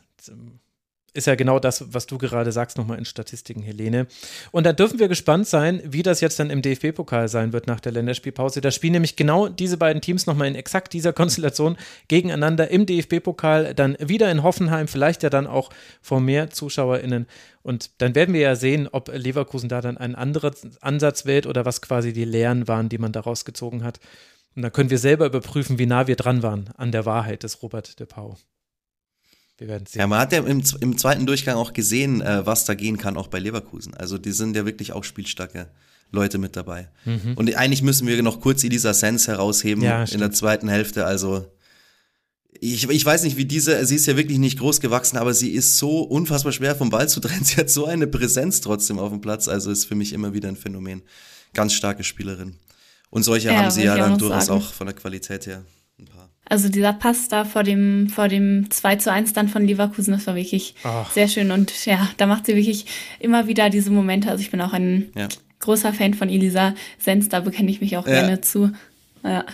ist 1.15 1.27
ja 1.27 1.35
genau 1.35 1.59
das, 1.59 1.93
was 1.93 2.07
du 2.07 2.17
gerade 2.17 2.53
sagst, 2.53 2.79
nochmal 2.79 2.99
in 2.99 3.05
Statistiken, 3.05 3.63
Helene. 3.63 4.07
Und 4.51 4.65
da 4.65 4.73
dürfen 4.73 4.99
wir 4.99 5.09
gespannt 5.09 5.47
sein, 5.47 5.83
wie 5.85 6.03
das 6.03 6.21
jetzt 6.21 6.39
dann 6.39 6.51
im 6.51 6.63
DFB-Pokal 6.63 7.29
sein 7.29 7.53
wird 7.53 7.67
nach 7.67 7.81
der 7.81 7.93
Länderspielpause. 7.93 8.61
Da 8.61 8.71
spielen 8.71 8.95
nämlich 8.95 9.17
genau 9.17 9.49
diese 9.49 9.77
beiden 9.77 10.01
Teams 10.01 10.27
nochmal 10.27 10.49
in 10.49 10.55
exakt 10.55 10.93
dieser 10.93 11.13
Konstellation 11.13 11.77
gegeneinander 12.09 12.69
im 12.71 12.87
DFB-Pokal, 12.87 13.75
dann 13.75 13.97
wieder 14.01 14.31
in 14.31 14.43
Hoffenheim, 14.43 14.89
vielleicht 14.89 15.23
ja 15.23 15.31
dann 15.31 15.47
auch 15.47 15.71
vor 16.01 16.21
mehr 16.21 16.51
ZuschauerInnen. 16.51 17.27
Und 17.63 17.91
dann 17.99 18.15
werden 18.15 18.35
wir 18.35 18.41
ja 18.41 18.57
sehen, 18.57 18.89
ob 18.91 19.09
Leverkusen 19.15 19.69
da 19.69 19.81
dann 19.81 19.99
einen 19.99 20.15
anderen 20.15 20.55
Ansatz 20.81 21.27
wählt 21.27 21.47
oder 21.47 21.65
was 21.65 21.83
quasi 21.83 22.13
die 22.13 22.25
Lehren 22.25 22.69
waren, 22.69 22.89
die 22.89 22.99
man 22.99 23.13
daraus 23.13 23.45
gezogen 23.45 23.85
hat. 23.85 24.01
Und 24.57 24.63
dann 24.63 24.73
können 24.73 24.91
wir 24.91 24.99
selber 24.99 25.27
überprüfen, 25.27 25.79
wie 25.79 25.87
nah 25.87 26.07
wir 26.07 26.17
dran 26.17 26.43
waren 26.43 26.71
an 26.77 26.91
der 26.91 27.07
Wahrheit 27.07 27.43
des 27.43 27.63
Robert 27.63 28.01
de 28.01 28.07
Pau. 28.07 28.37
Wir 29.59 29.69
werden 29.69 29.87
sehen. 29.87 30.01
Ja, 30.01 30.07
man 30.07 30.19
hat 30.19 30.33
ja 30.33 30.39
im, 30.41 30.63
im 30.81 30.99
zweiten 30.99 31.27
Durchgang 31.27 31.57
auch 31.57 31.73
gesehen, 31.73 32.21
äh, 32.21 32.45
was 32.47 32.65
da 32.65 32.75
gehen 32.75 32.99
kann, 32.99 33.17
auch 33.17 33.29
bei 33.29 33.39
Leverkusen. 33.39 33.95
Also 33.95 34.19
die 34.19 34.33
sind 34.33 34.57
ja 34.57 34.67
wirklich 34.67 34.93
auch 34.93 35.05
spielstarke 35.05 35.69
Leute 36.11 36.39
mit 36.39 36.57
dabei. 36.57 36.89
Mhm. 37.05 37.35
Und 37.37 37.55
eigentlich 37.55 37.83
müssen 37.83 38.07
wir 38.07 38.23
noch 38.23 38.41
kurz 38.41 38.65
Elisa 38.65 38.95
Sens 38.95 39.29
herausheben 39.29 39.83
ja, 39.83 40.05
in 40.05 40.21
der 40.21 40.31
zweiten 40.31 40.69
Hälfte. 40.69 41.07
Also 41.07 41.47
ich, 42.61 42.89
ich 42.89 43.05
weiß 43.05 43.25
nicht, 43.25 43.37
wie 43.37 43.45
diese, 43.45 43.85
sie 43.87 43.97
ist 43.97 44.07
ja 44.07 44.17
wirklich 44.17 44.39
nicht 44.39 44.59
groß 44.59 44.81
gewachsen, 44.81 45.17
aber 45.17 45.35
sie 45.35 45.51
ist 45.51 45.79
so 45.79 46.03
unfassbar 46.03 46.53
schwer 46.53 46.77
vom 46.77 46.91
Ball 46.91 47.09
zu 47.09 47.21
trennen. 47.21 47.45
Sie 47.45 47.57
hat 47.57 47.71
so 47.71 47.87
eine 47.87 48.07
Präsenz 48.07 48.61
trotzdem 48.61 48.99
auf 48.99 49.11
dem 49.11 49.21
Platz. 49.21 49.49
Also 49.49 49.71
ist 49.71 49.87
für 49.87 49.95
mich 49.95 50.13
immer 50.13 50.33
wieder 50.33 50.49
ein 50.49 50.57
Phänomen. 50.57 51.03
Ganz 51.55 51.73
starke 51.73 52.05
Spielerin. 52.05 52.57
Und 53.11 53.25
solche 53.25 53.49
ja, 53.49 53.57
haben 53.57 53.71
sie 53.71 53.85
ja 53.85 53.97
dann 53.97 54.17
durchaus 54.17 54.49
auch 54.49 54.73
von 54.73 54.87
der 54.87 54.95
Qualität 54.95 55.47
her. 55.47 55.65
Also 56.53 56.69
dieser 56.69 56.93
Pass 56.93 57.29
da 57.29 57.47
vor 57.47 57.63
dem, 57.63 58.11
vor 58.11 58.29
dem 58.29 58.71
2 58.71 58.97
zu 58.97 59.11
1 59.11 59.33
dann 59.33 59.49
von 59.49 59.67
Leverkusen, 59.67 60.13
das 60.13 60.27
war 60.27 60.35
wirklich 60.35 60.75
Ach. 60.83 61.11
sehr 61.11 61.27
schön. 61.27 61.51
Und 61.51 61.87
ja, 61.87 62.11
da 62.19 62.27
macht 62.27 62.45
sie 62.45 62.55
wirklich 62.55 62.85
immer 63.21 63.47
wieder 63.47 63.71
diese 63.71 63.91
Momente. 63.91 64.29
Also 64.29 64.43
ich 64.43 64.51
bin 64.51 64.61
auch 64.61 64.75
ein 64.75 65.11
ja. 65.17 65.29
großer 65.61 65.95
Fan 65.95 66.13
von 66.13 66.29
Elisa 66.29 66.75
Sens, 66.99 67.31
da 67.31 67.41
bekenne 67.41 67.71
ich 67.71 67.81
mich 67.81 67.97
auch 67.97 68.07
ja. 68.07 68.21
gerne 68.21 68.43
zu. 68.43 68.71
Ja. 69.25 69.47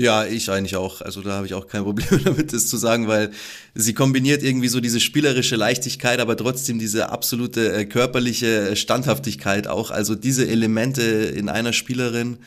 Ja, 0.00 0.24
ich 0.24 0.48
eigentlich 0.50 0.76
auch. 0.76 1.02
Also 1.02 1.20
da 1.20 1.32
habe 1.32 1.44
ich 1.44 1.52
auch 1.52 1.66
kein 1.66 1.82
Problem 1.82 2.18
damit, 2.24 2.54
das 2.54 2.68
zu 2.68 2.78
sagen, 2.78 3.08
weil 3.08 3.30
sie 3.74 3.92
kombiniert 3.92 4.42
irgendwie 4.42 4.68
so 4.68 4.80
diese 4.80 5.00
spielerische 5.00 5.56
Leichtigkeit, 5.56 6.18
aber 6.18 6.34
trotzdem 6.34 6.78
diese 6.78 7.10
absolute 7.10 7.74
äh, 7.74 7.84
körperliche 7.84 8.74
Standhaftigkeit 8.74 9.66
auch. 9.66 9.90
Also 9.90 10.14
diese 10.14 10.48
Elemente 10.48 11.02
in 11.02 11.50
einer 11.50 11.74
Spielerin, 11.74 12.38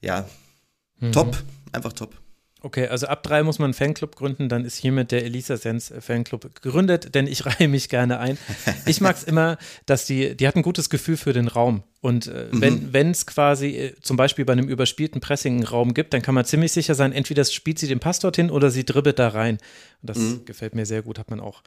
ja, 0.00 0.26
mhm. 0.98 1.12
top, 1.12 1.36
einfach 1.70 1.92
top. 1.92 2.21
Okay, 2.64 2.86
also 2.86 3.08
ab 3.08 3.24
drei 3.24 3.42
muss 3.42 3.58
man 3.58 3.66
einen 3.66 3.74
Fanclub 3.74 4.14
gründen, 4.14 4.48
dann 4.48 4.64
ist 4.64 4.76
hiermit 4.76 5.10
der 5.10 5.24
Elisa 5.24 5.56
Sens 5.56 5.92
Fanclub 5.98 6.54
gegründet, 6.54 7.14
denn 7.14 7.26
ich 7.26 7.44
reihe 7.46 7.66
mich 7.66 7.88
gerne 7.88 8.20
ein. 8.20 8.38
Ich 8.86 9.00
mag 9.00 9.16
es 9.16 9.24
immer, 9.24 9.58
dass 9.86 10.06
die, 10.06 10.36
die 10.36 10.46
hat 10.46 10.54
ein 10.54 10.62
gutes 10.62 10.88
Gefühl 10.88 11.16
für 11.16 11.32
den 11.32 11.48
Raum. 11.48 11.82
Und 12.00 12.28
äh, 12.28 12.46
mhm. 12.52 12.92
wenn 12.92 13.10
es 13.10 13.26
quasi 13.26 13.76
äh, 13.76 13.94
zum 14.00 14.16
Beispiel 14.16 14.44
bei 14.44 14.52
einem 14.52 14.68
überspielten 14.68 15.20
Pressing 15.20 15.54
einen 15.56 15.64
Raum 15.64 15.92
gibt, 15.92 16.14
dann 16.14 16.22
kann 16.22 16.34
man 16.34 16.44
ziemlich 16.44 16.72
sicher 16.72 16.94
sein, 16.94 17.12
entweder 17.12 17.44
spielt 17.44 17.80
sie 17.80 17.88
den 17.88 18.00
Pass 18.00 18.20
dorthin 18.20 18.50
oder 18.50 18.70
sie 18.70 18.84
dribbelt 18.84 19.18
da 19.18 19.28
rein. 19.28 19.58
Und 20.00 20.10
das 20.10 20.18
mhm. 20.18 20.44
gefällt 20.44 20.74
mir 20.74 20.86
sehr 20.86 21.02
gut, 21.02 21.18
hat 21.18 21.30
man 21.30 21.40
auch 21.40 21.62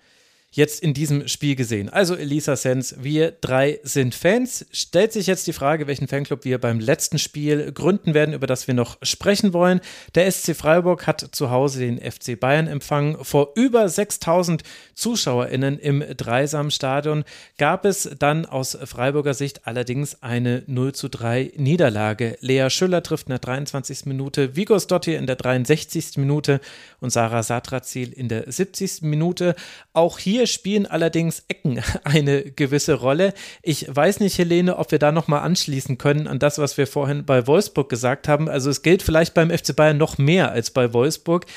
jetzt 0.55 0.81
in 0.81 0.93
diesem 0.93 1.27
Spiel 1.27 1.55
gesehen. 1.55 1.89
Also 1.89 2.15
Elisa 2.15 2.55
Sens, 2.55 2.95
wir 2.99 3.31
drei 3.31 3.79
sind 3.83 4.15
Fans. 4.15 4.65
Stellt 4.71 5.11
sich 5.11 5.27
jetzt 5.27 5.47
die 5.47 5.53
Frage, 5.53 5.85
welchen 5.85 6.07
Fanclub 6.07 6.45
wir 6.45 6.59
beim 6.59 6.79
letzten 6.79 7.19
Spiel 7.19 7.73
gründen 7.73 8.13
werden, 8.13 8.33
über 8.33 8.47
das 8.47 8.67
wir 8.67 8.73
noch 8.73 8.97
sprechen 9.01 9.51
wollen. 9.51 9.81
Der 10.15 10.31
SC 10.31 10.55
Freiburg 10.55 11.07
hat 11.07 11.27
zu 11.31 11.51
Hause 11.51 11.79
den 11.79 11.99
FC 11.99 12.39
Bayern 12.39 12.67
empfangen. 12.67 13.17
Vor 13.23 13.51
über 13.55 13.89
6000 13.89 14.63
ZuschauerInnen 14.93 15.77
im 15.77 16.03
Dreisamstadion 16.15 17.25
gab 17.57 17.83
es 17.83 18.09
dann 18.17 18.45
aus 18.45 18.77
Freiburger 18.85 19.33
Sicht 19.33 19.67
allerdings 19.67 20.23
eine 20.23 20.63
0 20.67 20.93
zu 20.93 21.09
3 21.09 21.51
Niederlage. 21.57 22.37
Lea 22.39 22.69
Schüller 22.69 23.03
trifft 23.03 23.27
in 23.27 23.31
der 23.31 23.39
23. 23.39 24.05
Minute, 24.05 24.55
Vigos 24.55 24.87
Dottir 24.87 25.17
in 25.17 25.27
der 25.27 25.35
63. 25.35 26.15
Minute 26.15 26.61
und 27.01 27.09
Sarah 27.09 27.43
Satrazil 27.43 28.13
in 28.13 28.29
der 28.29 28.49
70. 28.49 29.01
Minute. 29.01 29.55
Auch 29.91 30.17
hier 30.17 30.44
hier 30.45 30.53
spielen 30.53 30.85
allerdings 30.85 31.43
Ecken 31.47 31.81
eine 32.03 32.43
gewisse 32.43 32.93
Rolle. 32.93 33.33
Ich 33.63 33.87
weiß 33.89 34.19
nicht, 34.19 34.37
Helene, 34.37 34.77
ob 34.77 34.91
wir 34.91 34.99
da 34.99 35.11
nochmal 35.11 35.41
anschließen 35.41 35.97
können 35.97 36.27
an 36.27 36.37
das, 36.37 36.59
was 36.59 36.77
wir 36.77 36.85
vorhin 36.85 37.25
bei 37.25 37.47
Wolfsburg 37.47 37.89
gesagt 37.89 38.27
haben. 38.27 38.47
Also 38.47 38.69
es 38.69 38.83
gilt 38.83 39.01
vielleicht 39.01 39.33
beim 39.33 39.49
FC 39.49 39.75
Bayern 39.75 39.97
noch 39.97 40.19
mehr 40.19 40.51
als 40.51 40.69
bei 40.69 40.93
Wolfsburg. 40.93 41.47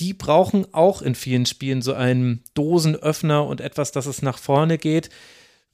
Die 0.00 0.14
brauchen 0.14 0.66
auch 0.72 1.02
in 1.02 1.14
vielen 1.14 1.44
Spielen 1.44 1.82
so 1.82 1.92
einen 1.92 2.42
Dosenöffner 2.54 3.46
und 3.46 3.60
etwas, 3.60 3.92
dass 3.92 4.06
es 4.06 4.22
nach 4.22 4.38
vorne 4.38 4.78
geht. 4.78 5.10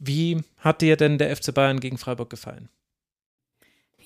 Wie 0.00 0.42
hat 0.56 0.82
dir 0.82 0.96
denn 0.96 1.18
der 1.18 1.34
FC 1.34 1.54
Bayern 1.54 1.78
gegen 1.78 1.98
Freiburg 1.98 2.28
gefallen? 2.28 2.68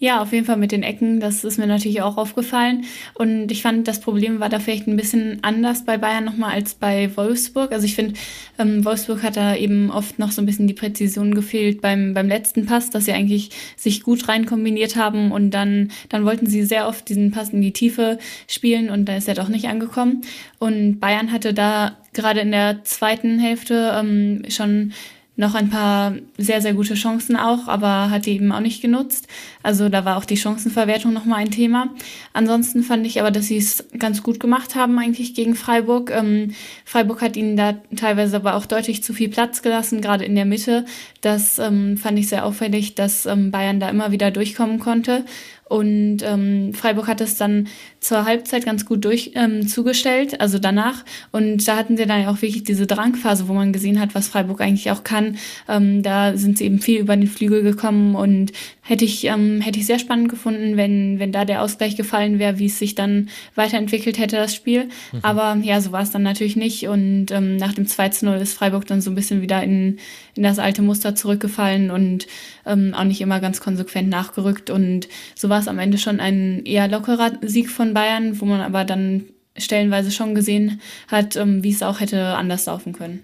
Ja, 0.03 0.21
auf 0.21 0.33
jeden 0.33 0.45
Fall 0.45 0.57
mit 0.57 0.73
den 0.73 0.83
Ecken. 0.83 1.21
Das 1.21 1.45
ist 1.45 1.59
mir 1.59 1.69
natürlich 1.69 2.03
auch 2.03 2.17
aufgefallen. 2.17 2.87
Und 3.15 3.53
ich 3.53 3.63
fand, 3.63 3.87
das 3.87 4.01
Problem 4.01 4.41
war 4.41 4.49
da 4.49 4.59
vielleicht 4.59 4.89
ein 4.89 4.97
bisschen 4.97 5.39
anders 5.43 5.85
bei 5.85 5.97
Bayern 5.97 6.25
nochmal 6.25 6.55
als 6.55 6.75
bei 6.75 7.17
Wolfsburg. 7.17 7.71
Also 7.71 7.87
ich 7.87 7.95
finde, 7.95 8.15
ähm, 8.59 8.85
Wolfsburg 8.85 9.23
hat 9.23 9.37
da 9.37 9.55
eben 9.55 9.93
oft 9.93 10.19
noch 10.19 10.33
so 10.33 10.43
ein 10.43 10.47
bisschen 10.47 10.67
die 10.67 10.75
Präzision 10.75 11.37
gefehlt 11.37 11.81
beim, 11.81 12.15
beim 12.15 12.27
letzten 12.27 12.67
Pass, 12.67 12.91
dass 12.91 13.05
sie 13.05 13.13
eigentlich 13.13 13.51
sich 13.77 14.03
gut 14.03 14.27
rein 14.27 14.45
kombiniert 14.45 14.97
haben 14.97 15.31
und 15.31 15.53
dann, 15.53 15.93
dann 16.09 16.25
wollten 16.25 16.49
sie 16.49 16.65
sehr 16.65 16.89
oft 16.89 17.09
diesen 17.09 17.31
Pass 17.31 17.51
in 17.51 17.63
die 17.63 17.73
Tiefe 17.73 18.19
spielen 18.49 18.91
und 18.91 19.05
da 19.05 19.15
ist 19.15 19.29
er 19.29 19.35
doch 19.35 19.49
nicht 19.49 19.69
angekommen. 19.69 20.23
Und 20.59 20.99
Bayern 20.99 21.31
hatte 21.31 21.55
da 21.55 21.97
gerade 22.13 22.41
in 22.41 22.51
der 22.51 22.83
zweiten 22.83 23.39
Hälfte 23.39 23.97
ähm, 23.97 24.43
schon 24.49 24.95
noch 25.43 25.55
ein 25.55 25.69
paar 25.69 26.15
sehr, 26.39 26.63
sehr 26.63 26.73
gute 26.73 26.95
Chancen 26.95 27.37
auch, 27.37 27.69
aber 27.69 28.09
hat 28.11 28.25
die 28.25 28.33
eben 28.33 28.51
auch 28.53 28.61
nicht 28.61 28.81
genutzt. 28.81 29.29
Also 29.63 29.91
da 29.91 30.07
war 30.07 30.17
auch 30.17 30.25
die 30.25 30.39
Chancenverwertung 30.39 31.13
nochmal 31.13 31.41
ein 31.41 31.51
Thema. 31.51 31.91
Ansonsten 32.33 32.83
fand 32.83 33.07
ich 33.07 33.21
aber, 33.21 33.31
dass 33.31 33.49
sie 33.49 33.59
es 33.59 33.85
ganz 33.99 34.23
gut 34.23 34.41
gemacht 34.41 34.75
haben 34.75 34.99
eigentlich 34.99 35.35
gegen 35.35 35.55
Freiburg. 35.55 36.11
Ähm, 36.11 36.55
Freiburg 36.87 37.21
hat 37.21 37.37
ihnen 37.37 37.57
da 37.57 37.75
teilweise 37.95 38.37
aber 38.37 38.55
auch 38.55 38.65
deutlich 38.65 39.03
zu 39.03 39.13
viel 39.13 39.29
Platz 39.29 39.61
gelassen, 39.61 40.01
gerade 40.01 40.25
in 40.25 40.35
der 40.35 40.47
Mitte. 40.47 40.87
Das 41.21 41.59
ähm, 41.59 41.99
fand 41.99 42.19
ich 42.19 42.29
sehr 42.29 42.47
auffällig, 42.47 42.95
dass 42.95 43.27
ähm, 43.27 43.51
Bayern 43.51 43.81
da 43.81 43.91
immer 43.91 44.13
wieder 44.13 44.31
durchkommen 44.31 44.79
konnte. 44.79 45.25
Und 45.73 46.19
ähm, 46.23 46.75
Freiburg 46.75 47.09
hat 47.09 47.23
es 47.23 47.39
dann 47.39 47.67
zur 47.99 48.27
Halbzeit 48.27 48.67
ganz 48.67 48.85
gut 48.85 49.07
durch 49.07 49.31
ähm, 49.37 49.67
zugestellt, 49.67 50.39
also 50.39 50.59
danach. 50.59 51.03
Und 51.31 51.67
da 51.67 51.79
hatten 51.79 51.97
sie 51.97 52.05
dann 52.05 52.21
ja 52.21 52.31
auch 52.31 52.43
wirklich 52.43 52.63
diese 52.63 52.87
Drangphase, 52.87 53.49
wo 53.49 53.55
man 53.55 53.73
gesehen 53.73 53.99
hat, 53.99 54.15
was 54.15 54.29
Freiburg 54.29 54.61
eigentlich 54.61 54.91
auch 54.91 55.03
kann. 55.03 55.39
Ähm, 55.71 56.03
da 56.03 56.37
sind 56.37 56.59
sie 56.59 56.67
eben 56.67 56.79
viel 56.79 57.01
über 57.01 57.17
den 57.17 57.27
Flügel 57.27 57.63
gekommen 57.63 58.17
und 58.17 58.53
hätte 58.83 59.07
ich, 59.07 59.25
ähm, 59.25 59.63
hätte 59.63 59.79
ich 59.79 59.87
sehr 59.87 59.99
spannend 59.99 60.29
gefunden, 60.29 60.77
wenn, 60.77 61.19
wenn 61.19 61.33
da 61.33 61.47
der 61.47 61.63
Ausgleich 61.63 61.97
gefallen 61.97 62.39
wäre, 62.39 62.59
wie 62.59 62.67
es 62.67 62.79
sich 62.79 62.95
dann 62.95 63.31
weiterentwickelt 63.55 64.19
hätte, 64.19 64.37
das 64.37 64.55
Spiel. 64.55 64.91
Mhm. 65.13 65.21
Aber 65.23 65.57
ja, 65.63 65.81
so 65.81 65.91
war 65.91 66.03
es 66.03 66.11
dann 66.11 66.23
natürlich 66.23 66.57
nicht. 66.57 66.87
Und 66.87 67.31
ähm, 67.31 67.57
nach 67.57 67.73
dem 67.73 67.87
2 67.87 68.11
zu 68.11 68.27
0 68.27 68.37
ist 68.37 68.53
Freiburg 68.53 68.87
dann 68.87 69.01
so 69.01 69.11
ein 69.11 69.15
bisschen 69.15 69.41
wieder 69.41 69.63
in, 69.63 69.99
in 70.35 70.43
das 70.43 70.59
alte 70.59 70.83
Muster 70.83 71.15
zurückgefallen 71.15 71.91
und 71.91 72.27
ähm, 72.65 72.95
auch 72.95 73.05
nicht 73.05 73.21
immer 73.21 73.41
ganz 73.41 73.61
konsequent 73.61 74.09
nachgerückt. 74.09 74.71
Und 74.71 75.09
so 75.35 75.49
war 75.49 75.61
es 75.61 75.69
am 75.69 75.79
Ende 75.79 75.99
schon 75.99 76.21
ein 76.21 76.65
eher 76.65 76.89
lockerer 76.89 77.33
Sieg 77.43 77.71
von 77.71 77.95
Bayern, 77.95 78.41
wo 78.41 78.45
man 78.45 78.61
aber 78.61 78.85
dann 78.85 79.25
stellenweise 79.57 80.11
schon 80.11 80.35
gesehen 80.35 80.81
hat, 81.09 81.37
ähm, 81.37 81.63
wie 81.63 81.71
es 81.71 81.83
auch 81.83 82.01
hätte 82.01 82.25
anders 82.37 82.67
laufen 82.67 82.93
können. 82.93 83.23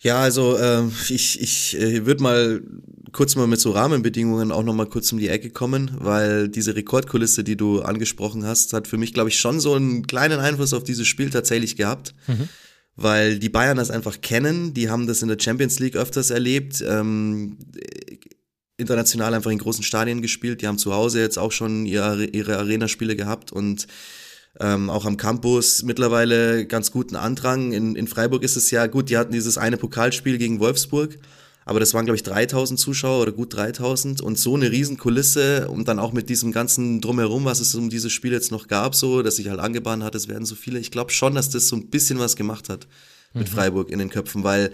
Ja, 0.00 0.20
also 0.20 0.56
äh, 0.56 0.84
ich, 1.08 1.40
ich 1.40 1.76
äh, 1.80 2.06
würde 2.06 2.22
mal 2.22 2.62
kurz 3.12 3.34
mal 3.34 3.48
mit 3.48 3.58
so 3.58 3.72
Rahmenbedingungen 3.72 4.52
auch 4.52 4.62
nochmal 4.62 4.86
kurz 4.86 5.10
um 5.12 5.18
die 5.18 5.28
Ecke 5.28 5.50
kommen, 5.50 5.90
weil 5.98 6.48
diese 6.48 6.76
Rekordkulisse, 6.76 7.42
die 7.42 7.56
du 7.56 7.80
angesprochen 7.82 8.44
hast, 8.44 8.72
hat 8.74 8.86
für 8.86 8.96
mich, 8.96 9.12
glaube 9.12 9.30
ich, 9.30 9.40
schon 9.40 9.58
so 9.58 9.74
einen 9.74 10.06
kleinen 10.06 10.38
Einfluss 10.38 10.72
auf 10.72 10.84
dieses 10.84 11.08
Spiel 11.08 11.30
tatsächlich 11.30 11.74
gehabt. 11.74 12.14
Mhm. 12.28 12.48
Weil 13.00 13.38
die 13.38 13.48
Bayern 13.48 13.76
das 13.76 13.92
einfach 13.92 14.20
kennen, 14.20 14.74
die 14.74 14.90
haben 14.90 15.06
das 15.06 15.22
in 15.22 15.28
der 15.28 15.38
Champions 15.38 15.78
League 15.78 15.94
öfters 15.94 16.30
erlebt, 16.30 16.84
ähm, 16.84 17.56
international 18.76 19.34
einfach 19.34 19.52
in 19.52 19.58
großen 19.58 19.84
Stadien 19.84 20.20
gespielt, 20.20 20.62
die 20.62 20.66
haben 20.66 20.78
zu 20.78 20.92
Hause 20.92 21.20
jetzt 21.20 21.38
auch 21.38 21.52
schon 21.52 21.86
ihre, 21.86 22.24
ihre 22.24 22.58
Arena-Spiele 22.58 23.14
gehabt 23.14 23.52
und 23.52 23.86
ähm, 24.58 24.90
auch 24.90 25.04
am 25.04 25.16
Campus 25.16 25.84
mittlerweile 25.84 26.66
ganz 26.66 26.90
guten 26.90 27.14
Andrang. 27.14 27.70
In, 27.70 27.94
in 27.94 28.08
Freiburg 28.08 28.42
ist 28.42 28.56
es 28.56 28.72
ja 28.72 28.88
gut, 28.88 29.10
die 29.10 29.16
hatten 29.16 29.32
dieses 29.32 29.58
eine 29.58 29.76
Pokalspiel 29.76 30.36
gegen 30.36 30.58
Wolfsburg, 30.58 31.18
aber 31.68 31.80
das 31.80 31.92
waren, 31.92 32.06
glaube 32.06 32.16
ich, 32.16 32.22
3000 32.22 32.80
Zuschauer 32.80 33.20
oder 33.20 33.30
gut 33.30 33.54
3000 33.54 34.22
und 34.22 34.38
so 34.38 34.54
eine 34.54 34.70
Riesenkulisse 34.70 35.68
und 35.68 35.86
dann 35.86 35.98
auch 35.98 36.14
mit 36.14 36.30
diesem 36.30 36.50
ganzen 36.50 37.02
Drumherum, 37.02 37.44
was 37.44 37.60
es 37.60 37.74
um 37.74 37.90
dieses 37.90 38.10
Spiel 38.10 38.32
jetzt 38.32 38.50
noch 38.50 38.68
gab, 38.68 38.94
so, 38.94 39.20
dass 39.20 39.36
sich 39.36 39.50
halt 39.50 39.60
angebahnt 39.60 40.02
hat, 40.02 40.14
es 40.14 40.28
werden 40.28 40.46
so 40.46 40.54
viele. 40.54 40.78
Ich 40.78 40.90
glaube 40.90 41.12
schon, 41.12 41.34
dass 41.34 41.50
das 41.50 41.68
so 41.68 41.76
ein 41.76 41.90
bisschen 41.90 42.18
was 42.18 42.36
gemacht 42.36 42.70
hat 42.70 42.88
mit 43.34 43.50
mhm. 43.50 43.52
Freiburg 43.52 43.90
in 43.90 43.98
den 43.98 44.08
Köpfen, 44.08 44.44
weil 44.44 44.72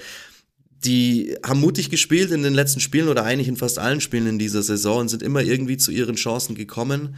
die 0.84 1.36
haben 1.44 1.58
mutig 1.58 1.90
gespielt 1.90 2.30
in 2.30 2.44
den 2.44 2.54
letzten 2.54 2.78
Spielen 2.78 3.08
oder 3.08 3.24
eigentlich 3.24 3.48
in 3.48 3.56
fast 3.56 3.80
allen 3.80 4.00
Spielen 4.00 4.28
in 4.28 4.38
dieser 4.38 4.62
Saison 4.62 5.00
und 5.00 5.08
sind 5.08 5.24
immer 5.24 5.42
irgendwie 5.42 5.76
zu 5.76 5.90
ihren 5.90 6.14
Chancen 6.14 6.54
gekommen. 6.54 7.16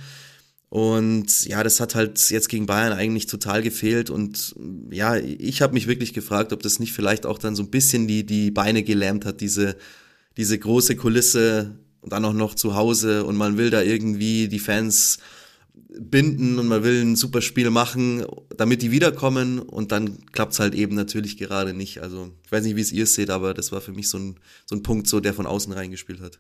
Und 0.69 1.47
ja, 1.47 1.63
das 1.63 1.81
hat 1.81 1.95
halt 1.95 2.31
jetzt 2.31 2.49
gegen 2.49 2.67
Bayern 2.67 2.93
eigentlich 2.93 3.27
total 3.27 3.63
gefehlt. 3.63 4.11
Und 4.11 4.55
ja, 4.91 5.17
ich 5.17 5.63
habe 5.63 5.75
mich 5.75 5.87
wirklich 5.87 6.13
gefragt, 6.13 6.53
ob 6.53 6.63
das 6.63 6.81
nicht 6.81 6.93
vielleicht 6.93 7.25
auch 7.25 7.39
dann 7.39 7.55
so 7.55 7.63
ein 7.63 7.71
bisschen 7.71 8.09
die, 8.09 8.27
die 8.27 8.51
Beine 8.51 8.83
gelähmt 8.83 9.25
hat, 9.25 9.41
diese, 9.41 9.77
diese 10.37 10.59
große 10.59 10.97
Kulisse 10.97 11.77
und 12.01 12.13
dann 12.13 12.25
auch 12.25 12.33
noch 12.33 12.55
zu 12.55 12.75
Hause 12.75 13.25
und 13.25 13.37
man 13.37 13.59
will 13.59 13.71
da 13.71 13.83
irgendwie 13.83 14.49
die 14.49 14.59
Fans 14.59 15.19
binden 15.99 16.59
und 16.59 16.69
man 16.69 16.83
will 16.85 17.03
ein 17.03 17.17
super 17.17 17.43
Spiel 17.43 17.71
machen, 17.71 18.25
damit 18.57 18.83
die 18.83 18.91
wiederkommen 18.91 19.59
und 19.59 19.93
dann 19.93 20.27
klappt's 20.27 20.59
halt 20.59 20.75
eben 20.75 20.95
natürlich 20.95 21.37
gerade 21.37 21.75
nicht. 21.75 22.03
Also 22.03 22.31
ich 22.45 22.53
weiß 22.53 22.65
nicht, 22.65 22.77
wie 22.77 22.81
es 22.81 22.93
ihr 22.93 23.07
seht, 23.07 23.31
aber 23.31 23.55
das 23.55 23.73
war 23.73 23.81
für 23.81 23.93
mich 23.93 24.09
so 24.09 24.19
ein, 24.19 24.37
so 24.67 24.77
ein 24.77 24.83
Punkt, 24.83 25.07
so 25.07 25.21
der 25.21 25.35
von 25.35 25.47
außen 25.47 25.73
reingespielt 25.73 26.21
hat. 26.21 26.39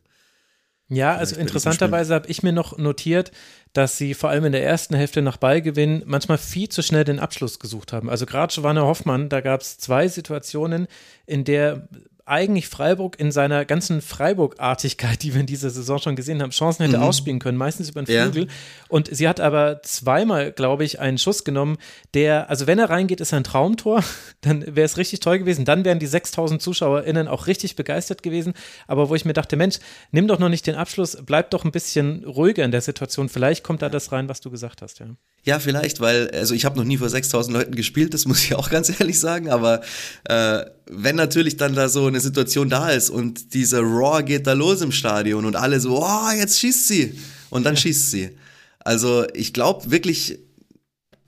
Ja, 0.88 1.16
also 1.16 1.36
interessanterweise 1.36 2.14
habe 2.14 2.28
ich 2.28 2.44
mir 2.44 2.52
noch 2.52 2.78
notiert, 2.78 3.32
dass 3.72 3.98
sie 3.98 4.14
vor 4.14 4.30
allem 4.30 4.44
in 4.44 4.52
der 4.52 4.64
ersten 4.64 4.94
Hälfte 4.94 5.20
nach 5.20 5.36
Ballgewinn 5.36 6.02
manchmal 6.06 6.38
viel 6.38 6.68
zu 6.68 6.82
schnell 6.82 7.02
den 7.02 7.18
Abschluss 7.18 7.58
gesucht 7.58 7.92
haben. 7.92 8.08
Also 8.08 8.24
gerade 8.24 8.54
Giovanna 8.54 8.82
Hoffmann, 8.82 9.28
da 9.28 9.40
gab 9.40 9.62
es 9.62 9.78
zwei 9.78 10.06
Situationen, 10.06 10.86
in 11.26 11.44
der 11.44 11.88
eigentlich 12.26 12.66
Freiburg 12.68 13.18
in 13.20 13.30
seiner 13.30 13.64
ganzen 13.64 14.02
Freiburg-Artigkeit, 14.02 15.22
die 15.22 15.32
wir 15.32 15.40
in 15.40 15.46
dieser 15.46 15.70
Saison 15.70 15.98
schon 15.98 16.16
gesehen 16.16 16.42
haben, 16.42 16.50
Chancen 16.50 16.84
hätte 16.84 16.98
mhm. 16.98 17.04
ausspielen 17.04 17.38
können, 17.38 17.56
meistens 17.56 17.88
über 17.88 18.02
den 18.02 18.06
Flügel. 18.06 18.48
Ja. 18.48 18.54
Und 18.88 19.14
sie 19.14 19.28
hat 19.28 19.38
aber 19.40 19.80
zweimal, 19.82 20.50
glaube 20.50 20.84
ich, 20.84 20.98
einen 20.98 21.18
Schuss 21.18 21.44
genommen, 21.44 21.78
der, 22.14 22.50
also 22.50 22.66
wenn 22.66 22.80
er 22.80 22.90
reingeht, 22.90 23.20
ist 23.20 23.32
er 23.32 23.38
ein 23.38 23.44
Traumtor, 23.44 24.02
dann 24.40 24.62
wäre 24.66 24.84
es 24.84 24.96
richtig 24.96 25.20
toll 25.20 25.38
gewesen. 25.38 25.64
Dann 25.64 25.84
wären 25.84 26.00
die 26.00 26.06
6000 26.06 26.60
ZuschauerInnen 26.60 27.28
auch 27.28 27.46
richtig 27.46 27.76
begeistert 27.76 28.24
gewesen. 28.24 28.54
Aber 28.88 29.08
wo 29.08 29.14
ich 29.14 29.24
mir 29.24 29.32
dachte, 29.32 29.56
Mensch, 29.56 29.78
nimm 30.10 30.26
doch 30.26 30.40
noch 30.40 30.48
nicht 30.48 30.66
den 30.66 30.74
Abschluss, 30.74 31.16
bleib 31.24 31.50
doch 31.50 31.64
ein 31.64 31.70
bisschen 31.70 32.24
ruhiger 32.24 32.64
in 32.64 32.72
der 32.72 32.80
Situation. 32.80 33.28
Vielleicht 33.28 33.62
kommt 33.62 33.82
da 33.82 33.88
das 33.88 34.10
rein, 34.10 34.28
was 34.28 34.40
du 34.40 34.50
gesagt 34.50 34.82
hast, 34.82 34.98
ja. 34.98 35.06
Ja, 35.46 35.60
vielleicht, 35.60 36.00
weil, 36.00 36.28
also 36.32 36.54
ich 36.54 36.64
habe 36.64 36.76
noch 36.76 36.84
nie 36.84 36.98
vor 36.98 37.08
6000 37.08 37.56
Leuten 37.56 37.74
gespielt, 37.76 38.12
das 38.14 38.24
muss 38.26 38.42
ich 38.42 38.56
auch 38.56 38.68
ganz 38.68 38.88
ehrlich 39.00 39.20
sagen, 39.20 39.48
aber 39.48 39.80
äh, 40.24 40.64
wenn 40.90 41.14
natürlich 41.14 41.56
dann 41.56 41.74
da 41.74 41.88
so 41.88 42.06
eine 42.06 42.20
Situation 42.20 42.68
da 42.68 42.90
ist 42.90 43.10
und 43.10 43.54
dieser 43.54 43.80
Raw 43.80 44.24
geht 44.24 44.46
da 44.48 44.54
los 44.54 44.82
im 44.82 44.90
Stadion 44.90 45.44
und 45.44 45.54
alle 45.54 45.78
so, 45.78 46.02
oh, 46.04 46.30
jetzt 46.36 46.58
schießt 46.58 46.88
sie 46.88 47.18
und 47.50 47.64
dann 47.64 47.76
schießt 47.76 48.10
sie. 48.10 48.36
Also 48.80 49.24
ich 49.34 49.52
glaube 49.52 49.90
wirklich, 49.90 50.40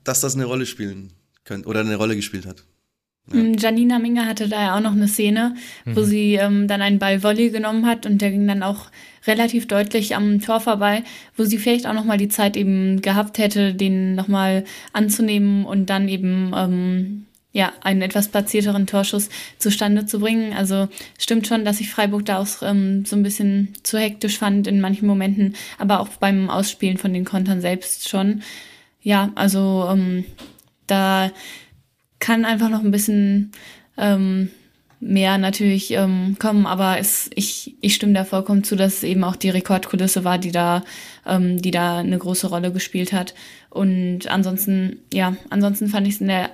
dass 0.03 0.19
das 0.19 0.35
eine 0.35 0.45
Rolle 0.45 0.65
spielen 0.65 1.13
könnte 1.45 1.69
oder 1.69 1.79
eine 1.79 1.95
Rolle 1.95 2.17
gespielt 2.17 2.45
hat. 2.45 2.65
Ja. 3.31 3.39
Mm, 3.39 3.53
Janina 3.57 3.99
Minger 3.99 4.25
hatte 4.25 4.47
da 4.47 4.61
ja 4.61 4.75
auch 4.75 4.81
noch 4.81 4.93
eine 4.93 5.07
Szene, 5.07 5.55
mhm. 5.85 5.95
wo 5.95 6.03
sie 6.03 6.35
ähm, 6.35 6.67
dann 6.67 6.81
einen 6.81 6.99
Ball 6.99 7.23
Volley 7.23 7.49
genommen 7.49 7.85
hat 7.85 8.05
und 8.05 8.21
der 8.21 8.31
ging 8.31 8.47
dann 8.47 8.63
auch 8.63 8.87
relativ 9.27 9.67
deutlich 9.67 10.15
am 10.15 10.41
Tor 10.41 10.59
vorbei, 10.59 11.03
wo 11.35 11.43
sie 11.43 11.57
vielleicht 11.57 11.87
auch 11.87 11.93
nochmal 11.93 12.17
die 12.17 12.29
Zeit 12.29 12.57
eben 12.57 13.01
gehabt 13.01 13.37
hätte, 13.37 13.73
den 13.73 14.15
nochmal 14.15 14.63
anzunehmen 14.93 15.65
und 15.65 15.89
dann 15.89 16.07
eben 16.07 16.51
ähm, 16.55 17.25
ja, 17.51 17.73
einen 17.81 18.01
etwas 18.01 18.27
platzierteren 18.27 18.85
Torschuss 18.85 19.29
zustande 19.57 20.05
zu 20.05 20.19
bringen. 20.19 20.53
Also 20.53 20.87
stimmt 21.17 21.47
schon, 21.47 21.65
dass 21.65 21.79
ich 21.79 21.89
Freiburg 21.89 22.25
da 22.25 22.39
auch 22.39 22.61
ähm, 22.61 23.05
so 23.05 23.15
ein 23.15 23.23
bisschen 23.23 23.73
zu 23.83 23.97
hektisch 23.97 24.37
fand 24.37 24.67
in 24.67 24.81
manchen 24.81 25.07
Momenten, 25.07 25.55
aber 25.77 25.99
auch 25.99 26.09
beim 26.09 26.49
Ausspielen 26.49 26.97
von 26.97 27.13
den 27.13 27.25
Kontern 27.25 27.61
selbst 27.61 28.07
schon. 28.07 28.43
Ja, 29.01 29.31
also 29.35 29.87
ähm, 29.91 30.25
da 30.85 31.31
kann 32.19 32.45
einfach 32.45 32.69
noch 32.69 32.83
ein 32.83 32.91
bisschen 32.91 33.51
ähm, 33.97 34.49
mehr 34.99 35.37
natürlich 35.37 35.91
ähm, 35.91 36.35
kommen, 36.39 36.65
aber 36.65 36.99
es, 36.99 37.29
ich, 37.33 37.75
ich 37.79 37.95
stimme 37.95 38.13
da 38.13 38.25
vollkommen 38.25 38.63
zu, 38.63 38.75
dass 38.75 38.95
es 38.95 39.03
eben 39.03 39.23
auch 39.23 39.37
die 39.37 39.49
Rekordkulisse 39.49 40.23
war, 40.23 40.37
die 40.37 40.51
da, 40.51 40.83
ähm, 41.25 41.61
die 41.61 41.71
da 41.71 41.99
eine 41.99 42.17
große 42.17 42.47
Rolle 42.47 42.71
gespielt 42.71 43.13
hat. 43.13 43.33
Und 43.69 44.27
ansonsten, 44.27 44.99
ja, 45.13 45.35
ansonsten 45.49 45.87
fand 45.87 46.07
ich 46.07 46.15
es 46.15 46.21
in 46.21 46.27
der 46.27 46.49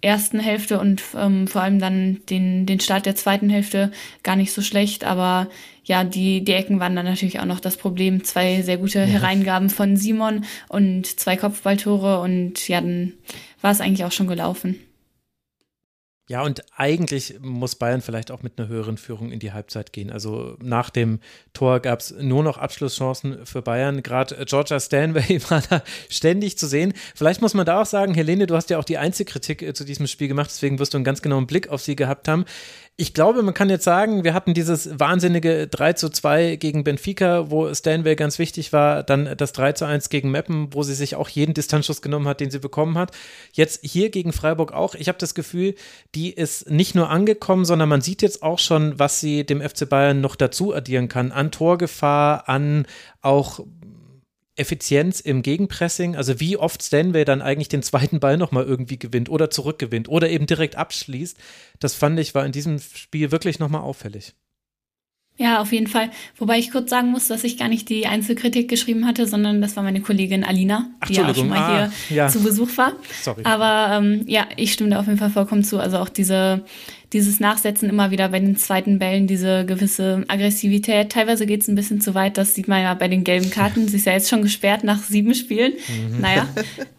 ersten 0.00 0.38
Hälfte 0.38 0.78
und 0.78 1.02
ähm, 1.16 1.48
vor 1.48 1.62
allem 1.62 1.80
dann 1.80 2.20
den, 2.30 2.66
den 2.66 2.78
Start 2.78 3.06
der 3.06 3.16
zweiten 3.16 3.48
Hälfte 3.48 3.90
gar 4.22 4.36
nicht 4.36 4.52
so 4.52 4.62
schlecht, 4.62 5.04
aber 5.04 5.48
ja, 5.84 6.04
die, 6.04 6.44
die 6.44 6.52
Ecken 6.52 6.80
waren 6.80 6.94
dann 6.94 7.06
natürlich 7.06 7.40
auch 7.40 7.46
noch 7.46 7.60
das 7.60 7.78
Problem. 7.78 8.22
Zwei 8.22 8.60
sehr 8.60 8.76
gute 8.76 9.00
ja. 9.00 9.06
Hereingaben 9.06 9.70
von 9.70 9.96
Simon 9.96 10.44
und 10.68 11.06
zwei 11.18 11.36
Kopfballtore 11.36 12.20
und 12.20 12.68
ja, 12.68 12.80
dann 12.80 13.14
war 13.62 13.72
es 13.72 13.80
eigentlich 13.80 14.04
auch 14.04 14.12
schon 14.12 14.28
gelaufen. 14.28 14.76
Ja, 16.28 16.42
und 16.42 16.62
eigentlich 16.76 17.36
muss 17.40 17.74
Bayern 17.74 18.02
vielleicht 18.02 18.30
auch 18.30 18.42
mit 18.42 18.58
einer 18.58 18.68
höheren 18.68 18.98
Führung 18.98 19.32
in 19.32 19.38
die 19.38 19.52
Halbzeit 19.52 19.94
gehen. 19.94 20.12
Also 20.12 20.58
nach 20.62 20.90
dem 20.90 21.20
Tor 21.54 21.80
gab 21.80 22.00
es 22.00 22.14
nur 22.20 22.42
noch 22.44 22.58
Abschlusschancen 22.58 23.46
für 23.46 23.62
Bayern. 23.62 24.02
Gerade 24.02 24.44
Georgia 24.44 24.78
Stanway 24.78 25.40
war 25.48 25.62
da 25.70 25.82
ständig 26.10 26.58
zu 26.58 26.66
sehen. 26.66 26.92
Vielleicht 27.14 27.40
muss 27.40 27.54
man 27.54 27.64
da 27.64 27.80
auch 27.80 27.86
sagen, 27.86 28.12
Helene, 28.12 28.46
du 28.46 28.56
hast 28.56 28.68
ja 28.68 28.78
auch 28.78 28.84
die 28.84 28.98
Einzelkritik 28.98 29.62
äh, 29.62 29.72
zu 29.72 29.84
diesem 29.84 30.06
Spiel 30.06 30.28
gemacht, 30.28 30.50
deswegen 30.50 30.78
wirst 30.78 30.92
du 30.92 30.98
einen 30.98 31.04
ganz 31.04 31.22
genauen 31.22 31.46
Blick 31.46 31.70
auf 31.70 31.80
sie 31.80 31.96
gehabt 31.96 32.28
haben 32.28 32.44
ich 33.00 33.14
glaube, 33.14 33.44
man 33.44 33.54
kann 33.54 33.70
jetzt 33.70 33.84
sagen, 33.84 34.24
wir 34.24 34.34
hatten 34.34 34.54
dieses 34.54 34.98
wahnsinnige 34.98 35.68
3 35.68 35.92
zu 35.92 36.08
2 36.08 36.56
gegen 36.56 36.82
Benfica, 36.82 37.48
wo 37.48 37.72
Stanway 37.72 38.16
ganz 38.16 38.40
wichtig 38.40 38.72
war, 38.72 39.04
dann 39.04 39.36
das 39.36 39.52
3 39.52 39.74
zu 39.74 39.84
1 39.84 40.08
gegen 40.08 40.32
Meppen, 40.32 40.74
wo 40.74 40.82
sie 40.82 40.94
sich 40.94 41.14
auch 41.14 41.28
jeden 41.28 41.54
Distanzschuss 41.54 42.02
genommen 42.02 42.26
hat, 42.26 42.40
den 42.40 42.50
sie 42.50 42.58
bekommen 42.58 42.98
hat. 42.98 43.12
Jetzt 43.52 43.84
hier 43.84 44.10
gegen 44.10 44.32
Freiburg 44.32 44.72
auch. 44.72 44.96
Ich 44.96 45.06
habe 45.06 45.16
das 45.16 45.36
Gefühl, 45.36 45.76
die 46.16 46.32
ist 46.32 46.70
nicht 46.70 46.96
nur 46.96 47.08
angekommen, 47.08 47.64
sondern 47.64 47.88
man 47.88 48.00
sieht 48.00 48.20
jetzt 48.20 48.42
auch 48.42 48.58
schon, 48.58 48.98
was 48.98 49.20
sie 49.20 49.46
dem 49.46 49.60
FC 49.60 49.88
Bayern 49.88 50.20
noch 50.20 50.34
dazu 50.34 50.74
addieren 50.74 51.06
kann. 51.06 51.30
An 51.30 51.52
Torgefahr, 51.52 52.48
an 52.48 52.84
auch 53.22 53.60
Effizienz 54.58 55.20
im 55.20 55.42
Gegenpressing, 55.42 56.16
also 56.16 56.40
wie 56.40 56.56
oft 56.56 56.82
Stanway 56.82 57.24
dann 57.24 57.42
eigentlich 57.42 57.68
den 57.68 57.82
zweiten 57.82 58.20
Ball 58.20 58.36
nochmal 58.36 58.64
irgendwie 58.64 58.98
gewinnt 58.98 59.28
oder 59.28 59.50
zurückgewinnt 59.50 60.08
oder 60.08 60.28
eben 60.28 60.46
direkt 60.46 60.76
abschließt, 60.76 61.36
das 61.80 61.94
fand 61.94 62.18
ich 62.18 62.34
war 62.34 62.44
in 62.44 62.52
diesem 62.52 62.78
Spiel 62.78 63.30
wirklich 63.30 63.58
nochmal 63.58 63.82
auffällig. 63.82 64.34
Ja, 65.40 65.60
auf 65.60 65.72
jeden 65.72 65.86
Fall. 65.86 66.10
Wobei 66.36 66.58
ich 66.58 66.72
kurz 66.72 66.90
sagen 66.90 67.12
muss, 67.12 67.28
dass 67.28 67.44
ich 67.44 67.56
gar 67.56 67.68
nicht 67.68 67.88
die 67.88 68.06
Einzelkritik 68.06 68.68
geschrieben 68.68 69.06
hatte, 69.06 69.26
sondern 69.26 69.62
das 69.62 69.76
war 69.76 69.84
meine 69.84 70.00
Kollegin 70.00 70.42
Alina, 70.42 70.90
Ach, 70.98 71.06
die 71.06 71.14
ja 71.14 71.28
auch 71.28 71.34
schon 71.34 71.48
mal 71.48 71.58
ah, 71.58 71.90
hier 72.08 72.16
ja. 72.16 72.28
zu 72.28 72.42
Besuch 72.42 72.76
war. 72.76 72.92
Sorry. 73.22 73.42
Aber 73.44 73.96
ähm, 73.96 74.24
ja, 74.26 74.46
ich 74.56 74.72
stimme 74.72 74.90
da 74.90 74.98
auf 74.98 75.06
jeden 75.06 75.18
Fall 75.18 75.30
vollkommen 75.30 75.62
zu. 75.62 75.78
Also 75.78 75.98
auch 75.98 76.08
diese 76.08 76.64
dieses 77.12 77.40
Nachsetzen 77.40 77.88
immer 77.88 78.10
wieder 78.10 78.28
bei 78.28 78.38
den 78.38 78.56
zweiten 78.56 78.98
Bällen, 78.98 79.26
diese 79.26 79.64
gewisse 79.64 80.24
Aggressivität. 80.28 81.10
Teilweise 81.10 81.46
geht 81.46 81.62
es 81.62 81.68
ein 81.68 81.74
bisschen 81.74 82.00
zu 82.02 82.14
weit, 82.14 82.36
das 82.36 82.54
sieht 82.54 82.68
man 82.68 82.82
ja 82.82 82.92
bei 82.94 83.08
den 83.08 83.24
gelben 83.24 83.48
Karten. 83.50 83.88
Sie 83.88 83.96
ist 83.96 84.04
ja 84.04 84.12
jetzt 84.12 84.28
schon 84.28 84.42
gesperrt 84.42 84.84
nach 84.84 84.98
sieben 84.98 85.34
Spielen. 85.34 85.72
Mhm. 85.72 86.20
Naja. 86.20 86.48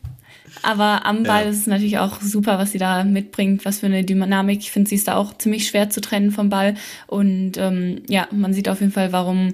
Aber 0.62 1.06
am 1.06 1.24
Ball 1.24 1.46
ja. 1.46 1.50
ist 1.50 1.60
es 1.60 1.68
natürlich 1.68 1.98
auch 1.98 2.22
super, 2.22 2.58
was 2.58 2.72
sie 2.72 2.78
da 2.78 3.04
mitbringt, 3.04 3.66
was 3.66 3.80
für 3.80 3.86
eine 3.86 4.04
Dynamik. 4.04 4.60
Ich 4.60 4.72
finde, 4.72 4.90
sie 4.90 4.96
ist 4.96 5.08
da 5.08 5.16
auch 5.16 5.38
ziemlich 5.38 5.68
schwer 5.68 5.90
zu 5.90 6.02
trennen 6.02 6.32
vom 6.32 6.50
Ball. 6.50 6.76
Und 7.08 7.54
ähm, 7.58 8.02
ja, 8.08 8.28
man 8.32 8.54
sieht 8.54 8.70
auf 8.70 8.80
jeden 8.82 8.92
Fall, 8.92 9.12
warum, 9.12 9.54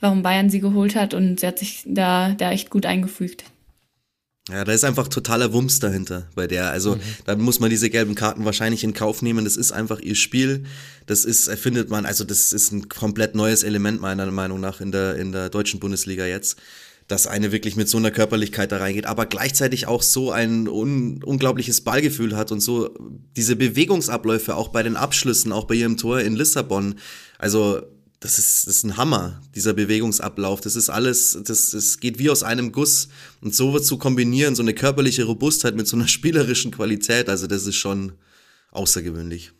warum 0.00 0.22
Bayern 0.22 0.50
sie 0.50 0.60
geholt 0.60 0.96
hat 0.96 1.14
und 1.14 1.40
sie 1.40 1.46
hat 1.46 1.58
sich 1.58 1.82
da, 1.86 2.32
da 2.32 2.50
echt 2.50 2.70
gut 2.70 2.86
eingefügt. 2.86 3.44
Ja, 4.48 4.62
da 4.64 4.72
ist 4.72 4.84
einfach 4.84 5.08
totaler 5.08 5.52
Wumms 5.52 5.80
dahinter 5.80 6.28
bei 6.36 6.46
der. 6.46 6.70
Also 6.70 6.94
mhm. 6.94 7.00
da 7.24 7.34
muss 7.34 7.58
man 7.58 7.68
diese 7.68 7.90
gelben 7.90 8.14
Karten 8.14 8.44
wahrscheinlich 8.44 8.84
in 8.84 8.94
Kauf 8.94 9.20
nehmen. 9.20 9.44
Das 9.44 9.56
ist 9.56 9.72
einfach 9.72 9.98
ihr 9.98 10.14
Spiel. 10.14 10.64
Das 11.06 11.24
ist, 11.24 11.48
erfindet 11.48 11.90
man, 11.90 12.06
also 12.06 12.22
das 12.22 12.52
ist 12.52 12.70
ein 12.70 12.88
komplett 12.88 13.34
neues 13.34 13.64
Element 13.64 14.00
meiner 14.00 14.30
Meinung 14.30 14.60
nach 14.60 14.80
in 14.80 14.92
der, 14.92 15.16
in 15.16 15.32
der 15.32 15.48
deutschen 15.48 15.80
Bundesliga 15.80 16.26
jetzt. 16.26 16.58
Dass 17.08 17.26
eine 17.26 17.52
wirklich 17.52 17.76
mit 17.76 17.88
so 17.88 17.98
einer 17.98 18.10
Körperlichkeit 18.10 18.72
da 18.72 18.78
reingeht, 18.78 19.06
aber 19.06 19.26
gleichzeitig 19.26 19.86
auch 19.86 20.02
so 20.02 20.32
ein 20.32 20.66
un 20.66 21.22
unglaubliches 21.22 21.82
Ballgefühl 21.82 22.36
hat 22.36 22.50
und 22.50 22.60
so 22.60 22.92
diese 23.36 23.54
Bewegungsabläufe 23.54 24.56
auch 24.56 24.68
bei 24.68 24.82
den 24.82 24.96
Abschlüssen, 24.96 25.52
auch 25.52 25.64
bei 25.64 25.76
ihrem 25.76 25.96
Tor 25.96 26.20
in 26.20 26.34
Lissabon. 26.34 26.96
Also 27.38 27.82
das 28.20 28.38
ist, 28.38 28.66
das 28.66 28.76
ist 28.78 28.84
ein 28.84 28.96
Hammer, 28.96 29.40
dieser 29.54 29.74
Bewegungsablauf. 29.74 30.60
Das 30.60 30.74
ist 30.74 30.88
alles, 30.88 31.38
das, 31.44 31.70
das 31.70 32.00
geht 32.00 32.18
wie 32.18 32.30
aus 32.30 32.42
einem 32.42 32.72
Guss. 32.72 33.08
Und 33.40 33.54
so 33.54 33.78
zu 33.78 33.98
kombinieren, 33.98 34.54
so 34.54 34.62
eine 34.62 34.74
körperliche 34.74 35.24
Robustheit 35.24 35.76
mit 35.76 35.86
so 35.86 35.96
einer 35.96 36.08
spielerischen 36.16 36.70
Qualität, 36.70 37.28
also 37.28 37.46
das 37.46 37.66
ist 37.66 37.76
schon 37.76 38.12
außergewöhnlich. 38.72 39.52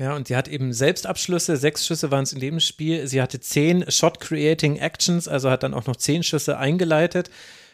Ja, 0.00 0.16
und 0.16 0.28
sie 0.28 0.36
hat 0.36 0.48
eben 0.48 0.72
Selbstabschlüsse, 0.72 1.58
sechs 1.58 1.86
Schüsse 1.86 2.10
waren 2.10 2.22
es 2.22 2.32
in 2.32 2.40
dem 2.40 2.58
Spiel. 2.58 3.06
Sie 3.06 3.20
hatte 3.20 3.38
zehn 3.38 3.84
Shot-Creating 3.86 4.76
Actions, 4.76 5.28
also 5.28 5.50
hat 5.50 5.62
dann 5.62 5.74
auch 5.74 5.84
noch 5.84 5.96
zehn 5.96 6.22
Schüsse 6.22 6.56
eingeleitet. 6.56 7.30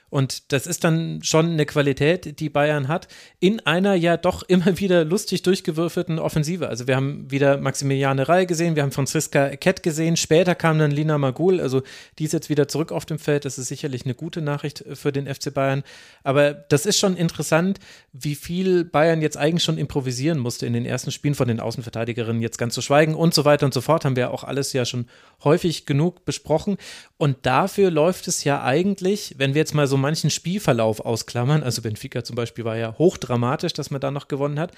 Und 0.08 0.52
das 0.52 0.66
ist 0.66 0.84
dann 0.84 1.20
schon 1.22 1.52
eine 1.52 1.66
Qualität, 1.66 2.38
die 2.38 2.48
Bayern 2.48 2.88
hat, 2.88 3.08
in 3.40 3.60
einer 3.60 3.94
ja 3.94 4.16
doch 4.16 4.42
immer 4.48 4.78
wieder 4.78 5.04
lustig 5.04 5.42
durchgewürfelten 5.42 6.18
Offensive. 6.18 6.68
Also 6.68 6.86
wir 6.86 6.96
haben 6.96 7.30
wieder 7.30 7.58
Maximiliane 7.58 8.28
Rey 8.28 8.46
gesehen, 8.46 8.76
wir 8.76 8.82
haben 8.82 8.92
Franziska 8.92 9.56
Kett 9.56 9.82
gesehen, 9.82 10.16
später 10.16 10.54
kam 10.54 10.78
dann 10.78 10.90
Lina 10.90 11.18
Magul, 11.18 11.60
also 11.60 11.82
die 12.18 12.24
ist 12.24 12.32
jetzt 12.32 12.48
wieder 12.48 12.68
zurück 12.68 12.92
auf 12.92 13.04
dem 13.04 13.18
Feld. 13.18 13.44
Das 13.44 13.58
ist 13.58 13.68
sicherlich 13.68 14.04
eine 14.04 14.14
gute 14.14 14.40
Nachricht 14.40 14.84
für 14.94 15.12
den 15.12 15.32
FC 15.32 15.52
Bayern. 15.52 15.82
Aber 16.22 16.52
das 16.54 16.86
ist 16.86 16.98
schon 16.98 17.16
interessant, 17.16 17.78
wie 18.12 18.34
viel 18.34 18.84
Bayern 18.84 19.22
jetzt 19.22 19.36
eigentlich 19.36 19.64
schon 19.64 19.78
improvisieren 19.78 20.38
musste 20.38 20.66
in 20.66 20.72
den 20.72 20.86
ersten 20.86 21.10
Spielen 21.10 21.34
von 21.34 21.48
den 21.48 21.60
Außenverteidigerinnen, 21.60 22.42
jetzt 22.42 22.58
ganz 22.58 22.74
zu 22.74 22.82
schweigen 22.82 23.14
und 23.14 23.34
so 23.34 23.44
weiter 23.44 23.66
und 23.66 23.74
so 23.74 23.80
fort. 23.80 24.04
Haben 24.04 24.16
wir 24.16 24.30
auch 24.30 24.44
alles 24.44 24.72
ja 24.72 24.84
schon 24.84 25.06
häufig 25.44 25.86
genug 25.86 26.24
besprochen. 26.24 26.76
Und 27.18 27.38
dafür 27.42 27.90
läuft 27.90 28.28
es 28.28 28.44
ja 28.44 28.62
eigentlich, 28.62 29.34
wenn 29.38 29.54
wir 29.54 29.60
jetzt 29.60 29.74
mal 29.74 29.86
so 29.86 29.95
manchen 30.00 30.30
Spielverlauf 30.30 31.00
ausklammern, 31.00 31.62
also 31.62 31.82
Benfica 31.82 32.24
zum 32.24 32.36
Beispiel 32.36 32.64
war 32.64 32.76
ja 32.76 32.96
hochdramatisch, 32.98 33.72
dass 33.72 33.90
man 33.90 34.00
da 34.00 34.10
noch 34.10 34.28
gewonnen 34.28 34.58
hat, 34.58 34.72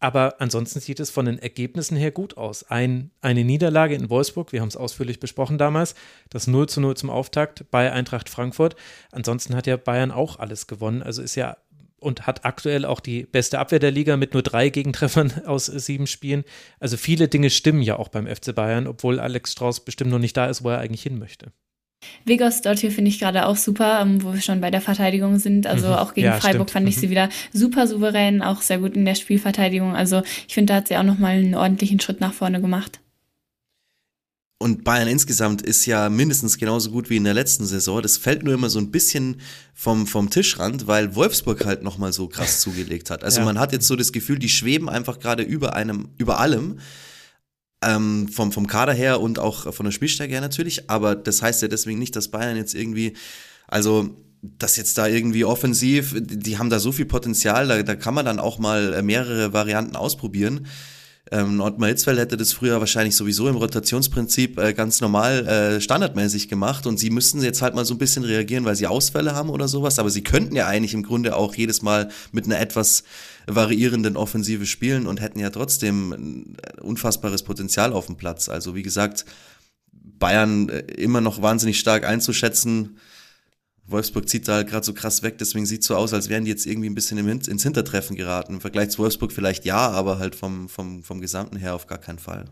aber 0.00 0.40
ansonsten 0.40 0.80
sieht 0.80 0.98
es 0.98 1.10
von 1.10 1.26
den 1.26 1.38
Ergebnissen 1.38 1.96
her 1.96 2.10
gut 2.10 2.38
aus. 2.38 2.64
Ein, 2.64 3.10
eine 3.20 3.44
Niederlage 3.44 3.94
in 3.94 4.08
Wolfsburg, 4.08 4.52
wir 4.52 4.62
haben 4.62 4.68
es 4.68 4.76
ausführlich 4.76 5.20
besprochen 5.20 5.58
damals, 5.58 5.94
das 6.30 6.46
0 6.46 6.68
zu 6.68 6.80
0 6.80 6.96
zum 6.96 7.10
Auftakt 7.10 7.70
bei 7.70 7.92
Eintracht 7.92 8.30
Frankfurt. 8.30 8.76
Ansonsten 9.12 9.54
hat 9.54 9.66
ja 9.66 9.76
Bayern 9.76 10.10
auch 10.10 10.38
alles 10.38 10.66
gewonnen, 10.66 11.02
also 11.02 11.20
ist 11.20 11.34
ja 11.34 11.58
und 12.00 12.26
hat 12.26 12.46
aktuell 12.46 12.86
auch 12.86 13.00
die 13.00 13.24
beste 13.24 13.58
Abwehr 13.58 13.78
der 13.78 13.90
Liga 13.90 14.16
mit 14.16 14.32
nur 14.32 14.42
drei 14.42 14.70
Gegentreffern 14.70 15.32
aus 15.46 15.66
sieben 15.66 16.06
Spielen. 16.06 16.44
Also 16.80 16.96
viele 16.96 17.28
Dinge 17.28 17.50
stimmen 17.50 17.82
ja 17.82 17.96
auch 17.96 18.08
beim 18.08 18.26
FC 18.26 18.54
Bayern, 18.54 18.86
obwohl 18.86 19.20
Alex 19.20 19.52
Strauß 19.52 19.84
bestimmt 19.84 20.10
noch 20.10 20.18
nicht 20.18 20.36
da 20.36 20.46
ist, 20.46 20.64
wo 20.64 20.70
er 20.70 20.78
eigentlich 20.78 21.02
hin 21.02 21.18
möchte. 21.18 21.52
Vigos 22.24 22.62
dort 22.62 22.78
hier 22.78 22.90
finde 22.90 23.10
ich 23.10 23.18
gerade 23.18 23.46
auch 23.46 23.56
super, 23.56 24.00
ähm, 24.00 24.22
wo 24.22 24.32
wir 24.32 24.40
schon 24.40 24.60
bei 24.60 24.70
der 24.70 24.80
Verteidigung 24.80 25.38
sind. 25.38 25.66
Also 25.66 25.88
mhm. 25.88 25.94
auch 25.94 26.14
gegen 26.14 26.26
ja, 26.26 26.40
Freiburg 26.40 26.68
stimmt. 26.68 26.70
fand 26.70 26.88
ich 26.88 26.96
mhm. 26.96 27.00
sie 27.00 27.10
wieder 27.10 27.28
super 27.52 27.86
souverän, 27.86 28.42
auch 28.42 28.62
sehr 28.62 28.78
gut 28.78 28.94
in 28.94 29.04
der 29.04 29.14
Spielverteidigung. 29.14 29.94
Also 29.94 30.22
ich 30.48 30.54
finde, 30.54 30.72
da 30.72 30.76
hat 30.78 30.88
sie 30.88 30.96
auch 30.96 31.02
nochmal 31.02 31.32
einen 31.32 31.54
ordentlichen 31.54 32.00
Schritt 32.00 32.20
nach 32.20 32.32
vorne 32.32 32.60
gemacht. 32.60 33.00
Und 34.62 34.84
Bayern 34.84 35.08
insgesamt 35.08 35.62
ist 35.62 35.86
ja 35.86 36.10
mindestens 36.10 36.58
genauso 36.58 36.90
gut 36.90 37.08
wie 37.08 37.16
in 37.16 37.24
der 37.24 37.32
letzten 37.32 37.64
Saison. 37.64 38.02
Das 38.02 38.18
fällt 38.18 38.42
nur 38.42 38.52
immer 38.52 38.68
so 38.68 38.78
ein 38.78 38.90
bisschen 38.90 39.40
vom, 39.72 40.06
vom 40.06 40.28
Tischrand, 40.28 40.86
weil 40.86 41.14
Wolfsburg 41.14 41.64
halt 41.64 41.82
nochmal 41.82 42.12
so 42.12 42.28
krass 42.28 42.60
zugelegt 42.60 43.08
hat. 43.08 43.24
Also 43.24 43.40
ja. 43.40 43.46
man 43.46 43.58
hat 43.58 43.72
jetzt 43.72 43.86
so 43.86 43.96
das 43.96 44.12
Gefühl, 44.12 44.38
die 44.38 44.50
schweben 44.50 44.90
einfach 44.90 45.18
gerade 45.18 45.42
über 45.42 45.74
einem, 45.74 46.10
über 46.18 46.40
allem. 46.40 46.78
Ähm, 47.82 48.28
vom, 48.28 48.52
vom 48.52 48.66
Kader 48.66 48.92
her 48.92 49.22
und 49.22 49.38
auch 49.38 49.72
von 49.72 49.84
der 49.84 49.92
Spielstärke 49.92 50.34
her 50.34 50.42
natürlich. 50.42 50.90
Aber 50.90 51.14
das 51.14 51.40
heißt 51.40 51.62
ja 51.62 51.68
deswegen 51.68 51.98
nicht, 51.98 52.14
dass 52.14 52.28
Bayern 52.28 52.56
jetzt 52.56 52.74
irgendwie, 52.74 53.14
also 53.68 54.10
das 54.42 54.76
jetzt 54.76 54.98
da 54.98 55.06
irgendwie 55.06 55.44
offensiv, 55.44 56.14
die 56.18 56.58
haben 56.58 56.70
da 56.70 56.78
so 56.78 56.92
viel 56.92 57.06
Potenzial, 57.06 57.68
da, 57.68 57.82
da 57.82 57.94
kann 57.94 58.14
man 58.14 58.26
dann 58.26 58.38
auch 58.38 58.58
mal 58.58 59.02
mehrere 59.02 59.52
Varianten 59.52 59.96
ausprobieren. 59.96 60.66
Ähm, 61.32 61.60
Ottmar 61.60 61.90
Hitzfeld 61.90 62.18
hätte 62.18 62.36
das 62.36 62.52
früher 62.52 62.80
wahrscheinlich 62.80 63.14
sowieso 63.14 63.48
im 63.48 63.54
Rotationsprinzip 63.56 64.58
äh, 64.58 64.72
ganz 64.72 65.00
normal 65.00 65.46
äh, 65.46 65.80
standardmäßig 65.80 66.48
gemacht 66.48 66.86
und 66.86 66.98
sie 66.98 67.10
müssten 67.10 67.40
jetzt 67.42 67.62
halt 67.62 67.74
mal 67.74 67.84
so 67.84 67.94
ein 67.94 67.98
bisschen 67.98 68.24
reagieren, 68.24 68.64
weil 68.64 68.74
sie 68.74 68.88
Ausfälle 68.88 69.34
haben 69.34 69.48
oder 69.50 69.68
sowas, 69.68 70.00
aber 70.00 70.10
sie 70.10 70.22
könnten 70.22 70.56
ja 70.56 70.66
eigentlich 70.66 70.94
im 70.94 71.04
Grunde 71.04 71.36
auch 71.36 71.54
jedes 71.54 71.82
Mal 71.82 72.08
mit 72.32 72.46
einer 72.46 72.58
etwas 72.58 73.04
variierenden 73.46 74.16
Offensive 74.16 74.66
spielen 74.66 75.06
und 75.06 75.20
hätten 75.20 75.38
ja 75.38 75.50
trotzdem 75.50 76.12
ein 76.12 76.56
unfassbares 76.80 77.42
Potenzial 77.42 77.92
auf 77.92 78.06
dem 78.06 78.16
Platz. 78.16 78.48
Also 78.48 78.74
wie 78.74 78.82
gesagt, 78.82 79.24
Bayern 79.92 80.68
äh, 80.68 80.80
immer 80.94 81.20
noch 81.20 81.42
wahnsinnig 81.42 81.78
stark 81.78 82.04
einzuschätzen 82.04 82.98
Wolfsburg 83.90 84.28
zieht 84.28 84.46
da 84.46 84.54
halt 84.54 84.68
gerade 84.68 84.86
so 84.86 84.94
krass 84.94 85.22
weg, 85.22 85.38
deswegen 85.38 85.66
sieht 85.66 85.82
es 85.82 85.88
so 85.88 85.96
aus, 85.96 86.12
als 86.12 86.28
wären 86.28 86.44
die 86.44 86.50
jetzt 86.50 86.66
irgendwie 86.66 86.88
ein 86.88 86.94
bisschen 86.94 87.18
ins 87.28 87.62
Hintertreffen 87.62 88.16
geraten. 88.16 88.54
Im 88.54 88.60
Vergleich 88.60 88.90
zu 88.90 88.98
Wolfsburg 88.98 89.32
vielleicht 89.32 89.64
ja, 89.64 89.90
aber 89.90 90.18
halt 90.18 90.34
vom, 90.34 90.68
vom, 90.68 91.02
vom 91.02 91.20
Gesamten 91.20 91.56
her 91.56 91.74
auf 91.74 91.86
gar 91.86 91.98
keinen 91.98 92.18
Fall. 92.18 92.46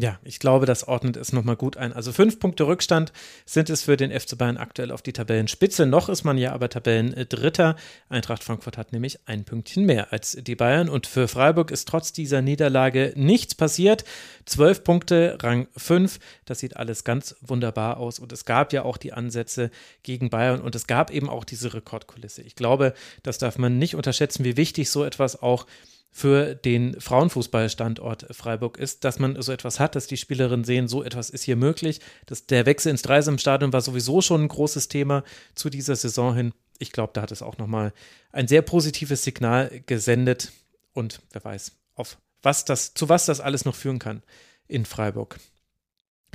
Ja, 0.00 0.18
ich 0.24 0.38
glaube, 0.38 0.64
das 0.64 0.88
ordnet 0.88 1.18
es 1.18 1.34
nochmal 1.34 1.56
gut 1.56 1.76
ein. 1.76 1.92
Also 1.92 2.10
fünf 2.10 2.40
Punkte 2.40 2.66
Rückstand 2.66 3.12
sind 3.44 3.68
es 3.68 3.82
für 3.82 3.98
den 3.98 4.18
FC 4.18 4.38
Bayern 4.38 4.56
aktuell 4.56 4.92
auf 4.92 5.02
die 5.02 5.12
Tabellenspitze. 5.12 5.84
Noch 5.84 6.08
ist 6.08 6.24
man 6.24 6.38
ja 6.38 6.52
aber 6.52 6.70
Tabellendritter. 6.70 7.76
Eintracht 8.08 8.42
Frankfurt 8.42 8.78
hat 8.78 8.94
nämlich 8.94 9.18
ein 9.26 9.44
Pünktchen 9.44 9.84
mehr 9.84 10.10
als 10.10 10.38
die 10.40 10.56
Bayern. 10.56 10.88
Und 10.88 11.06
für 11.06 11.28
Freiburg 11.28 11.70
ist 11.70 11.86
trotz 11.86 12.14
dieser 12.14 12.40
Niederlage 12.40 13.12
nichts 13.14 13.54
passiert. 13.54 14.04
Zwölf 14.46 14.84
Punkte, 14.84 15.36
Rang 15.42 15.68
fünf. 15.76 16.18
Das 16.46 16.60
sieht 16.60 16.78
alles 16.78 17.04
ganz 17.04 17.36
wunderbar 17.42 17.98
aus. 17.98 18.20
Und 18.20 18.32
es 18.32 18.46
gab 18.46 18.72
ja 18.72 18.84
auch 18.84 18.96
die 18.96 19.12
Ansätze 19.12 19.70
gegen 20.02 20.30
Bayern 20.30 20.62
und 20.62 20.74
es 20.74 20.86
gab 20.86 21.10
eben 21.10 21.28
auch 21.28 21.44
diese 21.44 21.74
Rekordkulisse. 21.74 22.40
Ich 22.40 22.54
glaube, 22.54 22.94
das 23.22 23.36
darf 23.36 23.58
man 23.58 23.76
nicht 23.76 23.96
unterschätzen, 23.96 24.46
wie 24.46 24.56
wichtig 24.56 24.88
so 24.88 25.04
etwas 25.04 25.42
auch 25.42 25.66
ist 25.66 25.99
für 26.10 26.54
den 26.54 27.00
Frauenfußballstandort 27.00 28.26
Freiburg 28.32 28.78
ist, 28.78 29.04
dass 29.04 29.18
man 29.18 29.40
so 29.40 29.52
etwas 29.52 29.78
hat, 29.78 29.94
dass 29.94 30.08
die 30.08 30.16
Spielerinnen 30.16 30.64
sehen, 30.64 30.88
so 30.88 31.04
etwas 31.04 31.30
ist 31.30 31.44
hier 31.44 31.56
möglich. 31.56 32.00
Das, 32.26 32.46
der 32.46 32.66
Wechsel 32.66 32.90
ins 32.90 33.02
Dreisamstadion 33.02 33.72
war 33.72 33.80
sowieso 33.80 34.20
schon 34.20 34.42
ein 34.42 34.48
großes 34.48 34.88
Thema 34.88 35.22
zu 35.54 35.70
dieser 35.70 35.94
Saison 35.94 36.34
hin. 36.34 36.52
Ich 36.78 36.92
glaube, 36.92 37.12
da 37.14 37.22
hat 37.22 37.30
es 37.30 37.42
auch 37.42 37.58
nochmal 37.58 37.92
ein 38.32 38.48
sehr 38.48 38.62
positives 38.62 39.22
Signal 39.22 39.82
gesendet 39.86 40.52
und 40.92 41.20
wer 41.32 41.44
weiß, 41.44 41.72
auf 41.94 42.18
was 42.42 42.64
das, 42.64 42.94
zu 42.94 43.08
was 43.08 43.26
das 43.26 43.40
alles 43.40 43.64
noch 43.64 43.76
führen 43.76 43.98
kann 43.98 44.22
in 44.66 44.86
Freiburg. 44.86 45.38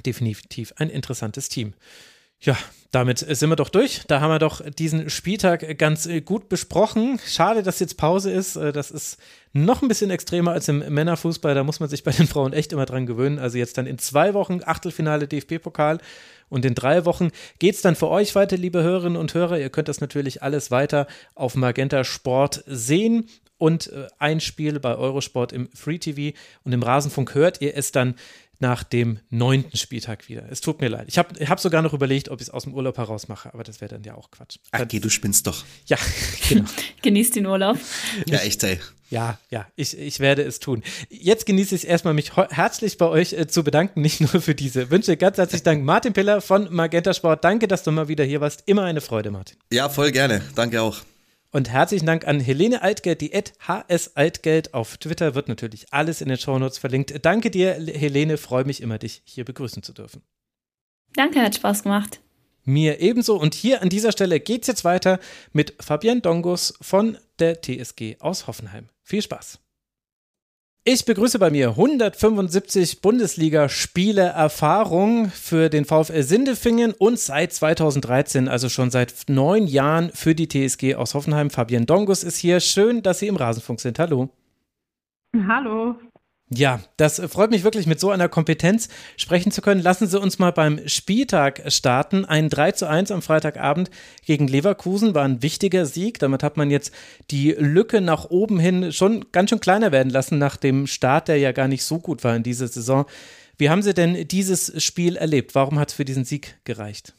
Definitiv 0.06 0.74
ein 0.78 0.90
interessantes 0.90 1.50
Team. 1.50 1.74
Ja, 2.40 2.58
damit 2.92 3.20
sind 3.20 3.50
wir 3.50 3.56
doch 3.56 3.70
durch. 3.70 4.04
Da 4.08 4.22
haben 4.22 4.30
wir 4.30 4.40
doch 4.40 4.62
diesen 4.70 5.10
Spieltag 5.10 5.78
ganz 5.78 6.06
äh, 6.06 6.22
gut 6.22 6.48
besprochen. 6.48 7.20
Schade, 7.26 7.62
dass 7.62 7.80
jetzt 7.80 7.98
Pause 7.98 8.32
ist. 8.32 8.56
Äh, 8.56 8.72
das 8.72 8.92
ist 8.92 9.18
noch 9.52 9.82
ein 9.82 9.88
bisschen 9.88 10.12
extremer 10.12 10.52
als 10.52 10.68
im 10.68 10.80
Männerfußball. 10.80 11.56
Da 11.56 11.64
muss 11.64 11.80
man 11.80 11.90
sich 11.90 12.04
bei 12.04 12.12
den 12.12 12.28
Frauen 12.28 12.54
echt 12.54 12.72
immer 12.72 12.86
dran 12.86 13.06
gewöhnen. 13.06 13.40
Also 13.40 13.58
jetzt 13.58 13.78
dann 13.78 13.86
in 13.86 13.98
zwei 13.98 14.34
Wochen 14.34 14.62
Achtelfinale 14.64 15.28
DFB-Pokal. 15.28 16.00
Und 16.48 16.64
in 16.64 16.76
drei 16.76 17.06
Wochen 17.06 17.32
geht 17.60 17.76
es 17.76 17.82
dann 17.82 17.96
für 17.96 18.08
euch 18.08 18.36
weiter, 18.36 18.56
liebe 18.56 18.84
Hörerinnen 18.84 19.18
und 19.18 19.34
Hörer. 19.34 19.60
Ihr 19.60 19.70
könnt 19.70 19.88
das 19.88 20.00
natürlich 20.00 20.44
alles 20.44 20.72
weiter 20.72 21.08
auf 21.34 21.56
Magenta 21.56 22.04
Sport 22.04 22.64
sehen 22.68 23.28
und 23.58 23.92
äh, 23.92 24.08
ein 24.20 24.40
Spiel 24.40 24.80
bei 24.80 24.96
Eurosport 24.96 25.54
im 25.54 25.70
Free 25.74 25.98
TV 25.98 26.38
und 26.64 26.74
im 26.74 26.84
Rasenfunk 26.84 27.36
hört 27.36 27.62
ihr 27.62 27.76
es 27.76 27.92
dann 27.92 28.16
nach 28.60 28.84
dem 28.84 29.20
neunten 29.30 29.78
Spieltag 29.78 30.30
wieder. 30.30 30.44
Es 30.50 30.62
tut 30.62 30.82
mir 30.82 30.90
leid. 30.90 31.06
Ich 31.08 31.18
habe 31.18 31.46
hab 31.48 31.60
sogar 31.60 31.82
noch 31.82 31.94
überlegt, 31.94 32.30
ob 32.30 32.42
ich 32.42 32.48
es 32.48 32.54
aus 32.54 32.64
dem 32.64 32.74
Urlaub 32.74 32.98
heraus 32.98 33.28
mache, 33.28 33.54
aber 33.54 33.64
das 33.64 33.82
wäre 33.82 33.90
dann 33.90 34.04
ja 34.04 34.16
auch 34.16 34.32
Quatsch. 34.32 34.58
Ach, 34.72 34.88
geh, 34.88 35.00
du 35.00 35.10
spinnst 35.10 35.48
doch. 35.48 35.64
Ja, 35.88 35.98
genau. 36.50 36.66
Genießt 37.02 37.36
den 37.36 37.46
Urlaub. 37.46 37.78
Ja, 38.28 38.40
echt, 38.40 38.64
ey. 38.64 38.80
Ja, 39.10 39.38
ja, 39.52 39.68
ich, 39.76 39.98
ich 39.98 40.20
werde 40.20 40.42
es 40.42 40.60
tun. 40.60 40.84
Jetzt 41.10 41.46
genieße 41.46 41.76
ich 41.76 41.84
es 41.84 41.88
erstmal, 41.88 42.16
mich 42.16 42.36
herzlich 42.36 42.98
bei 42.98 43.06
euch 43.06 43.34
äh, 43.34 43.48
zu 43.48 43.64
bedanken, 43.64 44.02
nicht 44.02 44.20
nur 44.20 44.42
für 44.42 44.56
diese 44.56 44.90
Wünsche. 44.90 45.16
Ganz 45.16 45.38
herzlichen 45.38 45.64
Dank, 45.64 45.84
Martin 45.84 46.14
Piller 46.14 46.42
von 46.42 46.74
Magenta 46.74 47.14
Sport. 47.14 47.44
Danke, 47.44 47.68
dass 47.68 47.84
du 47.84 47.92
mal 47.92 48.08
wieder 48.08 48.24
hier 48.24 48.42
warst. 48.42 48.64
Immer 48.66 48.84
eine 48.84 49.02
Freude, 49.02 49.30
Martin. 49.32 49.58
Ja, 49.72 49.90
voll 49.90 50.12
gerne. 50.12 50.42
Danke 50.56 50.82
auch. 50.82 51.02
Und 51.56 51.70
herzlichen 51.70 52.06
Dank 52.06 52.28
an 52.28 52.42
Helene 52.42 52.82
Altgeld, 52.82 53.22
die 53.22 53.32
HS 53.32 54.18
Altgeld 54.18 54.74
auf 54.74 54.98
Twitter 54.98 55.36
wird 55.36 55.48
natürlich 55.48 55.94
alles 55.94 56.20
in 56.20 56.28
den 56.28 56.38
Shownotes 56.38 56.80
verlinkt. 56.80 57.26
Danke 57.26 57.50
dir, 57.50 57.76
Helene, 57.76 58.36
freue 58.36 58.66
mich 58.66 58.82
immer, 58.82 58.98
dich 58.98 59.22
hier 59.24 59.46
begrüßen 59.46 59.82
zu 59.82 59.94
dürfen. 59.94 60.22
Danke, 61.14 61.40
hat 61.40 61.56
Spaß 61.56 61.84
gemacht. 61.84 62.20
Mir 62.66 63.00
ebenso. 63.00 63.40
Und 63.40 63.54
hier 63.54 63.82
an 63.82 63.88
dieser 63.88 64.12
Stelle 64.12 64.42
geht 64.42 64.64
es 64.64 64.68
jetzt 64.68 64.84
weiter 64.84 65.18
mit 65.54 65.76
Fabienne 65.80 66.20
Dongos 66.20 66.74
von 66.82 67.18
der 67.40 67.62
TSG 67.62 68.18
aus 68.20 68.48
Hoffenheim. 68.48 68.90
Viel 69.02 69.22
Spaß. 69.22 69.60
Ich 70.88 71.04
begrüße 71.04 71.40
bei 71.40 71.50
mir 71.50 71.70
175 71.70 73.02
Bundesliga-Spiele 73.02 74.22
Erfahrung 74.22 75.32
für 75.32 75.68
den 75.70 75.84
VfL 75.84 76.22
Sindelfingen 76.22 76.94
und 76.94 77.18
seit 77.18 77.54
2013, 77.54 78.48
also 78.48 78.70
schon 78.70 78.92
seit 78.92 79.12
neun 79.28 79.66
Jahren 79.66 80.12
für 80.12 80.36
die 80.36 80.48
TSG 80.48 80.94
aus 80.94 81.16
Hoffenheim. 81.16 81.50
Fabian 81.50 81.88
Dongus 81.88 82.22
ist 82.22 82.38
hier. 82.38 82.60
Schön, 82.60 83.02
dass 83.02 83.18
Sie 83.18 83.26
im 83.26 83.36
Rasenfunk 83.36 83.82
sind. 83.82 83.98
Hallo. 83.98 84.30
Hallo. 85.36 85.96
Ja, 86.50 86.80
das 86.98 87.20
freut 87.32 87.50
mich 87.50 87.64
wirklich, 87.64 87.88
mit 87.88 88.00
so 88.00 88.12
einer 88.12 88.30
Kompetenz 88.30 88.88
sprechen 89.18 89.52
zu 89.52 89.64
können. 89.64 89.82
Lassen 89.82 90.06
Sie 90.06 90.20
uns 90.20 90.38
mal 90.38 90.52
beim 90.52 90.88
Spieltag 90.88 91.64
starten. 91.70 92.24
Ein 92.24 92.50
3 92.50 92.74
zu 92.74 92.88
1 92.88 93.10
am 93.10 93.24
Freitagabend 93.24 93.90
gegen 94.24 94.48
Leverkusen 94.48 95.16
war 95.16 95.26
ein 95.26 95.42
wichtiger 95.42 95.88
Sieg. 95.88 96.20
Damit 96.20 96.44
hat 96.44 96.56
man 96.56 96.70
jetzt 96.70 96.94
die 97.32 97.56
Lücke 97.58 98.00
nach 98.00 98.26
oben 98.26 98.60
hin 98.60 98.92
schon 98.92 99.26
ganz 99.32 99.50
schön 99.50 99.60
kleiner 99.60 99.92
werden 99.92 100.12
lassen, 100.12 100.38
nach 100.38 100.56
dem 100.56 100.86
Start, 100.86 101.30
der 101.30 101.40
ja 101.40 101.52
gar 101.52 101.68
nicht 101.68 101.84
so 101.84 101.98
gut 101.98 102.24
war 102.24 102.36
in 102.36 102.44
dieser 102.44 102.68
Saison. 102.68 103.06
Wie 103.58 103.72
haben 103.72 103.82
Sie 103.82 103.96
denn 103.96 104.28
dieses 104.28 104.84
Spiel 104.84 105.16
erlebt? 105.16 105.56
Warum 105.56 105.80
hat 105.80 105.90
es 105.90 105.96
für 105.96 106.06
diesen 106.06 106.26
Sieg 106.26 106.60
gereicht? 106.64 107.16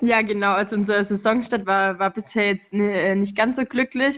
Ja, 0.00 0.22
genau. 0.22 0.52
Also 0.52 0.76
unser 0.76 1.06
Saisonstart 1.06 1.66
war, 1.66 1.98
war 1.98 2.10
bisher 2.10 2.52
jetzt 2.52 2.72
äh, 2.72 3.16
nicht 3.16 3.34
ganz 3.34 3.56
so 3.56 3.64
glücklich. 3.64 4.14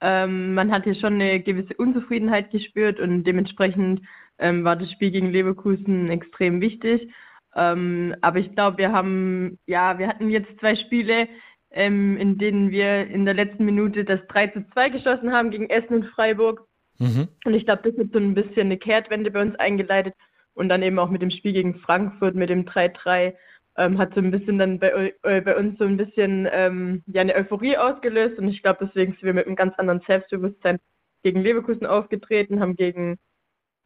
Ähm, 0.00 0.54
man 0.54 0.70
hat 0.70 0.84
hier 0.84 0.94
schon 0.94 1.14
eine 1.14 1.40
gewisse 1.40 1.74
Unzufriedenheit 1.76 2.50
gespürt 2.50 3.00
und 3.00 3.24
dementsprechend 3.24 4.02
ähm, 4.38 4.64
war 4.64 4.76
das 4.76 4.90
Spiel 4.90 5.10
gegen 5.10 5.30
Leverkusen 5.30 6.10
extrem 6.10 6.60
wichtig. 6.60 7.08
Ähm, 7.56 8.14
aber 8.20 8.38
ich 8.38 8.52
glaube, 8.52 8.78
wir 8.78 8.92
haben, 8.92 9.58
ja, 9.66 9.98
wir 9.98 10.08
hatten 10.08 10.28
jetzt 10.28 10.58
zwei 10.58 10.74
Spiele, 10.74 11.28
ähm, 11.70 12.16
in 12.16 12.38
denen 12.38 12.70
wir 12.70 13.06
in 13.06 13.24
der 13.24 13.34
letzten 13.34 13.64
Minute 13.64 14.04
das 14.04 14.20
3 14.28 14.48
zu 14.48 14.66
2 14.72 14.88
geschossen 14.90 15.32
haben 15.32 15.50
gegen 15.50 15.70
Essen 15.70 15.94
und 15.94 16.06
Freiburg. 16.06 16.66
Mhm. 16.98 17.28
Und 17.44 17.54
ich 17.54 17.64
glaube, 17.64 17.90
das 17.90 17.98
hat 17.98 18.12
so 18.12 18.18
ein 18.18 18.34
bisschen 18.34 18.66
eine 18.66 18.78
Kehrtwende 18.78 19.30
bei 19.30 19.42
uns 19.42 19.54
eingeleitet. 19.56 20.14
Und 20.54 20.68
dann 20.68 20.82
eben 20.82 20.98
auch 21.00 21.10
mit 21.10 21.20
dem 21.20 21.30
Spiel 21.30 21.52
gegen 21.52 21.80
Frankfurt, 21.80 22.36
mit 22.36 22.48
dem 22.48 22.64
3-3, 22.64 23.34
ähm, 23.76 23.98
hat 23.98 24.14
so 24.14 24.20
ein 24.20 24.30
bisschen 24.30 24.58
dann 24.58 24.78
bei, 24.78 25.14
äh, 25.22 25.40
bei 25.40 25.56
uns 25.56 25.78
so 25.78 25.84
ein 25.84 25.96
bisschen 25.96 26.48
ähm, 26.52 27.02
ja, 27.06 27.22
eine 27.22 27.34
Euphorie 27.34 27.76
ausgelöst. 27.76 28.38
Und 28.38 28.48
ich 28.48 28.62
glaube, 28.62 28.86
deswegen 28.86 29.12
sind 29.12 29.24
wir 29.24 29.34
mit 29.34 29.46
einem 29.46 29.56
ganz 29.56 29.74
anderen 29.78 30.00
Selbstbewusstsein 30.06 30.78
gegen 31.22 31.42
Leverkusen 31.42 31.86
aufgetreten, 31.86 32.60
haben 32.60 32.76
gegen 32.76 33.18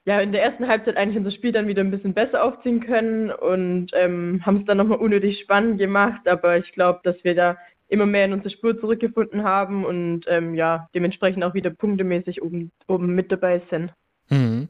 ja, 0.04 0.20
in 0.20 0.32
der 0.32 0.42
ersten 0.42 0.66
Halbzeit 0.66 0.96
eigentlich 0.96 1.18
unser 1.18 1.30
Spiel 1.30 1.52
dann 1.52 1.68
wieder 1.68 1.82
ein 1.82 1.90
bisschen 1.90 2.14
besser 2.14 2.42
aufziehen 2.42 2.80
können 2.80 3.30
und 3.30 3.90
ähm, 3.92 4.40
haben 4.44 4.60
es 4.60 4.64
dann 4.64 4.78
nochmal 4.78 4.98
unnötig 4.98 5.40
spannend 5.40 5.78
gemacht. 5.78 6.26
Aber 6.26 6.56
ich 6.56 6.72
glaube, 6.72 7.00
dass 7.02 7.22
wir 7.24 7.34
da 7.34 7.58
immer 7.88 8.06
mehr 8.06 8.24
in 8.24 8.32
unsere 8.32 8.50
Spur 8.50 8.78
zurückgefunden 8.80 9.44
haben 9.44 9.84
und 9.84 10.24
ähm, 10.28 10.54
ja, 10.54 10.88
dementsprechend 10.94 11.44
auch 11.44 11.54
wieder 11.54 11.70
punktemäßig 11.70 12.42
oben, 12.42 12.70
oben 12.86 13.14
mit 13.14 13.30
dabei 13.32 13.62
sind. 13.70 13.92
Mhm. 14.30 14.68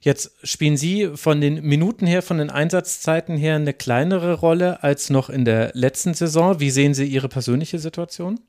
Jetzt 0.00 0.46
spielen 0.46 0.76
Sie 0.76 1.10
von 1.14 1.40
den 1.40 1.62
Minuten 1.62 2.06
her, 2.06 2.22
von 2.22 2.38
den 2.38 2.50
Einsatzzeiten 2.50 3.36
her 3.36 3.56
eine 3.56 3.72
kleinere 3.72 4.34
Rolle 4.34 4.82
als 4.82 5.10
noch 5.10 5.30
in 5.30 5.44
der 5.44 5.70
letzten 5.74 6.14
Saison. 6.14 6.58
Wie 6.58 6.70
sehen 6.70 6.94
Sie 6.94 7.06
Ihre 7.06 7.28
persönliche 7.28 7.78
Situation? 7.78 8.40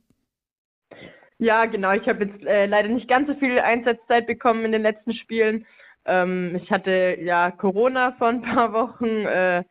Ja, 1.38 1.66
genau. 1.66 1.92
Ich 1.92 2.08
habe 2.08 2.26
jetzt 2.26 2.46
äh, 2.46 2.66
leider 2.66 2.90
nicht 2.90 3.08
ganz 3.08 3.28
so 3.28 3.36
viel 3.36 3.60
Einsatzzeit 3.60 4.26
bekommen 4.28 4.66
in 4.66 4.72
den 4.72 4.82
letzten 4.82 5.14
Spielen. 5.14 5.66
Ähm, 6.06 6.56
ich 6.56 6.72
hatte 6.72 7.18
ja 7.22 7.52
Corona 7.52 8.14
vor 8.18 8.30
ein 8.30 8.42
paar 8.42 8.74
Wochen, 8.74 9.26
äh, 9.26 9.64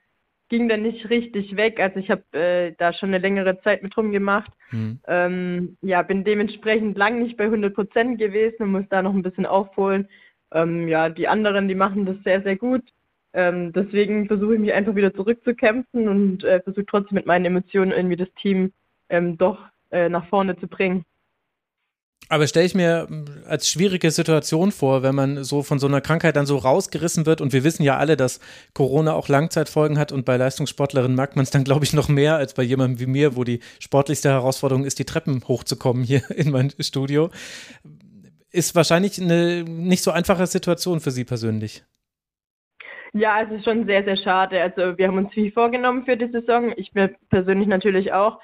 ging 0.49 0.69
dann 0.69 0.83
nicht 0.83 1.09
richtig 1.09 1.57
weg. 1.57 1.81
Also 1.81 1.99
ich 1.99 2.11
habe 2.11 2.23
äh, 2.39 2.75
da 2.79 2.93
schon 2.93 3.09
eine 3.09 3.19
längere 3.19 3.61
Zeit 3.63 3.83
mit 3.83 3.97
rumgemacht. 3.97 4.51
Mhm. 4.71 5.01
Ähm, 5.07 5.77
ja, 5.81 6.03
bin 6.03 6.25
dementsprechend 6.25 6.97
lang 6.99 7.23
nicht 7.23 7.37
bei 7.37 7.45
100 7.45 7.75
Prozent 7.75 8.19
gewesen 8.19 8.65
und 8.65 8.73
muss 8.73 8.85
da 8.91 9.03
noch 9.03 9.15
ein 9.15 9.23
bisschen 9.23 9.47
aufholen. 9.47 10.09
Ähm, 10.53 10.89
ja, 10.89 11.09
die 11.09 11.29
anderen, 11.29 11.69
die 11.69 11.75
machen 11.75 12.07
das 12.07 12.17
sehr, 12.25 12.43
sehr 12.43 12.57
gut. 12.57 12.83
Ähm, 13.35 13.73
deswegen 13.73 14.27
versuche 14.27 14.55
ich 14.55 14.61
mich 14.61 14.73
einfach 14.73 14.95
wieder 14.95 15.15
zurückzukämpfen 15.15 16.09
und 16.09 16.45
äh, 16.45 16.61
versuche 16.61 16.87
trotzdem 16.87 17.17
mit 17.17 17.27
meinen 17.27 17.47
Emotionen 17.47 17.93
irgendwie 17.93 18.17
das 18.17 18.29
Team 18.41 18.73
ähm, 19.09 19.39
doch 19.39 19.59
äh, 19.91 20.09
nach 20.09 20.27
vorne 20.27 20.59
zu 20.59 20.67
bringen. 20.67 21.05
Aber 22.29 22.47
stelle 22.47 22.67
ich 22.67 22.75
mir 22.75 23.07
hm, 23.09 23.27
als 23.47 23.69
schwierige 23.69 24.11
Situation 24.11 24.73
vor, 24.73 25.03
wenn 25.03 25.15
man 25.15 25.45
so 25.45 25.63
von 25.63 25.79
so 25.79 25.87
einer 25.87 26.01
Krankheit 26.01 26.37
dann 26.37 26.47
so 26.47 26.57
rausgerissen 26.57 27.27
wird. 27.27 27.41
Und 27.41 27.53
wir 27.53 27.65
wissen 27.65 27.83
ja 27.83 27.97
alle, 27.97 28.17
dass 28.17 28.41
Corona 28.75 29.13
auch 29.15 29.29
Langzeitfolgen 29.29 29.99
hat. 29.99 30.13
Und 30.13 30.25
bei 30.25 30.37
Leistungssportlerinnen 30.37 31.17
merkt 31.17 31.37
man 31.37 31.43
es 31.43 31.51
dann, 31.51 31.65
glaube 31.65 31.85
ich, 31.85 31.93
noch 31.93 32.09
mehr 32.09 32.37
als 32.37 32.55
bei 32.55 32.63
jemandem 32.63 33.01
wie 33.01 33.07
mir, 33.07 33.37
wo 33.37 33.45
die 33.45 33.61
sportlichste 33.81 34.31
Herausforderung 34.31 34.85
ist, 34.85 34.99
die 34.99 35.05
Treppen 35.05 35.43
hochzukommen 35.47 36.05
hier 36.05 36.23
in 36.37 36.51
mein 36.51 36.73
Studio. 36.81 37.31
Ist 38.53 38.75
wahrscheinlich 38.75 39.21
eine 39.21 39.65
nicht 39.65 40.03
so 40.03 40.11
einfache 40.11 40.47
Situation 40.47 41.01
für 41.01 41.11
Sie 41.11 41.25
persönlich. 41.25 41.85
Ja, 43.15 43.43
es 43.43 43.51
ist 43.51 43.65
schon 43.65 43.87
sehr, 43.87 44.05
sehr 44.05 44.17
schade. 44.17 44.61
Also 44.63 44.97
wir 44.97 45.09
haben 45.09 45.19
uns 45.19 45.33
viel 45.33 45.53
vorgenommen 45.53 46.05
für 46.05 46.17
die 46.17 46.31
Saison. 46.31 46.73
Ich 46.77 46.95
mir 46.95 47.15
persönlich 47.31 47.69
natürlich 47.69 48.13
auch. 48.13 48.41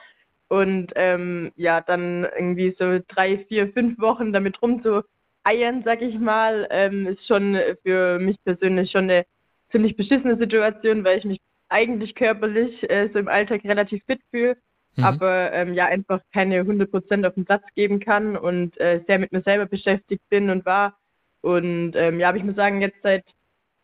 Und 0.49 0.93
ähm, 0.97 1.53
ja, 1.57 1.81
dann 1.81 2.25
irgendwie 2.25 2.75
so 2.79 2.99
drei, 3.09 3.45
vier, 3.49 3.73
fünf 3.73 3.99
Wochen 3.99 4.33
damit 4.33 4.61
rumzueiern, 4.63 5.83
sag 5.85 6.03
ich 6.03 6.19
mal, 6.19 6.67
ähm, 6.71 7.07
ist 7.07 7.27
schon 7.27 7.59
für 7.83 8.19
mich 8.19 8.43
persönlich 8.45 8.91
schon 8.91 9.05
eine 9.05 9.27
ziemlich 9.71 9.97
beschissene 9.97 10.39
Situation, 10.39 11.05
weil 11.05 11.19
ich 11.19 11.25
mich 11.25 11.41
eigentlich 11.69 12.15
körperlich 12.15 12.83
äh, 12.91 13.11
so 13.13 13.19
im 13.19 13.29
Alltag 13.29 13.63
relativ 13.65 14.03
fit 14.07 14.21
fühle, 14.31 14.57
mhm. 14.99 15.05
aber 15.05 15.53
ähm, 15.53 15.75
ja 15.75 15.87
einfach 15.87 16.21
keine 16.33 16.61
100 16.61 16.91
Prozent 16.91 17.25
auf 17.25 17.35
den 17.35 17.45
Platz 17.45 17.63
geben 17.75 18.01
kann 18.01 18.37
und 18.37 18.79
äh, 18.81 19.01
sehr 19.07 19.19
mit 19.19 19.33
mir 19.33 19.43
selber 19.43 19.67
beschäftigt 19.67 20.23
bin 20.29 20.51
und 20.51 20.67
war. 20.67 20.99
Und 21.41 21.93
ähm, 21.95 22.21
ja, 22.21 22.29
aber 22.29 22.39
ich 22.39 22.45
muss 22.45 22.57
sagen, 22.57 22.81
jetzt 22.81 23.01
seit 23.03 23.25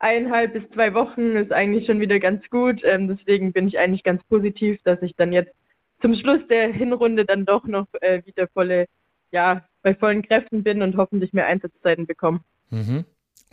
eineinhalb 0.00 0.52
bis 0.52 0.68
zwei 0.74 0.92
Wochen 0.92 1.36
ist 1.36 1.52
eigentlich 1.52 1.86
schon 1.86 2.00
wieder 2.00 2.18
ganz 2.18 2.42
gut. 2.50 2.82
Ähm, 2.84 3.08
deswegen 3.08 3.52
bin 3.52 3.68
ich 3.68 3.78
eigentlich 3.78 4.02
ganz 4.02 4.22
positiv, 4.24 4.80
dass 4.84 5.00
ich 5.02 5.14
dann 5.16 5.32
jetzt 5.32 5.54
zum 6.02 6.14
Schluss 6.14 6.46
der 6.48 6.72
Hinrunde 6.72 7.24
dann 7.24 7.46
doch 7.46 7.64
noch 7.64 7.86
äh, 8.00 8.22
wieder 8.26 8.48
volle, 8.48 8.86
ja, 9.30 9.64
bei 9.82 9.94
vollen 9.94 10.22
Kräften 10.22 10.62
bin 10.62 10.82
und 10.82 10.96
hoffentlich 10.96 11.32
mehr 11.32 11.46
Einsatzzeiten 11.46 12.06
bekomme. 12.06 12.40
Mhm. 12.70 13.04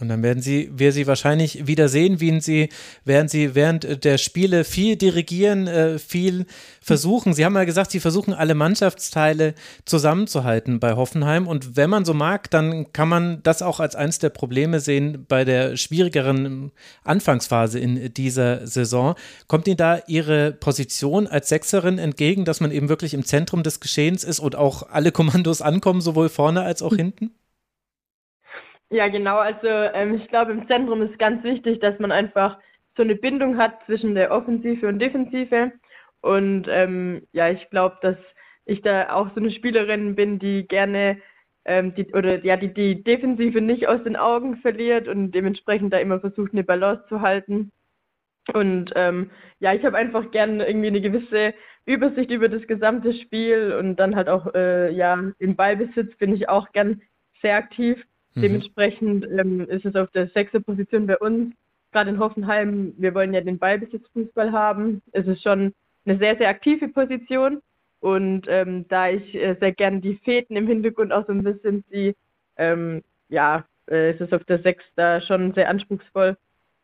Und 0.02 0.10
dann 0.10 0.24
werden 0.24 0.41
Sie, 0.41 0.72
wir 0.74 0.91
Sie 0.91 1.08
wahrscheinlich 1.08 1.68
wieder 1.68 1.88
sehen, 1.88 2.20
wie 2.20 2.39
Sie, 2.41 2.70
während 3.06 3.30
Sie 3.30 3.56
während 3.56 4.04
der 4.04 4.18
Spiele 4.18 4.64
viel 4.64 4.95
dirigieren, 4.95 5.68
äh, 5.68 5.99
viel 5.99 6.45
versuchen. 6.82 7.34
Sie 7.34 7.45
haben 7.45 7.56
ja 7.56 7.64
gesagt, 7.64 7.91
Sie 7.91 7.99
versuchen 7.99 8.34
alle 8.34 8.56
Mannschaftsteile 8.56 9.54
zusammenzuhalten 9.86 10.80
bei 10.80 10.93
Hoffenheim. 10.93 11.47
Und 11.47 11.76
wenn 11.76 11.89
man 11.89 12.06
so 12.06 12.14
mag, 12.14 12.49
dann 12.49 12.91
kann 12.93 13.10
man 13.10 13.43
das 13.43 13.62
auch 13.62 13.80
als 13.80 13.95
eines 13.95 14.20
der 14.20 14.30
Probleme 14.30 14.80
sehen 14.80 15.26
bei 15.28 15.45
der 15.45 15.78
schwierigeren 15.78 16.72
Anfangsphase 17.04 17.80
in 17.80 18.14
dieser 18.14 18.66
Saison. 18.66 19.16
Kommt 19.47 19.68
Ihnen 19.68 19.78
da 19.78 20.02
Ihre 20.08 20.52
Position 20.52 21.28
als 21.28 21.49
Sechserin 21.49 21.99
entgegen, 21.99 22.45
dass 22.45 22.60
man 22.60 22.72
eben 22.72 22.89
wirklich 22.89 23.14
im 23.14 23.26
Zentrum 23.26 23.64
des 23.64 23.80
Geschehens 23.80 24.24
ist 24.24 24.39
und 24.39 24.56
auch 24.56 24.89
alle 24.89 25.12
Kommandos 25.12 25.62
ankommen, 25.62 26.02
sowohl 26.02 26.30
vorne 26.30 26.62
als 26.62 26.82
auch 26.82 26.95
hinten? 26.95 27.32
Ja, 28.92 29.08
genau. 29.08 29.38
Also 29.38 29.68
ähm, 29.68 30.16
ich 30.16 30.28
glaube, 30.28 30.52
im 30.52 30.68
Zentrum 30.68 31.02
ist 31.02 31.18
ganz 31.18 31.44
wichtig, 31.44 31.80
dass 31.80 31.98
man 32.00 32.12
einfach 32.12 32.60
so 32.98 33.04
eine 33.04 33.16
Bindung 33.16 33.58
hat 33.58 33.80
zwischen 33.86 34.16
der 34.16 34.32
Offensive 34.32 34.88
und 34.88 35.00
Defensive. 35.00 35.72
Und 36.22 36.68
ähm, 36.70 37.26
ja, 37.32 37.50
ich 37.50 37.70
glaube, 37.70 37.98
dass 38.02 38.18
ich 38.66 38.82
da 38.82 39.14
auch 39.14 39.30
so 39.34 39.39
eine 39.39 39.52
Spielerin 39.52 40.16
bin, 40.16 40.39
die 40.39 40.68
gerne 40.68 41.22
ähm, 41.66 41.96
die, 41.96 42.14
oder 42.14 42.44
ja, 42.46 42.58
die 42.58 42.74
die 42.74 43.04
Defensive 43.04 43.62
nicht 43.62 43.88
aus 43.88 44.04
den 44.04 44.18
Augen 44.18 44.58
verliert 44.58 45.08
und 45.08 45.32
dementsprechend 45.32 45.94
da 45.94 45.98
immer 46.00 46.20
versucht, 46.20 46.52
eine 46.54 46.64
Balance 46.64 47.06
zu 47.08 47.22
halten. 47.22 47.72
Und 48.54 48.92
ähm, 48.96 49.32
ja, 49.60 49.74
ich 49.74 49.86
habe 49.86 49.98
einfach 49.98 50.32
gerne 50.32 50.68
irgendwie 50.68 50.88
eine 50.88 51.02
gewisse 51.02 51.54
Übersicht 51.86 52.32
über 52.32 52.50
das 52.50 52.68
gesamte 52.68 53.14
Spiel 53.14 53.74
und 53.80 53.98
dann 53.98 54.16
halt 54.16 54.30
auch 54.30 54.54
äh, 54.56 54.92
ja 54.94 55.32
im 55.39 55.56
Ballbesitz 55.56 56.16
bin 56.18 56.34
ich 56.36 56.50
auch 56.50 56.72
gern 56.74 57.02
sehr 57.42 57.56
aktiv. 57.58 58.04
Mhm. 58.36 58.41
Dementsprechend 58.41 59.25
ähm, 59.25 59.61
ist 59.69 59.86
es 59.86 59.95
auf 59.95 60.09
der 60.11 60.27
sechste 60.29 60.61
Position 60.61 61.07
bei 61.07 61.17
uns. 61.17 61.53
Gerade 61.91 62.11
in 62.11 62.19
Hoffenheim, 62.19 62.93
wir 62.97 63.13
wollen 63.13 63.34
ja 63.34 63.41
den 63.41 63.59
Ballbesitzfußball 63.59 64.51
haben. 64.51 65.01
Es 65.11 65.27
ist 65.27 65.43
schon 65.43 65.73
eine 66.05 66.17
sehr, 66.17 66.38
sehr 66.38 66.49
aktive 66.49 66.88
Position. 66.88 67.61
Und 67.99 68.47
ähm, 68.47 68.88
da 68.88 69.09
ich 69.09 69.36
äh, 69.36 69.55
sehr 69.59 69.73
gerne 69.73 69.99
die 69.99 70.19
Fäden 70.23 70.55
im 70.55 70.67
Hintergrund 70.67 71.13
auch 71.13 71.25
so 71.27 71.34
ein 71.34 71.43
bisschen 71.43 71.84
die, 71.91 72.15
ähm, 72.57 73.03
ja, 73.29 73.65
äh, 73.88 74.11
es 74.11 74.21
ist 74.21 74.34
auf 74.34 74.43
der 74.45 74.59
Sechs 74.59 74.84
da 74.95 75.21
schon 75.21 75.53
sehr 75.53 75.69
anspruchsvoll. 75.69 76.36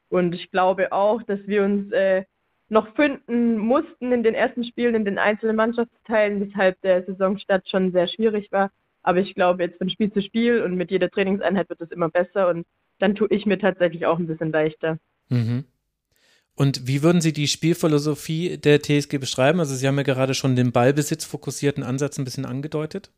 Und 0.09 0.35
ich 0.35 0.51
glaube 0.51 0.91
auch, 0.91 1.23
dass 1.23 1.39
wir 1.47 1.63
uns 1.63 1.91
äh, 1.91 2.23
noch 2.69 2.93
finden 2.95 3.57
mussten 3.57 4.11
in 4.11 4.23
den 4.23 4.35
ersten 4.35 4.63
Spielen 4.63 4.95
in 4.95 5.05
den 5.05 5.17
einzelnen 5.17 5.55
Mannschaftsteilen, 5.55 6.41
weshalb 6.41 6.79
der 6.81 7.03
Saisonstart 7.03 7.67
schon 7.69 7.91
sehr 7.91 8.07
schwierig 8.07 8.51
war. 8.51 8.71
Aber 9.07 9.19
ich 9.19 9.35
glaube, 9.35 9.63
jetzt 9.63 9.77
von 9.77 9.89
Spiel 9.89 10.11
zu 10.11 10.21
Spiel 10.21 10.61
und 10.61 10.75
mit 10.75 10.91
jeder 10.91 11.09
Trainingseinheit 11.09 11.69
wird 11.69 11.79
es 11.79 11.91
immer 11.91 12.09
besser 12.09 12.49
und 12.49 12.65
dann 12.99 13.15
tue 13.15 13.29
ich 13.31 13.45
mir 13.45 13.57
tatsächlich 13.57 14.05
auch 14.05 14.19
ein 14.19 14.27
bisschen 14.27 14.51
leichter. 14.51 14.97
Mhm. 15.29 15.63
Und 16.55 16.89
wie 16.89 17.03
würden 17.03 17.21
Sie 17.21 17.31
die 17.31 17.47
Spielphilosophie 17.47 18.57
der 18.57 18.81
TSG 18.81 19.17
beschreiben? 19.17 19.61
Also 19.61 19.75
Sie 19.75 19.87
haben 19.87 19.95
ja 19.95 20.03
gerade 20.03 20.33
schon 20.33 20.57
den 20.57 20.73
Ballbesitz 20.73 21.23
fokussierten 21.23 21.83
Ansatz 21.83 22.17
ein 22.17 22.25
bisschen 22.25 22.45
angedeutet. 22.45 23.13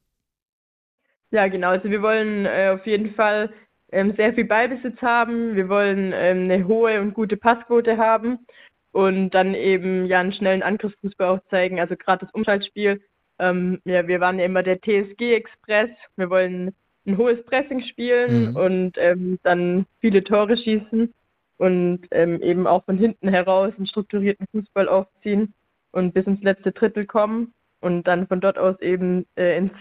Ja, 1.31 1.47
genau. 1.47 1.69
Also 1.69 1.89
wir 1.89 2.03
wollen 2.03 2.45
äh, 2.45 2.69
auf 2.71 2.85
jeden 2.85 3.15
Fall 3.15 3.51
ähm, 3.91 4.13
sehr 4.15 4.35
viel 4.35 4.45
Ballbesitz 4.45 5.01
haben. 5.01 5.55
Wir 5.55 5.69
wollen 5.69 6.13
ähm, 6.13 6.51
eine 6.51 6.67
hohe 6.67 7.01
und 7.01 7.15
gute 7.15 7.35
Passquote 7.35 7.97
haben 7.97 8.45
und 8.91 9.31
dann 9.31 9.55
eben 9.55 10.05
ja 10.05 10.19
einen 10.19 10.33
schnellen 10.33 10.61
Angriffsfußball 10.61 11.29
auch 11.29 11.49
zeigen. 11.49 11.79
Also 11.79 11.95
gerade 11.95 12.27
das 12.27 12.33
Umschaltspiel 12.35 13.01
ähm, 13.39 13.79
ja, 13.85 14.07
wir 14.07 14.19
waren 14.19 14.39
ja 14.39 14.45
immer 14.45 14.63
der 14.63 14.79
TSG-Express. 14.79 15.89
Wir 16.17 16.29
wollen 16.29 16.73
ein 17.05 17.17
hohes 17.17 17.43
Pressing 17.45 17.81
spielen 17.81 18.51
mhm. 18.51 18.55
und 18.55 18.97
ähm, 18.97 19.39
dann 19.43 19.85
viele 19.99 20.23
Tore 20.23 20.57
schießen 20.57 21.13
und 21.57 22.01
ähm, 22.11 22.41
eben 22.41 22.67
auch 22.67 22.85
von 22.85 22.97
hinten 22.97 23.27
heraus 23.27 23.73
einen 23.77 23.87
strukturierten 23.87 24.47
Fußball 24.51 24.87
aufziehen 24.87 25.53
und 25.91 26.13
bis 26.13 26.25
ins 26.25 26.41
letzte 26.41 26.71
Drittel 26.71 27.05
kommen 27.05 27.53
und 27.81 28.07
dann 28.07 28.27
von 28.27 28.41
dort 28.41 28.57
aus 28.57 28.79
eben 28.81 29.25
äh, 29.35 29.57
ins, 29.57 29.71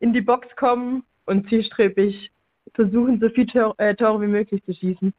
in 0.00 0.12
die 0.12 0.20
Box 0.20 0.46
kommen 0.56 1.04
und 1.26 1.48
zielstrebig 1.48 2.30
versuchen, 2.74 3.20
so 3.20 3.28
viele 3.28 3.74
äh, 3.78 3.94
Tore 3.94 4.22
wie 4.22 4.26
möglich 4.26 4.62
zu 4.64 4.72
schießen. 4.72 5.12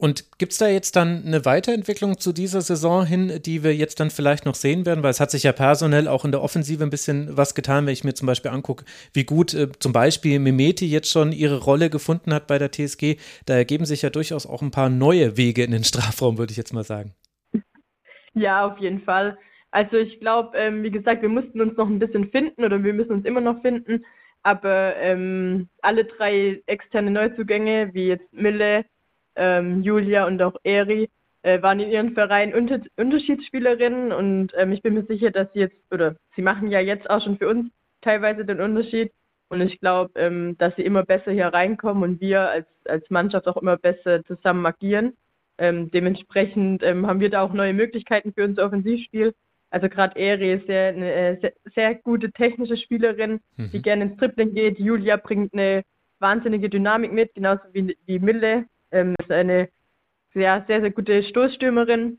Und 0.00 0.38
gibt 0.38 0.52
es 0.52 0.58
da 0.58 0.68
jetzt 0.68 0.94
dann 0.94 1.24
eine 1.26 1.44
Weiterentwicklung 1.44 2.18
zu 2.18 2.32
dieser 2.32 2.60
Saison 2.60 3.04
hin, 3.04 3.40
die 3.44 3.64
wir 3.64 3.74
jetzt 3.74 3.98
dann 3.98 4.10
vielleicht 4.10 4.46
noch 4.46 4.54
sehen 4.54 4.86
werden? 4.86 5.02
Weil 5.02 5.10
es 5.10 5.18
hat 5.18 5.32
sich 5.32 5.42
ja 5.42 5.50
personell 5.50 6.06
auch 6.06 6.24
in 6.24 6.30
der 6.30 6.40
Offensive 6.40 6.84
ein 6.84 6.90
bisschen 6.90 7.36
was 7.36 7.56
getan, 7.56 7.84
wenn 7.84 7.92
ich 7.92 8.04
mir 8.04 8.14
zum 8.14 8.26
Beispiel 8.26 8.52
angucke, 8.52 8.84
wie 9.12 9.24
gut 9.24 9.54
äh, 9.54 9.68
zum 9.80 9.92
Beispiel 9.92 10.38
Mimeti 10.38 10.86
jetzt 10.86 11.10
schon 11.10 11.32
ihre 11.32 11.58
Rolle 11.58 11.90
gefunden 11.90 12.32
hat 12.32 12.46
bei 12.46 12.58
der 12.58 12.70
TSG. 12.70 13.16
Da 13.46 13.54
ergeben 13.54 13.86
sich 13.86 14.02
ja 14.02 14.10
durchaus 14.10 14.46
auch 14.46 14.62
ein 14.62 14.70
paar 14.70 14.88
neue 14.88 15.36
Wege 15.36 15.64
in 15.64 15.72
den 15.72 15.84
Strafraum, 15.84 16.38
würde 16.38 16.52
ich 16.52 16.56
jetzt 16.56 16.72
mal 16.72 16.84
sagen. 16.84 17.14
Ja, 18.34 18.66
auf 18.66 18.78
jeden 18.78 19.02
Fall. 19.02 19.36
Also 19.72 19.96
ich 19.96 20.20
glaube, 20.20 20.56
ähm, 20.56 20.84
wie 20.84 20.92
gesagt, 20.92 21.22
wir 21.22 21.28
mussten 21.28 21.60
uns 21.60 21.76
noch 21.76 21.88
ein 21.88 21.98
bisschen 21.98 22.30
finden 22.30 22.64
oder 22.64 22.82
wir 22.84 22.94
müssen 22.94 23.12
uns 23.12 23.26
immer 23.26 23.40
noch 23.40 23.60
finden. 23.62 24.04
Aber 24.44 24.94
ähm, 24.96 25.68
alle 25.82 26.04
drei 26.04 26.62
externe 26.66 27.10
Neuzugänge, 27.10 27.90
wie 27.94 28.06
jetzt 28.06 28.32
Mille, 28.32 28.84
ähm, 29.38 29.82
Julia 29.82 30.26
und 30.26 30.42
auch 30.42 30.56
Eri, 30.64 31.08
äh, 31.42 31.62
waren 31.62 31.80
in 31.80 31.90
ihren 31.90 32.14
Vereinen 32.14 32.54
unter 32.54 32.80
Unterschiedsspielerinnen 32.96 34.12
und 34.12 34.52
ähm, 34.56 34.72
ich 34.72 34.82
bin 34.82 34.94
mir 34.94 35.04
sicher, 35.04 35.30
dass 35.30 35.52
sie 35.52 35.60
jetzt, 35.60 35.76
oder 35.90 36.16
sie 36.36 36.42
machen 36.42 36.70
ja 36.70 36.80
jetzt 36.80 37.08
auch 37.08 37.22
schon 37.22 37.38
für 37.38 37.48
uns 37.48 37.70
teilweise 38.02 38.44
den 38.44 38.60
Unterschied 38.60 39.12
und 39.48 39.60
ich 39.60 39.80
glaube, 39.80 40.10
ähm, 40.16 40.56
dass 40.58 40.74
sie 40.76 40.82
immer 40.82 41.04
besser 41.04 41.32
hier 41.32 41.46
reinkommen 41.46 42.02
und 42.02 42.20
wir 42.20 42.50
als, 42.50 42.66
als 42.86 43.08
Mannschaft 43.10 43.46
auch 43.48 43.56
immer 43.56 43.76
besser 43.76 44.24
zusammen 44.24 44.66
agieren. 44.66 45.16
Ähm, 45.58 45.90
dementsprechend 45.90 46.82
ähm, 46.82 47.06
haben 47.06 47.20
wir 47.20 47.30
da 47.30 47.42
auch 47.42 47.52
neue 47.52 47.72
Möglichkeiten 47.72 48.32
für 48.32 48.44
unser 48.44 48.66
Offensivspiel. 48.66 49.34
Also 49.70 49.88
gerade 49.88 50.18
Eri 50.18 50.54
ist 50.54 50.66
sehr, 50.66 50.88
eine 50.88 51.12
äh, 51.12 51.40
sehr, 51.40 51.52
sehr, 51.74 51.94
gute 51.94 52.30
technische 52.32 52.76
Spielerin, 52.76 53.40
mhm. 53.56 53.70
die 53.72 53.82
gerne 53.82 54.04
ins 54.04 54.16
Tripling 54.18 54.54
geht. 54.54 54.78
Julia 54.78 55.16
bringt 55.16 55.52
eine 55.52 55.82
wahnsinnige 56.20 56.68
Dynamik 56.68 57.12
mit, 57.12 57.34
genauso 57.34 57.62
wie, 57.72 57.96
wie 58.06 58.18
Mille. 58.18 58.66
Ähm, 58.90 59.14
ist 59.20 59.30
eine 59.30 59.68
sehr, 60.34 60.64
sehr, 60.66 60.80
sehr 60.80 60.90
gute 60.90 61.22
Stoßstürmerin. 61.22 62.18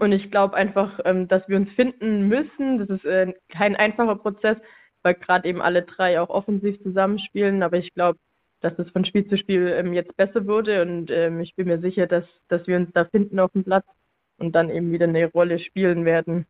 Und 0.00 0.12
ich 0.12 0.30
glaube 0.30 0.56
einfach, 0.56 1.00
ähm, 1.04 1.28
dass 1.28 1.48
wir 1.48 1.56
uns 1.56 1.70
finden 1.72 2.28
müssen. 2.28 2.78
Das 2.78 2.88
ist 2.90 3.04
äh, 3.04 3.32
kein 3.48 3.76
einfacher 3.76 4.16
Prozess, 4.16 4.56
weil 5.02 5.14
gerade 5.14 5.48
eben 5.48 5.62
alle 5.62 5.82
drei 5.82 6.20
auch 6.20 6.28
offensiv 6.28 6.82
zusammenspielen. 6.82 7.62
Aber 7.62 7.78
ich 7.78 7.94
glaube, 7.94 8.18
dass 8.60 8.78
es 8.78 8.90
von 8.90 9.04
Spiel 9.04 9.28
zu 9.28 9.36
Spiel 9.36 9.68
ähm, 9.68 9.92
jetzt 9.92 10.16
besser 10.16 10.46
wurde 10.46 10.82
und 10.82 11.10
ähm, 11.10 11.40
ich 11.40 11.54
bin 11.54 11.68
mir 11.68 11.78
sicher, 11.80 12.06
dass, 12.06 12.24
dass 12.48 12.66
wir 12.66 12.76
uns 12.76 12.90
da 12.92 13.04
finden 13.04 13.38
auf 13.38 13.52
dem 13.52 13.64
Platz 13.64 13.86
und 14.38 14.52
dann 14.52 14.70
eben 14.70 14.92
wieder 14.92 15.06
eine 15.06 15.26
Rolle 15.26 15.58
spielen 15.58 16.04
werden. 16.04 16.46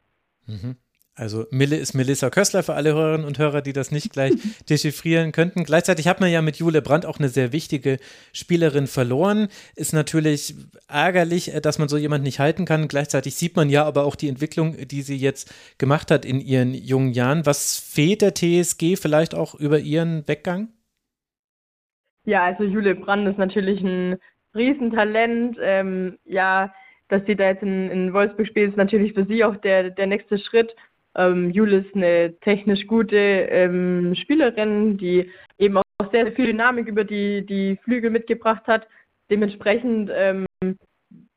Mhm. 0.46 0.76
Also 1.18 1.46
Mille 1.50 1.76
ist 1.76 1.94
Melissa 1.94 2.28
Kössler 2.28 2.62
für 2.62 2.74
alle 2.74 2.92
Hörerinnen 2.92 3.26
und 3.26 3.38
Hörer, 3.38 3.62
die 3.62 3.72
das 3.72 3.90
nicht 3.90 4.12
gleich 4.12 4.34
dechiffrieren 4.68 5.32
könnten. 5.32 5.64
Gleichzeitig 5.64 6.08
hat 6.08 6.20
man 6.20 6.30
ja 6.30 6.42
mit 6.42 6.56
Jule 6.56 6.82
Brandt 6.82 7.06
auch 7.06 7.18
eine 7.18 7.30
sehr 7.30 7.52
wichtige 7.52 7.96
Spielerin 8.34 8.86
verloren. 8.86 9.48
Ist 9.76 9.94
natürlich 9.94 10.54
ärgerlich, 10.88 11.54
äh, 11.54 11.62
dass 11.62 11.78
man 11.78 11.88
so 11.88 11.96
jemanden 11.96 12.24
nicht 12.24 12.38
halten 12.38 12.66
kann. 12.66 12.86
Gleichzeitig 12.86 13.34
sieht 13.34 13.56
man 13.56 13.70
ja 13.70 13.84
aber 13.84 14.04
auch 14.04 14.14
die 14.14 14.28
Entwicklung, 14.28 14.76
die 14.86 15.00
sie 15.00 15.16
jetzt 15.16 15.54
gemacht 15.78 16.10
hat 16.10 16.26
in 16.26 16.38
ihren 16.38 16.74
jungen 16.74 17.12
Jahren. 17.12 17.46
Was 17.46 17.78
fehlt 17.78 18.20
der 18.20 18.34
TSG 18.34 18.96
vielleicht 18.96 19.34
auch 19.34 19.54
über 19.54 19.78
ihren 19.78 20.28
Weggang? 20.28 20.68
Ja, 22.26 22.44
also 22.44 22.64
Jule 22.64 22.94
Brandt 22.94 23.26
ist 23.26 23.38
natürlich 23.38 23.80
ein 23.80 24.16
Riesentalent. 24.54 25.56
Ähm, 25.62 26.18
ja, 26.26 26.74
dass 27.08 27.24
sie 27.24 27.36
da 27.36 27.44
jetzt 27.46 27.62
in, 27.62 27.90
in 27.90 28.12
Wolfsburg 28.12 28.48
spielt, 28.48 28.70
ist 28.70 28.76
natürlich 28.76 29.14
für 29.14 29.24
sie 29.24 29.44
auch 29.44 29.56
der, 29.56 29.90
der 29.90 30.08
nächste 30.08 30.38
Schritt. 30.38 30.74
Ähm, 31.16 31.50
Jule 31.50 31.78
ist 31.78 31.94
eine 31.94 32.38
technisch 32.40 32.86
gute 32.86 33.16
ähm, 33.16 34.14
Spielerin, 34.14 34.98
die 34.98 35.30
eben 35.58 35.78
auch 35.78 36.12
sehr, 36.12 36.24
sehr 36.24 36.32
viel 36.34 36.46
Dynamik 36.46 36.86
über 36.88 37.04
die, 37.04 37.44
die 37.44 37.78
Flügel 37.84 38.10
mitgebracht 38.10 38.66
hat. 38.66 38.86
Dementsprechend 39.30 40.10
ähm, 40.14 40.46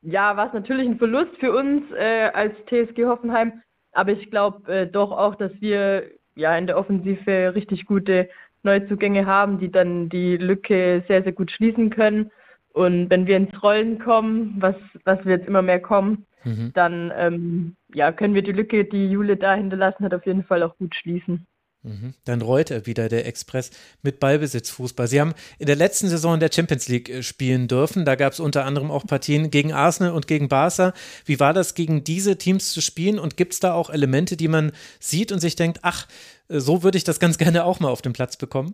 ja, 0.02 0.36
war 0.38 0.48
es 0.48 0.54
natürlich 0.54 0.88
ein 0.88 0.98
Verlust 0.98 1.36
für 1.40 1.54
uns 1.54 1.84
äh, 1.92 2.30
als 2.34 2.54
TSG 2.68 3.06
Hoffenheim, 3.06 3.62
aber 3.94 4.12
ich 4.12 4.30
glaube 4.30 4.72
äh, 4.72 4.88
doch 4.88 5.12
auch, 5.12 5.36
dass 5.36 5.52
wir 5.60 6.04
ja 6.36 6.58
in 6.58 6.68
der 6.68 6.78
Offensive 6.78 7.54
richtig 7.56 7.86
gute 7.86 8.30
Neuzugänge 8.64 9.26
haben, 9.26 9.60
die 9.60 9.72
dann 9.72 10.10
die 10.10 10.38
Lücke 10.38 11.04
sehr, 11.08 11.24
sehr 11.24 11.32
gut 11.32 11.52
schließen 11.52 11.90
können. 11.90 12.32
Und 12.74 13.10
wenn 13.10 13.28
wir 13.28 13.38
ins 13.38 13.64
Rollen 13.64 14.00
kommen, 14.00 14.56
was, 14.60 14.76
was 15.04 15.24
wir 15.26 15.38
jetzt 15.38 15.48
immer 15.48 15.62
mehr 15.62 15.80
kommen, 15.80 16.26
mhm. 16.44 16.72
dann 16.74 17.12
ähm, 17.16 17.76
ja, 17.94 18.12
können 18.12 18.36
wir 18.36 18.44
die 18.44 18.52
Lücke, 18.52 18.86
die 18.86 19.10
Jule 19.10 19.38
da 19.38 19.56
hinterlassen 19.56 20.06
hat, 20.06 20.14
auf 20.14 20.26
jeden 20.26 20.44
Fall 20.44 20.64
auch 20.64 20.78
gut 20.78 20.96
schließen. 20.96 21.48
Mhm. 21.82 22.14
Dann 22.26 22.42
rollt 22.42 22.72
er 22.72 22.86
wieder 22.86 23.08
der 23.08 23.26
Express 23.26 23.72
mit 24.02 24.20
Ballbesitzfußball. 24.20 25.08
Sie 25.08 25.22
haben 25.22 25.34
in 25.60 25.66
der 25.66 25.78
letzten 25.78 26.10
Saison 26.10 26.34
in 26.34 26.40
der 26.42 26.52
Champions 26.54 26.90
League 26.90 27.10
äh, 27.10 27.24
spielen 27.24 27.68
dürfen. 27.70 28.04
Da 28.04 28.16
gab 28.16 28.34
es 28.34 28.42
unter 28.42 28.66
anderem 28.66 28.92
auch 28.92 29.08
Partien 29.08 29.50
gegen 29.50 29.72
Arsenal 29.72 30.12
und 30.12 30.28
gegen 30.28 30.50
Barca. 30.50 30.94
Wie 31.26 31.40
war 31.40 31.54
das, 31.54 31.76
gegen 31.76 32.04
diese 32.04 32.38
Teams 32.38 32.72
zu 32.72 32.82
spielen? 32.82 33.18
Und 33.18 33.38
gibt 33.38 33.54
es 33.54 33.60
da 33.62 33.74
auch 33.74 33.90
Elemente, 33.90 34.36
die 34.36 34.50
man 34.50 34.74
sieht 35.00 35.32
und 35.32 35.40
sich 35.40 35.56
denkt, 35.56 35.80
ach, 35.84 36.08
äh, 36.50 36.60
so 36.60 36.84
würde 36.84 36.98
ich 36.98 37.06
das 37.06 37.20
ganz 37.20 37.38
gerne 37.40 37.64
auch 37.64 37.80
mal 37.80 37.90
auf 37.90 38.02
dem 38.02 38.14
Platz 38.14 38.36
bekommen? 38.36 38.74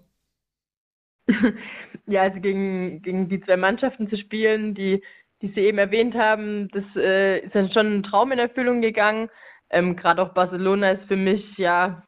ja, 2.08 2.24
also 2.24 2.40
gegen, 2.40 3.02
gegen 3.02 3.30
die 3.30 3.42
zwei 3.42 3.58
Mannschaften 3.58 4.10
zu 4.10 4.18
spielen, 4.18 4.74
die, 4.74 5.02
die 5.42 5.50
Sie 5.50 5.62
eben 5.62 5.78
erwähnt 5.78 6.16
haben, 6.16 6.70
das 6.70 6.84
äh, 6.96 7.40
ist 7.40 7.56
dann 7.56 7.72
schon 7.72 7.98
ein 7.98 8.04
Traum 8.04 8.32
in 8.32 8.40
Erfüllung 8.40 8.82
gegangen. 8.82 9.30
Ähm, 9.70 9.96
Gerade 9.96 10.22
auch 10.22 10.34
Barcelona 10.34 10.92
ist 10.92 11.08
für 11.08 11.16
mich 11.16 11.44
ja, 11.58 12.04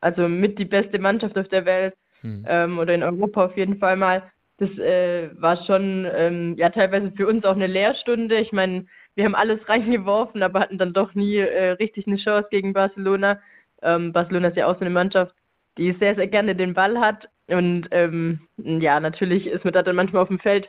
also 0.00 0.28
mit 0.28 0.58
die 0.58 0.64
beste 0.64 0.98
Mannschaft 0.98 1.36
auf 1.38 1.48
der 1.48 1.64
Welt 1.64 1.94
hm. 2.22 2.44
ähm, 2.48 2.78
oder 2.78 2.94
in 2.94 3.02
Europa 3.02 3.46
auf 3.46 3.56
jeden 3.56 3.78
Fall 3.78 3.96
mal. 3.96 4.30
Das 4.58 4.70
äh, 4.78 5.30
war 5.40 5.64
schon 5.64 6.06
ähm, 6.14 6.54
ja 6.58 6.68
teilweise 6.68 7.12
für 7.16 7.26
uns 7.26 7.44
auch 7.44 7.56
eine 7.56 7.66
Lehrstunde. 7.66 8.38
Ich 8.38 8.52
meine, 8.52 8.86
wir 9.14 9.24
haben 9.24 9.34
alles 9.34 9.60
reingeworfen, 9.68 10.42
aber 10.42 10.60
hatten 10.60 10.78
dann 10.78 10.92
doch 10.92 11.14
nie 11.14 11.36
äh, 11.38 11.70
richtig 11.72 12.06
eine 12.06 12.16
Chance 12.16 12.48
gegen 12.50 12.72
Barcelona. 12.72 13.40
Ähm, 13.82 14.12
Barcelona 14.12 14.48
ist 14.48 14.56
ja 14.56 14.66
auch 14.66 14.74
so 14.74 14.80
eine 14.80 14.90
Mannschaft, 14.90 15.34
die 15.78 15.96
sehr, 15.98 16.14
sehr 16.14 16.26
gerne 16.26 16.54
den 16.54 16.74
Ball 16.74 16.98
hat. 16.98 17.28
Und 17.50 17.88
ähm, 17.90 18.40
ja, 18.56 19.00
natürlich 19.00 19.46
ist 19.46 19.64
man 19.64 19.72
da 19.72 19.82
dann 19.82 19.96
manchmal 19.96 20.22
auf 20.22 20.28
dem 20.28 20.38
Feld 20.38 20.68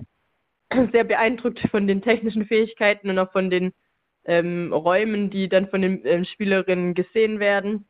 sehr 0.92 1.04
beeindruckt 1.04 1.60
von 1.72 1.88
den 1.88 2.02
technischen 2.02 2.46
Fähigkeiten 2.46 3.10
und 3.10 3.20
auch 3.20 3.32
von 3.32 3.50
den 3.50 3.72
ähm, 4.26 4.74
Räumen, 4.74 5.30
die 5.30 5.50
dann 5.50 5.70
von 5.70 5.82
den 5.82 6.02
ähm, 6.06 6.26
Spielerinnen 6.26 6.94
gesehen 6.94 7.40
werden. 7.40 7.86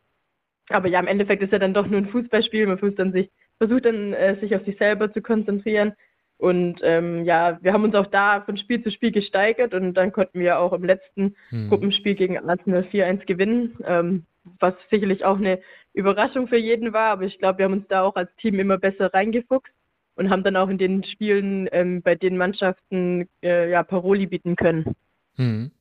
Aber 0.70 0.88
ja, 0.88 1.00
im 1.00 1.08
Endeffekt 1.08 1.44
ist 1.44 1.52
ja 1.52 1.60
dann 1.60 1.74
doch 1.74 1.88
nur 1.88 2.00
ein 2.00 2.10
Fußballspiel. 2.10 2.68
Man 2.68 2.78
versucht 2.78 3.00
dann 3.00 3.12
sich, 3.12 3.30
versucht 3.58 3.86
dann 3.86 4.14
äh, 4.14 4.40
sich 4.40 4.56
auf 4.56 4.64
sich 4.66 4.78
selber 4.78 5.12
zu 5.12 5.22
konzentrieren. 5.22 5.94
Und 6.38 6.80
ähm, 6.82 7.24
ja, 7.24 7.60
wir 7.62 7.72
haben 7.72 7.84
uns 7.84 7.94
auch 7.94 8.08
da 8.08 8.42
von 8.42 8.58
Spiel 8.58 8.84
zu 8.84 8.90
Spiel 8.90 9.12
gesteigert 9.12 9.76
und 9.76 9.94
dann 9.94 10.12
konnten 10.12 10.40
wir 10.40 10.58
auch 10.58 10.74
im 10.74 10.84
letzten 10.84 11.36
hm. 11.50 11.70
Gruppenspiel 11.70 12.16
gegen 12.16 12.38
Arsenal 12.38 12.82
4-1 12.92 13.26
gewinnen. 13.26 13.78
Ähm, 13.86 14.26
was 14.60 14.74
sicherlich 14.90 15.24
auch 15.24 15.38
eine 15.38 15.60
Überraschung 15.94 16.48
für 16.48 16.58
jeden 16.58 16.94
war, 16.94 17.12
aber 17.12 17.24
ich 17.24 17.38
glaube, 17.38 17.60
wir 17.60 17.66
haben 17.66 17.74
uns 17.74 17.88
da 17.90 18.04
auch 18.04 18.16
als 18.16 18.30
Team 18.38 18.60
immer 18.60 18.78
besser 18.78 19.14
reingefuchst 19.14 19.74
und 20.16 20.30
haben 20.30 20.44
dann 20.44 20.56
auch 20.56 20.70
in 20.70 20.78
den 20.78 21.04
Spielen 21.04 21.68
ähm, 21.72 22.02
bei 22.02 22.16
den 22.16 22.38
Mannschaften 22.38 23.28
äh, 23.44 23.70
ja, 23.70 23.84
Paroli 23.84 24.28
bieten 24.28 24.56
können. 24.56 24.96
Hm. 25.36 25.72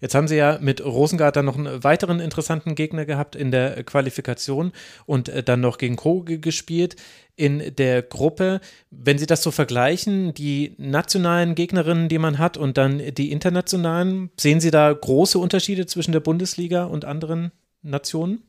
Jetzt 0.00 0.14
haben 0.14 0.28
Sie 0.28 0.36
ja 0.36 0.58
mit 0.60 0.84
Rosengart 0.84 1.36
dann 1.36 1.46
noch 1.46 1.56
einen 1.56 1.82
weiteren 1.82 2.20
interessanten 2.20 2.74
Gegner 2.74 3.04
gehabt 3.04 3.34
in 3.34 3.50
der 3.50 3.82
Qualifikation 3.82 4.72
und 5.06 5.28
äh, 5.28 5.42
dann 5.42 5.60
noch 5.60 5.78
gegen 5.78 5.96
Koge 5.96 6.38
gespielt 6.38 6.96
in 7.34 7.74
der 7.76 8.02
Gruppe. 8.02 8.60
Wenn 8.90 9.18
Sie 9.18 9.26
das 9.26 9.42
so 9.42 9.50
vergleichen, 9.50 10.34
die 10.34 10.74
nationalen 10.78 11.54
Gegnerinnen, 11.54 12.08
die 12.08 12.18
man 12.18 12.38
hat 12.38 12.56
und 12.56 12.78
dann 12.78 12.98
die 13.14 13.32
internationalen, 13.32 14.30
sehen 14.38 14.60
Sie 14.60 14.70
da 14.70 14.92
große 14.92 15.38
Unterschiede 15.38 15.86
zwischen 15.86 16.12
der 16.12 16.20
Bundesliga 16.20 16.84
und 16.84 17.04
anderen 17.04 17.52
Nationen? 17.82 18.42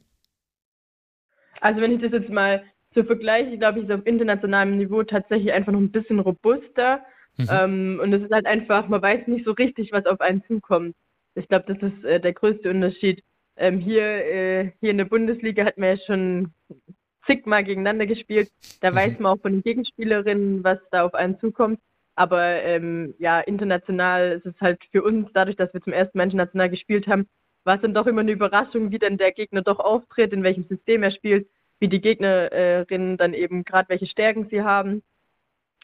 Also 1.61 1.81
wenn 1.81 1.95
ich 1.95 2.01
das 2.01 2.11
jetzt 2.11 2.29
mal 2.29 2.63
so 2.95 3.03
vergleiche, 3.03 3.57
glaube 3.57 3.79
ich, 3.79 3.85
ist 3.85 3.91
auf 3.91 4.05
internationalem 4.05 4.77
Niveau 4.77 5.03
tatsächlich 5.03 5.53
einfach 5.53 5.71
noch 5.71 5.79
ein 5.79 5.91
bisschen 5.91 6.19
robuster. 6.19 7.01
Mhm. 7.38 7.47
Ähm, 7.51 7.99
und 8.01 8.13
es 8.13 8.23
ist 8.23 8.31
halt 8.31 8.45
einfach, 8.45 8.88
man 8.88 9.01
weiß 9.01 9.27
nicht 9.27 9.45
so 9.45 9.51
richtig, 9.51 9.91
was 9.91 10.05
auf 10.05 10.21
einen 10.21 10.43
zukommt. 10.45 10.95
Ich 11.35 11.47
glaube, 11.47 11.73
das 11.73 11.91
ist 11.91 12.03
äh, 12.03 12.19
der 12.19 12.34
größte 12.34 12.69
Unterschied. 12.69 13.23
Ähm, 13.57 13.79
hier, 13.79 14.03
äh, 14.03 14.71
hier 14.79 14.91
in 14.91 14.97
der 14.97 15.05
Bundesliga 15.05 15.65
hat 15.65 15.77
man 15.77 15.89
ja 15.89 15.97
schon 15.97 16.53
zigmal 17.27 17.63
gegeneinander 17.63 18.07
gespielt. 18.07 18.49
Da 18.81 18.91
mhm. 18.91 18.95
weiß 18.95 19.19
man 19.19 19.34
auch 19.34 19.41
von 19.41 19.53
den 19.53 19.63
Gegenspielerinnen, 19.63 20.63
was 20.63 20.79
da 20.91 21.05
auf 21.05 21.13
einen 21.13 21.39
zukommt. 21.39 21.79
Aber 22.15 22.43
ähm, 22.63 23.13
ja, 23.19 23.39
international 23.41 24.31
ist 24.31 24.45
es 24.47 24.59
halt 24.59 24.79
für 24.91 25.03
uns, 25.03 25.29
dadurch, 25.34 25.55
dass 25.55 25.71
wir 25.73 25.81
zum 25.84 25.93
ersten 25.93 26.17
Mal 26.17 26.23
international 26.23 26.69
gespielt 26.69 27.05
haben, 27.07 27.27
war 27.68 27.76
es 27.76 27.81
dann 27.81 27.94
doch 27.94 28.07
immer 28.07 28.22
eine 28.22 28.31
Überraschung, 28.31 28.91
wie 28.91 28.98
dann 28.98 29.18
der 29.18 29.31
Gegner 29.31 29.61
doch 29.61 29.80
auftritt, 29.80 30.34
in 30.34 30.41
welchem 30.44 30.65
System 30.68 31.03
er 31.03 31.11
spielt, 31.11 31.48
wie 31.80 31.89
die 31.89 32.02
Gegnerinnen 32.02 33.18
dann 33.18 33.34
eben 33.35 33.64
gerade 33.64 33.89
welche 33.89 34.07
Stärken 34.07 34.48
sie 34.49 34.64
haben. 34.64 35.03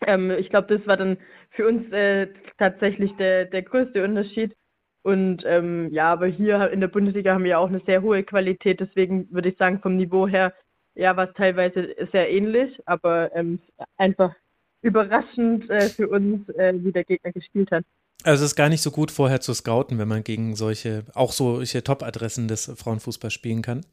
Ähm, 0.07 0.31
ich 0.31 0.49
glaube, 0.49 0.75
das 0.75 0.87
war 0.87 0.97
dann 0.97 1.17
für 1.51 1.67
uns 1.67 1.91
äh, 1.91 2.27
tatsächlich 2.57 3.15
der, 3.17 3.45
der 3.45 3.61
größte 3.61 4.03
Unterschied. 4.03 4.55
Und 5.03 5.43
ähm, 5.45 5.89
ja, 5.91 6.11
aber 6.13 6.27
hier 6.27 6.71
in 6.71 6.79
der 6.79 6.87
Bundesliga 6.87 7.33
haben 7.33 7.43
wir 7.43 7.59
auch 7.59 7.67
eine 7.67 7.81
sehr 7.85 8.01
hohe 8.01 8.23
Qualität, 8.23 8.79
deswegen 8.79 9.29
würde 9.31 9.49
ich 9.49 9.57
sagen, 9.57 9.81
vom 9.81 9.97
Niveau 9.97 10.27
her, 10.27 10.53
ja, 10.95 11.17
war 11.17 11.27
es 11.27 11.33
teilweise 11.35 11.93
sehr 12.13 12.31
ähnlich, 12.31 12.79
aber 12.85 13.35
ähm, 13.35 13.59
einfach 13.97 14.33
überraschend 14.81 15.69
äh, 15.69 15.89
für 15.89 16.07
uns, 16.07 16.47
äh, 16.49 16.73
wie 16.75 16.93
der 16.93 17.03
Gegner 17.03 17.33
gespielt 17.33 17.71
hat. 17.71 17.83
Also 18.23 18.45
es 18.45 18.51
ist 18.51 18.55
gar 18.55 18.69
nicht 18.69 18.81
so 18.81 18.91
gut 18.91 19.11
vorher 19.11 19.41
zu 19.41 19.53
scouten, 19.53 19.99
wenn 19.99 20.07
man 20.07 20.23
gegen 20.23 20.55
solche, 20.55 21.05
auch 21.13 21.31
solche 21.33 21.83
Top-Adressen 21.83 22.47
des 22.47 22.71
Frauenfußballs 22.75 23.33
spielen 23.33 23.61
kann. 23.61 23.85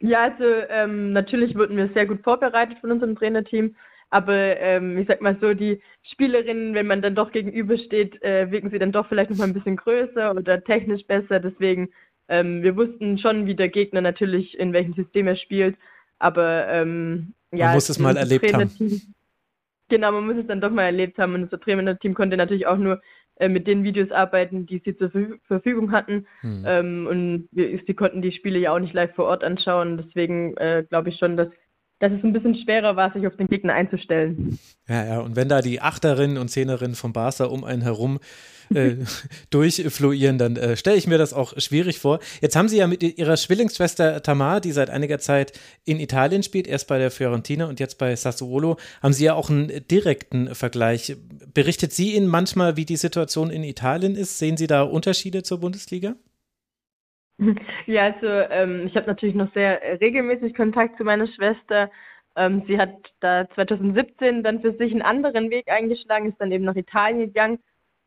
Ja, 0.00 0.24
also 0.24 0.44
ähm, 0.44 1.12
natürlich 1.12 1.54
wurden 1.54 1.76
wir 1.76 1.88
sehr 1.94 2.06
gut 2.06 2.22
vorbereitet 2.22 2.78
von 2.80 2.90
unserem 2.90 3.16
Trainerteam, 3.16 3.76
Aber 4.14 4.60
ähm, 4.60 4.96
ich 4.96 5.08
sag 5.08 5.20
mal 5.22 5.36
so, 5.40 5.54
die 5.54 5.82
Spielerinnen, 6.04 6.74
wenn 6.74 6.86
man 6.86 7.02
dann 7.02 7.16
doch 7.16 7.32
gegenübersteht, 7.32 8.22
äh, 8.22 8.48
wirken 8.48 8.70
sie 8.70 8.78
dann 8.78 8.92
doch 8.92 9.08
vielleicht 9.08 9.30
noch 9.30 9.38
mal 9.38 9.44
ein 9.48 9.54
bisschen 9.54 9.74
größer 9.76 10.30
oder 10.30 10.62
technisch 10.62 11.04
besser. 11.04 11.40
Deswegen, 11.40 11.88
ähm, 12.28 12.62
wir 12.62 12.76
wussten 12.76 13.18
schon, 13.18 13.46
wie 13.46 13.56
der 13.56 13.70
Gegner 13.70 14.00
natürlich 14.02 14.56
in 14.56 14.72
welchem 14.72 14.94
System 14.94 15.26
er 15.26 15.34
spielt. 15.34 15.76
Aber 16.20 16.68
ähm, 16.68 17.34
ja, 17.52 17.66
man 17.66 17.74
muss 17.74 17.88
es 17.88 17.98
mal 17.98 18.16
erlebt 18.16 18.52
haben. 18.52 18.70
Genau, 19.94 20.10
man 20.10 20.26
muss 20.26 20.38
es 20.38 20.48
dann 20.48 20.60
doch 20.60 20.72
mal 20.72 20.86
erlebt 20.86 21.18
haben. 21.18 21.34
Und 21.34 21.44
unser 21.44 21.60
Trainerteam 21.60 22.14
konnte 22.14 22.36
natürlich 22.36 22.66
auch 22.66 22.78
nur 22.78 23.00
äh, 23.36 23.48
mit 23.48 23.68
den 23.68 23.84
Videos 23.84 24.10
arbeiten, 24.10 24.66
die 24.66 24.82
sie 24.84 24.96
zur 24.96 25.12
Verfügung 25.46 25.92
hatten. 25.92 26.26
Hm. 26.40 26.64
Ähm, 26.66 27.06
und 27.08 27.48
wir, 27.52 27.80
sie 27.86 27.94
konnten 27.94 28.20
die 28.20 28.32
Spiele 28.32 28.58
ja 28.58 28.74
auch 28.74 28.80
nicht 28.80 28.92
live 28.92 29.14
vor 29.14 29.26
Ort 29.26 29.44
anschauen. 29.44 30.02
Deswegen 30.04 30.56
äh, 30.56 30.84
glaube 30.88 31.10
ich 31.10 31.18
schon, 31.18 31.36
dass 31.36 31.46
dass 32.00 32.10
es 32.10 32.24
ein 32.24 32.32
bisschen 32.32 32.56
schwerer 32.56 32.96
war, 32.96 33.12
sich 33.12 33.24
auf 33.24 33.36
den 33.36 33.46
Gegner 33.46 33.72
einzustellen. 33.72 34.58
Ja, 34.88 35.06
ja, 35.06 35.20
und 35.20 35.36
wenn 35.36 35.48
da 35.48 35.62
die 35.62 35.80
Achterinnen 35.80 36.38
und 36.38 36.48
Zehnerinnen 36.48 36.96
vom 36.96 37.12
Barca 37.12 37.44
um 37.44 37.62
einen 37.62 37.82
herum 37.82 38.18
äh, 38.74 38.96
durchfluieren, 39.50 40.38
dann 40.38 40.56
äh, 40.56 40.76
stelle 40.76 40.96
ich 40.96 41.06
mir 41.06 41.18
das 41.18 41.32
auch 41.32 41.58
schwierig 41.58 41.98
vor. 41.98 42.20
Jetzt 42.40 42.56
haben 42.56 42.68
Sie 42.68 42.78
ja 42.78 42.86
mit 42.86 43.02
Ihrer 43.02 43.36
Zwillingsschwester 43.36 44.22
Tamar, 44.22 44.60
die 44.60 44.72
seit 44.72 44.90
einiger 44.90 45.18
Zeit 45.18 45.52
in 45.84 46.00
Italien 46.00 46.42
spielt, 46.42 46.66
erst 46.66 46.88
bei 46.88 46.98
der 46.98 47.10
Fiorentina 47.10 47.66
und 47.66 47.80
jetzt 47.80 47.98
bei 47.98 48.14
Sassuolo, 48.16 48.76
haben 49.02 49.12
Sie 49.12 49.24
ja 49.24 49.34
auch 49.34 49.50
einen 49.50 49.70
direkten 49.88 50.54
Vergleich. 50.54 51.16
Berichtet 51.52 51.92
sie 51.92 52.14
Ihnen 52.14 52.26
manchmal, 52.26 52.76
wie 52.76 52.84
die 52.84 52.96
Situation 52.96 53.50
in 53.50 53.64
Italien 53.64 54.16
ist? 54.16 54.38
Sehen 54.38 54.56
Sie 54.56 54.66
da 54.66 54.82
Unterschiede 54.82 55.42
zur 55.42 55.60
Bundesliga? 55.60 56.14
Ja, 57.86 58.04
also 58.04 58.26
ähm, 58.26 58.86
ich 58.86 58.96
habe 58.96 59.06
natürlich 59.06 59.34
noch 59.34 59.52
sehr 59.54 59.80
regelmäßig 60.00 60.54
Kontakt 60.54 60.96
zu 60.96 61.04
meiner 61.04 61.26
Schwester. 61.26 61.90
Ähm, 62.36 62.62
sie 62.66 62.78
hat 62.78 62.94
da 63.20 63.48
2017 63.54 64.42
dann 64.42 64.60
für 64.60 64.72
sich 64.76 64.92
einen 64.92 65.02
anderen 65.02 65.50
Weg 65.50 65.70
eingeschlagen, 65.70 66.30
ist 66.30 66.40
dann 66.40 66.52
eben 66.52 66.64
nach 66.64 66.76
Italien 66.76 67.20
gegangen. 67.20 67.58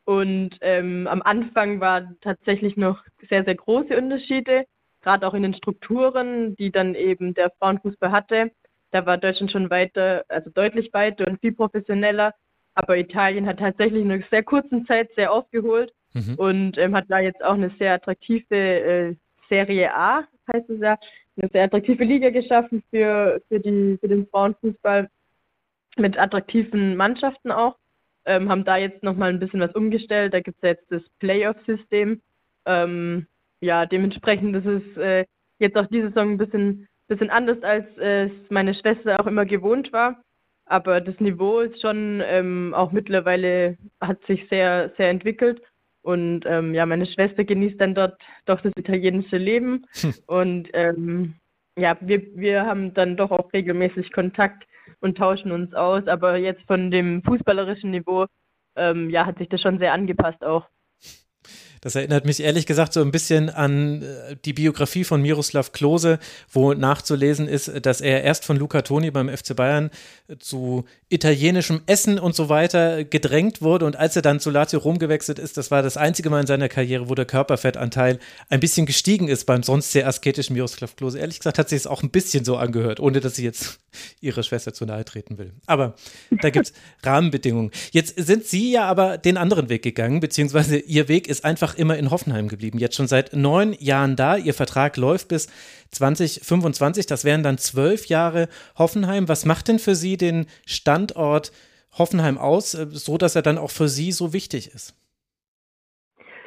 Und 0.08 0.52
ähm, 0.62 1.06
am 1.06 1.22
Anfang 1.22 1.82
waren 1.82 2.16
tatsächlich 2.22 2.78
noch 2.78 3.04
sehr, 3.30 3.44
sehr 3.44 3.56
große 3.56 3.98
Unterschiede, 3.98 4.64
gerade 5.02 5.28
auch 5.28 5.34
in 5.34 5.44
den 5.44 5.54
Strukturen, 5.54 6.56
die 6.56 6.72
dann 6.72 6.96
eben 6.96 7.34
der 7.34 7.52
Frauenfußball 7.60 8.10
hatte. 8.10 8.52
Da 8.92 9.06
war 9.06 9.18
Deutschland 9.18 9.52
schon 9.52 9.70
weiter, 9.70 10.24
also 10.30 10.50
deutlich 10.50 10.94
weiter 10.94 11.28
und 11.28 11.42
viel 11.42 11.52
professioneller. 11.52 12.34
Aber 12.74 12.98
Italien 12.98 13.46
hat 13.46 13.60
tatsächlich 13.60 14.02
in 14.02 14.10
einer 14.10 14.24
sehr 14.32 14.44
kurzen 14.44 14.86
Zeit 14.86 15.10
sehr 15.18 15.30
aufgeholt 15.30 15.92
mhm. 16.14 16.36
und 16.36 16.78
ähm, 16.78 16.96
hat 16.96 17.08
da 17.10 17.20
jetzt 17.20 17.44
auch 17.44 17.56
eine 17.56 17.72
sehr 17.78 17.96
attraktive 17.96 18.56
äh, 18.56 19.16
Serie 19.50 19.94
A, 19.94 20.24
heißt 20.54 20.70
es 20.70 20.80
ja, 20.80 20.98
eine 21.36 21.50
sehr 21.52 21.66
attraktive 21.66 22.06
Liga 22.06 22.30
geschaffen 22.30 22.82
für, 22.92 23.42
für, 23.50 23.60
die, 23.60 23.98
für 24.00 24.08
den 24.08 24.26
Frauenfußball 24.28 25.10
mit 25.98 26.18
attraktiven 26.18 26.96
Mannschaften 26.96 27.52
auch. 27.52 27.76
Ähm, 28.28 28.50
haben 28.50 28.66
da 28.66 28.78
jetzt 28.78 29.04
nochmal 29.04 29.30
ein 29.30 29.40
bisschen 29.40 29.62
was 29.62 29.74
umgestellt. 29.74 30.34
Da 30.34 30.42
gibt 30.42 30.58
es 30.58 30.62
ja 30.64 30.70
jetzt 30.70 30.92
das 30.92 31.02
Playoff-System. 31.20 32.22
Ähm, 32.66 33.28
ja, 33.62 33.86
dementsprechend 33.86 34.56
ist 34.56 34.66
es 34.66 34.98
äh, 34.98 35.26
jetzt 35.60 35.78
auch 35.78 35.88
diese 35.88 36.10
Saison 36.10 36.34
ein 36.34 36.38
bisschen, 36.38 36.88
bisschen 37.08 37.30
anders, 37.30 37.64
als 37.64 37.86
äh, 37.98 38.26
es 38.26 38.32
meine 38.50 38.76
Schwester 38.76 39.20
auch 39.20 39.28
immer 39.28 39.46
gewohnt 39.46 39.92
war. 39.94 40.22
Aber 40.66 41.00
das 41.00 41.20
Niveau 41.20 41.62
ist 41.62 41.82
schon 41.82 42.22
ähm, 42.26 42.74
auch 42.76 42.92
mittlerweile, 42.92 43.78
hat 44.02 44.24
sich 44.26 44.46
sehr, 44.50 44.92
sehr 44.98 45.10
entwickelt. 45.10 45.62
Und 46.02 46.46
ähm, 46.46 46.74
ja, 46.74 46.86
meine 46.86 47.06
Schwester 47.06 47.44
genießt 47.44 47.80
dann 47.80 47.96
dort 47.96 48.20
doch 48.46 48.62
das 48.62 48.74
italienische 48.78 49.38
Leben. 49.38 49.86
Hm. 50.02 50.14
Und 50.28 50.70
ähm, 50.74 51.36
ja, 51.78 51.98
wir, 52.02 52.22
wir 52.36 52.66
haben 52.66 52.94
dann 52.94 53.16
doch 53.16 53.32
auch 53.32 53.52
regelmäßig 53.54 54.12
Kontakt 54.12 54.68
und 55.02 55.18
tauschen 55.18 55.52
uns 55.52 55.74
aus. 55.74 56.08
Aber 56.08 56.38
jetzt 56.38 56.66
von 56.68 56.92
dem 56.92 57.24
fußballerischen 57.24 57.92
Niveau, 57.92 58.26
ähm, 58.76 59.10
ja, 59.10 59.26
hat 59.26 59.38
sich 59.38 59.50
das 59.50 59.62
schon 59.62 59.80
sehr 59.80 59.94
angepasst 59.94 60.44
auch. 60.44 60.68
Das 61.82 61.96
erinnert 61.96 62.26
mich 62.26 62.42
ehrlich 62.42 62.66
gesagt 62.66 62.94
so 62.94 63.02
ein 63.02 63.12
bisschen 63.12 63.50
an 63.50 64.02
äh, 64.02 64.36
die 64.46 64.54
Biografie 64.54 65.04
von 65.04 65.22
Miroslav 65.22 65.72
Klose, 65.72 66.20
wo 66.52 66.74
nachzulesen 66.74 67.48
ist, 67.48 67.72
dass 67.86 68.02
er 68.02 68.24
erst 68.24 68.46
von 68.46 68.58
Luca 68.58 68.82
Toni 68.82 69.12
beim 69.12 69.30
FC 69.30 69.56
Bayern 69.56 69.90
zu 70.40 70.86
italienischem 71.10 71.82
Essen 71.86 72.20
und 72.20 72.36
so 72.36 72.50
weiter 72.50 73.04
gedrängt 73.04 73.62
wurde 73.62 73.86
und 73.86 73.96
als 73.96 74.16
er 74.16 74.22
dann 74.22 74.40
zu 74.40 74.50
Lazio 74.50 74.80
Rom 74.80 75.00
gewechselt 75.00 75.40
ist, 75.40 75.58
das 75.58 75.72
war 75.72 75.82
das 75.82 75.98
einzige 75.98 76.30
Mal 76.30 76.42
in 76.42 76.48
seiner 76.48 76.70
Karriere, 76.70 77.10
wo 77.10 77.16
der 77.16 77.26
Körperfettanteil 77.26 78.20
ein 78.50 78.60
bisschen 78.60 78.86
gestiegen 78.86 79.28
ist 79.28 79.46
beim 79.46 79.64
sonst 79.64 79.92
sehr 79.92 80.08
asketischen 80.08 80.54
Miroslav 80.54 80.96
Klose. 80.96 81.20
Ehrlich 81.20 81.40
gesagt 81.40 81.60
hat 81.60 81.70
sich 81.70 81.78
es 81.78 81.88
auch 81.88 82.04
ein 82.04 82.10
bisschen 82.10 82.44
so 82.44 82.58
angehört, 82.58 83.00
ohne 83.00 83.20
dass 83.20 83.38
ich 83.38 83.44
jetzt 83.44 83.80
ihre 84.22 84.44
Schwester 84.44 84.74
zu 84.74 84.86
nahe 84.86 85.06
treten 85.06 85.38
will. 85.38 85.54
Aber 85.66 85.96
da 86.42 86.50
gibt 86.50 86.68
es 86.68 86.74
Rahmenbedingungen. 87.04 87.72
Jetzt 87.92 88.16
sind 88.18 88.46
Sie 88.46 88.72
ja 88.72 88.86
aber 88.86 89.18
den 89.18 89.38
anderen 89.38 89.70
Weg 89.70 89.84
gegangen, 89.84 90.20
beziehungsweise 90.20 90.78
Ihr 90.78 91.08
Weg 91.08 91.28
ist 91.28 91.46
einfach 91.46 91.67
immer 91.76 91.98
in 91.98 92.12
Hoffenheim 92.12 92.48
geblieben. 92.48 92.80
Jetzt 92.80 92.96
schon 92.96 93.08
seit 93.08 93.34
neun 93.34 93.74
Jahren 93.80 94.16
da. 94.16 94.38
Ihr 94.38 94.54
Vertrag 94.54 94.98
läuft 94.98 95.28
bis 95.30 95.48
2025. 95.92 97.06
Das 97.06 97.26
wären 97.26 97.44
dann 97.44 97.58
zwölf 97.58 98.08
Jahre 98.08 98.48
Hoffenheim. 98.78 99.28
Was 99.28 99.46
macht 99.46 99.68
denn 99.68 99.80
für 99.80 99.96
Sie 99.96 100.18
den 100.18 100.48
Standort 100.66 101.52
Hoffenheim 101.98 102.38
aus, 102.38 102.74
äh, 102.74 102.88
so 102.90 103.18
dass 103.18 103.36
er 103.36 103.42
dann 103.42 103.58
auch 103.58 103.72
für 103.72 103.88
Sie 103.88 104.12
so 104.12 104.34
wichtig 104.34 104.74
ist? 104.74 104.96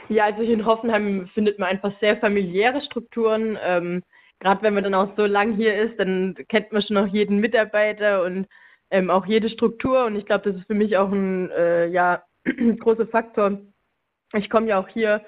Ja, 0.09 0.25
also 0.25 0.43
in 0.43 0.67
Hoffenheim 0.67 1.29
findet 1.35 1.59
man 1.59 1.69
einfach 1.69 1.93
sehr 2.01 2.17
familiäre 2.17 2.83
Strukturen. 2.83 3.57
Ähm, 3.63 4.03
Gerade 4.41 4.63
wenn 4.63 4.75
man 4.75 4.85
dann 4.85 4.95
auch 4.95 5.15
so 5.17 5.27
lang 5.27 5.55
hier 5.55 5.81
ist, 5.81 5.99
dann 5.99 6.35
kennt 6.49 6.73
man 6.73 6.83
schon 6.83 6.95
noch 6.95 7.07
jeden 7.07 7.39
Mitarbeiter 7.39 8.25
und 8.25 8.47
ähm, 8.91 9.11
auch 9.11 9.27
jede 9.27 9.51
Struktur. 9.51 10.07
Und 10.07 10.17
ich 10.17 10.25
glaube, 10.27 10.51
das 10.51 10.61
ist 10.61 10.67
für 10.67 10.75
mich 10.75 10.97
auch 10.97 11.13
ein 11.13 11.51
äh, 11.51 11.87
ja, 11.89 12.23
großer 12.81 13.07
Faktor. 13.07 13.61
Ich 14.35 14.51
komme 14.51 14.69
ja 14.69 14.79
auch 14.79 14.89
hier 14.89 15.23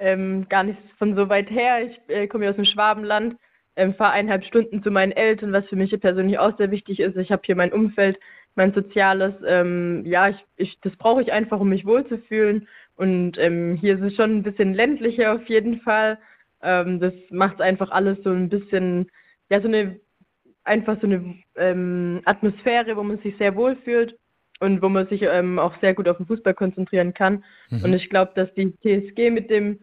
ähm, 0.00 0.48
gar 0.48 0.64
nicht 0.64 0.78
von 0.98 1.16
so 1.16 1.28
weit 1.28 1.50
her. 1.50 1.86
Ich 1.86 2.00
äh, 2.08 2.26
komme 2.26 2.44
ja 2.44 2.50
aus 2.50 2.56
dem 2.56 2.64
Schwabenland 2.64 3.36
ähm, 3.78 3.94
fahre 3.94 4.12
eineinhalb 4.12 4.44
Stunden 4.44 4.82
zu 4.82 4.90
meinen 4.90 5.12
Eltern, 5.12 5.52
was 5.52 5.64
für 5.66 5.76
mich 5.76 5.98
persönlich 6.00 6.38
auch 6.38 6.56
sehr 6.58 6.72
wichtig 6.72 6.98
ist. 6.98 7.16
Ich 7.16 7.30
habe 7.30 7.42
hier 7.44 7.54
mein 7.54 7.72
Umfeld, 7.72 8.18
mein 8.56 8.74
Soziales. 8.74 9.34
Ähm, 9.46 10.04
ja, 10.04 10.30
ich, 10.30 10.44
ich, 10.56 10.80
das 10.80 10.94
brauche 10.96 11.22
ich 11.22 11.32
einfach, 11.32 11.60
um 11.60 11.68
mich 11.68 11.86
wohlzufühlen. 11.86 12.66
Und 12.96 13.38
ähm, 13.38 13.76
hier 13.76 13.94
ist 13.94 14.02
es 14.02 14.16
schon 14.16 14.38
ein 14.38 14.42
bisschen 14.42 14.74
ländlicher 14.74 15.32
auf 15.32 15.48
jeden 15.48 15.80
Fall. 15.82 16.18
Ähm, 16.60 16.98
das 16.98 17.14
macht 17.30 17.60
einfach 17.60 17.92
alles 17.92 18.18
so 18.24 18.30
ein 18.30 18.48
bisschen, 18.48 19.08
ja, 19.48 19.60
so 19.60 19.68
eine, 19.68 20.00
einfach 20.64 21.00
so 21.00 21.06
eine 21.06 21.36
ähm, 21.54 22.20
Atmosphäre, 22.24 22.96
wo 22.96 23.04
man 23.04 23.18
sich 23.18 23.36
sehr 23.38 23.54
wohlfühlt 23.54 24.18
und 24.60 24.82
wo 24.82 24.88
man 24.88 25.06
sich 25.08 25.22
ähm, 25.22 25.58
auch 25.58 25.78
sehr 25.80 25.94
gut 25.94 26.08
auf 26.08 26.16
den 26.16 26.26
Fußball 26.26 26.54
konzentrieren 26.54 27.14
kann. 27.14 27.44
Mhm. 27.70 27.84
Und 27.84 27.92
ich 27.94 28.08
glaube, 28.10 28.32
dass 28.34 28.52
die 28.54 28.72
TSG 28.82 29.30
mit 29.30 29.50
dem 29.50 29.78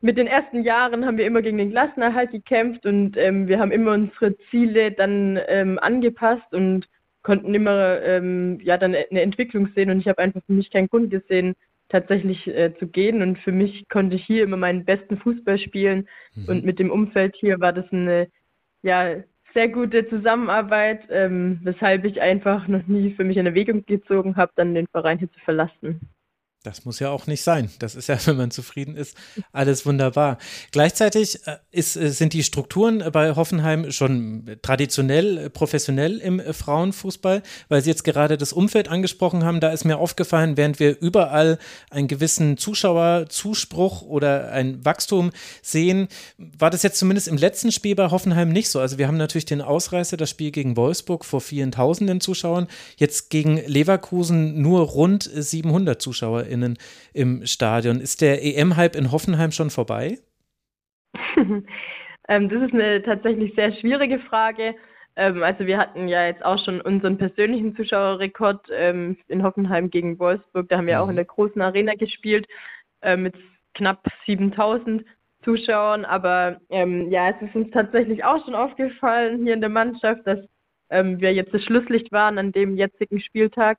mit 0.00 0.16
den 0.16 0.28
ersten 0.28 0.62
Jahren 0.62 1.04
haben 1.04 1.18
wir 1.18 1.26
immer 1.26 1.42
gegen 1.42 1.58
den 1.58 1.72
Klassenerhalt 1.72 2.30
gekämpft 2.30 2.86
und 2.86 3.16
ähm, 3.16 3.48
wir 3.48 3.58
haben 3.58 3.72
immer 3.72 3.94
unsere 3.94 4.36
Ziele 4.50 4.92
dann 4.92 5.40
ähm, 5.48 5.78
angepasst 5.80 6.52
und 6.52 6.86
konnten 7.22 7.52
immer 7.52 8.00
ähm, 8.02 8.60
ja 8.62 8.78
dann 8.78 8.94
eine 8.94 9.22
Entwicklung 9.22 9.68
sehen 9.74 9.90
und 9.90 9.98
ich 9.98 10.06
habe 10.06 10.22
einfach 10.22 10.40
für 10.46 10.52
mich 10.52 10.70
keinen 10.70 10.88
Grund 10.88 11.10
gesehen, 11.10 11.56
tatsächlich 11.88 12.46
äh, 12.46 12.74
zu 12.78 12.86
gehen 12.86 13.22
und 13.22 13.38
für 13.38 13.50
mich 13.50 13.88
konnte 13.88 14.16
ich 14.16 14.24
hier 14.24 14.44
immer 14.44 14.56
meinen 14.56 14.84
besten 14.84 15.18
Fußball 15.18 15.58
spielen 15.58 16.08
mhm. 16.34 16.44
und 16.48 16.64
mit 16.64 16.78
dem 16.78 16.90
Umfeld 16.90 17.34
hier 17.34 17.58
war 17.58 17.72
das 17.72 17.86
eine 17.90 18.28
ja 18.82 19.16
sehr 19.54 19.68
gute 19.68 20.08
Zusammenarbeit, 20.08 21.02
ähm, 21.10 21.60
weshalb 21.62 22.04
ich 22.04 22.20
einfach 22.20 22.68
noch 22.68 22.86
nie 22.86 23.12
für 23.14 23.24
mich 23.24 23.38
eine 23.38 23.50
Erwägung 23.50 23.84
gezogen 23.86 24.36
habe, 24.36 24.52
dann 24.56 24.74
den 24.74 24.86
Verein 24.88 25.18
hier 25.18 25.30
zu 25.30 25.40
verlassen. 25.40 26.00
Das 26.64 26.84
muss 26.84 26.98
ja 26.98 27.10
auch 27.10 27.28
nicht 27.28 27.42
sein. 27.42 27.70
Das 27.78 27.94
ist 27.94 28.08
ja, 28.08 28.18
wenn 28.26 28.36
man 28.36 28.50
zufrieden 28.50 28.96
ist, 28.96 29.16
alles 29.52 29.86
wunderbar. 29.86 30.38
Gleichzeitig 30.72 31.46
äh, 31.46 31.58
ist, 31.70 31.96
äh, 31.96 32.10
sind 32.10 32.32
die 32.32 32.42
Strukturen 32.42 33.04
bei 33.12 33.36
Hoffenheim 33.36 33.92
schon 33.92 34.58
traditionell, 34.60 35.38
äh, 35.38 35.50
professionell 35.50 36.18
im 36.18 36.40
Frauenfußball, 36.40 37.42
weil 37.68 37.82
Sie 37.82 37.90
jetzt 37.90 38.02
gerade 38.02 38.36
das 38.36 38.52
Umfeld 38.52 38.88
angesprochen 38.88 39.44
haben. 39.44 39.60
Da 39.60 39.70
ist 39.70 39.84
mir 39.84 39.98
aufgefallen, 39.98 40.56
während 40.56 40.80
wir 40.80 40.98
überall 41.00 41.58
einen 41.90 42.08
gewissen 42.08 42.56
Zuschauerzuspruch 42.56 44.02
oder 44.02 44.50
ein 44.50 44.84
Wachstum 44.84 45.30
sehen, 45.62 46.08
war 46.38 46.70
das 46.70 46.82
jetzt 46.82 46.98
zumindest 46.98 47.28
im 47.28 47.36
letzten 47.36 47.70
Spiel 47.70 47.94
bei 47.94 48.10
Hoffenheim 48.10 48.48
nicht 48.48 48.68
so. 48.68 48.80
Also 48.80 48.98
wir 48.98 49.06
haben 49.06 49.16
natürlich 49.16 49.46
den 49.46 49.62
Ausreißer, 49.62 50.16
das 50.16 50.30
Spiel 50.30 50.50
gegen 50.50 50.76
Wolfsburg 50.76 51.24
vor 51.24 51.40
vielen 51.40 51.70
Tausenden 51.70 52.20
Zuschauern, 52.20 52.66
jetzt 52.96 53.30
gegen 53.30 53.58
Leverkusen 53.58 54.60
nur 54.60 54.80
rund 54.80 55.30
700 55.32 56.02
Zuschauer 56.02 56.47
ZuschauerInnen 56.48 56.78
im 57.12 57.46
Stadion. 57.46 58.00
Ist 58.00 58.20
der 58.20 58.42
EM-Hype 58.42 58.96
in 58.96 59.12
Hoffenheim 59.12 59.52
schon 59.52 59.70
vorbei? 59.70 60.18
ähm, 61.36 62.48
das 62.48 62.62
ist 62.62 62.74
eine 62.74 63.02
tatsächlich 63.02 63.54
sehr 63.54 63.72
schwierige 63.74 64.18
Frage. 64.20 64.74
Ähm, 65.16 65.42
also 65.42 65.66
wir 65.66 65.78
hatten 65.78 66.08
ja 66.08 66.26
jetzt 66.26 66.44
auch 66.44 66.62
schon 66.64 66.80
unseren 66.80 67.18
persönlichen 67.18 67.76
Zuschauerrekord 67.76 68.66
ähm, 68.72 69.16
in 69.28 69.42
Hoffenheim 69.42 69.90
gegen 69.90 70.18
Wolfsburg. 70.18 70.68
Da 70.68 70.78
haben 70.78 70.86
wir 70.86 70.96
mhm. 70.96 71.02
auch 71.02 71.08
in 71.08 71.16
der 71.16 71.24
großen 71.24 71.60
Arena 71.60 71.94
gespielt 71.94 72.46
äh, 73.02 73.16
mit 73.16 73.34
knapp 73.74 74.06
7000 74.26 75.04
Zuschauern. 75.44 76.04
Aber 76.04 76.60
ähm, 76.70 77.10
ja, 77.10 77.30
es 77.30 77.42
ist 77.42 77.54
uns 77.54 77.70
tatsächlich 77.70 78.24
auch 78.24 78.44
schon 78.44 78.54
aufgefallen 78.54 79.44
hier 79.44 79.54
in 79.54 79.60
der 79.60 79.70
Mannschaft, 79.70 80.26
dass 80.26 80.38
wir 80.90 81.34
jetzt 81.34 81.52
das 81.52 81.62
Schlusslicht 81.64 82.10
waren 82.12 82.38
an 82.38 82.50
dem 82.50 82.74
jetzigen 82.74 83.20
Spieltag. 83.20 83.76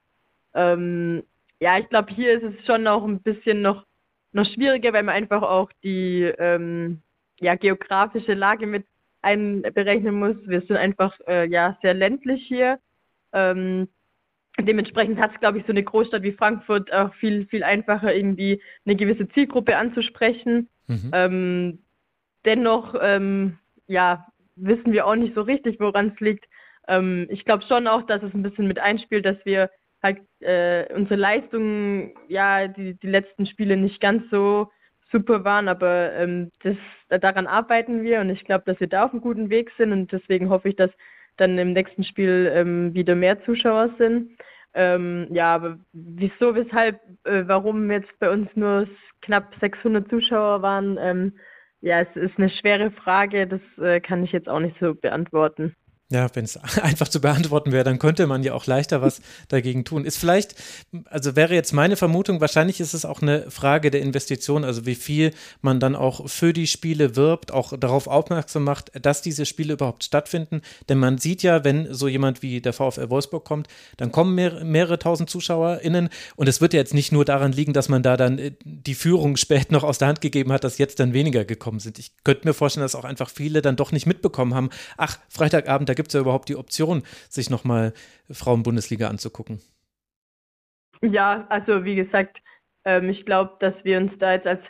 Ähm, 0.54 1.24
ja, 1.60 1.78
ich 1.78 1.90
glaube, 1.90 2.14
hier 2.14 2.34
ist 2.34 2.44
es 2.44 2.66
schon 2.66 2.88
auch 2.88 3.04
ein 3.06 3.22
bisschen 3.22 3.62
noch, 3.62 3.86
noch 4.32 4.46
schwieriger, 4.54 4.94
weil 4.94 5.04
man 5.04 5.16
einfach 5.16 5.42
auch 5.42 5.72
die 5.84 6.24
ähm, 6.38 7.02
ja, 7.40 7.56
geografische 7.56 8.34
Lage 8.34 8.68
mit 8.68 8.86
einberechnen 9.22 10.16
muss. 10.18 10.38
Wir 10.46 10.62
sind 10.62 10.78
einfach 10.78 11.18
äh, 11.28 11.48
ja 11.48 11.78
sehr 11.82 11.94
ländlich 11.94 12.46
hier. 12.48 12.80
Ähm, 13.34 13.90
dementsprechend 14.58 15.20
hat 15.20 15.34
es, 15.34 15.40
glaube 15.40 15.58
ich, 15.60 15.66
so 15.66 15.72
eine 15.72 15.84
Großstadt 15.84 16.24
wie 16.24 16.32
Frankfurt 16.32 16.92
auch 16.94 17.14
viel, 17.16 17.46
viel 17.48 17.64
einfacher, 17.64 18.14
irgendwie 18.14 18.62
eine 18.86 18.96
gewisse 18.96 19.28
Zielgruppe 19.30 19.78
anzusprechen. 19.78 20.70
Mhm. 20.88 21.12
Ähm, 21.14 21.80
dennoch, 22.46 22.96
ähm, 23.02 23.58
ja, 23.88 24.28
wissen 24.56 24.92
wir 24.92 25.06
auch 25.06 25.16
nicht 25.16 25.36
so 25.36 25.42
richtig, 25.42 25.80
woran 25.80 26.14
es 26.14 26.20
liegt. 26.20 26.46
Ähm, 26.88 27.28
ich 27.30 27.46
glaube 27.46 27.66
schon 27.68 27.88
auch, 27.88 28.04
dass 28.04 28.24
es 28.24 28.34
ein 28.34 28.44
bisschen 28.44 28.68
mit 28.68 28.80
einspielt, 28.80 29.26
dass 29.26 29.38
wir 29.46 29.70
äh, 30.42 30.86
unsere 30.94 31.16
Leistungen, 31.16 32.14
ja, 32.28 32.68
die, 32.68 32.96
die 32.96 33.08
letzten 33.08 33.46
Spiele 33.46 33.78
nicht 33.78 34.00
ganz 34.02 34.24
so 34.30 34.70
super 35.12 35.44
waren, 35.44 35.68
aber 35.68 36.14
ähm, 36.14 36.52
das, 36.62 36.76
daran 37.22 37.48
arbeiten 37.48 38.04
wir 38.04 38.22
und 38.22 38.30
ich 38.30 38.44
glaube, 38.46 38.64
dass 38.66 38.80
wir 38.80 38.88
da 38.88 39.06
auf 39.06 39.12
einem 39.12 39.22
guten 39.22 39.50
Weg 39.50 39.72
sind 39.78 39.92
und 39.92 40.12
deswegen 40.12 40.50
hoffe 40.50 40.70
ich, 40.70 40.76
dass 40.76 40.92
dann 41.38 41.58
im 41.58 41.74
nächsten 41.74 42.04
Spiel 42.04 42.52
ähm, 42.54 42.94
wieder 42.94 43.16
mehr 43.16 43.44
Zuschauer 43.44 43.94
sind. 43.98 44.38
Ähm, 44.74 45.28
ja, 45.32 45.56
aber 45.56 45.80
wieso, 45.94 46.54
weshalb, 46.54 47.00
äh, 47.24 47.44
warum 47.48 47.90
jetzt 47.90 48.20
bei 48.20 48.30
uns 48.30 48.50
nur 48.56 48.88
knapp 49.22 49.56
600 49.60 50.08
Zuschauer 50.10 50.62
waren, 50.62 50.98
ähm, 51.02 51.34
ja, 51.82 52.02
es 52.02 52.16
ist 52.16 52.38
eine 52.38 52.50
schwere 52.50 52.92
Frage, 52.92 53.48
das 53.48 53.62
äh, 53.84 54.00
kann 54.00 54.24
ich 54.24 54.32
jetzt 54.32 54.50
auch 54.50 54.60
nicht 54.60 54.78
so 54.80 54.94
beantworten. 54.94 55.76
Ja, 56.12 56.28
wenn 56.34 56.44
es 56.44 56.58
einfach 56.82 57.08
zu 57.08 57.22
beantworten 57.22 57.72
wäre, 57.72 57.84
dann 57.84 58.00
könnte 58.00 58.26
man 58.26 58.42
ja 58.42 58.54
auch 58.54 58.66
leichter 58.66 59.02
was 59.02 59.22
dagegen 59.48 59.86
tun. 59.86 60.06
Ist 60.06 60.18
vielleicht, 60.18 60.56
also 61.06 61.36
wäre 61.36 61.54
jetzt 61.54 61.72
meine 61.72 61.98
Vermutung, 61.98 62.42
wahrscheinlich 62.42 62.80
ist 62.80 62.96
es 62.96 63.06
auch 63.06 63.22
eine 63.22 63.52
Frage 63.52 63.92
der 63.92 64.02
Investition, 64.02 64.64
also 64.64 64.88
wie 64.88 64.96
viel 64.96 65.32
man 65.62 65.80
dann 65.80 65.96
auch 65.96 66.28
für 66.28 66.52
die 66.52 66.66
Spiele 66.66 67.16
wirbt, 67.16 67.52
auch 67.52 67.78
darauf 67.78 68.08
aufmerksam 68.08 68.64
macht, 68.64 68.92
dass 69.00 69.22
diese 69.22 69.46
Spiele 69.46 69.74
überhaupt 69.74 70.04
stattfinden. 70.04 70.62
Denn 70.90 70.98
man 70.98 71.20
sieht 71.20 71.44
ja, 71.44 71.64
wenn 71.64 71.94
so 71.94 72.08
jemand 72.08 72.42
wie 72.42 72.60
der 72.60 72.74
VfL 72.74 73.12
Wolfsburg 73.12 73.46
kommt, 73.46 73.68
dann 73.98 74.12
kommen 74.12 74.34
mehr, 74.34 74.64
mehrere 74.64 74.98
tausend 74.98 75.30
ZuschauerInnen 75.30 76.10
und 76.36 76.50
es 76.50 76.60
wird 76.60 76.74
ja 76.74 76.80
jetzt 76.80 76.96
nicht 76.96 77.12
nur 77.12 77.24
daran 77.24 77.52
liegen, 77.52 77.74
dass 77.74 77.88
man 77.88 78.02
da 78.02 78.18
dann 78.18 78.40
äh, 78.40 78.52
die 78.64 78.96
Führung 78.96 79.38
spät 79.38 79.72
noch 79.72 79.84
aus 79.84 80.00
der 80.00 80.08
Hand 80.08 80.22
gegeben 80.22 80.52
hat, 80.54 80.64
dass 80.64 80.80
jetzt 80.80 81.00
dann 81.00 81.14
weniger 81.14 81.46
gekommen 81.46 81.80
sind. 81.80 82.00
Ich 82.00 82.14
könnte 82.24 82.48
mir 82.48 82.56
vorstellen, 82.56 82.84
dass 82.84 82.96
auch 82.96 83.06
einfach 83.06 83.30
viele 83.30 83.62
dann 83.62 83.76
doch 83.76 83.92
nicht 83.92 84.08
mitbekommen 84.08 84.56
haben, 84.56 84.72
ach, 84.98 85.20
Freitagabend, 85.30 85.88
da 85.88 85.99
gibt 86.00 86.08
es 86.08 86.14
ja 86.14 86.22
überhaupt 86.22 86.48
die 86.48 86.56
Option, 86.56 87.04
sich 87.28 87.50
nochmal 87.50 87.92
Frauen-Bundesliga 88.32 89.10
anzugucken? 89.10 89.60
Ja, 91.02 91.46
also 91.50 91.84
wie 91.84 91.96
gesagt, 91.96 92.38
ähm, 92.86 93.10
ich 93.10 93.26
glaube, 93.26 93.58
dass 93.60 93.74
wir 93.84 93.98
uns 93.98 94.14
da 94.18 94.32
jetzt 94.32 94.48
als, 94.48 94.62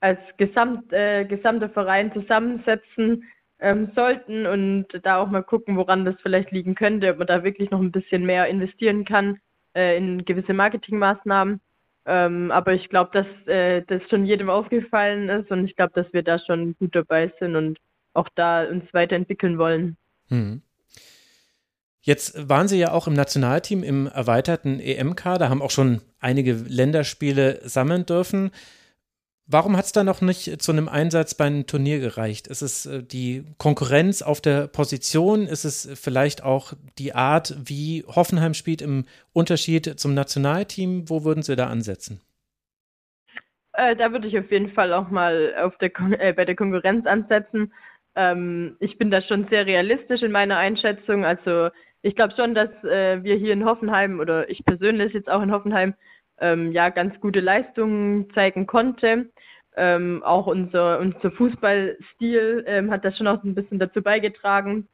als 0.00 0.18
Gesamt, 0.38 0.92
äh, 0.92 1.24
gesamter 1.24 1.70
Verein 1.70 2.12
zusammensetzen 2.12 3.22
ähm, 3.60 3.92
sollten 3.94 4.46
und 4.46 4.86
da 5.04 5.18
auch 5.18 5.30
mal 5.30 5.44
gucken, 5.44 5.76
woran 5.76 6.04
das 6.04 6.16
vielleicht 6.20 6.50
liegen 6.50 6.74
könnte, 6.74 7.12
ob 7.12 7.18
man 7.18 7.28
da 7.28 7.44
wirklich 7.44 7.70
noch 7.70 7.80
ein 7.80 7.92
bisschen 7.92 8.26
mehr 8.26 8.48
investieren 8.48 9.04
kann 9.04 9.38
äh, 9.76 9.96
in 9.96 10.24
gewisse 10.24 10.52
Marketingmaßnahmen. 10.52 11.60
Ähm, 12.06 12.50
aber 12.50 12.72
ich 12.74 12.88
glaube, 12.88 13.10
dass 13.12 13.46
äh, 13.46 13.82
das 13.86 14.02
schon 14.10 14.26
jedem 14.26 14.50
aufgefallen 14.50 15.28
ist 15.28 15.48
und 15.52 15.64
ich 15.64 15.76
glaube, 15.76 15.92
dass 15.94 16.12
wir 16.12 16.24
da 16.24 16.40
schon 16.40 16.74
gut 16.80 16.96
dabei 16.96 17.32
sind 17.38 17.54
und 17.54 17.78
auch 18.14 18.28
da 18.34 18.64
uns 18.64 18.92
weiterentwickeln 18.92 19.58
wollen. 19.58 19.96
Mhm. 20.28 20.62
Jetzt 22.04 22.48
waren 22.48 22.66
Sie 22.66 22.78
ja 22.78 22.90
auch 22.90 23.06
im 23.06 23.14
Nationalteam 23.14 23.84
im 23.84 24.08
erweiterten 24.08 24.80
EM-Kader, 24.80 25.48
haben 25.48 25.62
auch 25.62 25.70
schon 25.70 26.00
einige 26.18 26.52
Länderspiele 26.52 27.60
sammeln 27.62 28.06
dürfen. 28.06 28.50
Warum 29.46 29.76
hat 29.76 29.84
es 29.84 29.92
da 29.92 30.02
noch 30.02 30.20
nicht 30.20 30.62
zu 30.62 30.72
einem 30.72 30.88
Einsatz 30.88 31.34
bei 31.34 31.44
einem 31.44 31.66
Turnier 31.66 32.00
gereicht? 32.00 32.48
Ist 32.48 32.62
es 32.62 32.86
äh, 32.86 33.02
die 33.02 33.44
Konkurrenz 33.58 34.22
auf 34.22 34.40
der 34.40 34.66
Position? 34.66 35.46
Ist 35.46 35.64
es 35.64 35.88
vielleicht 36.00 36.42
auch 36.42 36.72
die 36.98 37.14
Art, 37.14 37.54
wie 37.64 38.04
Hoffenheim 38.06 38.54
spielt 38.54 38.82
im 38.82 39.04
Unterschied 39.32 39.98
zum 40.00 40.14
Nationalteam? 40.14 41.08
Wo 41.08 41.24
würden 41.24 41.42
Sie 41.42 41.54
da 41.54 41.68
ansetzen? 41.68 42.20
Äh, 43.74 43.94
da 43.94 44.10
würde 44.10 44.26
ich 44.26 44.38
auf 44.38 44.50
jeden 44.50 44.72
Fall 44.72 44.92
auch 44.92 45.08
mal 45.10 45.72
der 45.80 45.90
äh, 46.20 46.32
bei 46.32 46.44
der 46.44 46.56
Konkurrenz 46.56 47.06
ansetzen. 47.06 47.72
Ähm, 48.14 48.76
ich 48.80 48.98
bin 48.98 49.10
da 49.10 49.22
schon 49.22 49.48
sehr 49.48 49.66
realistisch 49.66 50.22
in 50.22 50.32
meiner 50.32 50.56
Einschätzung. 50.56 51.24
Also 51.24 51.70
ich 52.02 52.14
glaube 52.16 52.34
schon, 52.36 52.54
dass 52.54 52.70
äh, 52.84 53.22
wir 53.22 53.36
hier 53.36 53.52
in 53.52 53.64
Hoffenheim 53.64 54.20
oder 54.20 54.48
ich 54.50 54.64
persönlich 54.64 55.12
jetzt 55.12 55.30
auch 55.30 55.42
in 55.42 55.52
Hoffenheim 55.52 55.94
ähm, 56.38 56.72
ja 56.72 56.90
ganz 56.90 57.18
gute 57.20 57.40
Leistungen 57.40 58.28
zeigen 58.34 58.66
konnte. 58.66 59.30
Ähm, 59.76 60.22
auch 60.24 60.46
unser, 60.48 60.98
unser 60.98 61.30
Fußballstil 61.30 62.64
ähm, 62.66 62.90
hat 62.90 63.04
das 63.04 63.16
schon 63.16 63.26
auch 63.26 63.42
ein 63.42 63.54
bisschen 63.54 63.78
dazu 63.78 64.02
beigetragen. 64.02 64.88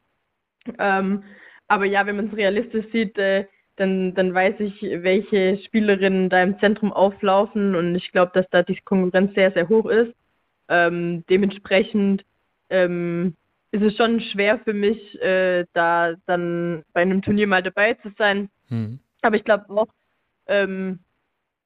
Ähm, 0.78 1.24
aber 1.66 1.86
ja, 1.86 2.06
wenn 2.06 2.16
man 2.16 2.28
es 2.28 2.36
realistisch 2.36 2.86
sieht, 2.92 3.18
äh, 3.18 3.46
dann, 3.76 4.14
dann 4.14 4.34
weiß 4.34 4.56
ich, 4.60 4.82
welche 4.82 5.58
Spielerinnen 5.64 6.28
da 6.28 6.42
im 6.42 6.58
Zentrum 6.58 6.92
auflaufen 6.92 7.74
und 7.74 7.94
ich 7.94 8.10
glaube, 8.12 8.32
dass 8.34 8.48
da 8.50 8.62
die 8.62 8.78
Konkurrenz 8.80 9.34
sehr, 9.34 9.52
sehr 9.52 9.68
hoch 9.68 9.86
ist. 9.86 10.12
Ähm, 10.68 11.24
dementsprechend 11.30 12.24
ähm, 12.70 13.36
ist 13.70 13.82
es 13.82 13.96
schon 13.96 14.20
schwer 14.20 14.58
für 14.60 14.72
mich, 14.72 15.20
äh, 15.20 15.66
da 15.72 16.14
dann 16.26 16.84
bei 16.92 17.02
einem 17.02 17.22
Turnier 17.22 17.46
mal 17.46 17.62
dabei 17.62 17.94
zu 17.94 18.10
sein. 18.16 18.48
Mhm. 18.68 19.00
Aber 19.22 19.36
ich 19.36 19.44
glaube 19.44 19.68
auch, 19.70 19.88
ähm, 20.46 21.00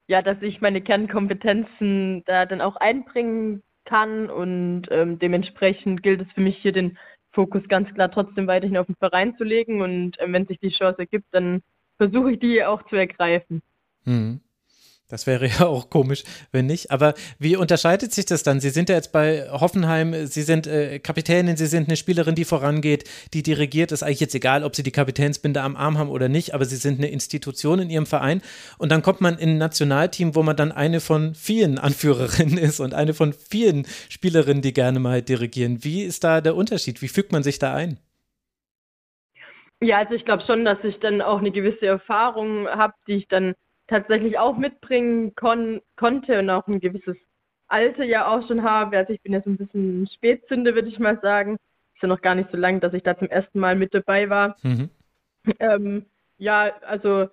ja, 0.08 0.22
dass 0.22 0.40
ich 0.42 0.60
meine 0.60 0.80
Kernkompetenzen 0.80 2.24
da 2.26 2.46
dann 2.46 2.60
auch 2.60 2.76
einbringen 2.76 3.62
kann 3.84 4.30
und 4.30 4.84
ähm, 4.90 5.18
dementsprechend 5.18 6.02
gilt 6.02 6.20
es 6.20 6.32
für 6.32 6.40
mich 6.40 6.56
hier 6.58 6.72
den 6.72 6.98
Fokus 7.32 7.62
ganz 7.68 7.92
klar 7.94 8.10
trotzdem 8.10 8.46
weiterhin 8.46 8.76
auf 8.76 8.86
den 8.86 8.96
Verein 8.96 9.36
zu 9.36 9.44
legen 9.44 9.80
und 9.80 10.18
äh, 10.18 10.30
wenn 10.30 10.46
sich 10.46 10.58
die 10.60 10.70
Chance 10.70 11.00
ergibt, 11.00 11.26
dann 11.32 11.62
versuche 11.96 12.32
ich 12.32 12.40
die 12.40 12.64
auch 12.64 12.82
zu 12.88 12.96
ergreifen. 12.96 13.62
Mhm. 14.04 14.40
Das 15.12 15.26
wäre 15.26 15.46
ja 15.58 15.66
auch 15.66 15.90
komisch, 15.90 16.24
wenn 16.52 16.64
nicht. 16.66 16.90
Aber 16.90 17.12
wie 17.38 17.56
unterscheidet 17.56 18.14
sich 18.14 18.24
das 18.24 18.42
dann? 18.42 18.60
Sie 18.60 18.70
sind 18.70 18.88
ja 18.88 18.94
jetzt 18.94 19.12
bei 19.12 19.46
Hoffenheim, 19.50 20.26
Sie 20.26 20.40
sind 20.40 20.66
äh, 20.66 20.98
Kapitänin, 21.00 21.58
Sie 21.58 21.66
sind 21.66 21.86
eine 21.86 21.98
Spielerin, 21.98 22.34
die 22.34 22.46
vorangeht, 22.46 23.04
die 23.34 23.42
dirigiert. 23.42 23.92
Ist 23.92 24.02
eigentlich 24.02 24.20
jetzt 24.20 24.34
egal, 24.34 24.64
ob 24.64 24.74
Sie 24.74 24.82
die 24.82 24.90
Kapitänsbinde 24.90 25.60
am 25.60 25.76
Arm 25.76 25.98
haben 25.98 26.08
oder 26.08 26.30
nicht, 26.30 26.54
aber 26.54 26.64
Sie 26.64 26.76
sind 26.76 26.98
eine 26.98 27.10
Institution 27.10 27.78
in 27.80 27.90
Ihrem 27.90 28.06
Verein. 28.06 28.40
Und 28.78 28.90
dann 28.90 29.02
kommt 29.02 29.20
man 29.20 29.36
in 29.36 29.50
ein 29.50 29.58
Nationalteam, 29.58 30.34
wo 30.34 30.42
man 30.42 30.56
dann 30.56 30.72
eine 30.72 31.00
von 31.00 31.34
vielen 31.34 31.78
Anführerinnen 31.78 32.56
ist 32.56 32.80
und 32.80 32.94
eine 32.94 33.12
von 33.12 33.34
vielen 33.34 33.86
Spielerinnen, 34.08 34.62
die 34.62 34.72
gerne 34.72 34.98
mal 34.98 35.20
dirigieren. 35.20 35.84
Wie 35.84 36.04
ist 36.04 36.24
da 36.24 36.40
der 36.40 36.56
Unterschied? 36.56 37.02
Wie 37.02 37.08
fügt 37.08 37.32
man 37.32 37.42
sich 37.42 37.58
da 37.58 37.74
ein? 37.74 37.98
Ja, 39.82 39.98
also 39.98 40.14
ich 40.14 40.24
glaube 40.24 40.44
schon, 40.46 40.64
dass 40.64 40.78
ich 40.84 41.00
dann 41.00 41.20
auch 41.20 41.40
eine 41.40 41.50
gewisse 41.50 41.84
Erfahrung 41.84 42.66
habe, 42.68 42.94
die 43.06 43.16
ich 43.16 43.28
dann 43.28 43.54
tatsächlich 43.92 44.38
auch 44.38 44.56
mitbringen 44.56 45.34
kon 45.34 45.82
konnte 45.96 46.38
und 46.38 46.50
auch 46.50 46.66
ein 46.66 46.80
gewisses 46.80 47.16
Alter 47.68 48.04
ja 48.04 48.26
auch 48.26 48.46
schon 48.46 48.62
habe. 48.62 48.96
Also 48.96 49.12
ich 49.12 49.22
bin 49.22 49.32
jetzt 49.32 49.46
ein 49.46 49.56
bisschen 49.56 50.08
Spätzünder, 50.14 50.74
würde 50.74 50.88
ich 50.88 50.98
mal 50.98 51.18
sagen. 51.20 51.56
Ist 51.94 52.02
ja 52.02 52.08
noch 52.08 52.22
gar 52.22 52.34
nicht 52.34 52.50
so 52.50 52.56
lange, 52.56 52.80
dass 52.80 52.94
ich 52.94 53.02
da 53.02 53.18
zum 53.18 53.28
ersten 53.28 53.60
Mal 53.60 53.76
mit 53.76 53.94
dabei 53.94 54.30
war. 54.30 54.56
Mhm. 54.62 54.90
Ähm, 55.58 56.06
ja, 56.38 56.72
also 56.86 57.28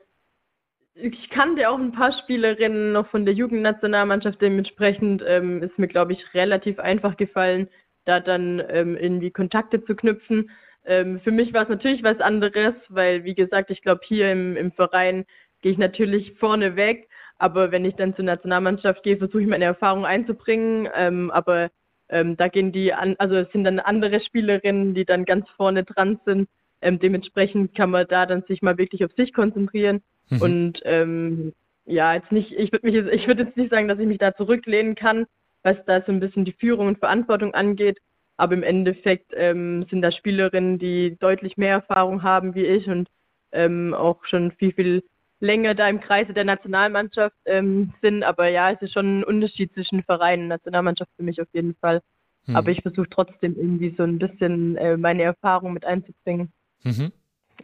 ich 0.94 1.30
kannte 1.30 1.70
auch 1.70 1.78
ein 1.78 1.94
paar 1.94 2.12
Spielerinnen 2.12 2.92
noch 2.92 3.08
von 3.08 3.26
der 3.26 3.34
Jugendnationalmannschaft. 3.34 4.42
Dementsprechend 4.42 5.24
ähm, 5.26 5.64
ist 5.64 5.80
mir, 5.80 5.88
glaube 5.88 6.14
ich, 6.14 6.34
relativ 6.34 6.80
einfach 6.80 7.16
gefallen, 7.16 7.70
da 8.06 8.20
dann 8.20 8.62
ähm, 8.70 8.98
irgendwie 8.98 9.32
Kontakte 9.32 9.84
zu 9.86 9.96
knüpfen. 9.96 10.50
Ähm, 10.86 11.22
für 11.22 11.32
mich 11.32 11.54
war 11.54 11.64
es 11.64 11.70
natürlich 11.70 12.04
was 12.04 12.20
anderes, 12.20 12.74
weil, 12.90 13.24
wie 13.24 13.36
gesagt, 13.36 13.70
ich 13.70 13.82
glaube, 13.82 14.02
hier 14.04 14.32
im, 14.32 14.58
im 14.58 14.72
Verein 14.72 15.26
gehe 15.62 15.72
ich 15.72 15.78
natürlich 15.78 16.34
vorne 16.40 16.76
weg. 16.76 17.10
Aber 17.38 17.72
wenn 17.72 17.86
ich 17.86 17.96
dann 17.96 18.16
zur 18.16 18.26
Nationalmannschaft 18.26 19.04
gehe, 19.04 19.18
versuche 19.18 19.42
ich 19.42 19.48
meine 19.48 19.66
Erfahrung 19.66 20.06
einzubringen. 20.06 20.90
Ähm, 20.94 21.32
aber 21.32 21.70
ähm, 22.10 22.36
da 22.38 22.48
gehen 22.48 22.72
die 22.72 22.94
an, 22.94 23.16
also 23.18 23.36
es 23.36 23.52
sind 23.52 23.64
dann 23.64 23.80
andere 23.80 24.20
Spielerinnen, 24.20 24.94
die 24.94 25.06
dann 25.06 25.26
ganz 25.26 25.48
vorne 25.56 25.84
dran 25.84 26.20
sind. 26.26 26.50
Ähm, 26.82 27.00
dementsprechend 27.00 27.76
kann 27.76 27.92
man 27.92 28.08
da 28.08 28.26
dann 28.26 28.44
sich 28.44 28.62
mal 28.62 28.78
wirklich 28.78 29.06
auf 29.06 29.12
sich 29.16 29.34
konzentrieren. 29.34 30.02
Mhm. 30.30 30.42
Und 30.42 30.80
ähm, 30.84 31.54
ja, 31.86 32.14
jetzt 32.14 32.32
nicht, 32.32 32.52
ich 32.52 32.72
würde 32.72 32.86
mich 32.86 32.96
jetzt, 32.96 33.12
ich 33.12 33.28
würde 33.28 33.44
jetzt 33.44 33.58
nicht 33.58 33.72
sagen, 33.72 33.88
dass 33.88 34.00
ich 34.00 34.08
mich 34.08 34.20
da 34.20 34.36
zurücklehnen 34.36 34.96
kann, 34.96 35.26
was 35.64 35.78
da 35.86 36.02
so 36.02 36.12
ein 36.12 36.20
bisschen 36.20 36.46
die 36.46 36.54
Führung 36.54 36.88
und 36.88 37.00
Verantwortung 37.00 37.54
angeht. 37.54 38.00
Aber 38.38 38.54
im 38.54 38.64
Endeffekt 38.64 39.34
ähm, 39.36 39.86
sind 39.90 40.02
da 40.02 40.12
Spielerinnen, 40.12 40.80
die 40.80 41.18
deutlich 41.20 41.58
mehr 41.58 41.72
Erfahrung 41.72 42.24
haben 42.24 42.56
wie 42.56 42.66
ich 42.66 42.88
und 42.88 43.10
ähm, 43.52 43.94
auch 43.94 44.24
schon 44.26 44.52
viel, 44.52 44.72
viel 44.74 45.04
länger 45.40 45.76
da 45.76 45.88
im 45.88 46.02
Kreise 46.02 46.34
der 46.34 46.46
Nationalmannschaft 46.46 47.36
ähm, 47.46 47.94
sind. 48.02 48.24
Aber 48.24 48.48
ja, 48.48 48.72
es 48.72 48.82
ist 48.82 48.94
schon 48.94 49.20
ein 49.20 49.24
Unterschied 49.24 49.74
zwischen 49.74 50.04
Verein 50.04 50.42
und 50.42 50.48
Nationalmannschaft 50.50 51.12
für 51.16 51.24
mich 51.24 51.42
auf 51.42 51.48
jeden 51.54 51.76
Fall. 51.76 52.02
Mhm. 52.46 52.56
Aber 52.56 52.72
ich 52.72 52.82
versuche 52.82 53.10
trotzdem 53.10 53.56
irgendwie 53.56 53.94
so 53.98 54.04
ein 54.04 54.20
bisschen 54.20 54.76
äh, 54.78 54.98
meine 54.98 55.24
Erfahrung 55.24 55.74
mit 55.74 55.86
einzubringen. 55.86 56.52
Mhm. 56.84 57.12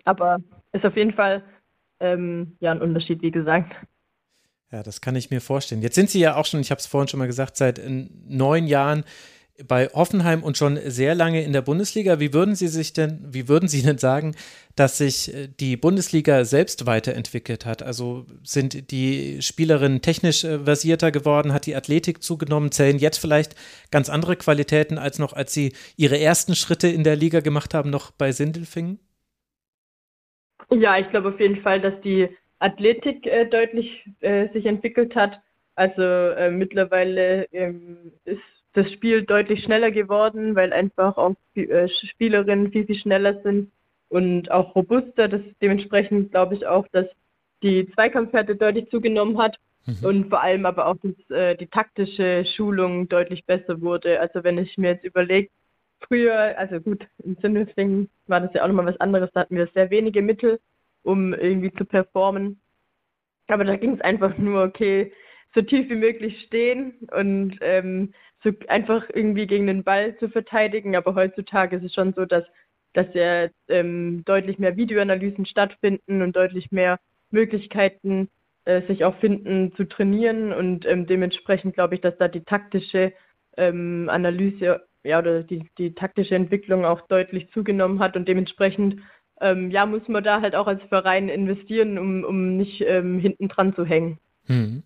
aber 0.04 0.40
ist 0.74 0.86
auf 0.86 0.98
jeden 0.98 1.14
Fall 1.14 1.42
ähm, 2.02 2.58
ja 2.60 2.72
ein 2.72 2.82
Unterschied, 2.82 3.22
wie 3.22 3.32
gesagt. 3.32 3.74
Ja, 4.72 4.84
das 4.84 5.00
kann 5.00 5.16
ich 5.16 5.32
mir 5.32 5.40
vorstellen. 5.40 5.82
Jetzt 5.82 5.96
sind 5.96 6.10
Sie 6.10 6.20
ja 6.20 6.36
auch 6.36 6.46
schon, 6.46 6.60
ich 6.60 6.72
habe 6.72 6.80
es 6.80 6.86
vorhin 6.86 7.08
schon 7.08 7.20
mal 7.20 7.28
gesagt, 7.28 7.56
seit 7.56 7.80
neun 7.88 8.68
Jahren 8.68 9.06
bei 9.64 9.88
Hoffenheim 9.88 10.44
und 10.44 10.57
schon 10.57 10.77
sehr 10.86 11.15
lange 11.15 11.44
in 11.44 11.53
der 11.53 11.61
Bundesliga. 11.61 12.19
Wie 12.19 12.34
würden 12.34 12.56
Sie 12.56 12.68
sich 12.68 12.94
denn, 12.94 13.19
wie 13.26 13.48
würden 13.48 13.69
Sie 13.69 13.82
denn 13.82 13.98
sagen, 13.98 14.36
dass 14.76 14.98
sich 14.98 15.34
äh, 15.34 15.48
die 15.48 15.77
Bundesliga 15.77 16.44
selbst 16.44 16.86
weiterentwickelt 16.86 17.65
hat? 17.65 17.82
Also 17.82 18.26
sind 18.44 18.91
die 18.91 19.41
Spielerinnen 19.41 20.02
technisch 20.02 20.44
äh, 20.44 20.60
versierter 20.60 21.11
geworden, 21.11 21.53
hat 21.53 21.65
die 21.65 21.76
Athletik 21.76 22.22
zugenommen, 22.22 22.72
zählen 22.72 22.98
jetzt 22.98 23.18
vielleicht 23.18 23.56
ganz 23.91 24.10
andere 24.10 24.36
Qualitäten 24.36 24.98
als 24.98 25.19
noch, 25.19 25.34
als 25.34 25.53
Sie 25.53 25.73
Ihre 25.95 26.19
ersten 26.19 26.56
Schritte 26.56 26.88
in 26.88 27.03
der 27.03 27.15
Liga 27.15 27.40
gemacht 27.40 27.73
haben, 27.73 27.90
noch 27.90 28.11
bei 28.11 28.32
Sindelfingen? 28.32 28.99
Ja, 30.72 30.98
ich 30.98 31.10
glaube 31.10 31.30
auf 31.30 31.40
jeden 31.40 31.61
Fall, 31.61 31.80
dass 31.80 31.94
die 32.02 32.27
Athletik 32.60 33.26
äh, 33.27 33.45
deutlich 33.45 34.03
äh, 34.22 34.48
sich 34.53 34.65
entwickelt 34.65 35.15
hat. 35.15 35.40
Also 35.76 36.02
äh, 36.02 36.49
mittlerweile 36.52 37.45
ähm, 37.52 38.14
ist 38.23 38.40
das 38.76 38.92
Spiel 38.92 39.24
deutlich 39.24 39.64
schneller 39.64 39.90
geworden, 39.90 40.56
weil 40.56 40.74
einfach 40.74 41.18
auch 41.18 41.34
äh, 41.56 41.88
Spielerinnen 41.88 42.72
viel, 42.72 42.86
viel 42.86 43.00
schneller 43.00 43.42
sind 43.42 43.72
und 44.10 44.52
auch 44.52 44.76
robuster. 44.76 45.28
Das 45.28 45.42
dementsprechend 45.62 46.32
glaube 46.32 46.56
ich 46.56 46.68
auch, 46.68 46.88
dass 46.90 47.08
die 47.64 47.90
Zweikampfhärte 47.94 48.56
deutlich 48.56 48.90
zugenommen 48.90 49.38
hat 49.38 49.58
mhm. 49.86 50.06
und 50.06 50.30
vor 50.30 50.42
allem 50.42 50.66
aber 50.66 50.88
auch 50.88 50.98
dass, 51.02 51.38
äh, 51.38 51.56
die 51.56 51.68
taktische 51.68 52.46
Schulung 52.56 53.08
deutlich 53.08 53.46
besser 53.46 53.82
wurde. 53.82 54.20
Also 54.20 54.44
wenn 54.44 54.58
ich 54.58 54.78
mir 54.78 54.92
jetzt 54.92 55.06
überlege, 55.06 55.50
früher, 56.02 56.58
also 56.58 56.82
gut, 56.82 57.08
im 57.24 57.38
Sindelfingen 57.42 58.10
war 58.28 58.42
das 58.42 58.54
ja 58.54 58.64
auch 58.64 58.68
nochmal 58.68 58.88
was 58.88 59.00
anderes, 59.00 59.30
da 59.34 59.42
hatten 59.42 59.56
wir 59.56 59.70
sehr 59.74 59.90
wenige 59.90 60.22
Mittel, 60.22 60.60
um 61.04 61.34
irgendwie 61.34 61.72
zu 61.72 61.86
performen. 61.86 62.60
Aber 63.48 63.64
da 63.64 63.78
ging 63.78 63.94
es 63.94 64.02
einfach 64.02 64.38
nur, 64.38 64.64
okay, 64.64 65.14
so 65.54 65.62
tief 65.62 65.90
wie 65.90 65.96
möglich 65.96 66.44
stehen 66.48 66.94
und 67.12 67.58
ähm, 67.62 68.14
so 68.46 68.52
einfach 68.70 69.04
irgendwie 69.14 69.48
gegen 69.48 69.68
den 69.68 69.84
Ball 69.84 70.16
zu 70.18 70.30
verteidigen. 70.30 70.96
Aber 70.96 71.16
heutzutage 71.16 71.76
ist 71.76 71.84
es 71.84 71.94
schon 71.94 72.14
so, 72.14 72.26
dass, 72.26 72.46
dass 72.94 73.08
ja 73.14 73.48
ähm, 73.68 74.24
deutlich 74.26 74.60
mehr 74.60 74.78
Videoanalysen 74.78 75.46
stattfinden 75.46 76.22
und 76.22 76.36
deutlich 76.36 76.72
mehr 76.72 77.00
Möglichkeiten 77.32 78.30
äh, 78.64 78.82
sich 78.84 79.04
auch 79.04 79.18
finden 79.18 79.74
zu 79.76 79.84
trainieren. 79.86 80.54
Und 80.54 80.86
ähm, 80.86 81.08
dementsprechend 81.08 81.74
glaube 81.74 81.96
ich, 81.96 82.02
dass 82.02 82.18
da 82.18 82.28
die 82.28 82.44
taktische 82.44 83.12
ähm, 83.58 84.08
Analyse 84.10 84.82
ja, 85.04 85.20
oder 85.20 85.44
die, 85.44 85.70
die 85.78 85.94
taktische 85.94 86.36
Entwicklung 86.36 86.86
auch 86.86 87.02
deutlich 87.08 87.50
zugenommen 87.52 88.00
hat 88.00 88.16
und 88.16 88.28
dementsprechend 88.28 89.02
ähm, 89.42 89.70
ja, 89.70 89.86
muss 89.86 90.08
man 90.08 90.24
da 90.24 90.42
halt 90.42 90.56
auch 90.56 90.68
als 90.68 90.82
Verein 90.84 91.30
investieren, 91.30 91.98
um, 91.98 92.24
um 92.24 92.58
nicht 92.58 92.82
ähm, 92.82 93.20
hinten 93.20 93.50
dran 93.50 93.76
zu 93.76 93.86
hängen. 93.86 94.18
Hm. 94.46 94.84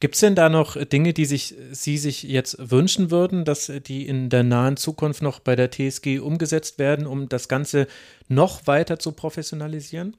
Gibt 0.00 0.14
es 0.14 0.20
denn 0.20 0.34
da 0.34 0.48
noch 0.48 0.76
Dinge, 0.76 1.12
die 1.12 1.24
sich 1.24 1.54
Sie 1.70 1.96
sich 1.96 2.22
jetzt 2.22 2.70
wünschen 2.70 3.10
würden, 3.10 3.44
dass 3.44 3.66
die 3.66 4.06
in 4.06 4.28
der 4.30 4.42
nahen 4.42 4.76
Zukunft 4.76 5.22
noch 5.22 5.40
bei 5.40 5.56
der 5.56 5.70
TSG 5.70 6.18
umgesetzt 6.18 6.78
werden, 6.78 7.06
um 7.06 7.28
das 7.28 7.48
Ganze 7.48 7.86
noch 8.28 8.66
weiter 8.66 8.98
zu 8.98 9.12
professionalisieren? 9.12 10.16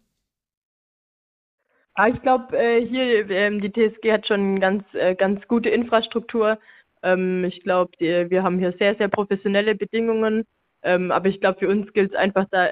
Ah, 1.95 2.07
ich 2.07 2.22
glaube, 2.22 2.57
äh, 2.57 2.86
hier 2.86 3.30
ähm, 3.30 3.61
die 3.61 3.72
TSG 3.72 4.11
hat 4.11 4.28
schon 4.28 4.60
ganz, 4.60 4.84
äh, 4.94 5.14
ganz 5.14 5.45
gute 5.48 5.69
Infrastruktur. 5.69 6.57
Ähm, 7.03 7.44
ich 7.44 7.61
glaube, 7.64 7.91
wir 7.99 8.44
haben 8.44 8.60
hier 8.60 8.73
sehr, 8.80 8.95
sehr 8.95 9.10
professionelle 9.10 9.76
Bedingungen. 9.76 10.45
Ähm, 10.84 11.11
aber 11.11 11.28
ich 11.28 11.40
glaube, 11.41 11.60
für 11.60 11.68
uns 11.68 11.91
gilt 11.94 12.11
es 12.11 12.18
einfach 12.18 12.45
da, 12.49 12.68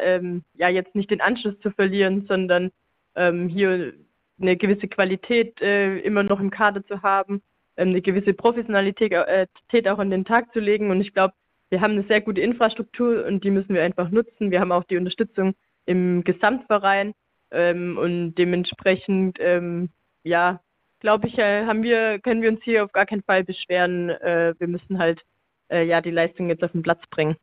ja, 0.55 0.69
jetzt 0.69 0.95
nicht 0.95 1.11
den 1.11 1.21
Anschluss 1.21 1.59
zu 1.61 1.71
verlieren, 1.71 2.25
sondern 2.27 2.71
hier 3.15 3.93
eine 4.41 4.57
gewisse 4.57 4.87
Qualität 4.87 5.61
äh, 5.61 5.99
immer 5.99 6.23
noch 6.23 6.39
im 6.39 6.49
Kader 6.49 6.85
zu 6.85 7.01
haben, 7.01 7.41
ähm, 7.77 7.89
eine 7.89 8.01
gewisse 8.01 8.33
Professionalität 8.33 9.11
äh, 9.11 9.47
auch 9.89 9.99
an 9.99 10.09
den 10.09 10.25
Tag 10.25 10.51
zu 10.53 10.59
legen. 10.59 10.91
Und 10.91 11.01
ich 11.01 11.13
glaube, 11.13 11.33
wir 11.69 11.81
haben 11.81 11.93
eine 11.93 12.03
sehr 12.03 12.21
gute 12.21 12.41
Infrastruktur 12.41 13.25
und 13.25 13.43
die 13.43 13.51
müssen 13.51 13.73
wir 13.73 13.83
einfach 13.83 14.09
nutzen. 14.09 14.51
Wir 14.51 14.59
haben 14.59 14.71
auch 14.71 14.83
die 14.85 14.97
Unterstützung 14.97 15.53
im 15.85 16.23
Gesamtverein 16.23 17.13
ähm, 17.51 17.97
und 17.97 18.35
dementsprechend, 18.35 19.37
ähm, 19.39 19.89
ja, 20.23 20.61
glaube 20.99 21.27
ich, 21.27 21.37
äh, 21.37 21.65
haben 21.65 21.83
wir, 21.83 22.19
können 22.19 22.41
wir 22.41 22.49
uns 22.49 22.61
hier 22.63 22.83
auf 22.83 22.91
gar 22.91 23.05
keinen 23.05 23.23
Fall 23.23 23.43
beschweren. 23.43 24.09
Äh, 24.09 24.55
wir 24.59 24.67
müssen 24.67 24.99
halt 24.99 25.21
äh, 25.69 25.83
ja 25.85 26.01
die 26.01 26.11
Leistung 26.11 26.49
jetzt 26.49 26.63
auf 26.63 26.71
den 26.71 26.83
Platz 26.83 27.01
bringen. 27.09 27.37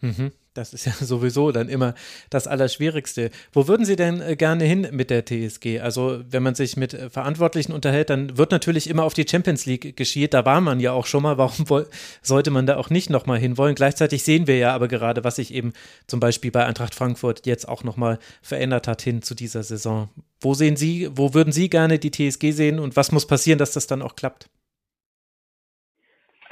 Mhm. 0.00 0.32
Das 0.54 0.74
ist 0.74 0.84
ja 0.84 0.92
sowieso 1.00 1.50
dann 1.50 1.68
immer 1.68 1.94
das 2.30 2.46
Allerschwierigste. 2.46 3.30
Wo 3.52 3.68
würden 3.68 3.86
Sie 3.86 3.96
denn 3.96 4.20
äh, 4.20 4.36
gerne 4.36 4.64
hin 4.64 4.86
mit 4.90 5.10
der 5.10 5.24
TSG? 5.24 5.80
Also, 5.80 6.22
wenn 6.28 6.42
man 6.42 6.54
sich 6.54 6.76
mit 6.76 6.94
äh, 6.94 7.10
Verantwortlichen 7.10 7.72
unterhält, 7.72 8.10
dann 8.10 8.36
wird 8.36 8.50
natürlich 8.50 8.88
immer 8.88 9.04
auf 9.04 9.14
die 9.14 9.26
Champions 9.28 9.66
League 9.66 9.96
geschielt. 9.96 10.34
Da 10.34 10.44
war 10.44 10.60
man 10.60 10.80
ja 10.80 10.92
auch 10.92 11.06
schon 11.06 11.22
mal. 11.22 11.38
Warum 11.38 11.64
sollte 12.20 12.50
man 12.50 12.66
da 12.66 12.76
auch 12.76 12.90
nicht 12.90 13.08
nochmal 13.10 13.38
hinwollen? 13.38 13.74
Gleichzeitig 13.74 14.22
sehen 14.22 14.46
wir 14.46 14.58
ja 14.58 14.74
aber 14.74 14.88
gerade, 14.88 15.24
was 15.24 15.36
sich 15.36 15.54
eben 15.54 15.72
zum 16.06 16.20
Beispiel 16.20 16.50
bei 16.50 16.66
Eintracht 16.66 16.94
Frankfurt 16.94 17.46
jetzt 17.46 17.68
auch 17.68 17.84
nochmal 17.84 18.18
verändert 18.42 18.88
hat 18.88 19.02
hin 19.02 19.22
zu 19.22 19.34
dieser 19.34 19.62
Saison. 19.62 20.10
Wo 20.40 20.54
sehen 20.54 20.76
Sie, 20.76 21.08
wo 21.14 21.34
würden 21.34 21.52
Sie 21.52 21.70
gerne 21.70 21.98
die 21.98 22.10
TSG 22.10 22.50
sehen 22.50 22.78
und 22.78 22.96
was 22.96 23.12
muss 23.12 23.26
passieren, 23.26 23.58
dass 23.58 23.72
das 23.72 23.86
dann 23.86 24.02
auch 24.02 24.16
klappt? 24.16 24.48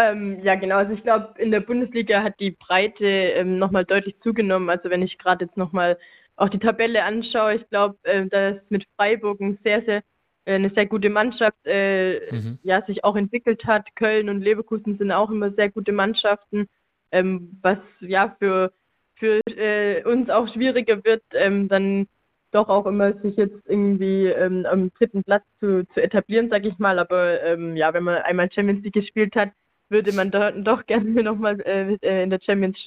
Ähm, 0.01 0.43
ja, 0.43 0.55
genau. 0.55 0.77
Also 0.77 0.95
ich 0.95 1.03
glaube, 1.03 1.35
in 1.37 1.51
der 1.51 1.61
Bundesliga 1.61 2.23
hat 2.23 2.41
die 2.41 2.53
Breite 2.53 3.05
ähm, 3.05 3.59
nochmal 3.59 3.85
deutlich 3.85 4.19
zugenommen. 4.23 4.71
Also 4.71 4.89
wenn 4.89 5.03
ich 5.03 5.19
gerade 5.19 5.45
jetzt 5.45 5.59
nochmal 5.59 5.99
auch 6.37 6.49
die 6.49 6.59
Tabelle 6.59 7.05
anschaue, 7.05 7.57
ich 7.57 7.69
glaube, 7.69 7.99
äh, 8.05 8.27
dass 8.27 8.57
mit 8.71 8.87
Freiburg 8.97 9.41
ein 9.41 9.59
sehr, 9.63 9.83
sehr, 9.83 10.03
äh, 10.47 10.55
eine 10.55 10.71
sehr 10.71 10.87
gute 10.87 11.11
Mannschaft 11.11 11.59
äh, 11.67 12.33
mhm. 12.33 12.59
ja, 12.63 12.83
sich 12.87 13.05
auch 13.05 13.15
entwickelt 13.15 13.67
hat. 13.67 13.95
Köln 13.95 14.31
und 14.31 14.41
Leverkusen 14.41 14.97
sind 14.97 15.13
auch 15.13 15.29
immer 15.29 15.53
sehr 15.53 15.71
gute 15.71 15.93
Mannschaften, 15.93 16.67
ähm, 17.13 17.59
was 17.61 17.79
ja 18.01 18.35
für, 18.39 18.73
für 19.17 19.41
äh, 19.55 20.03
uns 20.05 20.31
auch 20.31 20.49
schwieriger 20.51 21.05
wird, 21.05 21.25
ähm, 21.35 21.69
dann 21.69 22.07
doch 22.53 22.69
auch 22.69 22.87
immer 22.87 23.13
sich 23.21 23.37
jetzt 23.37 23.67
irgendwie 23.67 24.29
ähm, 24.29 24.67
am 24.67 24.91
dritten 24.95 25.23
Platz 25.25 25.45
zu, 25.61 25.87
zu 25.93 26.03
etablieren, 26.03 26.49
sage 26.49 26.69
ich 26.69 26.79
mal. 26.79 26.99
Aber 26.99 27.43
ähm, 27.43 27.77
ja, 27.77 27.93
wenn 27.93 28.05
man 28.05 28.23
einmal 28.23 28.51
Champions 28.51 28.83
League 28.83 28.95
gespielt 28.95 29.37
hat, 29.37 29.51
würde 29.91 30.13
man 30.13 30.31
da 30.31 30.51
doch 30.51 30.87
gerne 30.87 31.23
nochmal 31.23 31.61
äh, 31.61 31.95
äh, 32.03 32.23
in 32.23 32.31
der 32.31 32.41
Champions, 32.41 32.79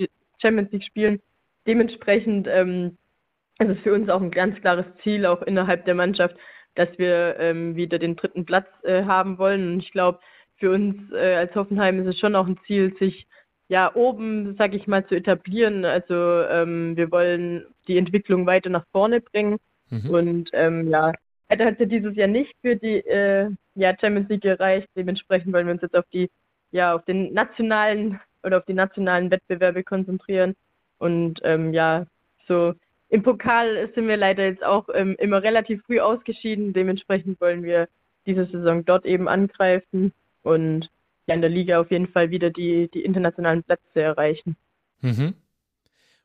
Champions 0.41 0.71
League 0.71 0.85
spielen. 0.85 1.21
Dementsprechend 1.67 2.47
ähm, 2.49 2.97
ist 3.59 3.69
es 3.69 3.79
für 3.79 3.93
uns 3.93 4.09
auch 4.09 4.21
ein 4.21 4.31
ganz 4.31 4.59
klares 4.61 4.85
Ziel, 5.03 5.25
auch 5.25 5.41
innerhalb 5.43 5.85
der 5.85 5.95
Mannschaft, 5.95 6.35
dass 6.75 6.89
wir 6.97 7.37
ähm, 7.39 7.75
wieder 7.75 7.99
den 7.99 8.15
dritten 8.15 8.45
Platz 8.45 8.67
äh, 8.83 9.03
haben 9.03 9.37
wollen. 9.37 9.73
Und 9.73 9.79
ich 9.79 9.91
glaube, 9.91 10.19
für 10.57 10.71
uns 10.71 11.11
äh, 11.13 11.35
als 11.35 11.53
Hoffenheim 11.55 11.99
ist 12.01 12.15
es 12.15 12.19
schon 12.19 12.35
auch 12.35 12.47
ein 12.47 12.59
Ziel, 12.65 12.95
sich 12.97 13.27
ja 13.69 13.93
oben, 13.95 14.55
sag 14.57 14.73
ich 14.73 14.87
mal, 14.87 15.05
zu 15.07 15.15
etablieren. 15.15 15.85
Also 15.85 16.13
ähm, 16.13 16.97
wir 16.97 17.11
wollen 17.11 17.65
die 17.87 17.97
Entwicklung 17.97 18.45
weiter 18.45 18.69
nach 18.69 18.85
vorne 18.91 19.21
bringen. 19.21 19.57
Mhm. 19.89 20.09
Und 20.09 20.49
ähm, 20.53 20.89
ja, 20.89 21.13
es 21.47 21.79
ja 21.79 21.85
dieses 21.85 22.15
Jahr 22.15 22.27
nicht 22.27 22.53
für 22.61 22.75
die 22.75 22.97
äh, 23.05 23.49
ja, 23.75 23.93
Champions 23.99 24.29
League 24.29 24.41
gereicht. 24.41 24.87
Dementsprechend 24.95 25.53
wollen 25.53 25.67
wir 25.67 25.73
uns 25.73 25.81
jetzt 25.81 25.95
auf 25.95 26.05
die 26.11 26.29
ja 26.73 26.93
auf 26.93 27.05
den 27.05 27.33
nationalen 27.33 28.19
oder 28.43 28.57
auf 28.57 28.65
die 28.65 28.73
nationalen 28.73 29.31
Wettbewerbe 29.31 29.83
konzentrieren. 29.83 30.55
Und 30.97 31.39
ähm, 31.43 31.73
ja, 31.73 32.05
so 32.47 32.73
im 33.09 33.23
Pokal 33.23 33.89
sind 33.95 34.07
wir 34.07 34.17
leider 34.17 34.45
jetzt 34.45 34.63
auch 34.63 34.89
ähm, 34.93 35.15
immer 35.19 35.41
relativ 35.43 35.81
früh 35.85 35.99
ausgeschieden. 35.99 36.73
Dementsprechend 36.73 37.39
wollen 37.39 37.63
wir 37.63 37.87
diese 38.25 38.45
Saison 38.45 38.83
dort 38.83 39.05
eben 39.05 39.27
angreifen 39.27 40.13
und 40.41 40.89
ja 41.27 41.35
in 41.35 41.41
der 41.41 41.49
Liga 41.49 41.79
auf 41.79 41.91
jeden 41.91 42.07
Fall 42.07 42.31
wieder 42.31 42.49
die, 42.49 42.89
die 42.93 43.03
internationalen 43.03 43.63
Plätze 43.63 44.01
erreichen. 44.01 44.57
Mhm. 45.01 45.35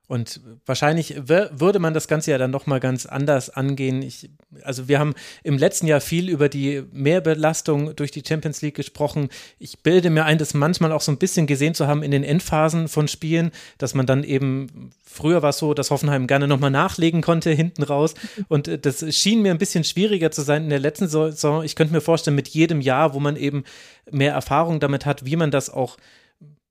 Und 0.09 0.41
wahrscheinlich 0.65 1.29
würde 1.29 1.79
man 1.79 1.93
das 1.93 2.09
Ganze 2.09 2.31
ja 2.31 2.39
dann 2.39 2.51
nochmal 2.51 2.81
ganz 2.81 3.05
anders 3.05 3.51
angehen. 3.51 4.01
Ich, 4.01 4.31
also 4.63 4.89
wir 4.89 4.99
haben 4.99 5.15
im 5.43 5.59
letzten 5.59 5.87
Jahr 5.87 6.01
viel 6.01 6.31
über 6.31 6.49
die 6.49 6.83
Mehrbelastung 6.93 7.95
durch 7.95 8.11
die 8.11 8.23
Champions 8.27 8.63
League 8.63 8.75
gesprochen. 8.75 9.29
Ich 9.59 9.81
bilde 9.81 10.09
mir 10.09 10.25
ein, 10.25 10.39
das 10.39 10.55
manchmal 10.55 10.93
auch 10.93 11.03
so 11.03 11.13
ein 11.13 11.19
bisschen 11.19 11.47
gesehen 11.47 11.75
zu 11.75 11.87
haben 11.87 12.03
in 12.03 12.11
den 12.11 12.25
Endphasen 12.25 12.89
von 12.89 13.07
Spielen, 13.07 13.53
dass 13.77 13.93
man 13.93 14.07
dann 14.07 14.25
eben, 14.25 14.93
früher 15.05 15.43
war 15.43 15.51
es 15.51 15.59
so, 15.59 15.75
dass 15.75 15.91
Hoffenheim 15.91 16.27
gerne 16.27 16.49
nochmal 16.49 16.71
nachlegen 16.71 17.21
konnte 17.21 17.51
hinten 17.51 17.83
raus. 17.83 18.15
Und 18.49 18.87
das 18.87 19.15
schien 19.15 19.43
mir 19.43 19.51
ein 19.51 19.59
bisschen 19.59 19.85
schwieriger 19.85 20.31
zu 20.31 20.41
sein 20.41 20.65
in 20.65 20.71
der 20.71 20.81
letzten 20.81 21.09
Saison. 21.09 21.63
Ich 21.63 21.77
könnte 21.77 21.93
mir 21.93 22.01
vorstellen, 22.01 22.35
mit 22.35 22.49
jedem 22.49 22.81
Jahr, 22.81 23.13
wo 23.13 23.21
man 23.21 23.37
eben 23.37 23.65
mehr 24.11 24.33
Erfahrung 24.33 24.81
damit 24.81 25.05
hat, 25.05 25.27
wie 25.27 25.37
man 25.37 25.51
das 25.51 25.69
auch 25.69 25.99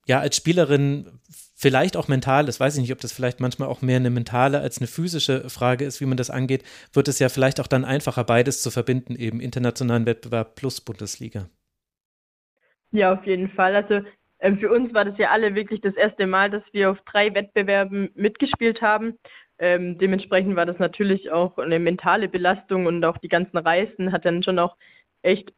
ja 0.07 0.19
als 0.19 0.37
Spielerin 0.37 1.16
vielleicht 1.57 1.97
auch 1.97 2.07
mental, 2.07 2.45
das 2.45 2.59
weiß 2.59 2.75
ich 2.75 2.81
nicht, 2.81 2.93
ob 2.93 3.01
das 3.01 3.11
vielleicht 3.11 3.39
manchmal 3.39 3.67
auch 3.67 3.81
mehr 3.81 3.97
eine 3.97 4.11
mentale 4.11 4.59
als 4.61 4.77
eine 4.77 4.87
physische 4.87 5.49
Frage 5.49 5.83
ist, 5.83 5.99
wie 5.99 6.05
man 6.05 6.15
das 6.15 6.29
angeht, 6.29 6.63
wird 6.93 7.07
es 7.07 7.19
ja 7.19 7.29
vielleicht 7.29 7.59
auch 7.59 7.67
dann 7.67 7.83
einfacher, 7.83 8.23
beides 8.23 8.61
zu 8.61 8.71
verbinden, 8.71 9.15
eben 9.15 9.41
internationalen 9.41 10.05
Wettbewerb 10.05 10.55
plus 10.55 10.79
Bundesliga. 10.79 11.49
Ja, 12.91 13.13
auf 13.13 13.25
jeden 13.25 13.49
Fall. 13.49 13.75
Also 13.75 14.07
ähm, 14.39 14.59
für 14.59 14.71
uns 14.71 14.93
war 14.93 15.03
das 15.03 15.17
ja 15.17 15.31
alle 15.31 15.55
wirklich 15.55 15.81
das 15.81 15.95
erste 15.95 16.27
Mal, 16.27 16.49
dass 16.49 16.63
wir 16.71 16.91
auf 16.91 16.99
drei 17.11 17.33
Wettbewerben 17.33 18.11
mitgespielt 18.13 18.81
haben. 18.81 19.17
Ähm, 19.59 19.97
dementsprechend 19.97 20.55
war 20.55 20.67
das 20.67 20.77
natürlich 20.77 21.31
auch 21.31 21.57
eine 21.57 21.79
mentale 21.79 22.29
Belastung 22.29 22.85
und 22.85 23.03
auch 23.03 23.17
die 23.17 23.29
ganzen 23.29 23.57
Reisen 23.57 24.11
hat 24.11 24.25
dann 24.25 24.43
schon 24.43 24.59
auch 24.59 24.77
echt 25.23 25.51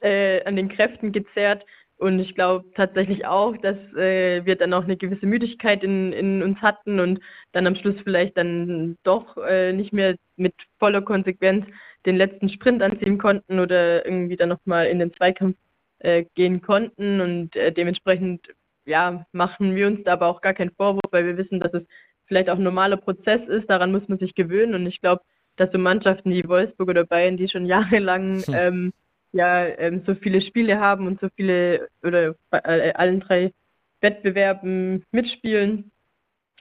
äh, 0.00 0.44
an 0.44 0.56
den 0.56 0.68
Kräften 0.68 1.12
gezerrt. 1.12 1.64
Und 1.98 2.18
ich 2.18 2.34
glaube 2.34 2.66
tatsächlich 2.74 3.26
auch, 3.26 3.56
dass 3.56 3.76
äh, 3.94 4.44
wir 4.44 4.56
dann 4.56 4.74
auch 4.74 4.84
eine 4.84 4.96
gewisse 4.96 5.26
Müdigkeit 5.26 5.82
in, 5.82 6.12
in 6.12 6.42
uns 6.42 6.60
hatten 6.60 7.00
und 7.00 7.20
dann 7.52 7.66
am 7.66 7.74
Schluss 7.74 7.96
vielleicht 8.04 8.36
dann 8.36 8.96
doch 9.02 9.36
äh, 9.38 9.72
nicht 9.72 9.92
mehr 9.94 10.16
mit 10.36 10.54
voller 10.78 11.00
Konsequenz 11.00 11.66
den 12.04 12.16
letzten 12.16 12.50
Sprint 12.50 12.82
anziehen 12.82 13.18
konnten 13.18 13.58
oder 13.60 14.04
irgendwie 14.04 14.36
dann 14.36 14.50
nochmal 14.50 14.86
in 14.86 14.98
den 14.98 15.12
Zweikampf 15.14 15.56
äh, 16.00 16.24
gehen 16.34 16.60
konnten. 16.60 17.20
Und 17.20 17.56
äh, 17.56 17.72
dementsprechend 17.72 18.46
ja, 18.84 19.26
machen 19.32 19.74
wir 19.74 19.86
uns 19.86 20.04
da 20.04 20.12
aber 20.12 20.26
auch 20.26 20.40
gar 20.40 20.54
keinen 20.54 20.70
Vorwurf, 20.72 21.10
weil 21.10 21.26
wir 21.26 21.36
wissen, 21.36 21.60
dass 21.60 21.74
es 21.74 21.82
vielleicht 22.26 22.48
auch 22.48 22.56
ein 22.56 22.62
normaler 22.62 22.96
Prozess 22.96 23.40
ist. 23.48 23.68
Daran 23.68 23.92
muss 23.92 24.06
man 24.08 24.18
sich 24.18 24.34
gewöhnen. 24.34 24.74
Und 24.74 24.86
ich 24.86 25.00
glaube, 25.00 25.22
dass 25.56 25.72
so 25.72 25.78
Mannschaften 25.78 26.30
wie 26.30 26.46
Wolfsburg 26.48 26.88
oder 26.88 27.04
Bayern, 27.04 27.36
die 27.36 27.48
schon 27.48 27.66
jahrelang 27.66 28.42
hm. 28.42 28.54
ähm, 28.54 28.92
ja 29.32 29.66
ähm, 29.66 30.02
so 30.06 30.14
viele 30.14 30.40
Spiele 30.40 30.80
haben 30.80 31.06
und 31.06 31.20
so 31.20 31.28
viele 31.36 31.88
oder 32.02 32.34
bei 32.50 32.58
äh, 32.58 32.92
allen 32.92 33.20
drei 33.20 33.52
Wettbewerben 34.00 35.04
mitspielen, 35.10 35.90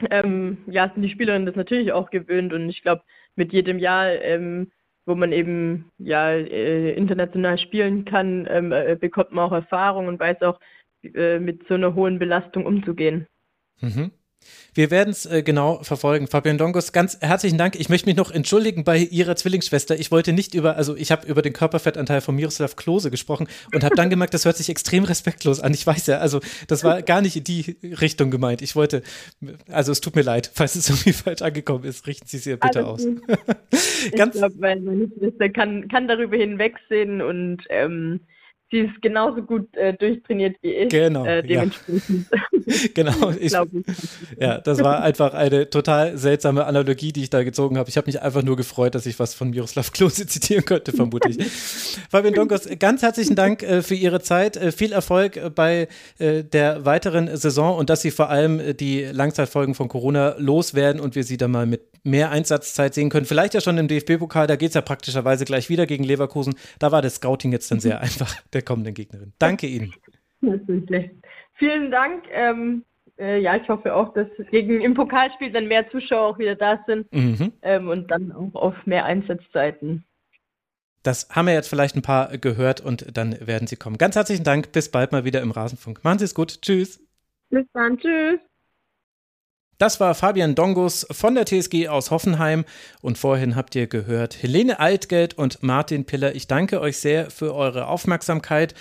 ähm, 0.09 0.57
ja, 0.67 0.91
sind 0.93 1.03
die 1.03 1.09
Spielerinnen 1.09 1.45
das 1.45 1.55
natürlich 1.55 1.91
auch 1.91 2.09
gewöhnt 2.09 2.53
und 2.53 2.69
ich 2.69 2.81
glaube, 2.81 3.03
mit 3.35 3.53
jedem 3.53 3.79
Jahr, 3.79 4.09
ähm, 4.09 4.71
wo 5.05 5.15
man 5.15 5.31
eben 5.31 5.91
ja 5.97 6.31
äh, 6.31 6.91
international 6.93 7.57
spielen 7.59 8.05
kann, 8.05 8.47
ähm, 8.49 8.71
äh, 8.71 8.97
bekommt 8.99 9.31
man 9.31 9.45
auch 9.45 9.53
Erfahrung 9.53 10.07
und 10.07 10.19
weiß 10.19 10.41
auch, 10.41 10.59
äh, 11.03 11.39
mit 11.39 11.67
so 11.67 11.75
einer 11.75 11.95
hohen 11.95 12.19
Belastung 12.19 12.65
umzugehen. 12.65 13.27
Mhm. 13.81 14.11
Wir 14.73 14.91
werden 14.91 15.11
es 15.11 15.25
äh, 15.25 15.41
genau 15.41 15.81
verfolgen. 15.83 16.27
Fabian 16.27 16.57
Dongos, 16.57 16.91
ganz 16.91 17.17
herzlichen 17.21 17.57
Dank. 17.57 17.75
Ich 17.79 17.89
möchte 17.89 18.07
mich 18.07 18.17
noch 18.17 18.31
entschuldigen 18.31 18.83
bei 18.83 18.97
Ihrer 18.97 19.35
Zwillingsschwester. 19.35 19.97
Ich 19.97 20.11
wollte 20.11 20.33
nicht 20.33 20.53
über, 20.53 20.75
also 20.75 20.95
ich 20.95 21.11
habe 21.11 21.25
über 21.27 21.41
den 21.41 21.53
Körperfettanteil 21.53 22.21
von 22.21 22.35
Miroslav 22.35 22.75
Klose 22.75 23.09
gesprochen 23.09 23.47
und 23.73 23.83
habe 23.83 23.95
dann 23.95 24.09
gemerkt, 24.09 24.33
das 24.33 24.45
hört 24.45 24.57
sich 24.57 24.69
extrem 24.69 25.05
respektlos 25.05 25.61
an. 25.61 25.73
Ich 25.73 25.87
weiß 25.87 26.07
ja, 26.07 26.17
also 26.17 26.41
das 26.67 26.83
war 26.83 27.01
gar 27.01 27.21
nicht 27.21 27.37
in 27.37 27.43
die 27.43 27.77
Richtung 27.83 28.31
gemeint. 28.31 28.61
Ich 28.61 28.75
wollte, 28.75 29.01
also 29.69 29.91
es 29.91 30.01
tut 30.01 30.15
mir 30.15 30.23
leid, 30.23 30.51
falls 30.53 30.75
es 30.75 30.89
irgendwie 30.89 31.13
falsch 31.13 31.41
angekommen 31.41 31.85
ist. 31.85 32.05
Richten 32.07 32.27
Sie 32.27 32.37
es 32.37 32.45
ihr 32.45 32.57
bitte 32.57 32.85
Alles 32.85 33.05
aus. 33.05 33.07
ich 34.05 34.11
glaube, 34.11 34.51
meine 34.59 35.09
Schwester 35.17 35.49
kann, 35.49 35.87
kann 35.87 36.07
darüber 36.07 36.35
hinwegsehen 36.35 37.21
und 37.21 37.63
ähm, 37.69 38.19
sie 38.75 38.81
ist 38.81 39.01
genauso 39.01 39.41
gut 39.41 39.73
äh, 39.77 39.93
durchtrainiert 39.93 40.57
wie 40.61 40.73
ich. 40.73 40.89
Genau. 40.89 41.25
Äh, 41.25 41.43
dementsprechend. 41.43 42.27
Ja. 42.31 42.73
genau. 42.93 43.31
Ich, 43.45 43.51
ja, 44.39 44.59
das 44.59 44.83
war 44.83 45.03
einfach 45.03 45.33
eine 45.33 45.69
total 45.69 46.17
seltsame 46.17 46.65
Analogie, 46.65 47.11
die 47.11 47.23
ich 47.23 47.29
da 47.29 47.43
gezogen 47.43 47.77
habe. 47.77 47.89
Ich 47.89 47.97
habe 47.97 48.07
mich 48.07 48.21
einfach 48.21 48.43
nur 48.43 48.55
gefreut, 48.55 48.95
dass 48.95 49.05
ich 49.05 49.19
was 49.19 49.33
von 49.33 49.49
Miroslav 49.49 49.91
Klose 49.91 50.25
zitieren 50.27 50.65
könnte, 50.65 50.91
vermutlich. 50.91 51.37
Fabian 52.09 52.33
Donkos, 52.33 52.67
ganz 52.79 53.01
herzlichen 53.01 53.35
Dank 53.35 53.61
äh, 53.61 53.81
für 53.81 53.95
Ihre 53.95 54.21
Zeit. 54.21 54.57
Äh, 54.57 54.71
viel 54.71 54.93
Erfolg 54.93 55.37
äh, 55.37 55.49
bei 55.49 55.87
äh, 56.17 56.43
der 56.43 56.85
weiteren 56.85 57.35
Saison 57.37 57.77
und 57.77 57.89
dass 57.89 58.01
Sie 58.01 58.11
vor 58.11 58.29
allem 58.29 58.75
die 58.77 59.03
Langzeitfolgen 59.03 59.75
von 59.75 59.87
Corona 59.89 60.35
loswerden 60.37 61.01
und 61.01 61.15
wir 61.15 61.23
Sie 61.23 61.37
dann 61.37 61.51
mal 61.51 61.65
mit 61.65 61.81
mehr 62.05 62.29
Einsatzzeit 62.29 62.93
sehen 62.93 63.09
können. 63.09 63.25
Vielleicht 63.25 63.55
ja 63.55 63.61
schon 63.61 63.77
im 63.77 63.87
DFB-Pokal, 63.87 64.47
da 64.47 64.55
geht 64.55 64.69
es 64.69 64.75
ja 64.75 64.81
praktischerweise 64.81 65.43
gleich 65.43 65.69
wieder 65.69 65.87
gegen 65.87 66.03
Leverkusen. 66.03 66.55
Da 66.79 66.91
war 66.91 67.01
das 67.01 67.15
Scouting 67.15 67.51
jetzt 67.51 67.71
dann 67.71 67.79
sehr 67.79 67.99
einfach 67.99 68.33
der 68.53 68.61
kommenden 68.65 68.93
Gegnerin. 68.93 69.33
Danke 69.39 69.67
Ihnen. 69.67 69.93
Natürlich. 70.41 71.11
Vielen 71.53 71.91
Dank. 71.91 72.25
Ähm, 72.31 72.83
äh, 73.17 73.39
ja, 73.39 73.55
ich 73.55 73.67
hoffe 73.69 73.93
auch, 73.95 74.13
dass 74.13 74.27
gegen 74.51 74.81
im 74.81 74.93
Pokalspiel 74.93 75.51
dann 75.51 75.67
mehr 75.67 75.89
Zuschauer 75.89 76.27
auch 76.27 76.39
wieder 76.39 76.55
da 76.55 76.83
sind 76.85 77.11
mhm. 77.13 77.53
ähm, 77.61 77.87
und 77.87 78.11
dann 78.11 78.31
auch 78.31 78.53
auf 78.55 78.85
mehr 78.85 79.05
Einsatzzeiten. 79.05 80.03
Das 81.03 81.29
haben 81.29 81.45
wir 81.45 81.53
jetzt 81.53 81.69
vielleicht 81.69 81.95
ein 81.95 82.01
paar 82.01 82.37
gehört 82.37 82.81
und 82.81 83.15
dann 83.15 83.37
werden 83.45 83.67
sie 83.67 83.75
kommen. 83.75 83.97
Ganz 83.97 84.15
herzlichen 84.15 84.43
Dank. 84.43 84.71
Bis 84.71 84.89
bald 84.89 85.11
mal 85.11 85.23
wieder 85.23 85.41
im 85.41 85.51
Rasenfunk. 85.51 86.03
Machen 86.03 86.17
Sie 86.17 86.25
es 86.25 86.33
gut. 86.33 86.61
Tschüss. 86.61 86.99
Bis 87.49 87.65
dann. 87.73 87.97
Tschüss. 87.99 88.39
Das 89.77 89.99
war 89.99 90.15
Fabian 90.15 90.55
Dongus 90.55 91.05
von 91.11 91.35
der 91.35 91.45
TSG 91.45 91.89
aus 91.89 92.09
Hoffenheim 92.09 92.63
und 93.01 93.17
vorhin 93.17 93.57
habt 93.57 93.75
ihr 93.75 93.87
gehört 93.87 94.41
Helene 94.41 94.79
Altgeld 94.79 95.37
und 95.37 95.63
Martin 95.63 96.05
Piller. 96.05 96.33
Ich 96.33 96.47
danke 96.47 96.79
euch 96.79 96.97
sehr 96.97 97.29
für 97.29 97.53
eure 97.53 97.87
Aufmerksamkeit 97.87 98.73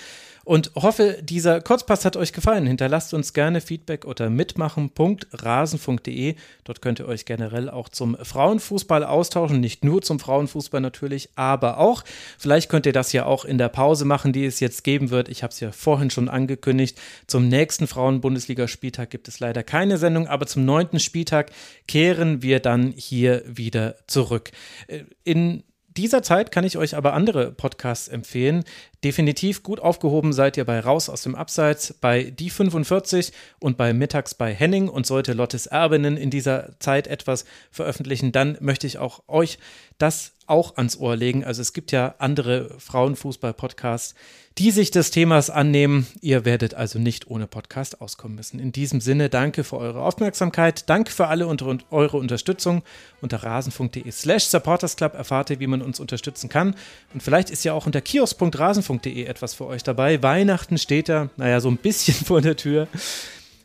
und 0.45 0.73
hoffe, 0.75 1.19
dieser 1.23 1.61
Kurzpass 1.63 2.05
hat 2.05 2.17
euch 2.17 2.33
gefallen. 2.33 2.67
Hinterlasst 2.67 3.15
uns 3.15 3.33
gerne 3.33 3.63
Feedback 3.63 4.05
unter 4.05 4.29
mitmachen.rasenfunk.de. 4.29 6.35
Dort 6.65 6.83
könnt 6.83 6.99
ihr 7.01 7.09
euch 7.09 7.25
generell 7.25 7.71
auch 7.71 7.89
zum 7.89 8.15
Frauenfußball 8.17 9.05
austauschen. 9.05 9.61
Nicht 9.61 9.85
nur 9.85 10.03
zum 10.03 10.19
Frauenfußball 10.21 10.83
natürlich, 10.83 11.31
aber 11.35 11.79
auch. 11.79 12.05
Vielleicht 12.39 12.69
könnt 12.69 12.85
ihr 12.85 12.93
das 12.93 13.13
ja 13.13 13.25
auch 13.25 13.47
in 13.47 13.57
der 13.57 13.71
Pause 13.71 14.05
machen, 14.05 14.35
die 14.35 14.45
es 14.45 14.61
jetzt 14.61 14.85
geben 14.85 15.09
wird. 15.11 15.31
Ich 15.31 15.43
habe 15.43 15.53
es 15.53 15.61
ja 15.61 15.73
vorhin 15.73 16.11
schon 16.11 16.29
angekündigt. 16.29 17.01
Zum 17.27 17.49
nächsten 17.49 17.87
Frauen-Bundesliga-Spieltag 17.87 19.09
gibt 19.11 19.29
es 19.29 19.41
leider 19.41 19.63
keine 19.63 19.97
Sendung, 19.97 20.29
aber 20.29 20.47
zum 20.47 20.67
neunten 20.67 21.01
Spieltag 21.01 21.53
kehren 21.89 22.43
wir 22.43 22.61
dann 22.61 22.93
hier 22.97 23.43
wieder 23.47 23.97
zurück. 24.07 24.51
Äh, 24.89 25.05
in 25.25 25.63
dieser 25.97 26.23
Zeit 26.23 26.51
kann 26.51 26.65
ich 26.65 26.77
euch 26.77 26.97
aber 26.97 27.13
andere 27.13 27.53
Podcasts 27.53 28.09
empfehlen. 28.09 28.65
Definitiv 29.05 29.63
gut 29.63 29.79
aufgehoben 29.79 30.33
seid 30.33 30.57
ihr 30.57 30.65
bei 30.65 30.81
Raus 30.81 31.09
aus 31.09 31.23
dem 31.23 31.37
Abseits, 31.37 31.95
bei 32.01 32.25
Die 32.25 32.51
45 32.51 33.33
und 33.61 33.77
bei 33.77 33.93
Mittags 33.93 34.35
bei 34.35 34.53
Henning. 34.53 34.89
Und 34.89 35.07
sollte 35.07 35.35
Lottes 35.35 35.67
Erbinnen 35.67 36.17
in 36.17 36.31
dieser 36.31 36.79
Zeit 36.81 37.07
etwas 37.07 37.45
veröffentlichen, 37.71 38.33
dann 38.33 38.57
möchte 38.61 38.87
ich 38.87 38.99
auch 38.99 39.23
euch 39.29 39.59
das 39.99 40.34
auch 40.47 40.77
ans 40.77 40.97
Ohr 40.97 41.17
legen. 41.17 41.45
Also 41.45 41.63
es 41.63 41.73
gibt 41.73 41.93
ja 41.93 42.15
andere 42.19 42.71
Frauenfußball-Podcasts, 42.79 44.15
die 44.59 44.71
sich 44.71 44.91
des 44.91 45.11
Themas 45.11 45.51
annehmen. 45.51 46.07
Ihr 46.21 46.45
werdet 46.45 46.75
also 46.75 46.99
nicht 46.99 47.29
ohne 47.29 47.47
Podcast 47.47 48.01
auskommen 48.01 48.37
müssen. 48.37 48.61
In 48.61 48.71
diesem 48.71 49.01
Sinne, 49.01 49.29
danke 49.29 49.65
für 49.65 49.79
eure 49.79 50.03
Aufmerksamkeit. 50.03 50.89
Danke 50.89 51.11
für 51.11 51.27
alle 51.27 51.47
und 51.47 51.63
eure 51.91 52.17
Unterstützung. 52.17 52.83
Unter 53.21 53.43
rasenfunk.de 53.43 54.11
slash 54.13 54.45
supportersclub 54.45 55.15
erfahrt 55.15 55.51
ihr, 55.51 55.61
wie 55.61 55.67
man 55.67 55.83
uns 55.83 55.99
unterstützen 55.99 56.49
kann. 56.49 56.77
Und 57.13 57.23
vielleicht 57.23 57.51
ist 57.51 57.65
ja 57.65 57.73
auch 57.73 57.87
unter 57.87 58.01
kiosk.rasenfunk.de 58.01 59.25
etwas 59.25 59.55
für 59.55 59.67
euch 59.67 59.83
dabei. 59.83 60.23
Weihnachten 60.23 60.79
steht 60.79 61.09
da, 61.09 61.31
naja, 61.37 61.61
so 61.61 61.69
ein 61.69 61.79
bisschen 61.79 62.15
vor 62.27 62.41
der 62.41 62.57
Tür. 62.57 62.87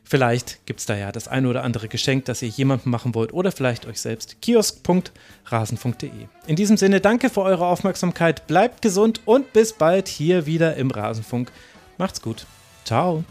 Vielleicht 0.09 0.65
gibt 0.65 0.79
es 0.79 0.87
da 0.87 0.97
ja 0.97 1.11
das 1.11 1.27
eine 1.27 1.47
oder 1.47 1.63
andere 1.63 1.87
Geschenk, 1.87 2.25
das 2.25 2.41
ihr 2.41 2.49
jemandem 2.49 2.91
machen 2.91 3.13
wollt 3.13 3.31
oder 3.31 3.51
vielleicht 3.51 3.85
euch 3.85 4.01
selbst. 4.01 4.41
kiosk.rasen.de. 4.41 6.09
In 6.47 6.55
diesem 6.55 6.77
Sinne, 6.77 6.99
danke 6.99 7.29
für 7.29 7.43
eure 7.43 7.67
Aufmerksamkeit, 7.67 8.47
bleibt 8.47 8.81
gesund 8.81 9.21
und 9.25 9.53
bis 9.53 9.73
bald 9.73 10.07
hier 10.07 10.47
wieder 10.47 10.75
im 10.77 10.89
Rasenfunk. 10.89 11.51
Macht's 11.99 12.23
gut. 12.23 12.47
Ciao. 12.85 13.23